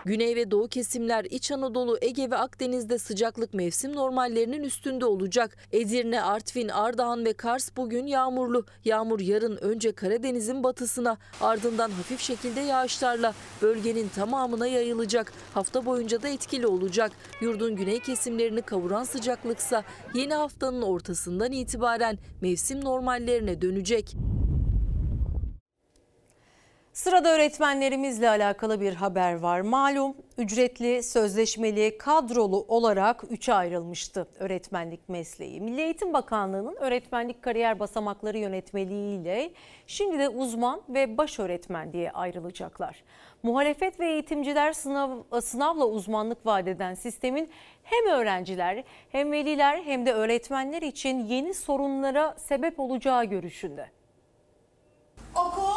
Güney 0.06 0.36
ve 0.36 0.52
doğu 0.52 0.68
kesimler 0.68 1.26
İç 1.26 1.52
Anadolu, 1.52 1.98
Ege 2.02 2.32
ve 2.32 2.36
Akdeniz'de 2.38 2.98
sıcaklık 2.98 3.54
mevsim 3.54 3.96
normallerinin 3.96 4.64
üstünde 4.64 5.06
olacak. 5.06 5.58
Edirne, 5.72 6.22
Artvin, 6.22 6.70
Ardahan 6.70 7.26
ve 7.26 7.34
Kars 7.34 7.70
bugün 7.78 8.08
yağmurlu. 8.08 8.66
Yağmur 8.86 9.20
yarın 9.20 9.58
önce 9.58 9.92
Karadeniz'in 9.92 10.64
batısına 10.64 11.18
ardından 11.42 11.92
hafif 11.92 12.20
şekilde 12.20 12.60
yağışlarla 12.60 13.34
bölgenin 13.62 14.08
tamamına 14.08 14.68
yayılacak. 14.68 15.34
Hafta 15.54 15.86
boyunca 15.86 16.22
da 16.22 16.28
etkili 16.28 16.68
olacak. 16.68 17.12
Yurdun 17.42 17.76
güney 17.76 18.00
kesimlerini 18.00 18.62
kavuran 18.62 19.04
sıcaklıksa 19.04 19.84
yeni 20.14 20.34
haftanın 20.34 20.82
ortasından 20.82 21.52
itibaren 21.52 22.18
mevsim 22.42 22.86
normallerine 22.86 23.62
dönecek. 23.62 24.16
Sırada 26.96 27.30
öğretmenlerimizle 27.30 28.30
alakalı 28.30 28.82
bir 28.82 28.94
haber 28.94 29.34
var. 29.34 29.62
Malum 29.62 30.16
ücretli, 30.38 31.04
sözleşmeli, 31.04 31.98
kadrolu 31.98 32.66
olarak 32.68 33.24
üçe 33.30 33.54
ayrılmıştı 33.54 34.28
öğretmenlik 34.40 35.10
mesleği. 35.10 35.62
Milli 35.62 35.82
Eğitim 35.82 36.14
Bakanlığı'nın 36.14 36.76
öğretmenlik 36.76 37.42
kariyer 37.42 37.80
basamakları 37.80 38.38
yönetmeliğiyle 38.38 39.52
şimdi 39.88 40.20
de 40.20 40.30
uzman 40.30 40.82
ve 40.90 41.18
baş 41.18 41.40
öğretmen 41.40 41.94
diye 41.94 42.12
ayrılacaklar. 42.12 43.04
Muhalefet 43.44 44.00
ve 44.00 44.12
eğitimciler 44.12 44.74
sınav, 44.74 45.42
sınavla 45.42 45.86
uzmanlık 45.86 46.46
vaat 46.46 46.68
eden 46.68 46.94
sistemin 46.94 47.50
hem 47.84 48.08
öğrenciler 48.08 48.84
hem 49.10 49.32
veliler 49.32 49.82
hem 49.86 50.06
de 50.06 50.14
öğretmenler 50.14 50.82
için 50.82 51.26
yeni 51.26 51.54
sorunlara 51.54 52.36
sebep 52.38 52.80
olacağı 52.80 53.26
görüşünde. 53.26 53.90
Okul, 55.36 55.76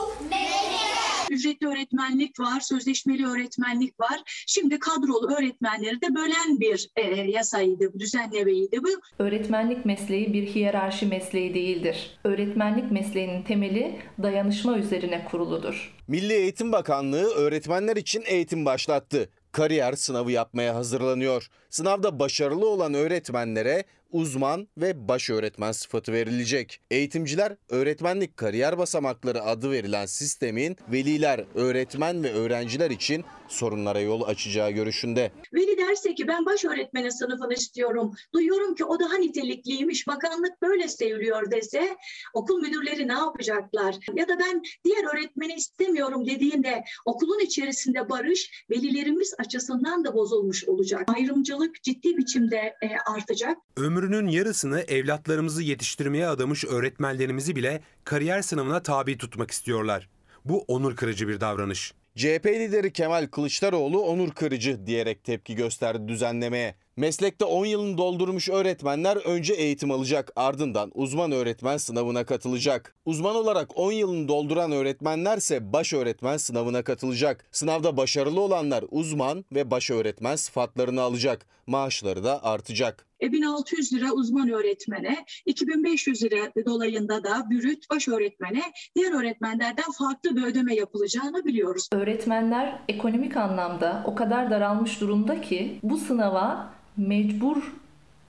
Ücretli 1.30 1.66
öğretmenlik 1.66 2.40
var, 2.40 2.60
sözleşmeli 2.60 3.26
öğretmenlik 3.26 4.00
var. 4.00 4.44
Şimdi 4.46 4.78
kadrolu 4.78 5.34
öğretmenleri 5.38 6.00
de 6.00 6.14
bölen 6.14 6.60
bir 6.60 6.90
e, 6.96 7.02
yasaydı, 7.30 7.92
düzenlemeydi 7.98 8.82
bu. 8.82 8.88
Öğretmenlik 9.18 9.84
mesleği 9.84 10.32
bir 10.32 10.46
hiyerarşi 10.46 11.06
mesleği 11.06 11.54
değildir. 11.54 12.18
Öğretmenlik 12.24 12.92
mesleğinin 12.92 13.42
temeli 13.42 13.98
dayanışma 14.22 14.78
üzerine 14.78 15.24
kuruludur. 15.30 15.94
Milli 16.08 16.32
Eğitim 16.32 16.72
Bakanlığı 16.72 17.34
öğretmenler 17.34 17.96
için 17.96 18.22
eğitim 18.26 18.64
başlattı. 18.64 19.28
Kariyer 19.52 19.92
sınavı 19.92 20.32
yapmaya 20.32 20.74
hazırlanıyor. 20.74 21.48
Sınavda 21.70 22.18
başarılı 22.18 22.68
olan 22.68 22.94
öğretmenlere 22.94 23.84
uzman 24.12 24.68
ve 24.78 25.08
baş 25.08 25.30
öğretmen 25.30 25.72
sıfatı 25.72 26.12
verilecek. 26.12 26.80
Eğitimciler 26.90 27.56
öğretmenlik 27.68 28.36
kariyer 28.36 28.78
basamakları 28.78 29.42
adı 29.42 29.70
verilen 29.70 30.06
sistemin 30.06 30.76
veliler, 30.92 31.44
öğretmen 31.54 32.24
ve 32.24 32.32
öğrenciler 32.32 32.90
için 32.90 33.24
sorunlara 33.48 34.00
yol 34.00 34.22
açacağı 34.22 34.70
görüşünde. 34.70 35.32
Veli 35.54 35.78
derse 35.78 36.14
ki 36.14 36.28
ben 36.28 36.46
baş 36.46 36.64
öğretmenin 36.64 37.08
sınıfını 37.08 37.54
istiyorum. 37.54 38.14
Duyuyorum 38.34 38.74
ki 38.74 38.84
o 38.84 39.00
daha 39.00 39.16
nitelikliymiş. 39.16 40.06
Bakanlık 40.06 40.62
böyle 40.62 40.88
seviyor 40.88 41.50
dese 41.50 41.96
okul 42.34 42.60
müdürleri 42.60 43.08
ne 43.08 43.12
yapacaklar? 43.12 43.96
Ya 44.14 44.28
da 44.28 44.38
ben 44.38 44.62
diğer 44.84 45.14
öğretmeni 45.14 45.54
istemiyorum 45.54 46.26
dediğinde 46.26 46.84
okulun 47.04 47.40
içerisinde 47.40 48.08
barış 48.08 48.64
velilerimiz 48.70 49.34
açısından 49.38 50.04
da 50.04 50.14
bozulmuş 50.14 50.64
olacak. 50.68 51.02
Ayrımcılık 51.16 51.82
ciddi 51.82 52.16
biçimde 52.16 52.56
e, 52.56 52.88
artacak. 53.12 53.58
Ömrünün 53.76 54.28
yarısını 54.28 54.80
evlatlarımızı 54.80 55.62
yetiştirmeye 55.62 56.26
adamış 56.26 56.64
öğretmenlerimizi 56.64 57.56
bile 57.56 57.82
kariyer 58.04 58.42
sınavına 58.42 58.82
tabi 58.82 59.18
tutmak 59.18 59.50
istiyorlar. 59.50 60.08
Bu 60.44 60.64
onur 60.68 60.96
kırıcı 60.96 61.28
bir 61.28 61.40
davranış. 61.40 61.94
CHP 62.16 62.46
lideri 62.46 62.92
Kemal 62.92 63.26
Kılıçdaroğlu 63.26 64.02
onur 64.02 64.30
kırıcı 64.30 64.86
diyerek 64.86 65.24
tepki 65.24 65.54
gösterdi 65.54 66.08
düzenlemeye. 66.08 66.74
Meslekte 66.96 67.44
10 67.44 67.66
yılını 67.66 67.98
doldurmuş 67.98 68.48
öğretmenler 68.48 69.16
önce 69.16 69.54
eğitim 69.54 69.90
alacak 69.90 70.32
ardından 70.36 70.90
uzman 70.94 71.32
öğretmen 71.32 71.76
sınavına 71.76 72.24
katılacak. 72.24 72.94
Uzman 73.04 73.36
olarak 73.36 73.78
10 73.78 73.92
yılını 73.92 74.28
dolduran 74.28 74.72
öğretmenlerse 74.72 75.72
baş 75.72 75.92
öğretmen 75.92 76.36
sınavına 76.36 76.82
katılacak. 76.82 77.44
Sınavda 77.52 77.96
başarılı 77.96 78.40
olanlar 78.40 78.84
uzman 78.90 79.44
ve 79.52 79.70
baş 79.70 79.90
öğretmen 79.90 80.36
sıfatlarını 80.36 81.02
alacak. 81.02 81.46
Maaşları 81.66 82.24
da 82.24 82.44
artacak. 82.44 83.07
E, 83.22 83.32
1600 83.32 83.92
lira 83.92 84.12
uzman 84.12 84.50
öğretmene, 84.50 85.24
2500 85.46 86.22
lira 86.22 86.64
dolayında 86.66 87.24
da 87.24 87.50
bürüt 87.50 87.90
baş 87.90 88.08
öğretmene 88.08 88.62
diğer 88.96 89.12
öğretmenlerden 89.12 89.92
farklı 89.98 90.36
bir 90.36 90.42
ödeme 90.42 90.74
yapılacağını 90.74 91.44
biliyoruz. 91.44 91.88
Öğretmenler 91.92 92.78
ekonomik 92.88 93.36
anlamda 93.36 94.02
o 94.06 94.14
kadar 94.14 94.50
daralmış 94.50 95.00
durumda 95.00 95.40
ki 95.40 95.78
bu 95.82 95.96
sınava 95.96 96.70
mecbur 96.96 97.56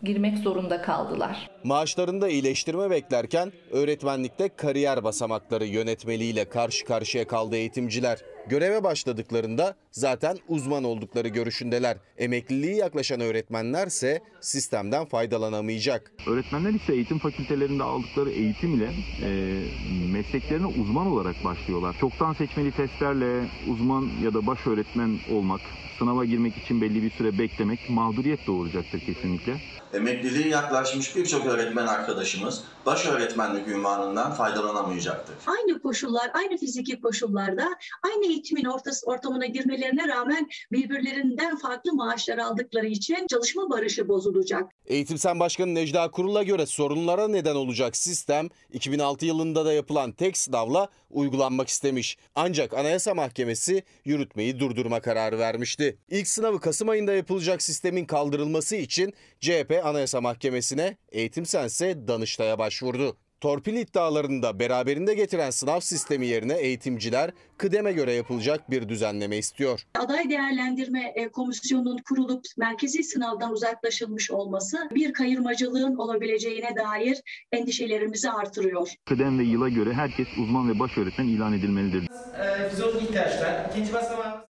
girmek 0.04 0.38
zorunda 0.38 0.82
kaldılar. 0.82 1.50
Maaşlarında 1.64 2.30
iyileştirme 2.30 2.90
beklerken 2.90 3.52
öğretmenlikte 3.72 4.50
kariyer 4.50 5.04
basamakları 5.04 5.66
yönetmeliğiyle 5.66 6.50
karşı 6.50 6.86
karşıya 6.86 7.28
kaldı 7.28 7.56
eğitimciler. 7.56 8.20
Göreve 8.48 8.84
başladıklarında 8.84 9.76
zaten 9.92 10.38
uzman 10.48 10.84
oldukları 10.84 11.28
görüşündeler. 11.28 11.98
Emekliliği 12.18 12.76
yaklaşan 12.76 13.22
öğretmenlerse 13.22 14.22
sistemden 14.42 15.06
faydalanamayacak. 15.06 16.12
Öğretmenler 16.28 16.74
ise 16.74 16.94
eğitim 16.94 17.20
fakültelerinde 17.20 17.84
aldıkları 17.84 18.30
eğitim 18.30 18.76
ile 18.76 18.90
e, 19.24 19.62
mesleklerine 20.14 20.66
uzman 20.66 21.08
olarak 21.08 21.36
başlıyorlar. 21.44 21.96
Çoktan 22.00 22.34
seçmeli 22.34 22.72
testlerle 22.72 23.50
uzman 23.68 24.10
ya 24.24 24.34
da 24.34 24.48
baş 24.48 24.68
öğretmen 24.68 25.20
olmak, 25.32 25.62
sınava 26.00 26.26
girmek 26.26 26.58
için 26.58 26.82
belli 26.82 27.04
bir 27.04 27.12
süre 27.12 27.38
beklemek 27.40 27.90
mağduriyet 27.90 28.48
doğuracaktır 28.48 29.00
kesinlikle. 29.00 29.62
Emekliliğe 29.94 30.48
yaklaşmış 30.48 31.16
birçok 31.16 31.46
öğretmen 31.46 31.88
arkadaşımız 31.88 32.64
baş 32.86 33.06
öğretmenlik 33.06 33.68
ünvanından 33.68 34.34
faydalanamayacaktır. 34.34 35.36
Aynı 35.48 35.82
koşullar, 35.82 36.32
aynı 36.34 36.58
fiziki 36.58 37.02
koşullarda 37.02 37.70
aynı 38.04 38.28
eğitimin 38.40 38.66
ortası, 38.66 39.06
ortamına 39.06 39.46
girmelerine 39.46 40.08
rağmen 40.08 40.50
birbirlerinden 40.72 41.58
farklı 41.58 41.94
maaşlar 41.94 42.38
aldıkları 42.38 42.88
için 42.88 43.28
çalışma 43.28 43.70
barışı 43.70 44.08
bozulacak. 44.08 44.72
Eğitim 44.86 45.18
Sen 45.18 45.40
Başkanı 45.40 45.76
Necda 45.76 46.12
Kurul'a 46.12 46.44
göre 46.44 46.66
sorunlara 46.66 47.28
neden 47.28 47.56
olacak 47.56 47.98
sistem 47.98 48.50
2006 48.74 49.26
yılında 49.26 49.66
da 49.66 49.74
yapılan 49.74 50.12
tek 50.12 50.38
sınavla 50.38 50.88
uygulanmak 51.10 51.68
istemiş. 51.68 52.18
Ancak 52.36 52.74
Anayasa 52.74 53.14
Mahkemesi 53.14 53.84
yürütmeyi 54.06 54.60
durdurma 54.60 55.00
kararı 55.00 55.40
vermişti. 55.40 55.98
İlk 56.10 56.28
sınavı 56.28 56.60
Kasım 56.60 56.90
ayında 56.90 57.14
yapılacak 57.14 57.62
sistemin 57.62 58.06
kaldırılması 58.06 58.76
için 58.76 59.14
CHP 59.40 59.82
Anayasa 59.84 60.22
Mahkemesi'ne, 60.22 60.98
Eğitim 61.12 61.46
Sense 61.46 62.08
Danıştay'a 62.08 62.60
başvurdu. 62.60 63.18
Torpil 63.42 63.76
iddialarında 63.76 64.60
beraberinde 64.60 65.14
getiren 65.14 65.50
sınav 65.50 65.80
sistemi 65.80 66.28
yerine 66.28 66.54
eğitimciler 66.54 67.32
kıdeme 67.58 67.92
göre 67.92 68.14
yapılacak 68.14 68.72
bir 68.72 68.90
düzenleme 68.90 69.38
istiyor. 69.38 69.84
Aday 70.00 70.30
değerlendirme 70.30 71.14
e, 71.16 71.28
komisyonunun 71.28 71.98
kurulup 71.98 72.46
merkezi 72.58 73.04
sınavdan 73.04 73.52
uzaklaşılmış 73.52 74.32
olması 74.32 74.90
bir 74.96 75.14
kayırmacılığın 75.14 75.96
olabileceğine 75.96 76.76
dair 76.76 77.22
endişelerimizi 77.52 78.32
artırıyor. 78.32 78.94
Kıdem 79.06 79.40
ve 79.40 79.44
yıla 79.44 79.70
göre 79.70 79.94
herkes 79.94 80.28
uzman 80.38 80.70
ve 80.70 80.80
baş 80.80 80.98
öğretmen 80.98 81.26
ilan 81.28 81.54
edilmelidir. 81.54 82.08
Fizyolojik 82.70 83.02
ihtiyaçlar. 83.02 83.70
İkinci 83.72 83.94
basamağı 83.94 84.49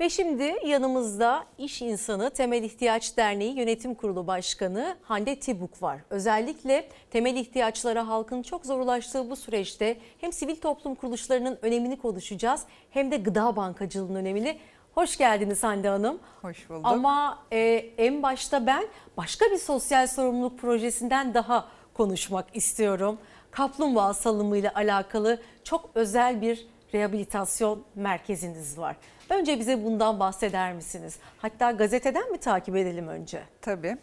Ve 0.00 0.10
şimdi 0.10 0.54
yanımızda 0.66 1.44
İş 1.58 1.82
İnsanı 1.82 2.30
Temel 2.30 2.62
İhtiyaç 2.62 3.16
Derneği 3.16 3.58
Yönetim 3.58 3.94
Kurulu 3.94 4.26
Başkanı 4.26 4.96
Hande 5.02 5.40
Tibuk 5.40 5.82
var. 5.82 6.00
Özellikle 6.10 6.88
temel 7.10 7.36
ihtiyaçlara 7.36 8.08
halkın 8.08 8.42
çok 8.42 8.66
zor 8.66 8.80
ulaştığı 8.80 9.30
bu 9.30 9.36
süreçte 9.36 9.96
hem 10.20 10.32
sivil 10.32 10.56
toplum 10.56 10.94
kuruluşlarının 10.94 11.58
önemini 11.62 11.98
konuşacağız 11.98 12.62
hem 12.90 13.10
de 13.10 13.16
gıda 13.16 13.56
bankacılığının 13.56 14.14
önemini. 14.14 14.58
Hoş 14.94 15.16
geldiniz 15.16 15.62
Hande 15.62 15.88
Hanım. 15.88 16.18
Hoş 16.42 16.70
bulduk. 16.70 16.80
Ama 16.84 17.38
e, 17.52 17.58
en 17.98 18.22
başta 18.22 18.66
ben 18.66 18.84
başka 19.16 19.46
bir 19.50 19.58
sosyal 19.58 20.06
sorumluluk 20.06 20.58
projesinden 20.58 21.34
daha 21.34 21.68
konuşmak 21.94 22.46
istiyorum. 22.56 23.18
Kaplumbağa 23.50 24.14
salımıyla 24.14 24.72
alakalı 24.74 25.40
çok 25.64 25.90
özel 25.94 26.40
bir 26.42 26.66
rehabilitasyon 26.94 27.84
merkeziniz 27.94 28.78
var. 28.78 28.96
Önce 29.30 29.58
bize 29.58 29.84
bundan 29.84 30.20
bahseder 30.20 30.72
misiniz? 30.72 31.16
Hatta 31.38 31.70
gazeteden 31.70 32.30
mi 32.32 32.38
takip 32.38 32.76
edelim 32.76 33.08
önce? 33.08 33.42
Tabii. 33.62 33.96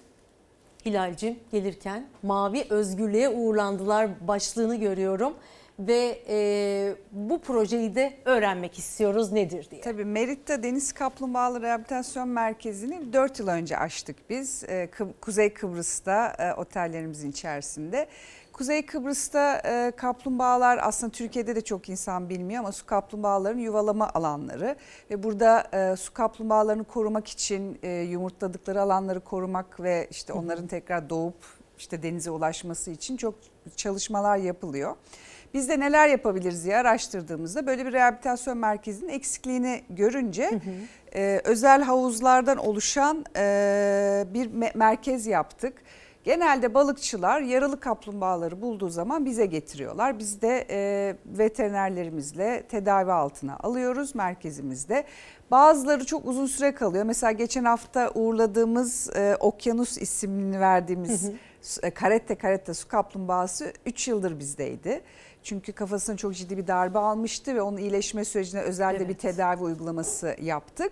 Hilal'cim 0.86 1.40
gelirken 1.52 2.08
mavi 2.24 2.66
özgürlüğe 2.70 3.30
uğurlandılar 3.30 4.28
başlığını 4.28 4.76
görüyorum 4.76 5.34
ve 5.80 6.20
e, 6.30 6.96
bu 7.12 7.42
projeyi 7.42 7.96
de 7.96 8.14
öğrenmek 8.26 8.80
istiyoruz 8.80 9.32
nedir 9.32 9.68
diye. 9.72 9.82
Tabii 9.82 10.06
Merit'te 10.06 10.64
Deniz 10.64 10.92
Kaplumbağaları 10.92 11.62
Rehabilitasyon 11.64 12.30
Merkezi'ni 12.30 13.14
4 13.14 13.40
yıl 13.40 13.48
önce 13.48 13.78
açtık 13.78 14.30
biz. 14.30 14.64
Kı- 14.64 15.14
Kuzey 15.22 15.54
Kıbrıs'ta 15.54 16.28
e, 16.40 16.54
otellerimizin 16.54 17.32
içerisinde. 17.32 18.08
Kuzey 18.58 18.86
Kıbrıs'ta 18.86 19.62
e, 19.66 19.92
kaplumbağalar 19.92 20.80
aslında 20.82 21.12
Türkiye'de 21.12 21.56
de 21.56 21.62
çok 21.62 21.90
insan 21.90 22.30
bilmiyor 22.30 22.60
ama 22.60 22.72
su 22.72 22.86
kaplumbağalarının 22.86 23.62
yuvalama 23.62 24.10
alanları 24.14 24.76
ve 25.12 25.24
burada 25.24 25.68
e, 25.74 25.96
su 25.96 26.14
kaplumbağalarını 26.14 26.84
korumak 26.84 27.28
için 27.28 27.80
e, 27.84 27.90
yumurtladıkları 27.90 28.82
alanları 28.82 29.20
korumak 29.20 29.80
ve 29.80 30.08
işte 30.12 30.34
onların 30.34 30.68
tekrar 30.68 31.10
doğup 31.10 31.36
işte 31.78 32.04
denize 32.04 32.32
ulaşması 32.32 32.92
için 32.92 33.18
çok 33.18 33.36
çalışmalar 33.76 34.38
yapılıyor. 34.38 34.96
Biz 35.54 35.70
de 35.70 35.80
neler 35.80 36.08
yapabiliriz 36.08 36.66
diye 36.66 36.78
araştırdığımızda 36.78 37.68
böyle 37.68 37.86
bir 37.86 37.94
rehabilitasyon 37.94 38.58
merkezinin 38.58 39.10
eksikliğini 39.10 39.84
görünce 39.90 40.60
e, 41.16 41.42
özel 41.44 41.82
havuzlardan 41.82 42.58
oluşan 42.58 43.26
e, 43.36 44.26
bir 44.34 44.50
me- 44.50 44.78
merkez 44.78 45.28
yaptık. 45.28 45.74
Genelde 46.28 46.74
balıkçılar 46.74 47.42
yaralı 47.42 47.80
kaplumbağaları 47.80 48.62
bulduğu 48.62 48.90
zaman 48.90 49.26
bize 49.26 49.46
getiriyorlar. 49.46 50.20
Biz 50.20 50.42
de 50.42 50.68
e, 50.70 51.16
veterinerlerimizle 51.26 52.64
tedavi 52.70 53.12
altına 53.12 53.58
alıyoruz 53.58 54.16
merkezimizde. 54.16 55.04
Bazıları 55.52 56.06
çok 56.06 56.26
uzun 56.26 56.46
süre 56.46 56.76
kalıyor. 56.76 57.04
Mesela 57.06 57.32
geçen 57.32 57.64
hafta 57.64 58.12
uğurladığımız 58.16 59.10
e, 59.16 59.36
Okyanus 59.40 59.98
ismini 59.98 60.60
verdiğimiz 60.60 61.24
Hı 61.24 61.28
hı. 61.28 61.88
e, 61.88 61.92
karette 61.92 62.36
karette 62.36 62.74
su 62.74 62.88
kaplumbağası 62.88 63.74
3 63.86 64.08
yıldır 64.08 64.40
bizdeydi. 64.40 65.02
Çünkü 65.44 65.74
kafasına 65.74 66.18
çok 66.18 66.36
ciddi 66.36 66.58
bir 66.58 66.68
darbe 66.68 67.00
almıştı 67.00 67.56
ve 67.56 67.62
onun 67.62 67.78
iyileşme 67.78 68.26
sürecine 68.26 68.62
özelde 68.62 69.10
bir 69.10 69.14
tedavi 69.14 69.64
uygulaması 69.64 70.36
yaptık. 70.42 70.92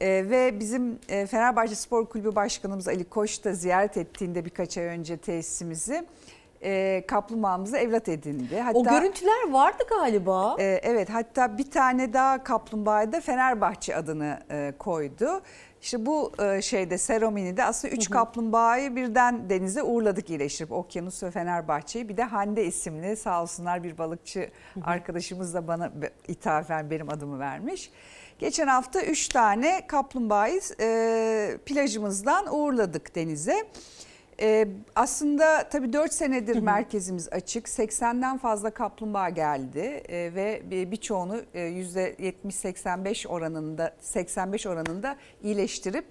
Ee, 0.00 0.06
ve 0.30 0.60
bizim 0.60 0.98
e, 1.08 1.26
Fenerbahçe 1.26 1.74
Spor 1.74 2.06
Kulübü 2.06 2.34
Başkanımız 2.34 2.88
Ali 2.88 3.04
Koç 3.04 3.44
da 3.44 3.54
ziyaret 3.54 3.96
ettiğinde 3.96 4.44
birkaç 4.44 4.78
ay 4.78 4.84
önce 4.84 5.16
tesisimizi 5.16 6.04
e, 6.62 7.04
kaplumbağamızı 7.08 7.76
evlat 7.76 8.08
edindi. 8.08 8.64
o 8.74 8.84
görüntüler 8.84 9.50
vardı 9.50 9.82
galiba. 9.88 10.56
E, 10.58 10.80
evet 10.82 11.10
hatta 11.10 11.58
bir 11.58 11.70
tane 11.70 12.12
daha 12.12 12.44
kaplumbağaya 12.44 13.12
da 13.12 13.20
Fenerbahçe 13.20 13.96
adını 13.96 14.38
e, 14.50 14.72
koydu. 14.78 15.40
İşte 15.82 16.06
bu 16.06 16.32
e, 16.42 16.62
şeyde 16.62 16.98
seremonide 16.98 17.64
aslında 17.64 17.94
üç 17.94 18.10
kaplumbağayı 18.10 18.96
birden 18.96 19.50
denize 19.50 19.82
uğurladık 19.82 20.30
iyileştirip 20.30 20.72
Okyanus 20.72 21.22
ve 21.22 21.30
Fenerbahçe'yi. 21.30 22.08
Bir 22.08 22.16
de 22.16 22.22
Hande 22.22 22.64
isimli 22.64 23.16
sağ 23.16 23.42
olsunlar 23.42 23.84
bir 23.84 23.98
balıkçı 23.98 24.50
arkadaşımız 24.84 25.54
da 25.54 25.68
bana 25.68 25.92
ithafen 26.28 26.90
benim 26.90 27.08
adımı 27.10 27.38
vermiş. 27.38 27.90
Geçen 28.38 28.66
hafta 28.66 29.02
üç 29.02 29.28
tane 29.28 29.86
kaplumbağayı 29.86 30.60
e, 30.80 31.58
plajımızdan 31.66 32.54
uğurladık 32.54 33.14
denize. 33.14 33.64
Ee, 34.40 34.68
aslında 34.96 35.68
tabii 35.68 35.92
4 35.92 36.12
senedir 36.12 36.56
merkezimiz 36.58 37.28
açık. 37.32 37.66
80'den 37.68 38.38
fazla 38.38 38.70
kaplumbağa 38.70 39.28
geldi 39.28 39.78
Ee, 40.08 40.30
ve 40.34 40.62
bir- 40.70 40.90
birçoğunu 40.90 41.40
e, 41.54 41.60
%70-85 41.60 43.28
oranında 43.28 43.94
85 44.00 44.66
oranında 44.66 45.16
iyileştirip 45.42 46.04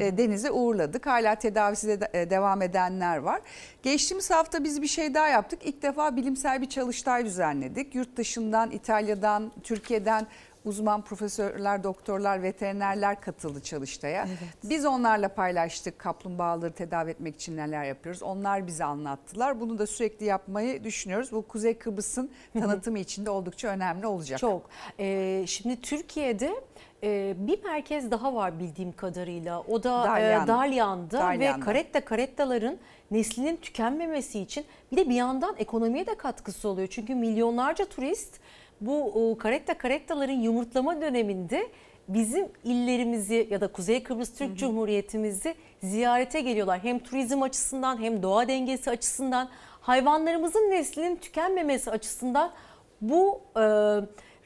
e, 0.00 0.18
denize 0.18 0.50
uğurladık. 0.50 1.06
Hala 1.06 1.34
tedavisi 1.34 2.00
de 2.00 2.08
e, 2.12 2.30
devam 2.30 2.62
edenler 2.62 3.16
var. 3.16 3.40
Geçtiğimiz 3.82 4.30
hafta 4.30 4.64
biz 4.64 4.82
bir 4.82 4.86
şey 4.86 5.14
daha 5.14 5.28
yaptık. 5.28 5.58
İlk 5.64 5.82
defa 5.82 6.16
bilimsel 6.16 6.62
bir 6.62 6.68
çalıştay 6.68 7.24
düzenledik. 7.24 7.94
Yurt 7.94 8.16
dışından, 8.16 8.70
İtalya'dan, 8.70 9.52
Türkiye'den 9.62 10.26
uzman 10.64 11.02
profesörler, 11.02 11.84
doktorlar, 11.84 12.42
veterinerler 12.42 13.20
katıldı 13.20 13.60
çalıştaya. 13.60 14.28
Biz 14.64 14.86
onlarla 14.86 15.28
paylaştık 15.28 15.98
kaplumbağaları 15.98 16.72
tedavi 16.72 17.10
etmek 17.10 17.34
için 17.34 17.56
neler 17.56 17.84
yapıyoruz. 17.84 18.22
Onlar 18.22 18.66
bize 18.66 18.84
anlattılar. 18.84 19.60
Bunu 19.60 19.78
da 19.78 19.86
sürekli 19.86 20.26
yapmayı 20.26 20.84
düşünüyoruz. 20.84 21.32
Bu 21.32 21.42
Kuzey 21.42 21.78
Kıbrıs'ın 21.78 22.30
tanıtımı 22.52 22.98
için 22.98 23.26
de 23.26 23.30
oldukça 23.30 23.68
önemli 23.68 24.06
olacak. 24.06 24.38
Çok. 24.38 24.70
Ee, 24.98 25.44
şimdi 25.46 25.80
Türkiye'de 25.80 26.54
e, 27.02 27.34
bir 27.38 27.64
merkez 27.64 28.10
daha 28.10 28.34
var 28.34 28.58
bildiğim 28.58 28.92
kadarıyla. 28.92 29.60
O 29.60 29.82
da 29.82 30.04
Dalyan. 30.04 30.44
e, 30.44 30.46
Dalyan'da, 30.46 31.18
ve 31.18 31.22
Dalyan'da. 31.22 31.64
karetta 31.64 32.04
karettaların 32.04 32.78
neslinin 33.10 33.56
tükenmemesi 33.56 34.40
için 34.40 34.64
bir 34.92 34.96
de 34.96 35.08
bir 35.08 35.14
yandan 35.14 35.54
ekonomiye 35.58 36.06
de 36.06 36.14
katkısı 36.14 36.68
oluyor. 36.68 36.88
Çünkü 36.88 37.14
milyonlarca 37.14 37.84
turist 37.84 38.40
bu 38.86 39.34
e, 39.36 39.38
karetta 39.38 39.78
karettaların 39.78 40.40
yumurtlama 40.40 41.00
döneminde 41.00 41.68
bizim 42.08 42.48
illerimizi 42.64 43.48
ya 43.50 43.60
da 43.60 43.68
Kuzey 43.68 44.02
Kıbrıs 44.02 44.34
Türk 44.34 44.58
Cumhuriyetimizi 44.58 45.54
ziyarete 45.82 46.40
geliyorlar. 46.40 46.80
Hem 46.82 46.98
turizm 46.98 47.42
açısından 47.42 48.02
hem 48.02 48.22
doğa 48.22 48.48
dengesi 48.48 48.90
açısından 48.90 49.48
hayvanlarımızın 49.80 50.70
neslinin 50.70 51.16
tükenmemesi 51.16 51.90
açısından 51.90 52.52
bu 53.00 53.40
e, 53.56 53.60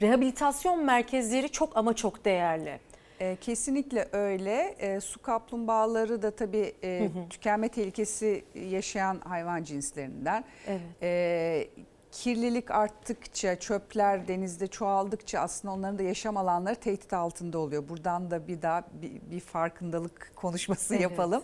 rehabilitasyon 0.02 0.84
merkezleri 0.84 1.48
çok 1.48 1.76
ama 1.76 1.94
çok 1.94 2.24
değerli. 2.24 2.80
E, 3.20 3.36
kesinlikle 3.36 4.08
öyle. 4.12 4.74
E, 4.78 5.00
su 5.00 5.22
kaplumbağaları 5.22 6.22
da 6.22 6.30
tabii 6.30 6.74
e, 6.82 7.00
Hı 7.00 7.18
hı. 7.18 7.28
tükenme 7.28 7.68
tehlikesi 7.68 8.44
yaşayan 8.70 9.20
hayvan 9.20 9.62
cinslerinden. 9.64 10.44
Evet. 10.66 10.80
E, 11.02 11.68
kirlilik 12.16 12.70
arttıkça, 12.70 13.58
çöpler 13.58 14.28
denizde 14.28 14.66
çoğaldıkça 14.66 15.40
aslında 15.40 15.74
onların 15.74 15.98
da 15.98 16.02
yaşam 16.02 16.36
alanları 16.36 16.74
tehdit 16.74 17.12
altında 17.12 17.58
oluyor. 17.58 17.88
Buradan 17.88 18.30
da 18.30 18.48
bir 18.48 18.62
daha 18.62 18.84
bir, 19.02 19.30
bir 19.30 19.40
farkındalık 19.40 20.32
konuşması 20.36 20.94
Evet. 20.94 21.02
yapalım. 21.02 21.42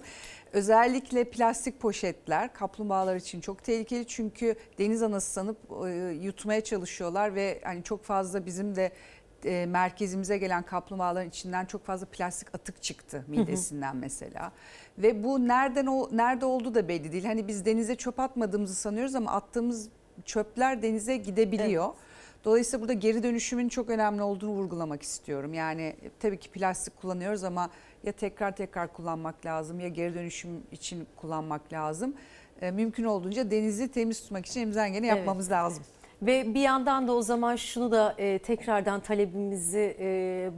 Özellikle 0.52 1.24
plastik 1.24 1.80
poşetler 1.80 2.52
kaplumbağalar 2.52 3.16
için 3.16 3.40
çok 3.40 3.64
tehlikeli 3.64 4.06
çünkü 4.06 4.56
deniz 4.78 5.02
anası 5.02 5.32
sanıp 5.32 5.58
e, 5.86 5.90
yutmaya 6.22 6.64
çalışıyorlar 6.64 7.34
ve 7.34 7.60
hani 7.64 7.82
çok 7.82 8.04
fazla 8.04 8.46
bizim 8.46 8.76
de 8.76 8.92
e, 9.44 9.66
merkezimize 9.66 10.38
gelen 10.38 10.62
kaplumbağaların 10.62 11.28
içinden 11.28 11.64
çok 11.64 11.84
fazla 11.84 12.06
plastik 12.06 12.54
atık 12.54 12.82
çıktı 12.82 13.24
midesinden 13.28 13.96
mesela. 13.96 14.52
Ve 14.98 15.24
bu 15.24 15.48
nereden 15.48 15.86
o 15.86 16.08
nerede 16.12 16.44
olduğu 16.46 16.74
da 16.74 16.88
belli 16.88 17.12
değil. 17.12 17.24
Hani 17.24 17.48
biz 17.48 17.64
denize 17.64 17.94
çöp 17.94 18.20
atmadığımızı 18.20 18.74
sanıyoruz 18.74 19.14
ama 19.14 19.30
attığımız 19.30 19.88
çöpler 20.24 20.82
denize 20.82 21.16
gidebiliyor. 21.16 21.88
Dolayısıyla 22.44 22.80
burada 22.80 22.92
geri 22.92 23.22
dönüşümün 23.22 23.68
çok 23.68 23.90
önemli 23.90 24.22
olduğunu 24.22 24.50
vurgulamak 24.50 25.02
istiyorum. 25.02 25.54
Yani 25.54 25.82
e, 25.82 26.10
tabii 26.20 26.38
ki 26.38 26.50
plastik 26.50 26.96
kullanıyoruz 27.00 27.44
ama 27.44 27.70
ya 28.04 28.12
tekrar 28.12 28.56
tekrar 28.56 28.92
kullanmak 28.92 29.46
lazım 29.46 29.80
ya 29.80 29.88
geri 29.88 30.14
dönüşüm 30.14 30.62
için 30.72 31.06
kullanmak 31.16 31.72
lazım. 31.72 32.14
E, 32.60 32.70
mümkün 32.70 33.04
olduğunca 33.04 33.50
denizi 33.50 33.88
temiz 33.88 34.20
tutmak 34.20 34.46
için 34.46 34.60
elimizden 34.60 34.92
geleni 34.92 35.06
Evet. 35.06 35.16
yapmamız 35.18 35.50
lazım. 35.50 35.84
Ve 36.22 36.54
bir 36.54 36.60
yandan 36.60 37.08
da 37.08 37.12
o 37.12 37.22
zaman 37.22 37.56
şunu 37.56 37.92
da 37.92 38.14
e, 38.18 38.38
tekrardan 38.38 39.00
talebimizi 39.00 39.96
e, 40.00 40.50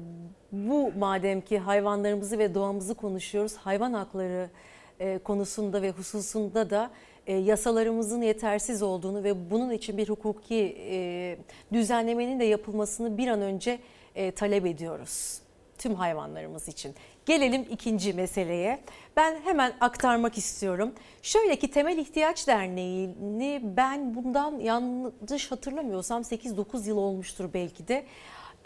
bu 0.53 0.93
madem 0.99 1.41
ki 1.41 1.59
hayvanlarımızı 1.59 2.39
ve 2.39 2.55
doğamızı 2.55 2.95
konuşuyoruz 2.95 3.57
hayvan 3.57 3.93
hakları 3.93 4.51
e, 5.01 5.19
konusunda 5.19 5.83
ve 5.83 5.91
hususunda 5.91 6.71
da 6.71 6.91
e, 7.27 7.37
yasalarımızın 7.37 8.23
yetersiz 8.23 8.83
olduğunu 8.83 9.25
ve 9.25 9.51
bunun 9.51 9.71
için 9.71 9.99
bir 9.99 10.09
hukuki 10.09 10.77
e, 10.91 11.37
düzenlemenin 11.73 12.41
de 12.41 12.45
yapılmasını 12.45 13.19
bir 13.19 13.29
an 13.29 13.41
önce 13.41 13.79
e, 14.15 14.31
talep 14.31 14.67
ediyoruz 14.67 15.45
tüm 15.79 15.95
hayvanlarımız 15.95 16.69
için. 16.69 16.95
Gelelim 17.27 17.67
ikinci 17.71 18.13
meseleye. 18.13 18.81
Ben 19.17 19.41
hemen 19.45 19.73
aktarmak 19.81 20.39
istiyorum. 20.39 20.93
Şöyle 21.23 21.57
ki 21.57 21.71
Temel 21.71 21.99
İhtiyaç 21.99 22.47
Derneği'ni 22.47 23.61
ben 23.63 24.15
bundan 24.15 24.59
yanlış 24.61 25.51
hatırlamıyorsam 25.51 26.23
8-9 26.23 26.89
yıl 26.89 26.97
olmuştur 26.97 27.51
belki 27.55 27.89
de. 27.89 28.05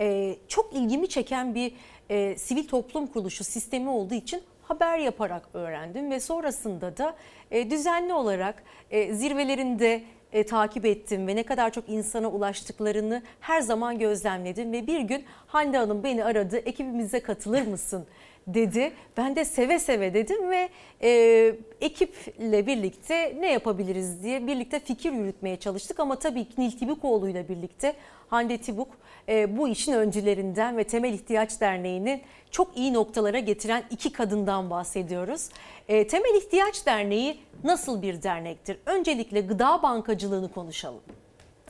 Ee, 0.01 0.37
çok 0.49 0.75
ilgimi 0.75 1.09
çeken 1.09 1.55
bir 1.55 1.73
e, 2.11 2.39
sivil 2.39 2.69
toplum 2.69 3.07
kuruluşu 3.07 3.45
sistemi 3.45 3.89
olduğu 3.89 4.15
için 4.15 4.43
haber 4.71 4.99
yaparak 4.99 5.49
öğrendim 5.55 6.11
ve 6.11 6.21
sonrasında 6.21 6.97
da 6.97 7.15
e, 7.51 7.71
düzenli 7.71 8.13
olarak 8.15 8.63
e, 8.91 9.15
zirvelerinde 9.15 10.03
e, 10.33 10.47
takip 10.47 10.85
ettim 10.85 11.27
ve 11.27 11.37
ne 11.37 11.43
kadar 11.43 11.73
çok 11.73 11.89
insana 11.89 12.29
ulaştıklarını 12.29 13.23
her 13.41 13.61
zaman 13.61 13.99
gözlemledim 13.99 14.73
ve 14.73 14.87
bir 14.87 15.01
gün 15.01 15.25
Hande 15.47 15.79
Hanım 15.79 16.05
beni 16.05 16.25
aradı 16.25 16.57
ekibimize 16.57 17.21
katılır 17.21 17.67
mısın 17.67 18.07
dedi. 18.55 18.93
Ben 19.17 19.37
de 19.37 19.45
seve 19.45 19.79
seve 19.79 20.15
dedim 20.15 20.51
ve 20.51 20.69
e, 21.03 21.55
ekiple 21.81 22.67
birlikte 22.67 23.37
ne 23.41 23.53
yapabiliriz 23.53 24.23
diye 24.23 24.47
birlikte 24.47 24.81
fikir 24.81 25.13
yürütmeye 25.13 25.57
çalıştık. 25.57 26.01
Ama 26.01 26.19
tabii 26.19 26.47
Nil 26.59 26.71
Tibukoğlu 26.71 27.29
ile 27.29 27.49
birlikte 27.49 27.95
Hande 28.29 28.59
Tibuk 28.59 28.89
e, 29.29 29.57
bu 29.59 29.69
işin 29.69 29.93
öncülerinden 29.93 30.77
ve 30.77 30.85
Temel 30.85 31.13
İhtiyaç 31.13 31.61
Derneği'nin 31.61 32.23
çok 32.51 32.77
iyi 32.77 32.93
noktalara 32.93 33.39
getiren 33.39 33.83
iki 33.91 34.13
kadından 34.13 34.71
bahsediyoruz. 34.71 35.49
E, 35.89 36.07
Temel 36.07 36.35
İhtiyaç 36.35 36.87
Derneği 36.87 37.41
nasıl 37.65 38.03
bir 38.03 38.23
dernektir? 38.23 38.79
Öncelikle 38.87 39.41
gıda 39.41 39.83
bankacılığını 39.83 40.53
konuşalım. 40.53 41.01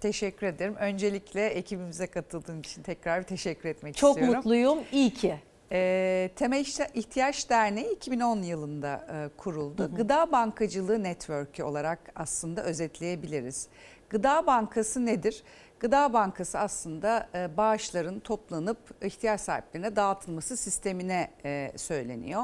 Teşekkür 0.01 0.47
ederim. 0.47 0.75
Öncelikle 0.81 1.47
ekibimize 1.47 2.07
katıldığın 2.07 2.61
için 2.61 2.83
tekrar 2.83 3.21
bir 3.21 3.27
teşekkür 3.27 3.69
etmek 3.69 3.97
Çok 3.97 4.11
istiyorum. 4.11 4.37
mutluyum. 4.37 4.79
İyi 4.93 5.11
ki. 5.15 5.35
E, 5.73 6.31
Temel 6.37 6.61
İhti- 6.65 6.91
İhtiyaç 6.95 7.51
Derneği 7.51 7.93
2010 7.93 8.43
yılında 8.43 9.07
e, 9.13 9.37
kuruldu. 9.37 9.91
Gıda 9.97 10.33
Bankacılığı 10.33 11.03
Network'ü 11.03 11.63
olarak 11.63 11.99
aslında 12.17 12.65
özetleyebiliriz. 12.65 13.69
Gıda 14.11 14.47
Bankası 14.47 15.07
nedir? 15.07 15.43
Gıda 15.81 16.13
Bankası 16.13 16.59
aslında 16.59 17.29
e, 17.35 17.57
bağışların 17.57 18.21
toplanıp 18.21 18.79
ihtiyaç 19.05 19.41
sahiplerine 19.41 19.97
dağıtılması 19.97 20.57
sistemine 20.57 21.31
e, 21.45 21.73
söyleniyor. 21.77 22.43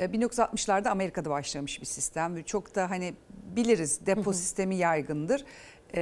E, 0.00 0.04
1960'larda 0.04 0.88
Amerika'da 0.88 1.30
başlamış 1.30 1.80
bir 1.80 1.86
sistem 1.86 2.42
çok 2.42 2.74
da 2.74 2.90
hani 2.90 3.14
biliriz 3.56 4.06
depo 4.06 4.32
sistemi 4.32 4.76
yaygındır. 4.76 5.44
E, 5.94 6.00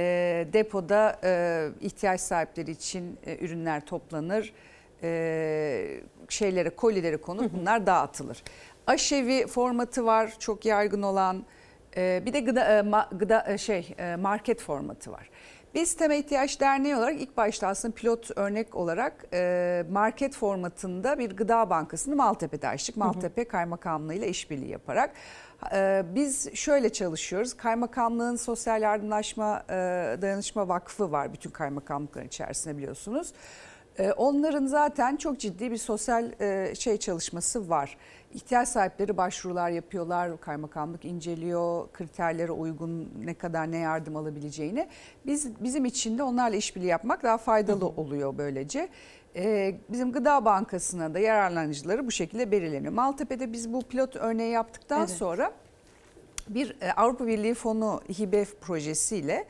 depoda 0.53 1.19
e, 1.23 1.67
ihtiyaç 1.81 2.21
sahipleri 2.21 2.71
için 2.71 3.19
e, 3.25 3.37
ürünler 3.45 3.85
toplanır 3.85 4.53
e, 5.03 6.01
şeylere 6.33 6.69
kolilere 6.69 7.17
konur 7.17 7.45
bunlar 7.53 7.85
dağıtılır. 7.87 8.43
Aşevi 8.87 9.47
formatı 9.47 10.05
var 10.05 10.33
çok 10.39 10.65
yaygın 10.65 11.01
olan 11.01 11.45
E, 11.97 12.23
bir 12.25 12.33
de 12.33 12.39
gıda, 12.39 12.79
e, 12.79 12.83
gıda 13.15 13.45
e, 13.47 13.57
şey 13.57 13.95
market 14.19 14.61
formatı 14.61 15.11
var. 15.11 15.29
Biz 15.75 15.95
Temel 15.95 16.19
İhtiyaç 16.19 16.61
Derneği 16.61 16.95
olarak 16.95 17.21
ilk 17.21 17.37
başta 17.37 17.67
aslında 17.67 17.93
pilot 17.93 18.37
örnek 18.37 18.75
olarak 18.75 19.25
market 19.91 20.35
formatında 20.35 21.19
bir 21.19 21.31
gıda 21.31 21.69
bankasını 21.69 22.15
Maltepe'de 22.15 22.67
açtık. 22.67 22.97
Maltepe 22.97 23.47
Kaymakamlığı 23.47 24.13
ile 24.13 24.27
işbirliği 24.27 24.69
yaparak. 24.69 25.11
Biz 26.15 26.55
şöyle 26.55 26.89
çalışıyoruz. 26.89 27.57
Kaymakamlığın 27.57 28.35
Sosyal 28.35 28.81
Yardımlaşma 28.81 29.63
Dayanışma 30.21 30.67
Vakfı 30.67 31.11
var 31.11 31.33
bütün 31.33 31.49
kaymakamlıkların 31.49 32.27
içerisinde 32.27 32.77
biliyorsunuz. 32.77 33.33
E, 33.99 34.11
Onların 34.11 34.65
zaten 34.65 35.15
çok 35.15 35.39
ciddi 35.39 35.71
bir 35.71 35.77
sosyal 35.77 36.31
e, 36.41 36.75
şey 36.75 36.97
çalışması 36.97 37.69
var. 37.69 37.97
İhtiyaç 38.33 38.67
sahipleri 38.69 39.17
başvurular 39.17 39.69
yapıyorlar, 39.69 40.41
kaymakamlık 40.41 41.05
inceliyor, 41.05 41.87
kriterlere 41.93 42.51
uygun 42.51 43.11
ne 43.25 43.33
kadar 43.33 43.71
ne 43.71 43.77
yardım 43.77 44.15
alabileceğini. 44.15 44.87
Biz 45.25 45.63
bizim 45.63 45.85
için 45.85 46.17
de 46.17 46.23
onlarla 46.23 46.55
işbirliği 46.55 46.87
yapmak 46.87 47.23
daha 47.23 47.37
faydalı 47.37 47.87
oluyor 47.87 48.37
böylece. 48.37 48.89
E, 49.35 49.75
Bizim 49.89 50.11
Gıda 50.11 50.45
Bankası'na 50.45 51.13
da 51.13 51.19
yararlanıcıları 51.19 52.07
bu 52.07 52.11
şekilde 52.11 52.51
belirleniyor. 52.51 52.93
Maltepe'de 52.93 53.53
biz 53.53 53.73
bu 53.73 53.81
pilot 53.81 54.15
örneği 54.15 54.51
yaptıktan 54.51 54.99
Evet. 54.99 55.09
sonra 55.09 55.51
bir 56.49 56.75
Avrupa 56.97 57.27
Birliği 57.27 57.53
fonu 57.53 58.01
HİBEF 58.19 58.61
projesiyle 58.61 59.45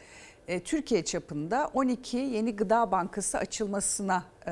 e, 0.47 0.59
Türkiye 0.59 1.05
çapında 1.05 1.69
12 1.73 2.17
yeni 2.17 2.55
gıda 2.55 2.91
bankası 2.91 3.37
açılmasına 3.37 4.23
e, 4.47 4.51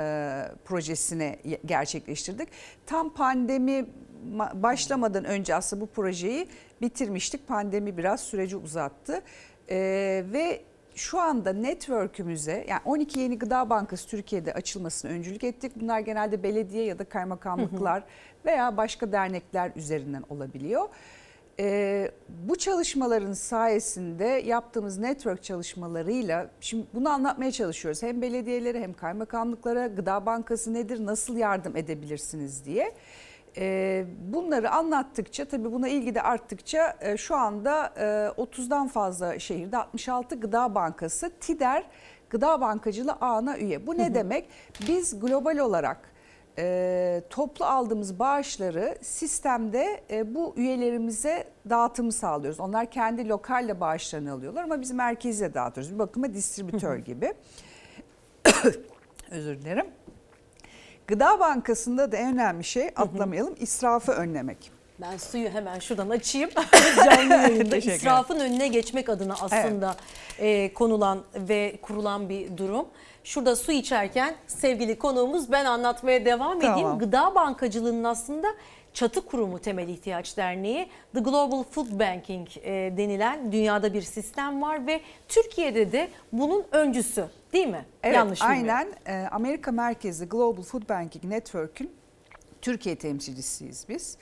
projesine 0.65 1.39
gerçekleştirdik. 1.65 2.49
Tam 2.85 3.13
pandemi 3.13 3.85
ma- 4.35 4.63
başlamadan 4.63 5.25
önce 5.25 5.55
aslında 5.55 5.81
bu 5.81 5.87
projeyi 5.87 6.47
bitirmiştik. 6.81 7.47
Pandemi 7.47 7.97
biraz 7.97 8.21
süreci 8.21 8.57
uzattı 8.57 9.21
E, 9.69 9.77
ve 10.33 10.61
şu 10.95 11.19
anda 11.19 11.53
network'ümüze 11.53 12.65
yani 12.69 12.81
12 12.85 13.19
yeni 13.19 13.39
gıda 13.39 13.69
bankası 13.69 14.07
Türkiye'de 14.07 14.53
açılmasına 14.53 15.11
öncülük 15.11 15.43
ettik. 15.43 15.71
Bunlar 15.75 15.99
genelde 15.99 16.43
belediye 16.43 16.83
ya 16.85 16.99
da 16.99 17.03
kaymakamlıklar 17.03 18.03
veya 18.45 18.77
başka 18.77 19.11
dernekler 19.11 19.71
üzerinden 19.75 20.23
olabiliyor. 20.29 20.89
Ee, 21.59 22.11
bu 22.29 22.55
çalışmaların 22.55 23.33
sayesinde 23.33 24.25
yaptığımız 24.25 24.97
network 24.97 25.43
çalışmalarıyla 25.43 26.49
şimdi 26.61 26.85
bunu 26.93 27.09
anlatmaya 27.09 27.51
çalışıyoruz. 27.51 28.03
Hem 28.03 28.21
belediyelere 28.21 28.81
hem 28.81 28.93
kaymakamlıklara 28.93 29.87
gıda 29.87 30.25
bankası 30.25 30.73
nedir, 30.73 31.05
nasıl 31.05 31.37
yardım 31.37 31.77
edebilirsiniz 31.77 32.65
diye. 32.65 32.93
Ee, 33.57 34.05
bunları 34.33 34.71
anlattıkça 34.71 35.45
tabii 35.45 35.71
buna 35.71 35.87
ilgi 35.87 36.15
de 36.15 36.21
arttıkça 36.21 36.97
e, 37.01 37.17
şu 37.17 37.35
anda 37.35 37.93
e, 37.97 38.41
30'dan 38.41 38.87
fazla 38.87 39.39
şehirde 39.39 39.77
66 39.77 40.39
gıda 40.39 40.75
bankası 40.75 41.31
TİDER 41.39 41.83
gıda 42.29 42.61
bankacılığı 42.61 43.13
ağına 43.13 43.57
üye. 43.57 43.87
Bu 43.87 43.97
ne 43.97 44.13
demek? 44.13 44.49
Biz 44.87 45.19
global 45.19 45.57
olarak 45.57 46.14
e, 46.57 47.21
toplu 47.29 47.65
aldığımız 47.65 48.19
bağışları 48.19 48.97
sistemde 49.01 50.01
e, 50.09 50.35
bu 50.35 50.53
üyelerimize 50.57 51.47
dağıtımı 51.69 52.11
sağlıyoruz. 52.11 52.59
Onlar 52.59 52.91
kendi 52.91 53.29
lokalle 53.29 53.79
bağışlarını 53.79 54.31
alıyorlar 54.31 54.63
ama 54.63 54.81
biz 54.81 54.91
merkeze 54.91 55.53
dağıtıyoruz. 55.53 55.93
Bir 55.93 55.99
bakıma 55.99 56.33
distribütör 56.33 56.97
gibi. 56.97 57.33
Özür 59.31 59.61
dilerim. 59.61 59.85
Gıda 61.07 61.39
Bankası'nda 61.39 62.11
da 62.11 62.17
en 62.17 62.33
önemli 62.33 62.63
şey 62.63 62.89
atlamayalım 62.95 63.55
israfı 63.59 64.11
önlemek. 64.11 64.71
Ben 65.01 65.17
suyu 65.17 65.49
hemen 65.49 65.79
şuradan 65.79 66.09
açayım. 66.09 66.49
Canlı 67.05 67.33
yayında 67.33 67.77
israfın 67.77 68.39
önüne 68.39 68.67
geçmek 68.67 69.09
adına 69.09 69.33
aslında 69.41 69.95
e, 70.39 70.73
konulan 70.73 71.23
ve 71.35 71.79
kurulan 71.81 72.29
bir 72.29 72.57
durum. 72.57 72.85
Şurada 73.25 73.55
su 73.55 73.71
içerken 73.71 74.35
sevgili 74.47 74.99
konuğumuz 74.99 75.51
ben 75.51 75.65
anlatmaya 75.65 76.25
devam 76.25 76.57
edeyim. 76.57 76.75
Tamam. 76.75 76.99
Gıda 76.99 77.35
bankacılığının 77.35 78.03
aslında 78.03 78.47
çatı 78.93 79.25
kurumu 79.25 79.59
Temel 79.59 79.87
İhtiyaç 79.87 80.37
Derneği. 80.37 80.89
The 81.13 81.19
Global 81.19 81.63
Food 81.63 81.99
Banking 81.99 82.47
e, 82.57 82.93
denilen 82.97 83.51
dünyada 83.51 83.93
bir 83.93 84.01
sistem 84.01 84.61
var 84.61 84.87
ve 84.87 85.01
Türkiye'de 85.27 85.91
de 85.91 86.09
bunun 86.31 86.65
öncüsü 86.71 87.25
değil 87.53 87.67
mi? 87.67 87.85
Evet, 88.03 88.15
Yanlış 88.15 88.41
bilmiyorum. 88.41 88.69
aynen. 88.69 88.93
Ee, 89.23 89.27
Amerika 89.27 89.71
merkezli 89.71 90.25
Global 90.25 90.63
Food 90.63 90.89
Banking 90.89 91.23
Network'ün 91.23 91.91
Türkiye 92.61 92.95
temsilcisiyiz 92.95 93.85
biz. 93.89 94.17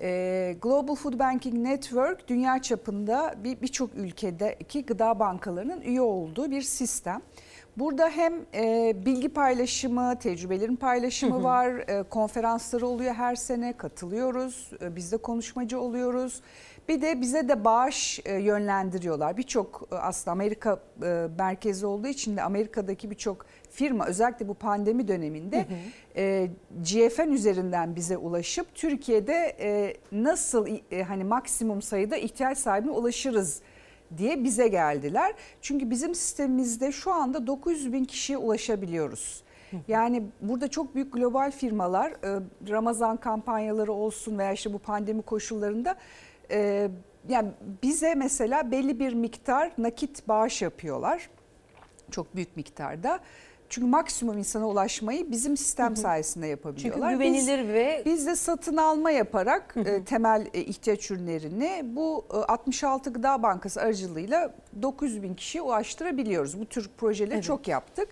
Ee, 0.00 0.56
Global 0.62 0.94
Food 0.94 1.18
Banking 1.18 1.54
Network 1.54 2.28
dünya 2.28 2.62
çapında 2.62 3.34
bir 3.44 3.60
birçok 3.60 3.94
ülkedeki 3.94 4.86
gıda 4.86 5.18
bankalarının 5.18 5.80
üye 5.80 6.00
olduğu 6.00 6.50
bir 6.50 6.62
sistem. 6.62 7.22
Burada 7.76 8.08
hem 8.08 8.34
e, 8.54 8.94
bilgi 9.06 9.28
paylaşımı, 9.28 10.18
tecrübelerin 10.18 10.76
paylaşımı 10.76 11.34
Hı 11.34 11.38
hı. 11.38 11.42
var, 11.42 11.68
e, 11.68 12.02
konferansları 12.02 12.86
oluyor 12.86 13.14
her 13.14 13.34
sene, 13.34 13.72
katılıyoruz, 13.72 14.70
e, 14.82 14.96
biz 14.96 15.12
de 15.12 15.16
konuşmacı 15.16 15.80
oluyoruz. 15.80 16.42
Bir 16.88 17.02
de 17.02 17.20
bize 17.20 17.48
de 17.48 17.64
bağış 17.64 18.20
e, 18.24 18.34
yönlendiriyorlar. 18.34 19.36
Birçok 19.36 19.88
e, 19.92 19.94
aslında 19.94 20.32
Amerika 20.32 20.80
e, 21.02 21.26
merkezi 21.38 21.86
olduğu 21.86 22.06
için 22.06 22.36
de 22.36 22.42
Amerika'daki 22.42 23.10
birçok 23.10 23.46
firma 23.70 24.06
özellikle 24.06 24.48
bu 24.48 24.54
pandemi 24.54 25.08
döneminde 25.08 25.66
e, 26.16 26.48
GFN 26.82 27.32
üzerinden 27.32 27.96
bize 27.96 28.16
ulaşıp 28.16 28.74
Türkiye'de 28.74 29.56
e, 29.60 29.94
nasıl 30.12 30.66
e, 30.90 31.02
hani 31.02 31.24
maksimum 31.24 31.82
sayıda 31.82 32.16
ihtiyaç 32.16 32.58
sahibine 32.58 32.92
ulaşırız 32.92 33.60
diye 34.18 34.44
bize 34.44 34.68
geldiler. 34.68 35.34
Çünkü 35.60 35.90
bizim 35.90 36.14
sistemimizde 36.14 36.92
şu 36.92 37.12
anda 37.12 37.46
900 37.46 37.92
bin 37.92 38.04
kişiye 38.04 38.38
ulaşabiliyoruz. 38.38 39.42
Yani 39.88 40.22
burada 40.40 40.68
çok 40.68 40.94
büyük 40.94 41.12
global 41.12 41.50
firmalar 41.50 42.10
e, 42.10 42.40
Ramazan 42.68 43.16
kampanyaları 43.16 43.92
olsun 43.92 44.38
veya 44.38 44.52
işte 44.52 44.72
bu 44.72 44.78
pandemi 44.78 45.22
koşullarında 45.22 45.96
e, 46.50 46.88
yani 47.28 47.48
bize 47.82 48.14
mesela 48.14 48.70
belli 48.70 49.00
bir 49.00 49.14
miktar 49.14 49.72
nakit 49.78 50.28
bağış 50.28 50.62
yapıyorlar. 50.62 51.30
Çok 52.10 52.36
büyük 52.36 52.56
miktarda. 52.56 53.20
Çünkü 53.70 53.86
maksimum 53.88 54.38
insana 54.38 54.68
ulaşmayı 54.68 55.30
bizim 55.30 55.56
sistem 55.56 55.96
sayesinde 55.96 56.46
yapabiliyorlar. 56.46 57.10
Çünkü 57.10 57.24
güvenilir 57.24 57.58
biz, 57.62 57.68
ve 57.68 58.02
biz 58.04 58.26
de 58.26 58.36
satın 58.36 58.76
alma 58.76 59.10
yaparak 59.10 59.74
e, 59.76 60.04
temel 60.04 60.46
e, 60.54 60.60
ihtiyaç 60.60 61.10
ürünlerini 61.10 61.82
bu 61.84 62.24
e, 62.32 62.36
66 62.36 63.12
Gıda 63.12 63.42
Bankası 63.42 63.80
aracılığıyla 63.80 64.54
900 64.82 65.22
bin 65.22 65.34
kişiye 65.34 65.62
ulaştırabiliyoruz. 65.62 66.60
Bu 66.60 66.66
tür 66.66 66.90
projeleri 66.98 67.34
Evet. 67.34 67.44
çok 67.44 67.68
yaptık. 67.68 68.08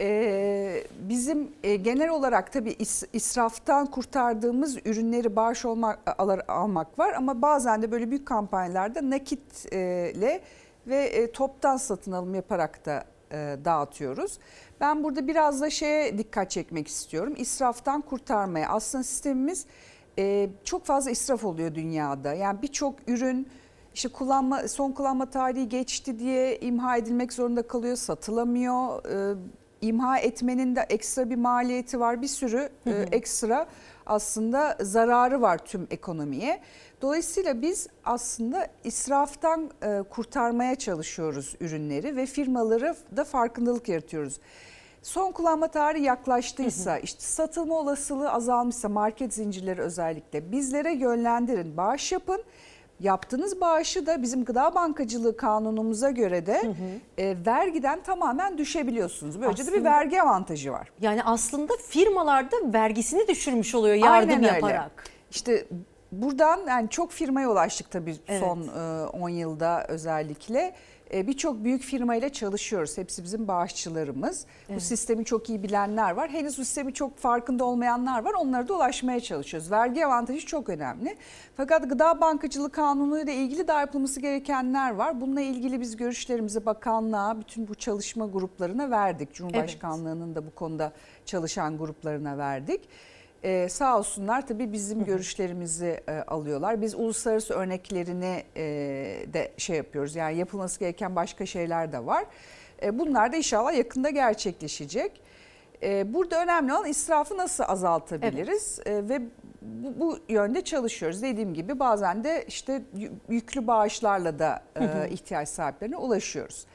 Ee, 0.00 0.84
bizim 1.00 1.48
e, 1.62 1.76
genel 1.76 2.08
olarak 2.08 2.52
tabii 2.52 2.70
is- 2.72 3.06
israftan 3.12 3.86
kurtardığımız 3.86 4.76
ürünleri 4.84 5.36
bağış 5.36 5.64
olmak, 5.64 5.98
alır, 6.20 6.40
almak 6.48 6.98
var 6.98 7.12
ama 7.12 7.42
bazen 7.42 7.82
de 7.82 7.90
böyle 7.90 8.10
büyük 8.10 8.26
kampanyalarda 8.26 9.10
nakitle 9.10 10.40
ve 10.86 11.04
e, 11.04 11.32
toptan 11.32 11.76
satın 11.76 12.12
alım 12.12 12.34
yaparak 12.34 12.86
da 12.86 12.96
e, 12.98 13.13
dağıtıyoruz. 13.64 14.38
Ben 14.80 15.04
burada 15.04 15.26
biraz 15.26 15.60
da 15.60 15.70
şeye 15.70 16.18
dikkat 16.18 16.50
çekmek 16.50 16.88
istiyorum. 16.88 17.34
İsraftan 17.36 18.00
kurtarmaya. 18.00 18.68
Aslında 18.68 19.04
sistemimiz 19.04 19.66
e, 20.18 20.48
çok 20.64 20.84
fazla 20.84 21.10
israf 21.10 21.44
oluyor 21.44 21.74
dünyada. 21.74 22.34
Yani 22.34 22.62
birçok 22.62 22.94
ürün 23.08 23.48
işte 23.94 24.08
kullanma 24.08 24.68
son 24.68 24.92
kullanma 24.92 25.30
tarihi 25.30 25.68
geçti 25.68 26.18
diye 26.18 26.58
imha 26.58 26.96
edilmek 26.96 27.32
zorunda 27.32 27.62
kalıyor, 27.62 27.96
satılamıyor. 27.96 29.04
E, 29.04 29.36
imha 29.80 30.18
etmenin 30.18 30.76
de 30.76 30.80
ekstra 30.80 31.30
bir 31.30 31.36
maliyeti 31.36 32.00
var. 32.00 32.22
Bir 32.22 32.28
sürü 32.28 32.68
e, 32.86 32.90
ekstra 32.90 33.66
aslında 34.06 34.76
zararı 34.80 35.40
var 35.40 35.58
tüm 35.58 35.86
ekonomiye. 35.90 36.60
Dolayısıyla 37.02 37.62
biz 37.62 37.86
aslında 38.04 38.68
israftan 38.84 39.70
e, 39.82 40.02
kurtarmaya 40.10 40.74
çalışıyoruz 40.74 41.56
ürünleri 41.60 42.16
ve 42.16 42.26
firmaları 42.26 42.96
da 43.16 43.24
farkındalık 43.24 43.88
yaratıyoruz. 43.88 44.40
Son 45.02 45.32
kullanma 45.32 45.68
tarihi 45.68 46.04
yaklaştıysa, 46.04 46.98
işte 46.98 47.20
satılma 47.20 47.74
olasılığı 47.74 48.32
azalmışsa 48.32 48.88
market 48.88 49.34
zincirleri 49.34 49.82
özellikle 49.82 50.52
bizlere 50.52 50.92
yönlendirin, 50.92 51.76
bağış 51.76 52.12
yapın. 52.12 52.42
Yaptığınız 53.00 53.60
bağışı 53.60 54.06
da 54.06 54.22
bizim 54.22 54.44
gıda 54.44 54.74
bankacılığı 54.74 55.36
kanunumuza 55.36 56.10
göre 56.10 56.46
de 56.46 56.62
e, 57.18 57.36
vergiden 57.46 58.02
tamamen 58.02 58.58
düşebiliyorsunuz. 58.58 59.40
Böylece 59.40 59.62
de 59.66 59.66
bir 59.66 59.72
Aslında- 59.76 59.90
vergi 59.90 60.22
avantajı 60.22 60.72
var. 60.72 60.88
Yani 61.00 61.22
aslında 61.24 61.72
firmalar 61.88 62.50
da 62.52 62.56
vergisini 62.64 63.28
düşürmüş 63.28 63.74
oluyor 63.74 63.94
yardım 63.94 64.12
Aynen 64.30 64.38
öyle. 64.44 64.46
yaparak. 64.46 65.04
İşte 65.30 65.66
buradan 66.12 66.60
yani 66.68 66.88
çok 66.90 67.12
firmaya 67.12 67.50
ulaştık 67.50 67.90
tabii 67.90 68.16
Evet. 68.28 68.40
son 68.40 68.68
e, 68.78 69.06
10 69.06 69.28
yılda 69.28 69.84
özellikle. 69.88 70.74
E, 71.14 71.26
Birçok 71.26 71.64
büyük 71.64 71.82
firmayla 71.82 72.28
çalışıyoruz. 72.28 72.98
Hepsi 72.98 73.24
bizim 73.24 73.48
bağışçılarımız. 73.48 74.46
Bu 74.68 74.72
Evet. 74.72 74.82
sistemi 74.82 75.24
çok 75.24 75.48
iyi 75.48 75.62
bilenler 75.62 76.10
var. 76.10 76.30
Henüz 76.30 76.58
bu 76.58 76.64
sistemi 76.64 76.94
çok 76.94 77.18
farkında 77.18 77.64
olmayanlar 77.64 78.24
var. 78.24 78.32
Onlara 78.40 78.68
da 78.68 78.74
ulaşmaya 78.74 79.20
çalışıyoruz. 79.20 79.70
Vergi 79.70 80.06
avantajı 80.06 80.46
çok 80.46 80.68
önemli. 80.68 81.16
Fakat 81.56 81.88
Gıda 81.88 82.20
Bankacılığı 82.20 82.70
Kanunu 82.70 83.20
ile 83.20 83.34
ilgili 83.34 83.68
daha 83.68 83.80
yapılması 83.80 84.20
gerekenler 84.20 84.90
var. 84.90 85.20
Bununla 85.20 85.40
ilgili 85.40 85.80
biz 85.80 85.96
görüşlerimizi 85.96 86.66
bakanlığa, 86.66 87.40
bütün 87.40 87.68
bu 87.68 87.74
çalışma 87.74 88.26
gruplarına 88.26 88.90
verdik. 88.90 89.34
Cumhurbaşkanlığının 89.34 90.34
da 90.34 90.46
bu 90.46 90.50
konuda 90.54 90.92
çalışan 91.26 91.78
gruplarına 91.78 92.38
verdik. 92.38 92.80
Ee, 93.44 93.68
sağ 93.68 93.98
olsunlar 93.98 94.46
tabii 94.46 94.72
bizim 94.72 95.04
görüşlerimizi 95.04 96.00
e, 96.08 96.12
alıyorlar. 96.12 96.82
Biz 96.82 96.94
uluslararası 96.94 97.54
örneklerini 97.54 98.42
e, 98.56 98.62
de 99.32 99.52
şey 99.56 99.76
yapıyoruz. 99.76 100.16
Yani 100.16 100.36
yapılması 100.36 100.80
gereken 100.80 101.16
başka 101.16 101.46
şeyler 101.46 101.92
de 101.92 102.06
var. 102.06 102.24
E, 102.82 102.98
bunlar 102.98 103.32
da 103.32 103.36
inşallah 103.36 103.74
yakında 103.74 104.10
gerçekleşecek. 104.10 105.20
E, 105.82 106.14
burada 106.14 106.42
önemli 106.42 106.72
olan 106.72 106.86
israfı 106.88 107.36
nasıl 107.36 107.64
azaltabiliriz 107.68 108.78
E, 108.86 109.08
ve 109.08 109.22
bu, 109.62 110.00
bu 110.00 110.18
yönde 110.28 110.64
çalışıyoruz. 110.64 111.22
Dediğim 111.22 111.54
gibi 111.54 111.78
bazen 111.78 112.24
de 112.24 112.44
işte 112.48 112.82
yü- 112.96 113.12
yüklü 113.28 113.66
bağışlarla 113.66 114.38
da 114.38 114.62
e, 114.80 115.08
ihtiyaç 115.10 115.48
sahiplerine 115.48 115.96
ulaşıyoruz. 115.96 116.66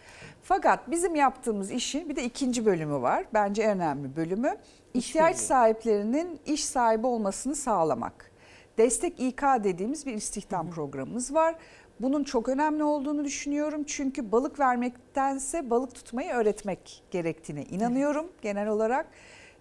Fakat 0.49 0.91
bizim 0.91 1.15
yaptığımız 1.15 1.71
işin 1.71 2.09
bir 2.09 2.15
de 2.15 2.23
ikinci 2.23 2.65
bölümü 2.65 3.01
var. 3.01 3.25
Bence 3.33 3.61
en 3.61 3.69
önemli 3.69 4.15
bölümü. 4.15 4.57
ihtiyaç 4.93 5.37
sahiplerinin 5.37 6.39
iş 6.45 6.65
sahibi 6.65 7.07
olmasını 7.07 7.55
sağlamak. 7.55 8.31
Destek 8.77 9.19
İK 9.19 9.41
dediğimiz 9.41 10.05
bir 10.05 10.13
istihdam 10.13 10.71
programımız 10.71 11.33
var. 11.33 11.55
Bunun 11.99 12.23
çok 12.23 12.49
önemli 12.49 12.83
olduğunu 12.83 13.25
düşünüyorum. 13.25 13.83
Çünkü 13.83 14.31
balık 14.31 14.59
vermektense 14.59 15.69
balık 15.69 15.95
tutmayı 15.95 16.31
öğretmek 16.31 17.03
gerektiğine 17.11 17.63
inanıyorum 17.63 18.27
genel 18.41 18.67
olarak. 18.67 19.07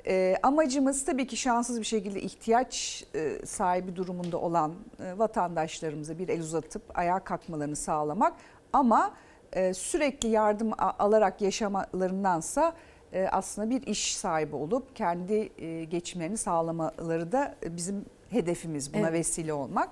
Ee, 0.07 0.37
amacımız 0.43 1.05
tabii 1.05 1.27
ki 1.27 1.37
şanssız 1.37 1.81
bir 1.81 1.87
şekilde 1.87 2.21
ihtiyaç 2.21 3.05
e, 3.15 3.47
sahibi 3.47 3.97
durumunda 3.97 4.39
olan 4.39 4.75
e, 5.01 5.19
vatandaşlarımıza 5.19 6.19
bir 6.19 6.29
el 6.29 6.41
uzatıp 6.41 6.83
ayağa 6.99 7.19
kalkmalarını 7.19 7.77
sağlamak. 7.77 8.35
Ama 8.73 9.13
e, 9.53 9.75
sürekli 9.75 10.29
yardım 10.29 10.71
alarak 10.79 11.43
yaşamalarındansa 11.43 12.73
e, 13.13 13.29
aslında 13.33 13.71
bir 13.71 13.83
iş 13.87 14.17
sahibi 14.17 14.57
olup 14.57 14.97
kendi 14.97 15.53
e, 15.59 15.85
geçimlerini 15.85 16.37
sağlamaları 16.37 17.33
da 17.33 17.55
e, 17.63 17.77
bizim 17.77 18.05
hedefimiz 18.31 18.95
buna 18.95 19.09
Evet. 19.09 19.13
vesile 19.13 19.53
olmak. 19.53 19.89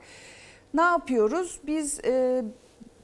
Ne 0.75 0.83
yapıyoruz? 0.83 1.61
Biz 1.67 2.01
e, 2.05 2.45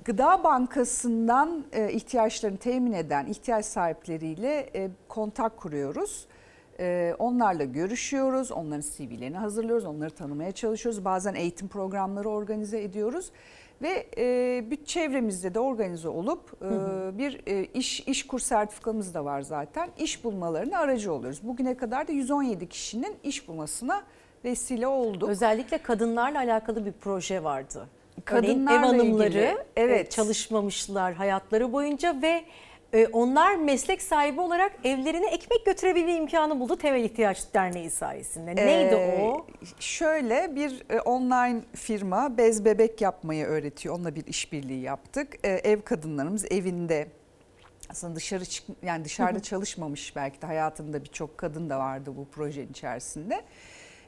Gıda 0.04 0.44
Bankası'ndan 0.44 1.64
e, 1.72 1.92
ihtiyaçlarını 1.92 2.58
temin 2.58 2.92
eden 2.92 3.26
ihtiyaç 3.26 3.66
sahipleriyle 3.66 4.70
e, 4.74 4.90
kontak 5.08 5.56
kuruyoruz. 5.56 6.26
E, 6.80 7.14
onlarla 7.18 7.64
görüşüyoruz, 7.64 8.52
onların 8.52 8.84
CV'lerini 8.96 9.36
hazırlıyoruz, 9.36 9.84
onları 9.84 10.10
tanımaya 10.10 10.52
çalışıyoruz. 10.52 11.04
Bazen 11.04 11.34
eğitim 11.34 11.68
programları 11.68 12.28
organize 12.28 12.82
ediyoruz 12.82 13.30
ve 13.82 14.06
e, 14.18 14.70
bir 14.70 14.84
çevremizde 14.84 15.54
de 15.54 15.60
organize 15.60 16.08
olup 16.08 16.56
e, 16.62 16.64
Hı 16.64 16.74
hı. 16.74 17.18
bir 17.18 17.40
e, 17.46 17.64
iş 17.64 18.00
iş 18.00 18.26
kur 18.26 18.38
sertifikamız 18.38 19.14
da 19.14 19.24
var 19.24 19.40
zaten. 19.40 19.90
İş 19.98 20.24
bulmalarına 20.24 20.78
aracı 20.78 21.12
oluyoruz. 21.12 21.40
Bugüne 21.42 21.76
kadar 21.76 22.08
da 22.08 22.12
117 22.12 22.68
kişinin 22.68 23.16
iş 23.22 23.48
bulmasına 23.48 24.02
vesile 24.44 24.86
olduk. 24.86 25.28
Özellikle 25.28 25.78
kadınlarla 25.78 26.38
alakalı 26.38 26.86
bir 26.86 26.92
proje 26.92 27.44
vardı. 27.44 27.88
Örneğin 28.30 28.60
ev 28.60 28.66
Kadınlarla 28.66 28.88
hanımları 28.88 29.28
ilgili, 29.28 29.42
evet. 29.42 29.66
evet. 29.76 30.10
çalışmamışlar 30.10 31.14
hayatları 31.14 31.72
boyunca 31.72 32.22
ve 32.22 32.44
e, 32.92 33.06
onlar 33.06 33.56
meslek 33.56 34.02
sahibi 34.02 34.40
olarak 34.40 34.72
evlerine 34.84 35.26
ekmek 35.26 35.66
götürebilme 35.66 36.14
imkanı 36.14 36.60
buldu 36.60 36.76
Temel 36.76 37.04
İhtiyaç 37.04 37.54
Derneği 37.54 37.90
sayesinde. 37.90 38.56
Neydi 38.56 38.94
Ee, 38.94 39.20
o? 39.22 39.46
Şöyle 39.80 40.56
bir 40.56 40.82
e, 40.90 41.00
online 41.00 41.60
firma 41.74 42.38
bez 42.38 42.64
bebek 42.64 43.00
yapmayı 43.00 43.46
öğretiyor. 43.46 43.94
Onunla 43.94 44.14
bir 44.14 44.26
işbirliği 44.26 44.80
yaptık. 44.80 45.34
E, 45.44 45.48
ev 45.48 45.82
kadınlarımız 45.82 46.44
evinde 46.52 47.08
aslında 47.90 48.16
dışarı 48.16 48.44
çık 48.44 48.66
yani 48.82 49.04
dışarıda 49.04 49.40
çalışmamış 49.40 50.16
belki 50.16 50.42
de 50.42 50.46
hayatında 50.46 51.04
birçok 51.04 51.38
kadın 51.38 51.70
da 51.70 51.78
vardı 51.78 52.12
bu 52.16 52.28
projenin 52.28 52.70
içerisinde. 52.70 53.42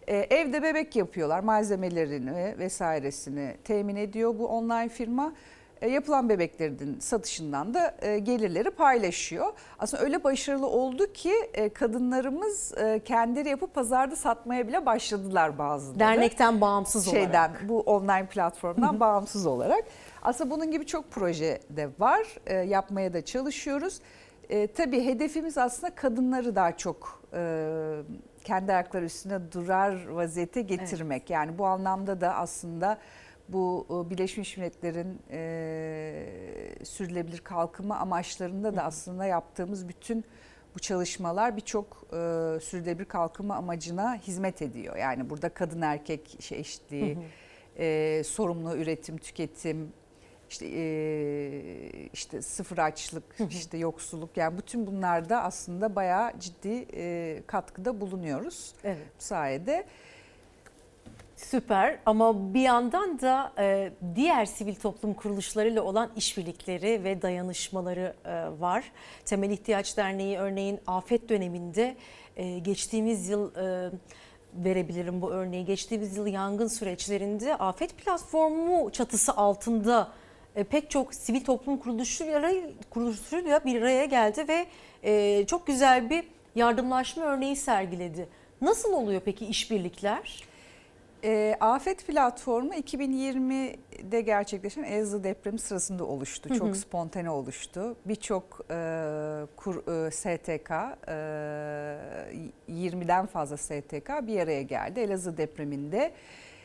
E, 0.06 0.16
evde 0.16 0.62
bebek 0.62 0.96
yapıyorlar 0.96 1.40
malzemelerini 1.40 2.58
vesairesini 2.58 3.56
temin 3.64 3.96
ediyor 3.96 4.38
bu 4.38 4.48
online 4.48 4.88
firma. 4.88 5.34
E, 5.80 5.88
yapılan 5.88 6.28
bebeklerin 6.28 7.00
satışından 7.00 7.74
da 7.74 7.94
e, 8.02 8.18
gelirleri 8.18 8.70
paylaşıyor. 8.70 9.52
Aslında 9.78 10.02
öyle 10.02 10.24
başarılı 10.24 10.66
oldu 10.66 11.12
ki 11.12 11.32
e, 11.54 11.68
kadınlarımız 11.68 12.74
kendileri 13.04 13.48
yapıp 13.48 13.74
pazarda 13.74 14.16
satmaya 14.16 14.68
bile 14.68 14.86
başladılar 14.86 15.58
bazıları. 15.58 15.98
Dernekten 15.98 16.60
bağımsız 16.60 17.10
Şeyden, 17.10 17.48
olarak. 17.48 17.68
Bu 17.68 17.80
online 17.80 18.26
platformdan 18.26 19.00
bağımsız 19.00 19.46
olarak. 19.46 19.84
Aslında 20.22 20.50
bunun 20.50 20.70
gibi 20.70 20.86
çok 20.86 21.10
proje 21.10 21.60
de 21.70 21.88
var. 21.98 22.26
Yapmaya 22.64 23.12
da 23.12 23.24
çalışıyoruz. 23.24 24.00
Tabii 24.76 25.04
hedefimiz 25.04 25.58
aslında 25.58 25.94
kadınları 25.94 26.56
daha 26.56 26.76
çok 26.76 27.22
kendi 28.44 28.72
ayakları 28.72 29.04
üstünde 29.04 29.52
durar 29.52 30.08
vaziyete 30.08 30.62
getirmek. 30.62 31.30
Yani 31.30 31.58
bu 31.58 31.66
anlamda 31.66 32.20
da 32.20 32.34
aslında 32.34 32.98
bu 33.48 33.86
e, 33.90 34.10
Birleşmiş 34.10 34.56
Milletler'in 34.56 35.18
e, 35.30 36.84
sürdürülebilir 36.84 37.38
kalkınma 37.38 37.96
amaçlarında 37.96 38.76
da 38.76 38.82
aslında 38.82 39.26
yaptığımız 39.26 39.88
bütün 39.88 40.24
bu 40.74 40.78
çalışmalar 40.78 41.56
birçok 41.56 42.06
e, 42.06 42.16
sürdürülebilir 42.60 43.08
kalkınma 43.08 43.54
amacına 43.54 44.16
hizmet 44.16 44.62
ediyor. 44.62 44.96
Yani 44.96 45.30
burada 45.30 45.48
kadın 45.48 45.82
erkek 45.82 46.36
şey 46.40 46.58
eşitliği, 46.60 47.18
e, 47.78 48.22
sorumlu 48.24 48.76
üretim, 48.76 49.18
tüketim, 49.18 49.92
işte 50.50 50.66
e, 50.66 52.08
işte 52.12 52.42
sıfır 52.42 52.78
açlık, 52.78 53.24
işte 53.50 53.78
yoksulluk 53.78 54.36
yani 54.36 54.58
bütün 54.58 54.86
bunlarda 54.86 55.42
aslında 55.42 55.96
bayağı 55.96 56.40
ciddi 56.40 56.86
e, 56.94 57.42
katkıda 57.46 58.00
bulunuyoruz. 58.00 58.74
Evet. 58.84 59.06
Bu 59.18 59.24
sayede 59.24 59.86
Süper 61.50 61.98
ama 62.06 62.54
bir 62.54 62.60
yandan 62.60 63.20
da 63.20 63.52
e, 63.58 63.92
diğer 64.14 64.44
sivil 64.46 64.74
toplum 64.74 65.14
kuruluşlarıyla 65.14 65.82
olan 65.82 66.10
işbirlikleri 66.16 67.04
ve 67.04 67.22
dayanışmaları 67.22 68.14
e, 68.24 68.60
var. 68.60 68.84
Temel 69.24 69.50
İhtiyaç 69.50 69.96
Derneği 69.96 70.38
örneğin 70.38 70.80
afet 70.86 71.28
döneminde 71.28 71.96
e, 72.36 72.58
geçtiğimiz 72.58 73.28
yıl 73.28 73.54
e, 73.54 73.90
verebilirim 74.54 75.22
bu 75.22 75.32
örneği. 75.32 75.64
Geçtiğimiz 75.64 76.16
yıl 76.16 76.26
yangın 76.26 76.68
süreçlerinde 76.68 77.56
afet 77.56 77.96
platformu 77.96 78.90
çatısı 78.90 79.32
altında 79.32 80.12
e, 80.56 80.64
pek 80.64 80.90
çok 80.90 81.14
sivil 81.14 81.44
toplum 81.44 81.76
kuruluşuyla, 81.76 82.52
kuruluşuyla 82.90 83.64
bir 83.64 83.82
araya 83.82 84.04
geldi 84.04 84.44
ve 84.48 84.66
e, 85.02 85.46
çok 85.46 85.66
güzel 85.66 86.10
bir 86.10 86.24
yardımlaşma 86.54 87.24
örneği 87.24 87.56
sergiledi. 87.56 88.28
Nasıl 88.60 88.92
oluyor 88.92 89.20
peki 89.24 89.46
işbirlikler? 89.46 90.53
E, 91.24 91.56
Afet 91.60 92.06
platformu 92.06 92.74
2020'de 92.74 94.20
gerçekleşen 94.20 94.82
Elazığ 94.82 95.24
depremi 95.24 95.58
sırasında 95.58 96.04
oluştu. 96.04 96.50
Hı 96.50 96.54
hı. 96.54 96.58
Çok 96.58 96.76
spontane 96.76 97.30
oluştu. 97.30 97.96
Birçok 98.04 98.60
e, 98.70 98.74
kur- 99.56 100.06
e, 100.06 100.10
STK, 100.10 100.70
e, 101.08 101.14
20'den 102.68 103.26
fazla 103.26 103.56
STK 103.56 104.26
bir 104.26 104.40
araya 104.40 104.62
geldi. 104.62 105.00
Elazığ 105.00 105.36
depreminde 105.36 106.12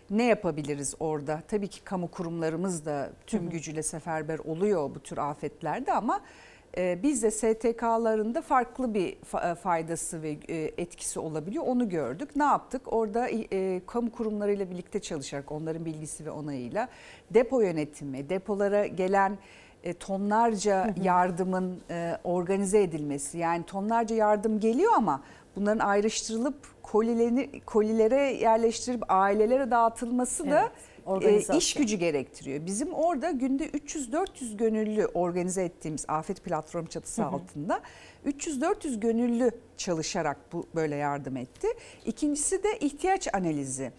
ne 0.09 0.23
yapabiliriz 0.23 0.95
orada? 0.99 1.41
Tabii 1.47 1.67
ki 1.67 1.83
kamu 1.83 2.11
kurumlarımız 2.11 2.85
da 2.85 3.09
tüm 3.27 3.41
Hı 3.43 3.45
hı. 3.47 3.49
gücüyle 3.49 3.83
seferber 3.83 4.39
oluyor 4.39 4.95
bu 4.95 4.99
tür 4.99 5.17
afetlerde 5.17 5.93
ama 5.93 6.21
biz 6.77 7.23
de 7.23 7.31
STK'larında 7.31 8.41
farklı 8.41 8.93
bir 8.93 9.17
e, 9.51 9.55
faydası 9.55 10.21
ve 10.21 10.37
e, 10.47 10.55
etkisi 10.77 11.19
olabiliyor. 11.19 11.63
Onu 11.67 11.89
gördük. 11.89 12.35
Ne 12.35 12.43
yaptık? 12.43 12.93
Orada 12.93 13.29
e, 13.29 13.81
kamu 13.87 14.11
kurumlarıyla 14.11 14.69
birlikte 14.69 14.99
çalışarak 14.99 15.51
onların 15.51 15.85
bilgisi 15.85 16.25
ve 16.25 16.31
onayıyla 16.31 16.87
depo 17.31 17.61
yönetimi, 17.61 18.29
depolara 18.29 18.87
gelen 18.87 19.37
e, 19.83 19.93
tonlarca 19.93 20.93
yardımın 21.03 21.79
e, 21.89 22.17
organize 22.23 22.83
edilmesi. 22.83 23.37
Yani 23.37 23.63
tonlarca 23.63 24.15
yardım 24.15 24.59
geliyor 24.59 24.91
ama 24.95 25.21
bunların 25.55 25.85
ayrıştırılıp 25.85 26.55
kolilerini, 26.83 27.61
kolilere 27.65 28.21
yerleştirip 28.21 29.03
ailelere 29.09 29.71
dağıtılması 29.71 30.49
da 30.49 30.59
Evet, 30.61 30.71
e, 31.21 31.57
iş 31.57 31.73
gücü 31.73 31.97
gerektiriyor. 31.97 32.65
Bizim 32.65 32.93
orada 32.93 33.31
günde 33.31 33.67
300-400 33.67 34.57
gönüllü 34.57 35.05
organize 35.05 35.63
ettiğimiz 35.63 36.05
afet 36.07 36.43
platform 36.43 36.85
çatısı 36.85 37.21
Hı 37.21 37.25
hı. 37.25 37.29
altında 37.29 37.81
300-400 38.25 38.99
gönüllü 38.99 39.51
çalışarak 39.77 40.37
bu 40.53 40.67
böyle 40.75 40.95
yardım 40.95 41.37
etti. 41.37 41.67
İkincisi 42.05 42.63
de 42.63 42.77
ihtiyaç 42.79 43.33
analizi. 43.33 43.91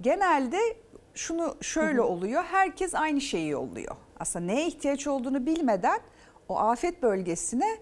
Genelde 0.00 0.58
şunu 1.14 1.56
şöyle 1.60 1.98
Hı 1.98 2.02
hı. 2.02 2.06
oluyor. 2.06 2.44
Herkes 2.44 2.94
aynı 2.94 3.20
şeyi 3.20 3.48
yolluyor. 3.48 3.96
Aslında 4.20 4.44
neye 4.44 4.66
ihtiyaç 4.66 5.06
olduğunu 5.06 5.46
bilmeden 5.46 6.00
o 6.48 6.58
afet 6.58 7.02
bölgesine 7.02 7.78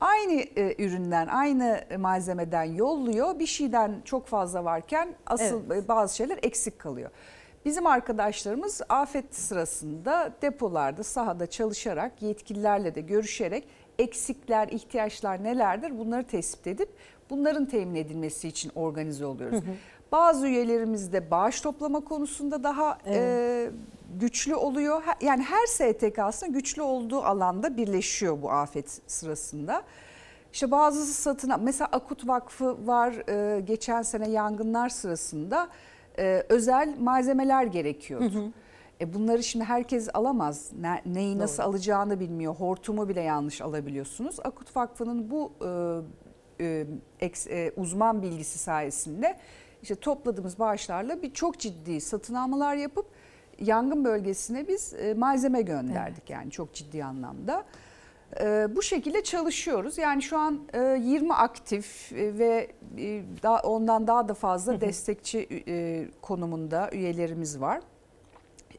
aynı 0.00 0.32
e, 0.32 0.84
üründen, 0.84 1.26
aynı 1.26 1.84
malzemeden 1.98 2.64
yolluyor. 2.64 3.38
Bir 3.38 3.46
şeyden 3.46 4.02
çok 4.04 4.26
fazla 4.26 4.64
varken 4.64 5.14
asıl 5.26 5.70
e, 5.70 5.88
bazı 5.88 6.16
şeyler 6.16 6.38
eksik 6.42 6.78
kalıyor. 6.78 7.10
Bizim 7.64 7.86
arkadaşlarımız 7.86 8.80
afet 8.88 9.34
sırasında 9.34 10.32
depolarda, 10.42 11.02
sahada 11.02 11.46
çalışarak, 11.46 12.22
yetkililerle 12.22 12.94
de 12.94 13.00
görüşerek 13.00 13.68
eksikler, 13.98 14.68
ihtiyaçlar 14.68 15.44
nelerdir 15.44 15.98
bunları 15.98 16.24
tespit 16.24 16.66
edip 16.66 16.88
bunların 17.30 17.66
temin 17.66 17.94
edilmesi 17.94 18.48
için 18.48 18.72
organize 18.74 19.26
oluyoruz. 19.26 19.60
Hı 19.60 19.70
hı. 19.70 19.74
Bazı 20.12 20.46
üyelerimiz 20.46 21.12
de 21.12 21.30
bağış 21.30 21.60
toplama 21.60 22.00
konusunda 22.00 22.62
daha 22.62 22.98
Evet. 23.06 23.18
e, 23.18 23.70
güçlü 24.20 24.54
oluyor. 24.54 25.02
Yani 25.20 25.42
her 25.42 25.66
STK 25.66 26.18
aslında 26.18 26.52
güçlü 26.52 26.82
olduğu 26.82 27.22
alanda 27.22 27.76
birleşiyor 27.76 28.42
bu 28.42 28.50
afet 28.50 29.00
sırasında. 29.06 29.82
İşte 30.52 30.70
bazısı 30.70 31.22
satın 31.22 31.52
mesela 31.60 31.88
Akut 31.92 32.28
Vakfı 32.28 32.86
var 32.86 33.28
e, 33.28 33.60
geçen 33.60 34.02
sene 34.02 34.30
yangınlar 34.30 34.88
sırasında 34.88 35.68
e, 36.18 36.44
özel 36.48 36.94
malzemeler 36.98 37.64
gerekiyordu. 37.64 38.34
Hı 38.34 38.38
hı. 38.38 38.50
E 39.00 39.14
bunları 39.14 39.42
şimdi 39.42 39.64
herkes 39.64 40.08
alamaz. 40.14 40.70
Ne- 40.80 41.02
neyi 41.06 41.38
nasıl 41.38 41.62
Doğru. 41.62 41.70
alacağını 41.70 42.20
bilmiyor. 42.20 42.54
Hortumu 42.54 43.08
bile 43.08 43.20
yanlış 43.20 43.60
alabiliyorsunuz. 43.60 44.40
Akut 44.44 44.76
Vakfı'nın 44.76 45.30
bu 45.30 45.52
e, 46.60 46.86
e, 47.20 47.32
e, 47.50 47.72
uzman 47.76 48.22
bilgisi 48.22 48.58
sayesinde 48.58 49.36
işte 49.82 49.94
topladığımız 49.94 50.58
bağışlarla 50.58 51.22
bir 51.22 51.32
çok 51.34 51.58
ciddi 51.58 52.00
satın 52.00 52.34
almalar 52.34 52.76
yapıp 52.76 53.06
yangın 53.58 54.04
bölgesine 54.04 54.68
biz 54.68 54.94
e, 54.94 55.14
malzeme 55.14 55.62
gönderdik 55.62 56.30
yani 56.30 56.50
çok 56.50 56.74
ciddi 56.74 57.04
anlamda. 57.04 57.64
E, 58.40 58.76
bu 58.76 58.82
şekilde 58.82 59.22
çalışıyoruz. 59.22 59.98
Yani 59.98 60.22
şu 60.22 60.38
an 60.38 60.60
e, 60.74 60.78
20 60.78 61.34
aktif 61.34 62.12
e, 62.12 62.38
ve 62.38 62.70
e, 62.98 63.22
daha 63.42 63.60
ondan 63.62 64.06
daha 64.06 64.28
da 64.28 64.34
fazla 64.34 64.80
destekçi 64.80 65.62
e, 65.68 66.06
konumunda 66.22 66.90
üyelerimiz 66.92 67.60
var. 67.60 67.80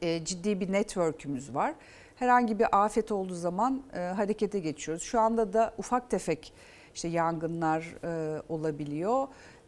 E, 0.01 0.25
ciddi 0.25 0.59
bir 0.59 0.71
network'ümüz 0.71 1.55
var. 1.55 1.73
Herhangi 2.15 2.59
bir 2.59 2.83
afet 2.83 3.11
olduğu 3.11 3.35
zaman 3.35 3.83
e, 3.93 3.99
harekete 3.99 4.59
geçiyoruz. 4.59 5.03
Şu 5.03 5.19
anda 5.19 5.53
da 5.53 5.73
ufak 5.77 6.09
tefek 6.09 6.53
işte 6.95 7.07
yangınlar 7.07 7.95
e, 8.03 8.41
olabiliyor. 8.49 9.27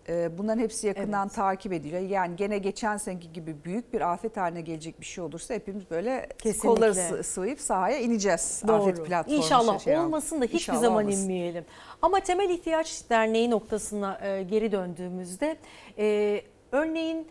E, 0.09 0.37
bunların 0.37 0.59
hepsi 0.61 0.87
yakından 0.87 1.27
takip 1.27 1.73
ediliyor. 1.73 2.01
Yani 2.01 2.35
gene 2.35 2.57
geçen 2.57 2.97
seneki 2.97 3.33
gibi 3.33 3.55
büyük 3.65 3.93
bir 3.93 4.01
afet 4.13 4.37
haline 4.37 4.61
gelecek 4.61 4.99
bir 5.01 5.05
şey 5.05 5.23
olursa 5.23 5.53
hepimiz 5.53 5.89
böyle 5.91 6.29
Kesinlikle. 6.37 6.69
kolları 6.69 6.95
sı- 6.95 7.23
sıvayıp 7.23 7.59
sahaya 7.61 7.99
ineceğiz. 7.99 8.61
Afet 8.67 8.97
Doğru. 8.97 9.05
platformu 9.05 9.37
İnşallah 9.37 9.79
şey- 9.79 9.97
olmasın 9.99 10.41
da 10.41 10.45
hiçbir 10.45 10.55
İnşallah 10.57 10.79
zaman 10.81 11.03
olmasın. 11.05 11.21
inmeyelim. 11.21 11.65
Ama 12.01 12.19
Temel 12.19 12.49
İhtiyaç 12.49 13.09
Derneği 13.09 13.49
noktasına 13.51 14.19
e, 14.23 14.43
geri 14.43 14.71
döndüğümüzde 14.71 15.57
e, 15.97 16.41
örneğin 16.71 17.27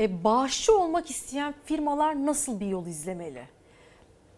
e, 0.00 0.24
bağışçı 0.24 0.78
olmak 0.78 1.10
isteyen 1.10 1.54
firmalar 1.64 2.26
nasıl 2.26 2.60
bir 2.60 2.66
yol 2.66 2.86
izlemeli? 2.86 3.42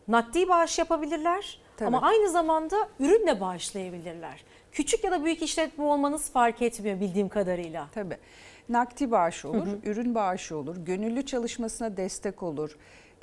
Nakdi 0.08 0.48
bağış 0.48 0.78
yapabilirler 0.78 1.60
Tabii. 1.76 1.86
ama 1.86 2.02
aynı 2.02 2.30
zamanda 2.30 2.76
ürünle 3.00 3.40
bağışlayabilirler. 3.40 4.44
Küçük 4.78 5.04
ya 5.04 5.12
da 5.12 5.24
büyük 5.24 5.42
işletme 5.42 5.84
olmanız 5.84 6.30
fark 6.30 6.62
etmiyor 6.62 7.00
bildiğim 7.00 7.28
kadarıyla. 7.28 7.88
Tabii. 7.94 8.16
Nakdi 8.68 9.10
bağış 9.10 9.44
olur, 9.44 9.66
Hı 9.66 9.70
hı. 9.70 9.78
ürün 9.84 10.14
bağışı 10.14 10.56
olur, 10.56 10.76
gönüllü 10.76 11.26
çalışmasına 11.26 11.96
destek 11.96 12.42
olur. 12.42 12.76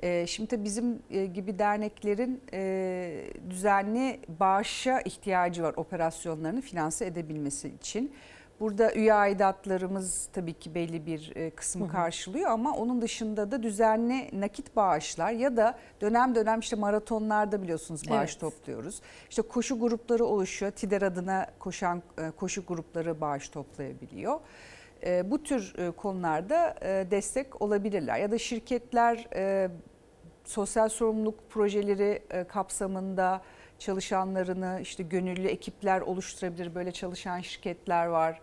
Ee, 0.04 0.28
şimdi 0.28 0.64
bizim 0.64 1.00
e, 1.10 1.26
gibi 1.26 1.60
derneklerin 1.60 2.42
e, 2.54 3.26
düzenli 3.50 4.20
bağışa 4.40 5.02
ihtiyacı 5.02 5.64
var 5.64 5.74
operasyonlarını 5.78 6.62
finanse 6.62 7.06
edebilmesi 7.06 7.70
için. 7.70 8.14
Burada 8.60 8.94
üye 8.94 9.14
aidatlarımız 9.14 10.30
tabii 10.34 10.54
ki 10.54 10.76
belli 10.76 11.06
bir 11.06 11.32
e, 11.36 11.50
kısmı 11.50 11.90
karşılıyor 11.90 12.52
ama 12.52 12.76
onun 12.76 13.02
dışında 13.02 13.52
da 13.52 13.64
düzenli 13.64 14.42
nakit 14.42 14.76
bağışlar 14.76 15.32
ya 15.32 15.58
da 15.58 15.78
dönem 16.02 16.36
dönem 16.36 16.60
işte 16.60 16.76
maratonlarda 16.76 17.62
biliyorsunuz 17.62 18.10
bağış 18.10 18.32
Evet. 18.32 18.40
topluyoruz. 18.42 19.02
İşte 19.30 19.42
koşu 19.42 19.80
grupları 19.80 20.26
oluşuyor. 20.26 20.72
TİDER 20.72 21.02
adına 21.02 21.48
koşan 21.60 22.04
e, 22.18 22.32
koşu 22.32 22.66
grupları 22.66 23.22
bağış 23.22 23.50
toplayabiliyor. 23.50 24.40
E, 25.06 25.32
Bu 25.32 25.44
tür 25.44 25.74
konularda 25.98 26.76
destek 27.12 27.62
olabilirler 27.62 28.18
ya 28.20 28.32
da 28.32 28.38
şirketler 28.38 29.28
sosyal 30.46 30.90
sorumluluk 30.90 31.50
projeleri 31.50 32.22
kapsamında 32.48 33.42
çalışanlarını 33.80 34.80
işte 34.82 35.04
gönüllü 35.04 35.48
ekipler 35.48 36.02
oluşturabilir. 36.02 36.76
Böyle 36.76 36.92
çalışan 36.92 37.42
şirketler 37.42 38.06
var. 38.06 38.40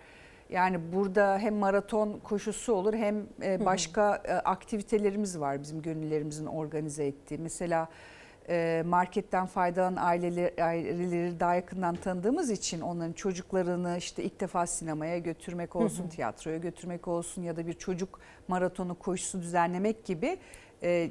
Yani 0.51 0.93
burada 0.93 1.39
hem 1.39 1.55
maraton 1.55 2.19
koşusu 2.19 2.73
olur 2.73 2.95
hem 2.95 3.27
e, 3.43 3.65
başka 3.65 4.23
e, 4.25 4.33
aktivitelerimiz 4.33 5.41
var 5.41 5.63
bizim 5.63 5.83
gönüllerimizin 5.83 6.47
organize 6.47 7.07
ettiği. 7.07 7.39
Mesela 7.39 7.89
e, 8.49 8.83
marketten 8.87 9.47
faydalanan 9.47 10.03
aileleri, 10.03 10.65
aileleri 10.65 11.41
daha 11.41 11.55
yakından 11.55 11.97
tanıdığımız 11.97 12.51
için 12.51 12.81
onların 12.81 13.13
çocuklarını 13.13 13.97
işte 13.99 14.23
ilk 14.23 14.41
defa 14.41 14.67
sinemaya 14.67 15.19
götürmek 15.19 15.77
olsun, 15.77 16.09
tiyatroya 16.09 16.59
götürmek 16.59 17.09
olsun 17.09 17.43
ya 17.43 17.57
da 17.57 17.67
bir 17.67 17.73
çocuk 17.73 18.21
maratonu 18.49 18.95
koşusu 18.95 19.43
düzenlemek 19.43 20.05
gibi 20.05 20.39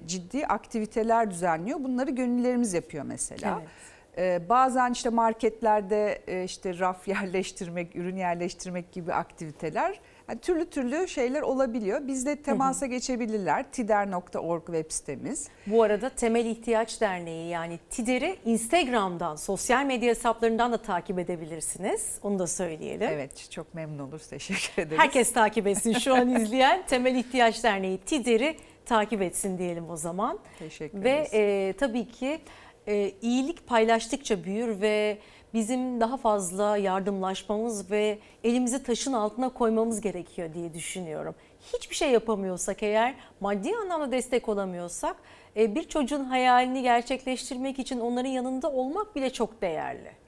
ciddi 0.07 0.47
aktiviteler 0.47 1.31
düzenliyor. 1.31 1.83
Bunları 1.83 2.11
gönüllerimiz 2.11 2.73
yapıyor 2.73 3.03
mesela. 3.03 3.59
Evet. 3.59 3.69
Ee, 4.17 4.41
bazen 4.49 4.91
işte 4.91 5.09
marketlerde 5.09 6.21
e, 6.27 6.43
işte 6.43 6.79
raf 6.79 7.07
yerleştirmek, 7.07 7.95
ürün 7.95 8.15
yerleştirmek 8.17 8.91
gibi 8.91 9.13
aktiviteler 9.13 9.99
yani 10.29 10.39
türlü 10.41 10.69
türlü 10.69 11.07
şeyler 11.07 11.41
olabiliyor. 11.41 12.07
Bizle 12.07 12.41
temasa 12.41 12.85
geçebilirler. 12.85 13.71
tider.org 13.71 14.65
web 14.65 14.91
sitemiz. 14.91 15.47
Bu 15.67 15.83
arada 15.83 16.09
Temel 16.09 16.45
İhtiyaç 16.45 17.01
Derneği 17.01 17.49
yani 17.49 17.79
TİDER'i 17.89 18.35
Instagram'dan, 18.45 19.35
sosyal 19.35 19.85
medya 19.85 20.09
hesaplarından 20.09 20.71
da 20.71 20.77
takip 20.77 21.19
edebilirsiniz. 21.19 22.19
Onu 22.23 22.39
da 22.39 22.47
söyleyelim. 22.47 23.09
Evet 23.11 23.51
çok 23.51 23.73
memnun 23.73 23.99
oluruz. 24.07 24.27
Teşekkür 24.27 24.81
ederiz. 24.81 24.99
Herkes 24.99 25.33
takip 25.33 25.67
etsin 25.67 25.93
şu 25.93 26.15
an 26.15 26.29
izleyen 26.41 26.85
Temel 26.87 27.15
İhtiyaç 27.15 27.63
Derneği 27.63 27.97
TİDER'i 27.97 28.57
takip 28.85 29.21
etsin 29.21 29.57
diyelim 29.57 29.89
o 29.89 29.97
zaman. 29.97 30.39
Teşekkür 30.59 31.03
Ve 31.03 31.11
ederiz. 31.11 31.33
e, 31.33 31.73
tabii 31.79 32.07
ki 32.07 32.41
e, 32.87 33.11
iyilik 33.21 33.67
paylaştıkça 33.67 34.43
büyür 34.43 34.81
ve 34.81 35.17
bizim 35.53 35.99
daha 35.99 36.17
fazla 36.17 36.77
yardımlaşmamız 36.77 37.91
ve 37.91 38.19
elimizi 38.43 38.83
taşın 38.83 39.13
altına 39.13 39.49
koymamız 39.49 40.01
gerekiyor 40.01 40.53
diye 40.53 40.73
düşünüyorum. 40.73 41.35
Hiçbir 41.73 41.95
şey 41.95 42.11
yapamıyorsak 42.11 42.83
eğer 42.83 43.15
maddi 43.39 43.75
anlamda 43.75 44.11
destek 44.11 44.49
olamıyorsak 44.49 45.15
e, 45.57 45.75
bir 45.75 45.83
çocuğun 45.83 46.23
hayalini 46.23 46.81
gerçekleştirmek 46.81 47.79
için 47.79 47.99
onların 47.99 48.29
yanında 48.29 48.71
olmak 48.71 49.15
bile 49.15 49.29
çok 49.29 49.61
değerli. 49.61 50.20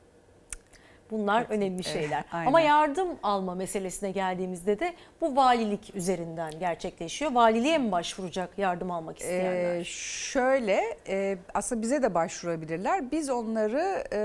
Bunlar 1.12 1.46
önemli 1.50 1.84
şeyler. 1.84 2.24
aynen. 2.32 2.48
Ama 2.48 2.62
yardım 2.62 3.08
alma 3.24 3.56
meselesine 3.56 4.12
geldiğimizde 4.12 4.80
de 4.80 4.94
bu 5.22 5.36
valilik 5.36 5.96
üzerinden 5.96 6.60
gerçekleşiyor. 6.60 7.32
Valiliğe 7.32 7.78
mi 7.78 7.92
başvuracak 7.92 8.50
yardım 8.58 8.92
almak 8.92 9.20
isteyenler? 9.20 9.76
Ee, 9.76 9.84
şöyle 9.84 10.98
e, 11.08 11.38
aslında 11.54 11.82
bize 11.82 12.04
de 12.04 12.14
başvurabilirler. 12.14 13.12
Biz 13.12 13.30
onları 13.30 14.04
e, 14.14 14.20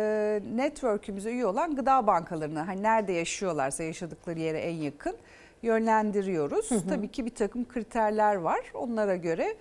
network'ümüze 0.56 1.30
üye 1.30 1.46
olan 1.46 1.76
gıda 1.76 2.06
bankalarına 2.06 2.68
hani 2.68 2.82
nerede 2.82 3.12
yaşıyorlarsa 3.12 3.82
yaşadıkları 3.82 4.38
yere 4.38 4.58
en 4.58 4.74
yakın 4.74 5.16
yönlendiriyoruz. 5.62 6.68
Tabii 6.88 7.08
ki 7.08 7.26
bir 7.26 7.34
takım 7.34 7.68
kriterler 7.68 8.34
var. 8.34 8.60
Onlara 8.74 9.16
göre 9.16 9.54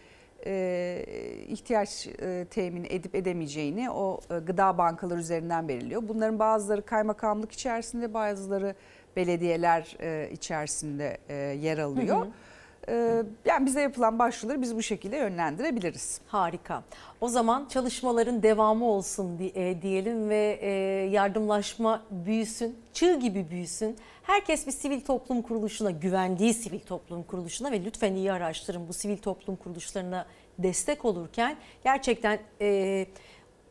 ihtiyaç 1.48 2.08
e, 2.08 2.46
temin 2.50 2.88
edip 2.90 3.16
edemeyeceğini 3.16 3.92
o 3.92 4.20
e, 4.32 4.40
gıda 4.40 4.78
bankaları 4.78 5.20
üzerinden 5.20 5.68
belirliyor. 5.68 6.04
Bunların 6.08 6.40
bazıları 6.40 6.86
kaymakamlık 6.86 7.52
içerisinde 7.52 8.14
bazıları 8.14 8.76
belediyeler 9.16 9.98
e, 10.02 10.30
içerisinde 10.32 11.18
e, 11.30 11.34
yer 11.36 11.78
alıyor. 11.78 12.18
Hı 12.18 12.22
hı. 12.22 13.26
Yani 13.46 13.66
bize 13.66 13.82
yapılan 13.82 14.20
başvuruları 14.20 14.62
biz 14.62 14.76
bu 14.76 14.82
şekilde 14.82 15.18
yönlendirebiliriz. 15.18 16.22
Harika. 16.28 16.84
O 17.22 17.28
zaman 17.28 17.66
çalışmaların 17.70 18.44
devamı 18.44 18.86
olsun 18.86 19.40
di- 19.40 19.52
e, 19.60 19.82
diyelim 19.82 20.30
ve 20.30 20.60
e, 20.62 20.70
yardımlaşma 21.12 22.04
büyüsün, 22.12 22.76
çığ 22.94 23.20
gibi 23.20 23.50
büyüsün. 23.50 23.98
Herkes 24.28 24.68
bir 24.68 24.72
sivil 24.72 25.02
toplum 25.02 25.42
kuruluşuna, 25.42 25.92
güvendiği 25.92 26.54
sivil 26.54 26.80
toplum 26.80 27.24
kuruluşuna 27.24 27.72
ve 27.72 27.86
lütfen 27.86 28.16
iyi 28.16 28.32
araştırın 28.32 28.88
bu 28.88 28.94
sivil 28.94 29.18
toplum 29.18 29.56
kuruluşlarına 29.56 30.26
destek 30.60 31.06
olurken 31.06 31.58
gerçekten 31.84 32.40
e, 32.62 33.06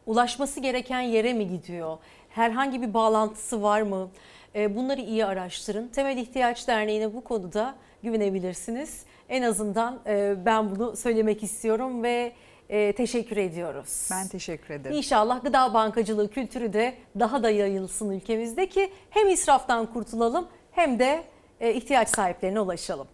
ulaşması 0.07 0.61
gereken 0.61 1.01
yere 1.01 1.33
mi 1.33 1.49
gidiyor? 1.49 1.99
Herhangi 2.29 2.83
bir 2.83 2.95
bağlantısı 2.95 3.63
var 3.63 3.83
mı? 3.83 4.11
E, 4.55 4.77
bunları 4.77 5.01
iyi 5.01 5.25
araştırın. 5.25 5.89
Temel 5.89 6.17
İhtiyaç 6.17 6.69
Derneği'ne 6.69 7.15
bu 7.15 7.25
konuda 7.25 7.75
güvenebilirsiniz. 8.03 9.05
En 9.29 9.43
azından 9.43 10.01
e, 10.07 10.35
ben 10.47 10.71
bunu 10.71 10.97
söylemek 10.97 11.43
istiyorum 11.43 12.03
ve 12.03 12.33
e, 12.69 12.93
teşekkür 12.93 13.37
ediyoruz. 13.37 14.09
Ben 14.11 14.29
teşekkür 14.29 14.75
ederim. 14.75 14.97
İnşallah 14.97 15.45
gıda 15.45 15.75
bankacılığı 15.75 16.31
kültürü 16.31 16.73
de 16.73 16.95
daha 17.19 17.43
da 17.43 17.51
yayılsın 17.51 18.11
ülkemizde 18.11 18.69
ki 18.69 18.93
hem 19.11 19.29
israftan 19.29 19.93
kurtulalım 19.93 20.49
hem 20.73 20.99
de 20.99 21.25
e, 21.61 21.75
ihtiyaç 21.75 22.09
sahiplerine 22.09 22.61
ulaşalım. 22.61 23.09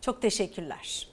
Çok 0.00 0.22
teşekkürler. 0.22 1.08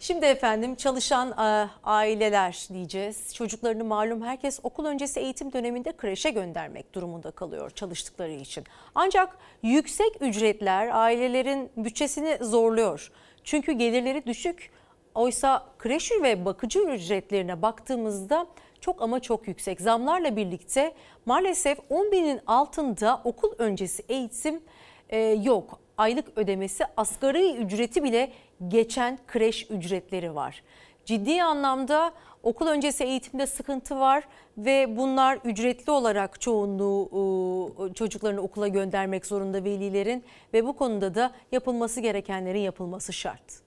Şimdi 0.00 0.26
efendim 0.26 0.74
çalışan 0.74 1.30
e, 1.30 1.70
aileler 1.84 2.66
diyeceğiz. 2.72 3.34
Çocuklarını 3.34 3.84
malum 3.84 4.22
herkes 4.22 4.60
okul 4.62 4.84
öncesi 4.84 5.20
eğitim 5.20 5.52
döneminde 5.52 5.96
kreşe 5.96 6.30
göndermek 6.30 6.94
durumunda 6.94 7.30
kalıyor 7.30 7.70
çalıştıkları 7.70 8.32
için. 8.32 8.64
Ancak 8.94 9.38
yüksek 9.62 10.12
ücretler 10.20 10.88
ailelerin 10.92 11.70
bütçesini 11.76 12.38
zorluyor. 12.40 13.12
Çünkü 13.44 13.72
gelirleri 13.72 14.26
düşük. 14.26 14.70
Oysa 15.14 15.66
kreş 15.78 16.12
ve 16.22 16.44
bakıcı 16.44 16.78
ücretlerine 16.78 17.62
baktığımızda 17.62 18.46
çok 18.80 19.02
ama 19.02 19.20
çok 19.20 19.48
yüksek. 19.48 19.80
Zamlarla 19.80 20.36
birlikte 20.36 20.94
maalesef 21.26 21.78
10 21.90 22.12
binin 22.12 22.40
altında 22.46 23.20
okul 23.24 23.52
öncesi 23.58 24.02
eğitim 24.08 24.60
e, 25.10 25.18
yok. 25.18 25.80
Aylık 25.98 26.38
ödemesi 26.38 26.84
asgari 26.96 27.56
ücreti 27.56 28.02
bile 28.04 28.32
geçen 28.68 29.18
kreş 29.26 29.70
ücretleri 29.70 30.34
var. 30.34 30.62
Ciddi 31.04 31.42
anlamda 31.42 32.12
okul 32.42 32.66
öncesi 32.66 33.04
eğitimde 33.04 33.46
sıkıntı 33.46 34.00
var 34.00 34.24
ve 34.58 34.96
bunlar 34.96 35.38
ücretli 35.44 35.90
olarak 35.90 36.40
çoğunluğu 36.40 37.92
çocuklarını 37.94 38.40
okula 38.40 38.68
göndermek 38.68 39.26
zorunda 39.26 39.64
velilerin 39.64 40.24
ve 40.54 40.66
bu 40.66 40.76
konuda 40.76 41.14
da 41.14 41.32
yapılması 41.52 42.00
gerekenlerin 42.00 42.60
yapılması 42.60 43.12
şart. 43.12 43.63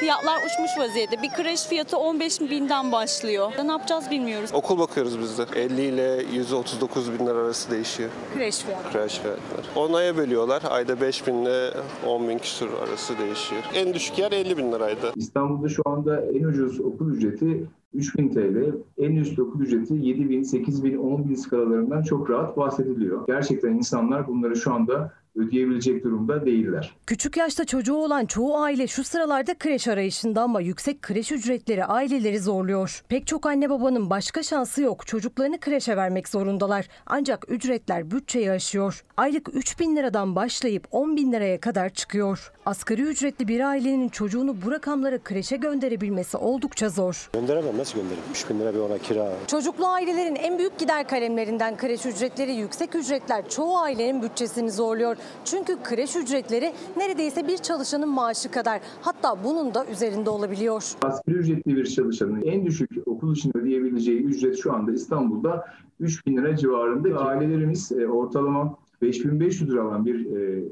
Fiyatlar 0.00 0.36
uçmuş 0.46 0.70
vaziyette. 0.78 1.22
Bir 1.22 1.28
kreş 1.30 1.66
fiyatı 1.66 1.98
15 1.98 2.40
binden 2.40 2.92
başlıyor. 2.92 3.52
Ne 3.64 3.72
yapacağız 3.72 4.10
bilmiyoruz. 4.10 4.50
Okul 4.54 4.78
bakıyoruz 4.78 5.20
biz 5.20 5.38
de. 5.38 5.44
50 5.54 5.82
ile 5.82 6.22
139 6.32 7.12
bin 7.12 7.26
lira 7.26 7.38
arası 7.38 7.70
değişiyor. 7.70 8.10
Kreş 8.34 8.58
fiyatı. 8.58 8.92
Kreş 8.92 9.18
fiyatlar. 9.18 9.64
10 9.76 9.92
aya 9.92 10.16
bölüyorlar. 10.16 10.62
Ayda 10.70 11.00
5 11.00 11.26
bin 11.26 11.34
ile 11.34 11.70
10 12.06 12.28
bin 12.28 12.38
küsur 12.38 12.68
arası 12.88 13.18
değişiyor. 13.18 13.62
En 13.74 13.94
düşük 13.94 14.18
yer 14.18 14.32
50 14.32 14.56
bin 14.56 14.72
liraydı. 14.72 15.12
İstanbul'da 15.16 15.68
şu 15.68 15.82
anda 15.86 16.20
en 16.26 16.44
ucuz 16.44 16.80
okul 16.80 17.12
ücreti 17.14 17.66
3000 17.96 18.28
TL, 18.28 18.74
en 18.98 19.16
üst 19.16 19.38
okul 19.38 19.60
ücreti 19.60 19.94
7000, 19.94 20.42
8000, 20.42 20.98
10000 20.98 21.34
skalalarından 21.34 22.02
çok 22.02 22.30
rahat 22.30 22.56
bahsediliyor. 22.56 23.26
Gerçekten 23.26 23.72
insanlar 23.72 24.28
bunları 24.28 24.56
şu 24.56 24.74
anda 24.74 25.12
ödeyebilecek 25.36 26.04
durumda 26.04 26.46
değiller. 26.46 26.96
Küçük 27.06 27.36
yaşta 27.36 27.64
çocuğu 27.64 27.94
olan 27.94 28.26
çoğu 28.26 28.58
aile 28.58 28.86
şu 28.86 29.04
sıralarda 29.04 29.54
kreş 29.54 29.88
arayışında 29.88 30.42
ama 30.42 30.60
yüksek 30.60 31.02
kreş 31.02 31.32
ücretleri 31.32 31.84
aileleri 31.84 32.40
zorluyor. 32.40 33.02
Pek 33.08 33.26
çok 33.26 33.46
anne 33.46 33.70
babanın 33.70 34.10
başka 34.10 34.42
şansı 34.42 34.82
yok. 34.82 35.06
Çocuklarını 35.06 35.60
kreşe 35.60 35.96
vermek 35.96 36.28
zorundalar. 36.28 36.88
Ancak 37.06 37.50
ücretler 37.50 38.10
bütçeyi 38.10 38.50
aşıyor. 38.50 39.04
Aylık 39.16 39.48
3 39.54 39.80
bin 39.80 39.96
liradan 39.96 40.36
başlayıp 40.36 40.86
10 40.90 41.16
bin 41.16 41.32
liraya 41.32 41.60
kadar 41.60 41.88
çıkıyor. 41.88 42.52
Asgari 42.66 43.02
ücretli 43.02 43.48
bir 43.48 43.60
ailenin 43.60 44.08
çocuğunu 44.08 44.56
bu 44.66 44.70
rakamlara 44.70 45.18
kreşe 45.18 45.56
gönderebilmesi 45.56 46.36
oldukça 46.36 46.88
zor. 46.88 47.30
Gönderemem 47.32 47.78
nasıl 47.86 47.98
göndereyim? 47.98 48.30
3 48.30 48.50
bin 48.50 48.60
lira 48.60 48.74
bir 48.74 48.78
ona 48.78 48.98
kira. 48.98 49.32
Çocuklu 49.46 49.86
ailelerin 49.86 50.34
en 50.34 50.58
büyük 50.58 50.78
gider 50.78 51.08
kalemlerinden 51.08 51.76
kreş 51.76 52.06
ücretleri 52.06 52.52
yüksek 52.52 52.94
ücretler 52.94 53.48
çoğu 53.48 53.78
ailenin 53.78 54.22
bütçesini 54.22 54.70
zorluyor. 54.70 55.16
Çünkü 55.44 55.76
kreş 55.84 56.16
ücretleri 56.16 56.72
neredeyse 56.96 57.48
bir 57.48 57.56
çalışanın 57.56 58.08
maaşı 58.08 58.50
kadar 58.50 58.80
hatta 59.00 59.44
bunun 59.44 59.74
da 59.74 59.86
üzerinde 59.86 60.30
olabiliyor. 60.30 60.92
Asgari 61.02 61.36
ücretli 61.36 61.76
bir 61.76 61.86
çalışanın 61.86 62.42
en 62.42 62.66
düşük 62.66 62.90
okul 63.06 63.32
için 63.32 63.56
ödeyebileceği 63.56 64.22
ücret 64.22 64.58
şu 64.58 64.72
anda 64.72 64.92
İstanbul'da 64.92 65.64
3 66.00 66.26
bin 66.26 66.36
lira 66.36 66.56
civarında. 66.56 67.18
Ailelerimiz 67.18 67.92
e, 67.92 68.06
ortalama 68.06 68.78
5500 69.02 69.70
lira 69.70 69.82
alan 69.82 70.06
bir 70.06 70.36
e, 70.36 70.64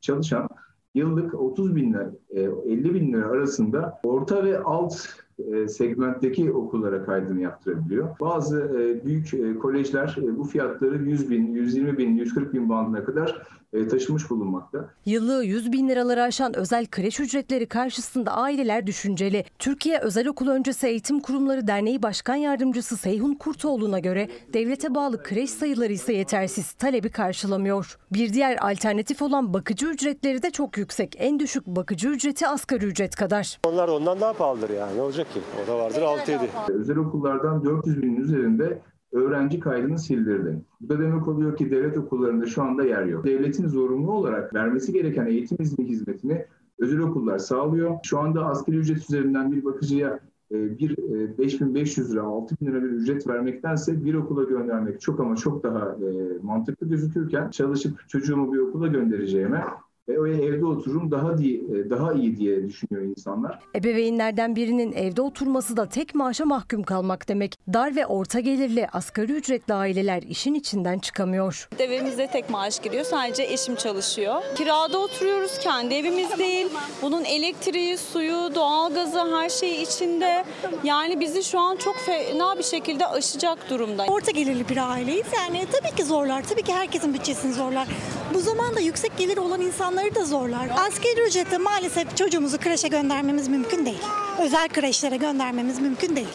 çalışan 0.00 0.48
yıllık 0.94 1.34
30 1.34 1.76
bin 1.76 1.92
lira, 1.92 2.12
e, 2.30 2.40
50 2.40 2.94
bin 2.94 3.12
lira 3.12 3.26
arasında 3.26 4.00
orta 4.04 4.44
ve 4.44 4.58
alt 4.58 4.94
e, 4.96 5.27
segmentteki 5.68 6.52
okullara 6.52 7.04
kaydını 7.04 7.40
yaptırabiliyor. 7.40 8.08
Bazı 8.20 8.60
e, 8.60 9.06
büyük 9.06 9.34
e, 9.34 9.54
kolejler 9.58 10.16
e, 10.18 10.38
bu 10.38 10.44
fiyatları 10.44 11.04
100 11.04 11.30
bin, 11.30 11.52
120 11.52 11.98
bin, 11.98 12.16
140 12.16 12.54
bin 12.54 12.68
bandına 12.68 13.04
kadar 13.04 13.46
e, 13.67 13.67
taşımış 13.90 14.30
bulunmakta. 14.30 14.90
Yıllığı 15.06 15.44
100 15.44 15.72
bin 15.72 15.88
liraları 15.88 16.22
aşan 16.22 16.56
özel 16.56 16.86
kreş 16.86 17.20
ücretleri 17.20 17.66
karşısında 17.66 18.32
aileler 18.32 18.86
düşünceli. 18.86 19.44
Türkiye 19.58 19.98
Özel 19.98 20.28
Okul 20.28 20.48
Öncesi 20.48 20.86
Eğitim 20.86 21.20
Kurumları 21.20 21.66
Derneği 21.66 22.02
Başkan 22.02 22.34
Yardımcısı 22.34 22.96
Seyhun 22.96 23.34
Kurtoğlu'na 23.34 23.98
göre 23.98 24.28
devlete 24.52 24.94
bağlı 24.94 25.22
kreş 25.22 25.50
sayıları 25.50 25.92
ise 25.92 26.12
yetersiz, 26.12 26.72
talebi 26.72 27.10
karşılamıyor. 27.10 27.98
Bir 28.12 28.32
diğer 28.32 28.70
alternatif 28.70 29.22
olan 29.22 29.54
bakıcı 29.54 29.86
ücretleri 29.86 30.42
de 30.42 30.50
çok 30.50 30.78
yüksek. 30.78 31.16
En 31.18 31.40
düşük 31.40 31.66
bakıcı 31.66 32.08
ücreti 32.08 32.48
asgari 32.48 32.86
ücret 32.86 33.16
kadar. 33.16 33.58
Onlar 33.66 33.88
da 33.88 33.94
ondan 33.94 34.20
daha 34.20 34.32
pahalıdır 34.32 34.70
yani. 34.70 34.96
Ne 34.96 35.02
olacak 35.02 35.34
ki? 35.34 35.40
O 35.64 35.68
da 35.72 35.78
vardır 35.78 36.02
6-7. 36.02 36.38
Özel 36.68 36.96
okullardan 36.96 37.64
400 37.64 38.02
binin 38.02 38.16
üzerinde 38.16 38.78
öğrenci 39.12 39.60
kaydını 39.60 39.98
sildirdi. 39.98 40.60
Bu 40.80 40.88
da 40.88 40.98
demek 40.98 41.28
oluyor 41.28 41.56
ki 41.56 41.70
devlet 41.70 41.98
okullarında 41.98 42.46
şu 42.46 42.62
anda 42.62 42.84
yer 42.84 43.04
yok. 43.04 43.24
Devletin 43.24 43.68
zorunlu 43.68 44.12
olarak 44.12 44.54
vermesi 44.54 44.92
gereken 44.92 45.26
eğitim 45.26 45.56
izni 45.60 45.84
hizmetini 45.88 46.44
özel 46.78 46.98
okullar 46.98 47.38
sağlıyor. 47.38 47.96
Şu 48.02 48.18
anda 48.18 48.46
asgari 48.46 48.76
ücret 48.76 48.98
üzerinden 48.98 49.52
bir 49.52 49.64
bakıcıya 49.64 50.20
e, 50.50 50.78
bir 50.78 50.98
e, 50.98 51.38
5500 51.38 52.12
lira, 52.12 52.22
6000 52.22 52.66
lira 52.66 52.82
bir 52.82 52.88
ücret 52.88 53.26
vermektense 53.26 54.04
bir 54.04 54.14
okula 54.14 54.44
göndermek 54.44 55.00
çok 55.00 55.20
ama 55.20 55.36
çok 55.36 55.62
daha 55.62 55.80
e, 55.80 56.38
mantıklı 56.42 56.88
gözükürken 56.88 57.50
çalışıp 57.50 58.08
çocuğumu 58.08 58.52
bir 58.52 58.58
okula 58.58 58.86
göndereceğime 58.86 59.64
e, 60.08 60.18
o 60.18 60.26
evde 60.26 60.64
otururum 60.64 61.10
daha 61.10 61.38
di, 61.38 61.54
e, 61.54 61.90
daha 61.90 62.12
iyi 62.12 62.36
diye 62.36 62.66
düşünüyor 62.66 63.02
insanlar. 63.06 63.58
Ebeveynlerden 63.74 64.56
birinin 64.56 64.92
evde 64.92 65.22
oturması 65.22 65.76
da 65.76 65.86
tek 65.86 66.14
maaşa 66.14 66.44
mahkum 66.44 66.82
kalmak 66.82 67.28
demek. 67.28 67.54
Dar 67.72 67.96
ve 67.96 68.06
orta 68.06 68.40
gelirli 68.40 68.88
asgari 68.88 69.32
ücretli 69.32 69.74
aileler 69.74 70.22
işin 70.22 70.54
içinden 70.54 70.98
çıkamıyor. 70.98 71.68
Evimizde 71.78 72.26
tek 72.26 72.50
maaş 72.50 72.78
giriyor. 72.82 73.04
Sadece 73.04 73.42
eşim 73.42 73.74
çalışıyor. 73.74 74.42
Kirada 74.54 74.98
oturuyoruz. 74.98 75.58
Kendi 75.58 75.94
evimiz 75.94 76.38
değil. 76.38 76.66
Bunun 77.02 77.24
elektriği, 77.24 77.98
suyu, 77.98 78.54
doğalgazı 78.54 79.18
her 79.18 79.48
şey 79.48 79.82
içinde. 79.82 80.44
Yani 80.84 81.20
bizi 81.20 81.42
şu 81.42 81.58
an 81.58 81.76
çok 81.76 81.96
fena 81.96 82.58
bir 82.58 82.62
şekilde 82.62 83.06
aşacak 83.06 83.70
durumda. 83.70 84.04
Orta 84.08 84.30
gelirli 84.30 84.68
bir 84.68 84.90
aileyiz. 84.90 85.26
Yani 85.36 85.64
tabii 85.72 85.96
ki 85.96 86.04
zorlar. 86.04 86.44
Tabii 86.48 86.62
ki 86.62 86.72
herkesin 86.74 87.14
bütçesini 87.14 87.52
zorlar. 87.52 87.88
Bu 88.34 88.40
zamanda 88.40 88.80
yüksek 88.80 89.18
gelir 89.18 89.36
olan 89.36 89.60
insanları 89.98 90.14
da 90.14 90.24
zorlar. 90.24 90.68
Asgari 90.68 91.26
ücretle 91.28 91.58
maalesef 91.58 92.16
çocuğumuzu 92.16 92.58
kreşe 92.58 92.88
göndermemiz 92.88 93.48
mümkün 93.48 93.86
değil. 93.86 94.02
Özel 94.42 94.68
kreşlere 94.68 95.16
göndermemiz 95.16 95.80
mümkün 95.80 96.16
değil. 96.16 96.28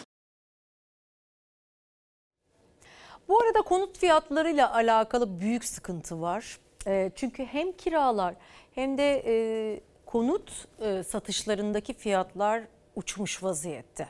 Bu 3.27 3.41
arada 3.41 3.61
konut 3.61 3.97
fiyatlarıyla 3.97 4.73
alakalı 4.73 5.39
büyük 5.39 5.65
sıkıntı 5.65 6.21
var. 6.21 6.57
E, 6.87 7.11
çünkü 7.15 7.45
hem 7.45 7.71
kiralar 7.71 8.35
hem 8.75 8.97
de 8.97 9.23
e, 9.25 9.35
konut 10.05 10.51
e, 10.79 11.03
satışlarındaki 11.03 11.93
fiyatlar 11.93 12.63
uçmuş 12.95 13.43
vaziyette. 13.43 14.07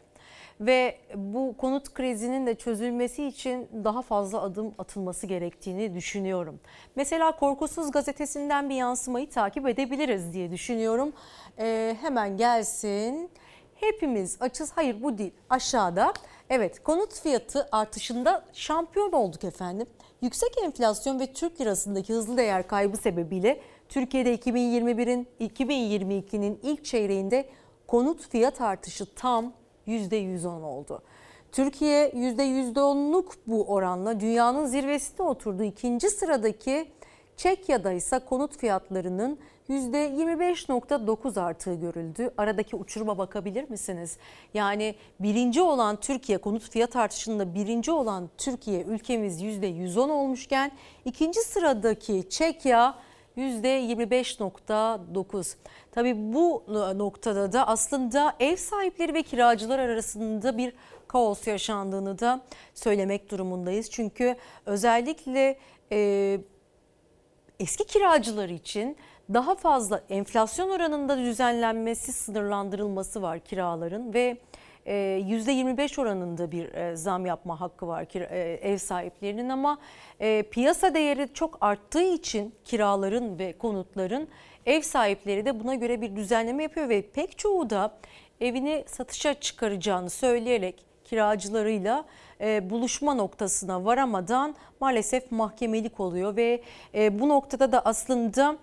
Ve 0.62 0.98
bu 1.16 1.56
konut 1.58 1.94
krizinin 1.94 2.48
de 2.48 2.56
çözülmesi 2.56 3.26
için 3.26 3.70
daha 3.84 4.02
fazla 4.02 4.42
adım 4.42 4.74
atılması 4.78 5.28
gerektiğini 5.28 5.96
düşünüyorum. 5.96 6.60
Mesela 6.96 7.36
Korkusuz 7.36 7.92
gazetesinden 7.92 8.70
bir 8.70 8.76
yansımayı 8.76 9.30
takip 9.30 9.68
edebiliriz 9.68 10.34
diye 10.34 10.52
düşünüyorum. 10.52 11.14
E, 11.60 11.98
hemen 12.02 12.38
gelsin. 12.38 13.30
Hepimiz 13.76 14.38
açız. 14.40 14.72
Hayır 14.76 15.04
bu 15.04 15.18
değil. 15.18 15.34
Aşağıda. 15.50 16.14
Evet 16.50 16.84
konut 16.84 17.20
fiyatı 17.20 17.68
artışında 17.72 18.46
şampiyon 18.54 19.12
olduk 19.12 19.44
efendim. 19.44 19.88
Yüksek 20.22 20.58
enflasyon 20.64 21.20
ve 21.20 21.34
Türk 21.34 21.62
lirasındaki 21.62 22.14
hızlı 22.14 22.38
değer 22.38 22.68
kaybı 22.68 22.98
sebebiyle 22.98 23.62
Türkiye'de 23.90 24.36
2021'in 24.36 25.28
2022'nin 25.40 26.60
ilk 26.64 26.86
çeyreğinde 26.86 27.50
konut 27.88 28.30
fiyat 28.30 28.62
artışı 28.62 29.16
tam 29.16 29.54
%110 29.88 30.64
oldu. 30.64 31.02
Türkiye 31.52 32.10
%110'luk 32.10 33.34
bu 33.48 33.64
oranla 33.64 34.20
dünyanın 34.20 34.66
zirvesinde 34.66 35.24
oturdu. 35.24 35.64
İkinci 35.64 36.10
sıradaki 36.10 36.92
Çekya'da 37.38 37.92
ise 37.92 38.20
konut 38.20 38.58
fiyatlarının 38.58 39.40
%25.9 39.70 41.42
artığı 41.42 41.74
görüldü. 41.74 42.32
Aradaki 42.38 42.76
uçuruma 42.76 43.18
bakabilir 43.18 43.70
misiniz? 43.70 44.18
Yani 44.54 44.96
birinci 45.20 45.62
olan 45.62 45.96
Türkiye 45.96 46.38
konut 46.38 46.70
fiyat 46.70 46.96
artışında 46.96 47.56
birinci 47.56 47.92
olan 47.92 48.30
Türkiye 48.38 48.84
ülkemiz 48.84 49.42
%110 49.42 50.12
olmuşken 50.12 50.72
ikinci 51.06 51.40
sıradaki 51.40 52.30
Çekya 52.30 52.96
%25.9. 53.38 55.56
Tabii 55.92 56.34
bu 56.34 56.64
noktada 56.96 57.54
da 57.54 57.68
aslında 57.68 58.36
ev 58.40 58.56
sahipleri 58.56 59.14
ve 59.14 59.24
kiracılar 59.24 59.80
arasında 59.80 60.58
bir 60.58 60.74
kaos 61.08 61.48
yaşandığını 61.48 62.20
da 62.20 62.42
söylemek 62.74 63.32
durumundayız. 63.32 63.92
Çünkü 63.92 64.36
özellikle 64.66 65.58
e, 65.92 66.40
eski 67.60 67.88
kiracılar 67.88 68.50
için 68.50 68.98
daha 69.34 69.56
fazla 69.56 70.02
enflasyon 70.10 70.70
oranında 70.70 71.18
düzenlenmesi, 71.18 72.14
sınırlandırılması 72.14 73.22
var 73.22 73.40
kiraların 73.40 74.14
ve 74.14 74.38
%25 74.86 76.02
oranında 76.02 76.52
bir 76.52 76.96
zam 76.96 77.26
yapma 77.26 77.62
hakkı 77.62 77.88
var 77.88 78.08
ev 78.62 78.78
sahiplerinin 78.78 79.50
ama 79.50 79.78
piyasa 80.52 80.94
değeri 80.94 81.30
çok 81.34 81.58
arttığı 81.62 82.04
için 82.04 82.56
kiraların 82.66 83.40
ve 83.40 83.54
konutların 83.54 84.28
ev 84.66 84.82
sahipleri 84.82 85.46
de 85.46 85.60
buna 85.64 85.76
göre 85.76 86.02
bir 86.02 86.16
düzenleme 86.16 86.64
yapıyor 86.64 86.90
ve 86.90 87.02
pek 87.02 87.38
çoğu 87.38 87.70
da 87.70 87.98
evini 88.42 88.84
satışa 88.88 89.34
çıkaracağını 89.34 90.10
söyleyerek 90.10 90.86
kiracılarıyla 91.04 92.06
buluşma 92.62 93.14
noktasına 93.14 93.86
varamadan 93.86 94.56
maalesef 94.80 95.32
mahkemelik 95.32 96.00
oluyor 96.00 96.36
ve 96.36 96.62
bu 97.20 97.30
noktada 97.30 97.72
da 97.72 97.86
aslında 97.86 98.58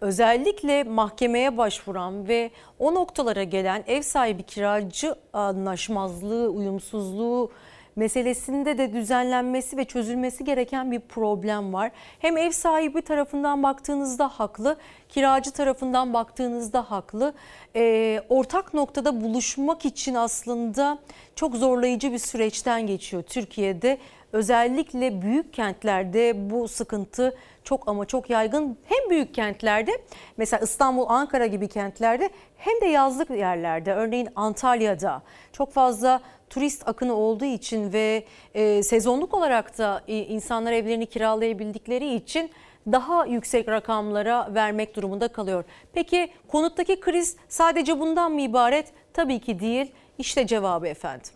özellikle 0.00 0.84
mahkemeye 0.84 1.56
başvuran 1.56 2.28
ve 2.28 2.50
o 2.78 2.94
noktalara 2.94 3.42
gelen 3.42 3.84
ev 3.86 4.02
sahibi 4.02 4.42
kiracı 4.42 5.14
anlaşmazlığı, 5.32 6.48
uyumsuzluğu 6.48 7.50
meselesinde 7.98 8.78
de 8.78 8.92
düzenlenmesi 8.92 9.76
ve 9.76 9.84
çözülmesi 9.84 10.44
gereken 10.44 10.92
bir 10.92 11.00
problem 11.00 11.72
var. 11.72 11.90
Hem 12.18 12.36
ev 12.36 12.50
sahibi 12.50 13.02
tarafından 13.02 13.62
baktığınızda 13.62 14.28
haklı, 14.28 14.76
kiracı 15.08 15.50
tarafından 15.50 16.14
baktığınızda 16.14 16.90
haklı. 16.90 17.34
E, 17.76 18.20
ortak 18.28 18.74
noktada 18.74 19.20
buluşmak 19.20 19.84
için 19.84 20.14
aslında 20.14 20.98
çok 21.36 21.54
zorlayıcı 21.54 22.12
bir 22.12 22.18
süreçten 22.18 22.86
geçiyor 22.86 23.22
Türkiye'de. 23.22 23.98
Özellikle 24.32 25.22
büyük 25.22 25.52
kentlerde 25.54 26.50
bu 26.50 26.68
sıkıntı 26.68 27.36
çok 27.68 27.88
ama 27.88 28.04
çok 28.04 28.30
yaygın. 28.30 28.78
Hem 28.84 29.10
büyük 29.10 29.34
kentlerde 29.34 29.90
mesela 30.36 30.64
İstanbul, 30.64 31.04
Ankara 31.08 31.46
gibi 31.46 31.68
kentlerde 31.68 32.30
hem 32.56 32.80
de 32.80 32.86
yazlık 32.86 33.30
yerlerde 33.30 33.94
örneğin 33.94 34.28
Antalya'da 34.36 35.22
çok 35.52 35.72
fazla 35.72 36.20
turist 36.50 36.88
akını 36.88 37.14
olduğu 37.14 37.44
için 37.44 37.92
ve 37.92 38.24
e, 38.54 38.82
sezonluk 38.82 39.34
olarak 39.34 39.78
da 39.78 40.02
e, 40.08 40.16
insanlar 40.16 40.72
evlerini 40.72 41.06
kiralayabildikleri 41.06 42.14
için 42.14 42.50
daha 42.92 43.26
yüksek 43.26 43.68
rakamlara 43.68 44.54
vermek 44.54 44.96
durumunda 44.96 45.28
kalıyor. 45.28 45.64
Peki 45.92 46.28
konuttaki 46.48 47.00
kriz 47.00 47.36
sadece 47.48 48.00
bundan 48.00 48.32
mı 48.32 48.40
ibaret? 48.40 48.92
Tabii 49.12 49.40
ki 49.40 49.60
değil. 49.60 49.92
İşte 50.18 50.46
cevabı 50.46 50.86
efendim. 50.86 51.32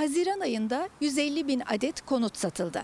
Haziran 0.00 0.40
ayında 0.40 0.88
150 1.00 1.48
bin 1.48 1.62
adet 1.66 2.00
konut 2.00 2.36
satıldı. 2.36 2.82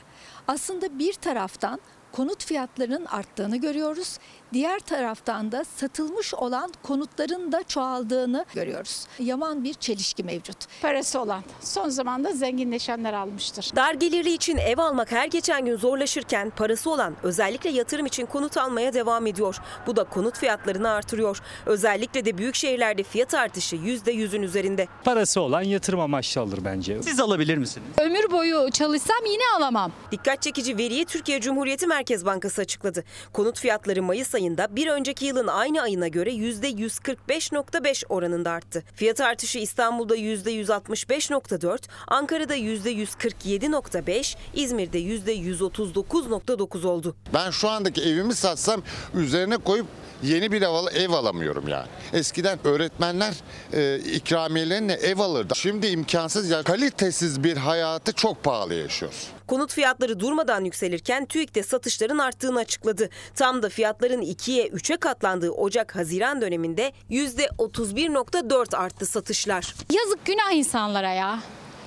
Aslında 0.49 0.99
bir 0.99 1.13
taraftan 1.13 1.81
konut 2.17 2.45
fiyatlarının 2.45 3.05
arttığını 3.05 3.57
görüyoruz. 3.57 4.19
Diğer 4.53 4.79
taraftan 4.79 5.53
da 5.53 5.65
satılmış 5.65 6.35
olan 6.35 6.73
konutların 6.83 7.53
da 7.53 7.63
çoğaldığını 7.63 8.45
görüyoruz. 8.55 9.07
Yaman 9.19 9.65
bir 9.65 9.75
çelişki 9.75 10.25
mevcut. 10.25 10.57
Parası 10.83 11.21
olan 11.21 11.43
son 11.61 11.89
zamanda 11.89 12.33
zenginleşenler 12.33 13.13
almıştır. 13.13 13.71
Dar 13.77 13.95
gelirli 13.95 14.33
için 14.33 14.57
ev 14.57 14.79
almak 14.79 15.13
her 15.13 15.27
geçen 15.27 15.65
gün 15.65 15.77
zorlaşırken 15.77 16.51
parası 16.51 16.91
olan 16.91 17.15
özellikle 17.23 17.71
yatırım 17.71 18.07
için 18.07 18.27
konut 18.27 18.57
almaya 18.57 18.95
devam 18.95 19.27
ediyor. 19.27 19.57
Bu 19.87 19.97
da 19.97 20.05
konut 20.05 20.39
fiyatlarını 20.39 20.91
artırıyor. 20.91 21.41
Özellikle 21.67 22.25
de 22.25 22.39
büyük 22.39 22.55
şehirlerde 22.55 23.03
fiyat 23.03 23.35
artışı 23.35 23.77
%100'ün 23.77 24.43
üzerinde. 24.43 24.89
Parası 25.05 25.41
olan 25.41 25.63
yatırım 25.63 26.01
amaçlı 26.01 26.41
alır 26.41 26.59
bence. 26.65 27.03
Siz 27.03 27.21
alabilir 27.21 27.59
misiniz? 27.59 27.89
Ömür 27.99 28.31
boyu 28.31 28.71
çalışsam 28.71 29.27
yine 29.27 29.43
alamam. 29.57 29.93
Dikkat 30.13 30.43
çekici 30.43 30.79
veriyi 30.79 31.05
Türkiye 31.05 31.41
Cumhuriyeti 31.41 31.87
Merkez 32.07 32.27
Bankası 32.27 32.61
açıkladı. 32.61 33.05
Konut 33.33 33.61
fiyatları 33.61 34.03
Mayıs 34.03 34.35
ayında 34.35 34.77
bir 34.77 34.87
önceki 34.87 35.25
yılın 35.25 35.47
aynı 35.47 35.83
ayına 35.83 36.09
göre 36.09 36.31
%145.5 36.31 38.07
oranında 38.09 38.51
arttı. 38.51 38.85
Fiyat 38.95 39.21
artışı 39.21 39.59
İstanbul'da 39.59 40.17
%165.4, 40.17 41.79
Ankara'da 42.09 42.57
%147.5, 42.57 44.37
İzmir'de 44.55 45.01
%139.9 45.01 46.87
oldu. 46.87 47.17
Ben 47.35 47.51
şu 47.51 47.69
andaki 47.69 48.03
evimi 48.03 48.35
satsam 48.35 48.83
üzerine 49.15 49.57
koyup 49.57 49.87
yeni 50.23 50.53
bir 50.53 50.63
ev, 51.03 51.11
alamıyorum 51.11 51.69
yani. 51.69 51.89
Eskiden 52.13 52.59
öğretmenler 52.65 53.35
e, 53.73 53.99
ikramiyelerine 53.99 54.93
ev 54.93 55.19
alırdı. 55.19 55.55
Şimdi 55.57 55.87
imkansız 55.87 56.51
ya 56.51 56.63
kalitesiz 56.63 57.45
bir 57.45 57.57
hayatı 57.57 58.13
çok 58.13 58.45
pahalı 58.45 58.75
yaşıyoruz. 58.75 59.36
Konut 59.49 59.73
fiyatları 59.73 60.21
durmadan 60.21 60.65
yükselirken 60.65 61.27
TÜİK 61.27 61.55
de 61.55 61.63
satışların 61.63 62.19
arttığını 62.19 62.59
açıkladı. 62.59 63.11
Tam 63.35 63.63
da 63.63 63.69
fiyatların 63.69 64.23
2'ye 64.23 64.67
3'e 64.67 64.97
katlandığı 64.97 65.51
Ocak-Haziran 65.51 66.41
döneminde 66.41 66.93
%31.4 67.11 68.77
arttı 68.77 69.07
satışlar. 69.07 69.75
Yazık 69.93 70.25
günah 70.25 70.53
insanlara 70.53 71.13
ya. 71.13 71.39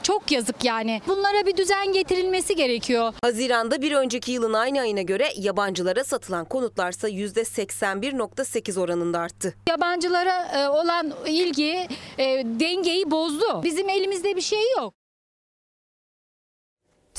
Çok 0.03 0.31
yazık 0.31 0.63
yani. 0.63 1.01
Bunlara 1.07 1.45
bir 1.45 1.57
düzen 1.57 1.93
getirilmesi 1.93 2.55
gerekiyor. 2.55 3.13
Haziran'da 3.21 3.81
bir 3.81 3.91
önceki 3.91 4.31
yılın 4.31 4.53
aynı 4.53 4.81
ayına 4.81 5.01
göre 5.01 5.29
yabancılara 5.35 6.03
satılan 6.03 6.45
konutlarsa 6.45 7.09
%81.8 7.09 8.79
oranında 8.79 9.19
arttı. 9.19 9.55
Yabancılara 9.69 10.45
e, 10.59 10.69
olan 10.69 11.13
ilgi 11.27 11.87
e, 12.17 12.25
dengeyi 12.45 13.11
bozdu. 13.11 13.63
Bizim 13.63 13.89
elimizde 13.89 14.35
bir 14.35 14.41
şey 14.41 14.63
yok. 14.77 14.93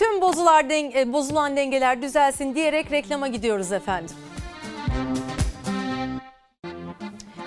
Tüm 0.00 0.20
bozular 0.20 0.70
denge, 0.70 1.12
bozulan 1.12 1.56
dengeler 1.56 2.02
düzelsin 2.02 2.54
diyerek 2.54 2.92
reklama 2.92 3.28
gidiyoruz 3.28 3.72
efendim. 3.72 4.16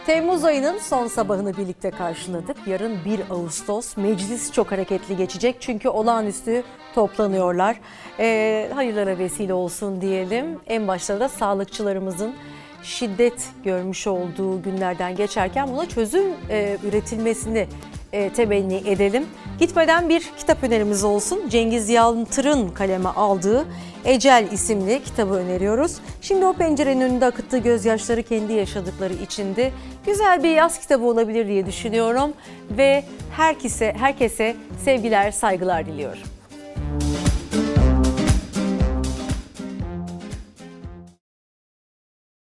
Temmuz 0.05 0.43
ayının 0.43 0.77
son 0.77 1.07
sabahını 1.07 1.57
birlikte 1.57 1.91
karşıladık. 1.91 2.57
Yarın 2.67 2.97
1 3.05 3.19
Ağustos 3.29 3.97
meclis 3.97 4.51
çok 4.51 4.71
hareketli 4.71 5.17
geçecek 5.17 5.55
çünkü 5.59 5.89
olağanüstü 5.89 6.63
toplanıyorlar. 6.95 7.79
Ee, 8.19 8.69
hayırlara 8.73 9.17
vesile 9.17 9.53
olsun 9.53 10.01
diyelim. 10.01 10.59
En 10.67 10.87
başta 10.87 11.19
da 11.19 11.29
sağlıkçılarımızın 11.29 12.35
şiddet 12.83 13.49
görmüş 13.63 14.07
olduğu 14.07 14.63
günlerden 14.63 15.15
geçerken 15.15 15.67
buna 15.67 15.89
çözüm 15.89 16.33
e, 16.49 16.77
üretilmesini 16.83 17.67
e, 18.13 18.29
temenni 18.29 18.81
edelim. 18.85 19.25
Gitmeden 19.59 20.09
bir 20.09 20.31
kitap 20.37 20.63
önerimiz 20.63 21.03
olsun. 21.03 21.49
Cengiz 21.49 21.89
Yaltır'ın 21.89 22.69
kaleme 22.69 23.09
aldığı 23.09 23.65
Ecel 24.05 24.47
isimli 24.51 25.03
kitabı 25.03 25.33
öneriyoruz. 25.33 25.97
Şimdi 26.21 26.45
o 26.45 26.53
pencerenin 26.53 27.01
önünde 27.01 27.25
akıttığı 27.25 27.57
gözyaşları 27.57 28.23
kendi 28.23 28.53
yaşadıkları 28.53 29.13
içindi. 29.13 29.73
Güzel 30.05 30.43
bir 30.43 30.49
yaz 30.49 30.79
kitabı 30.79 31.05
olabilir 31.05 31.47
diye 31.47 31.65
düşünüyorum 31.65 32.33
ve 32.77 33.03
herkese 33.31 33.93
herkese 33.97 34.55
sevgiler, 34.85 35.31
saygılar 35.31 35.85
diliyorum. 35.85 36.32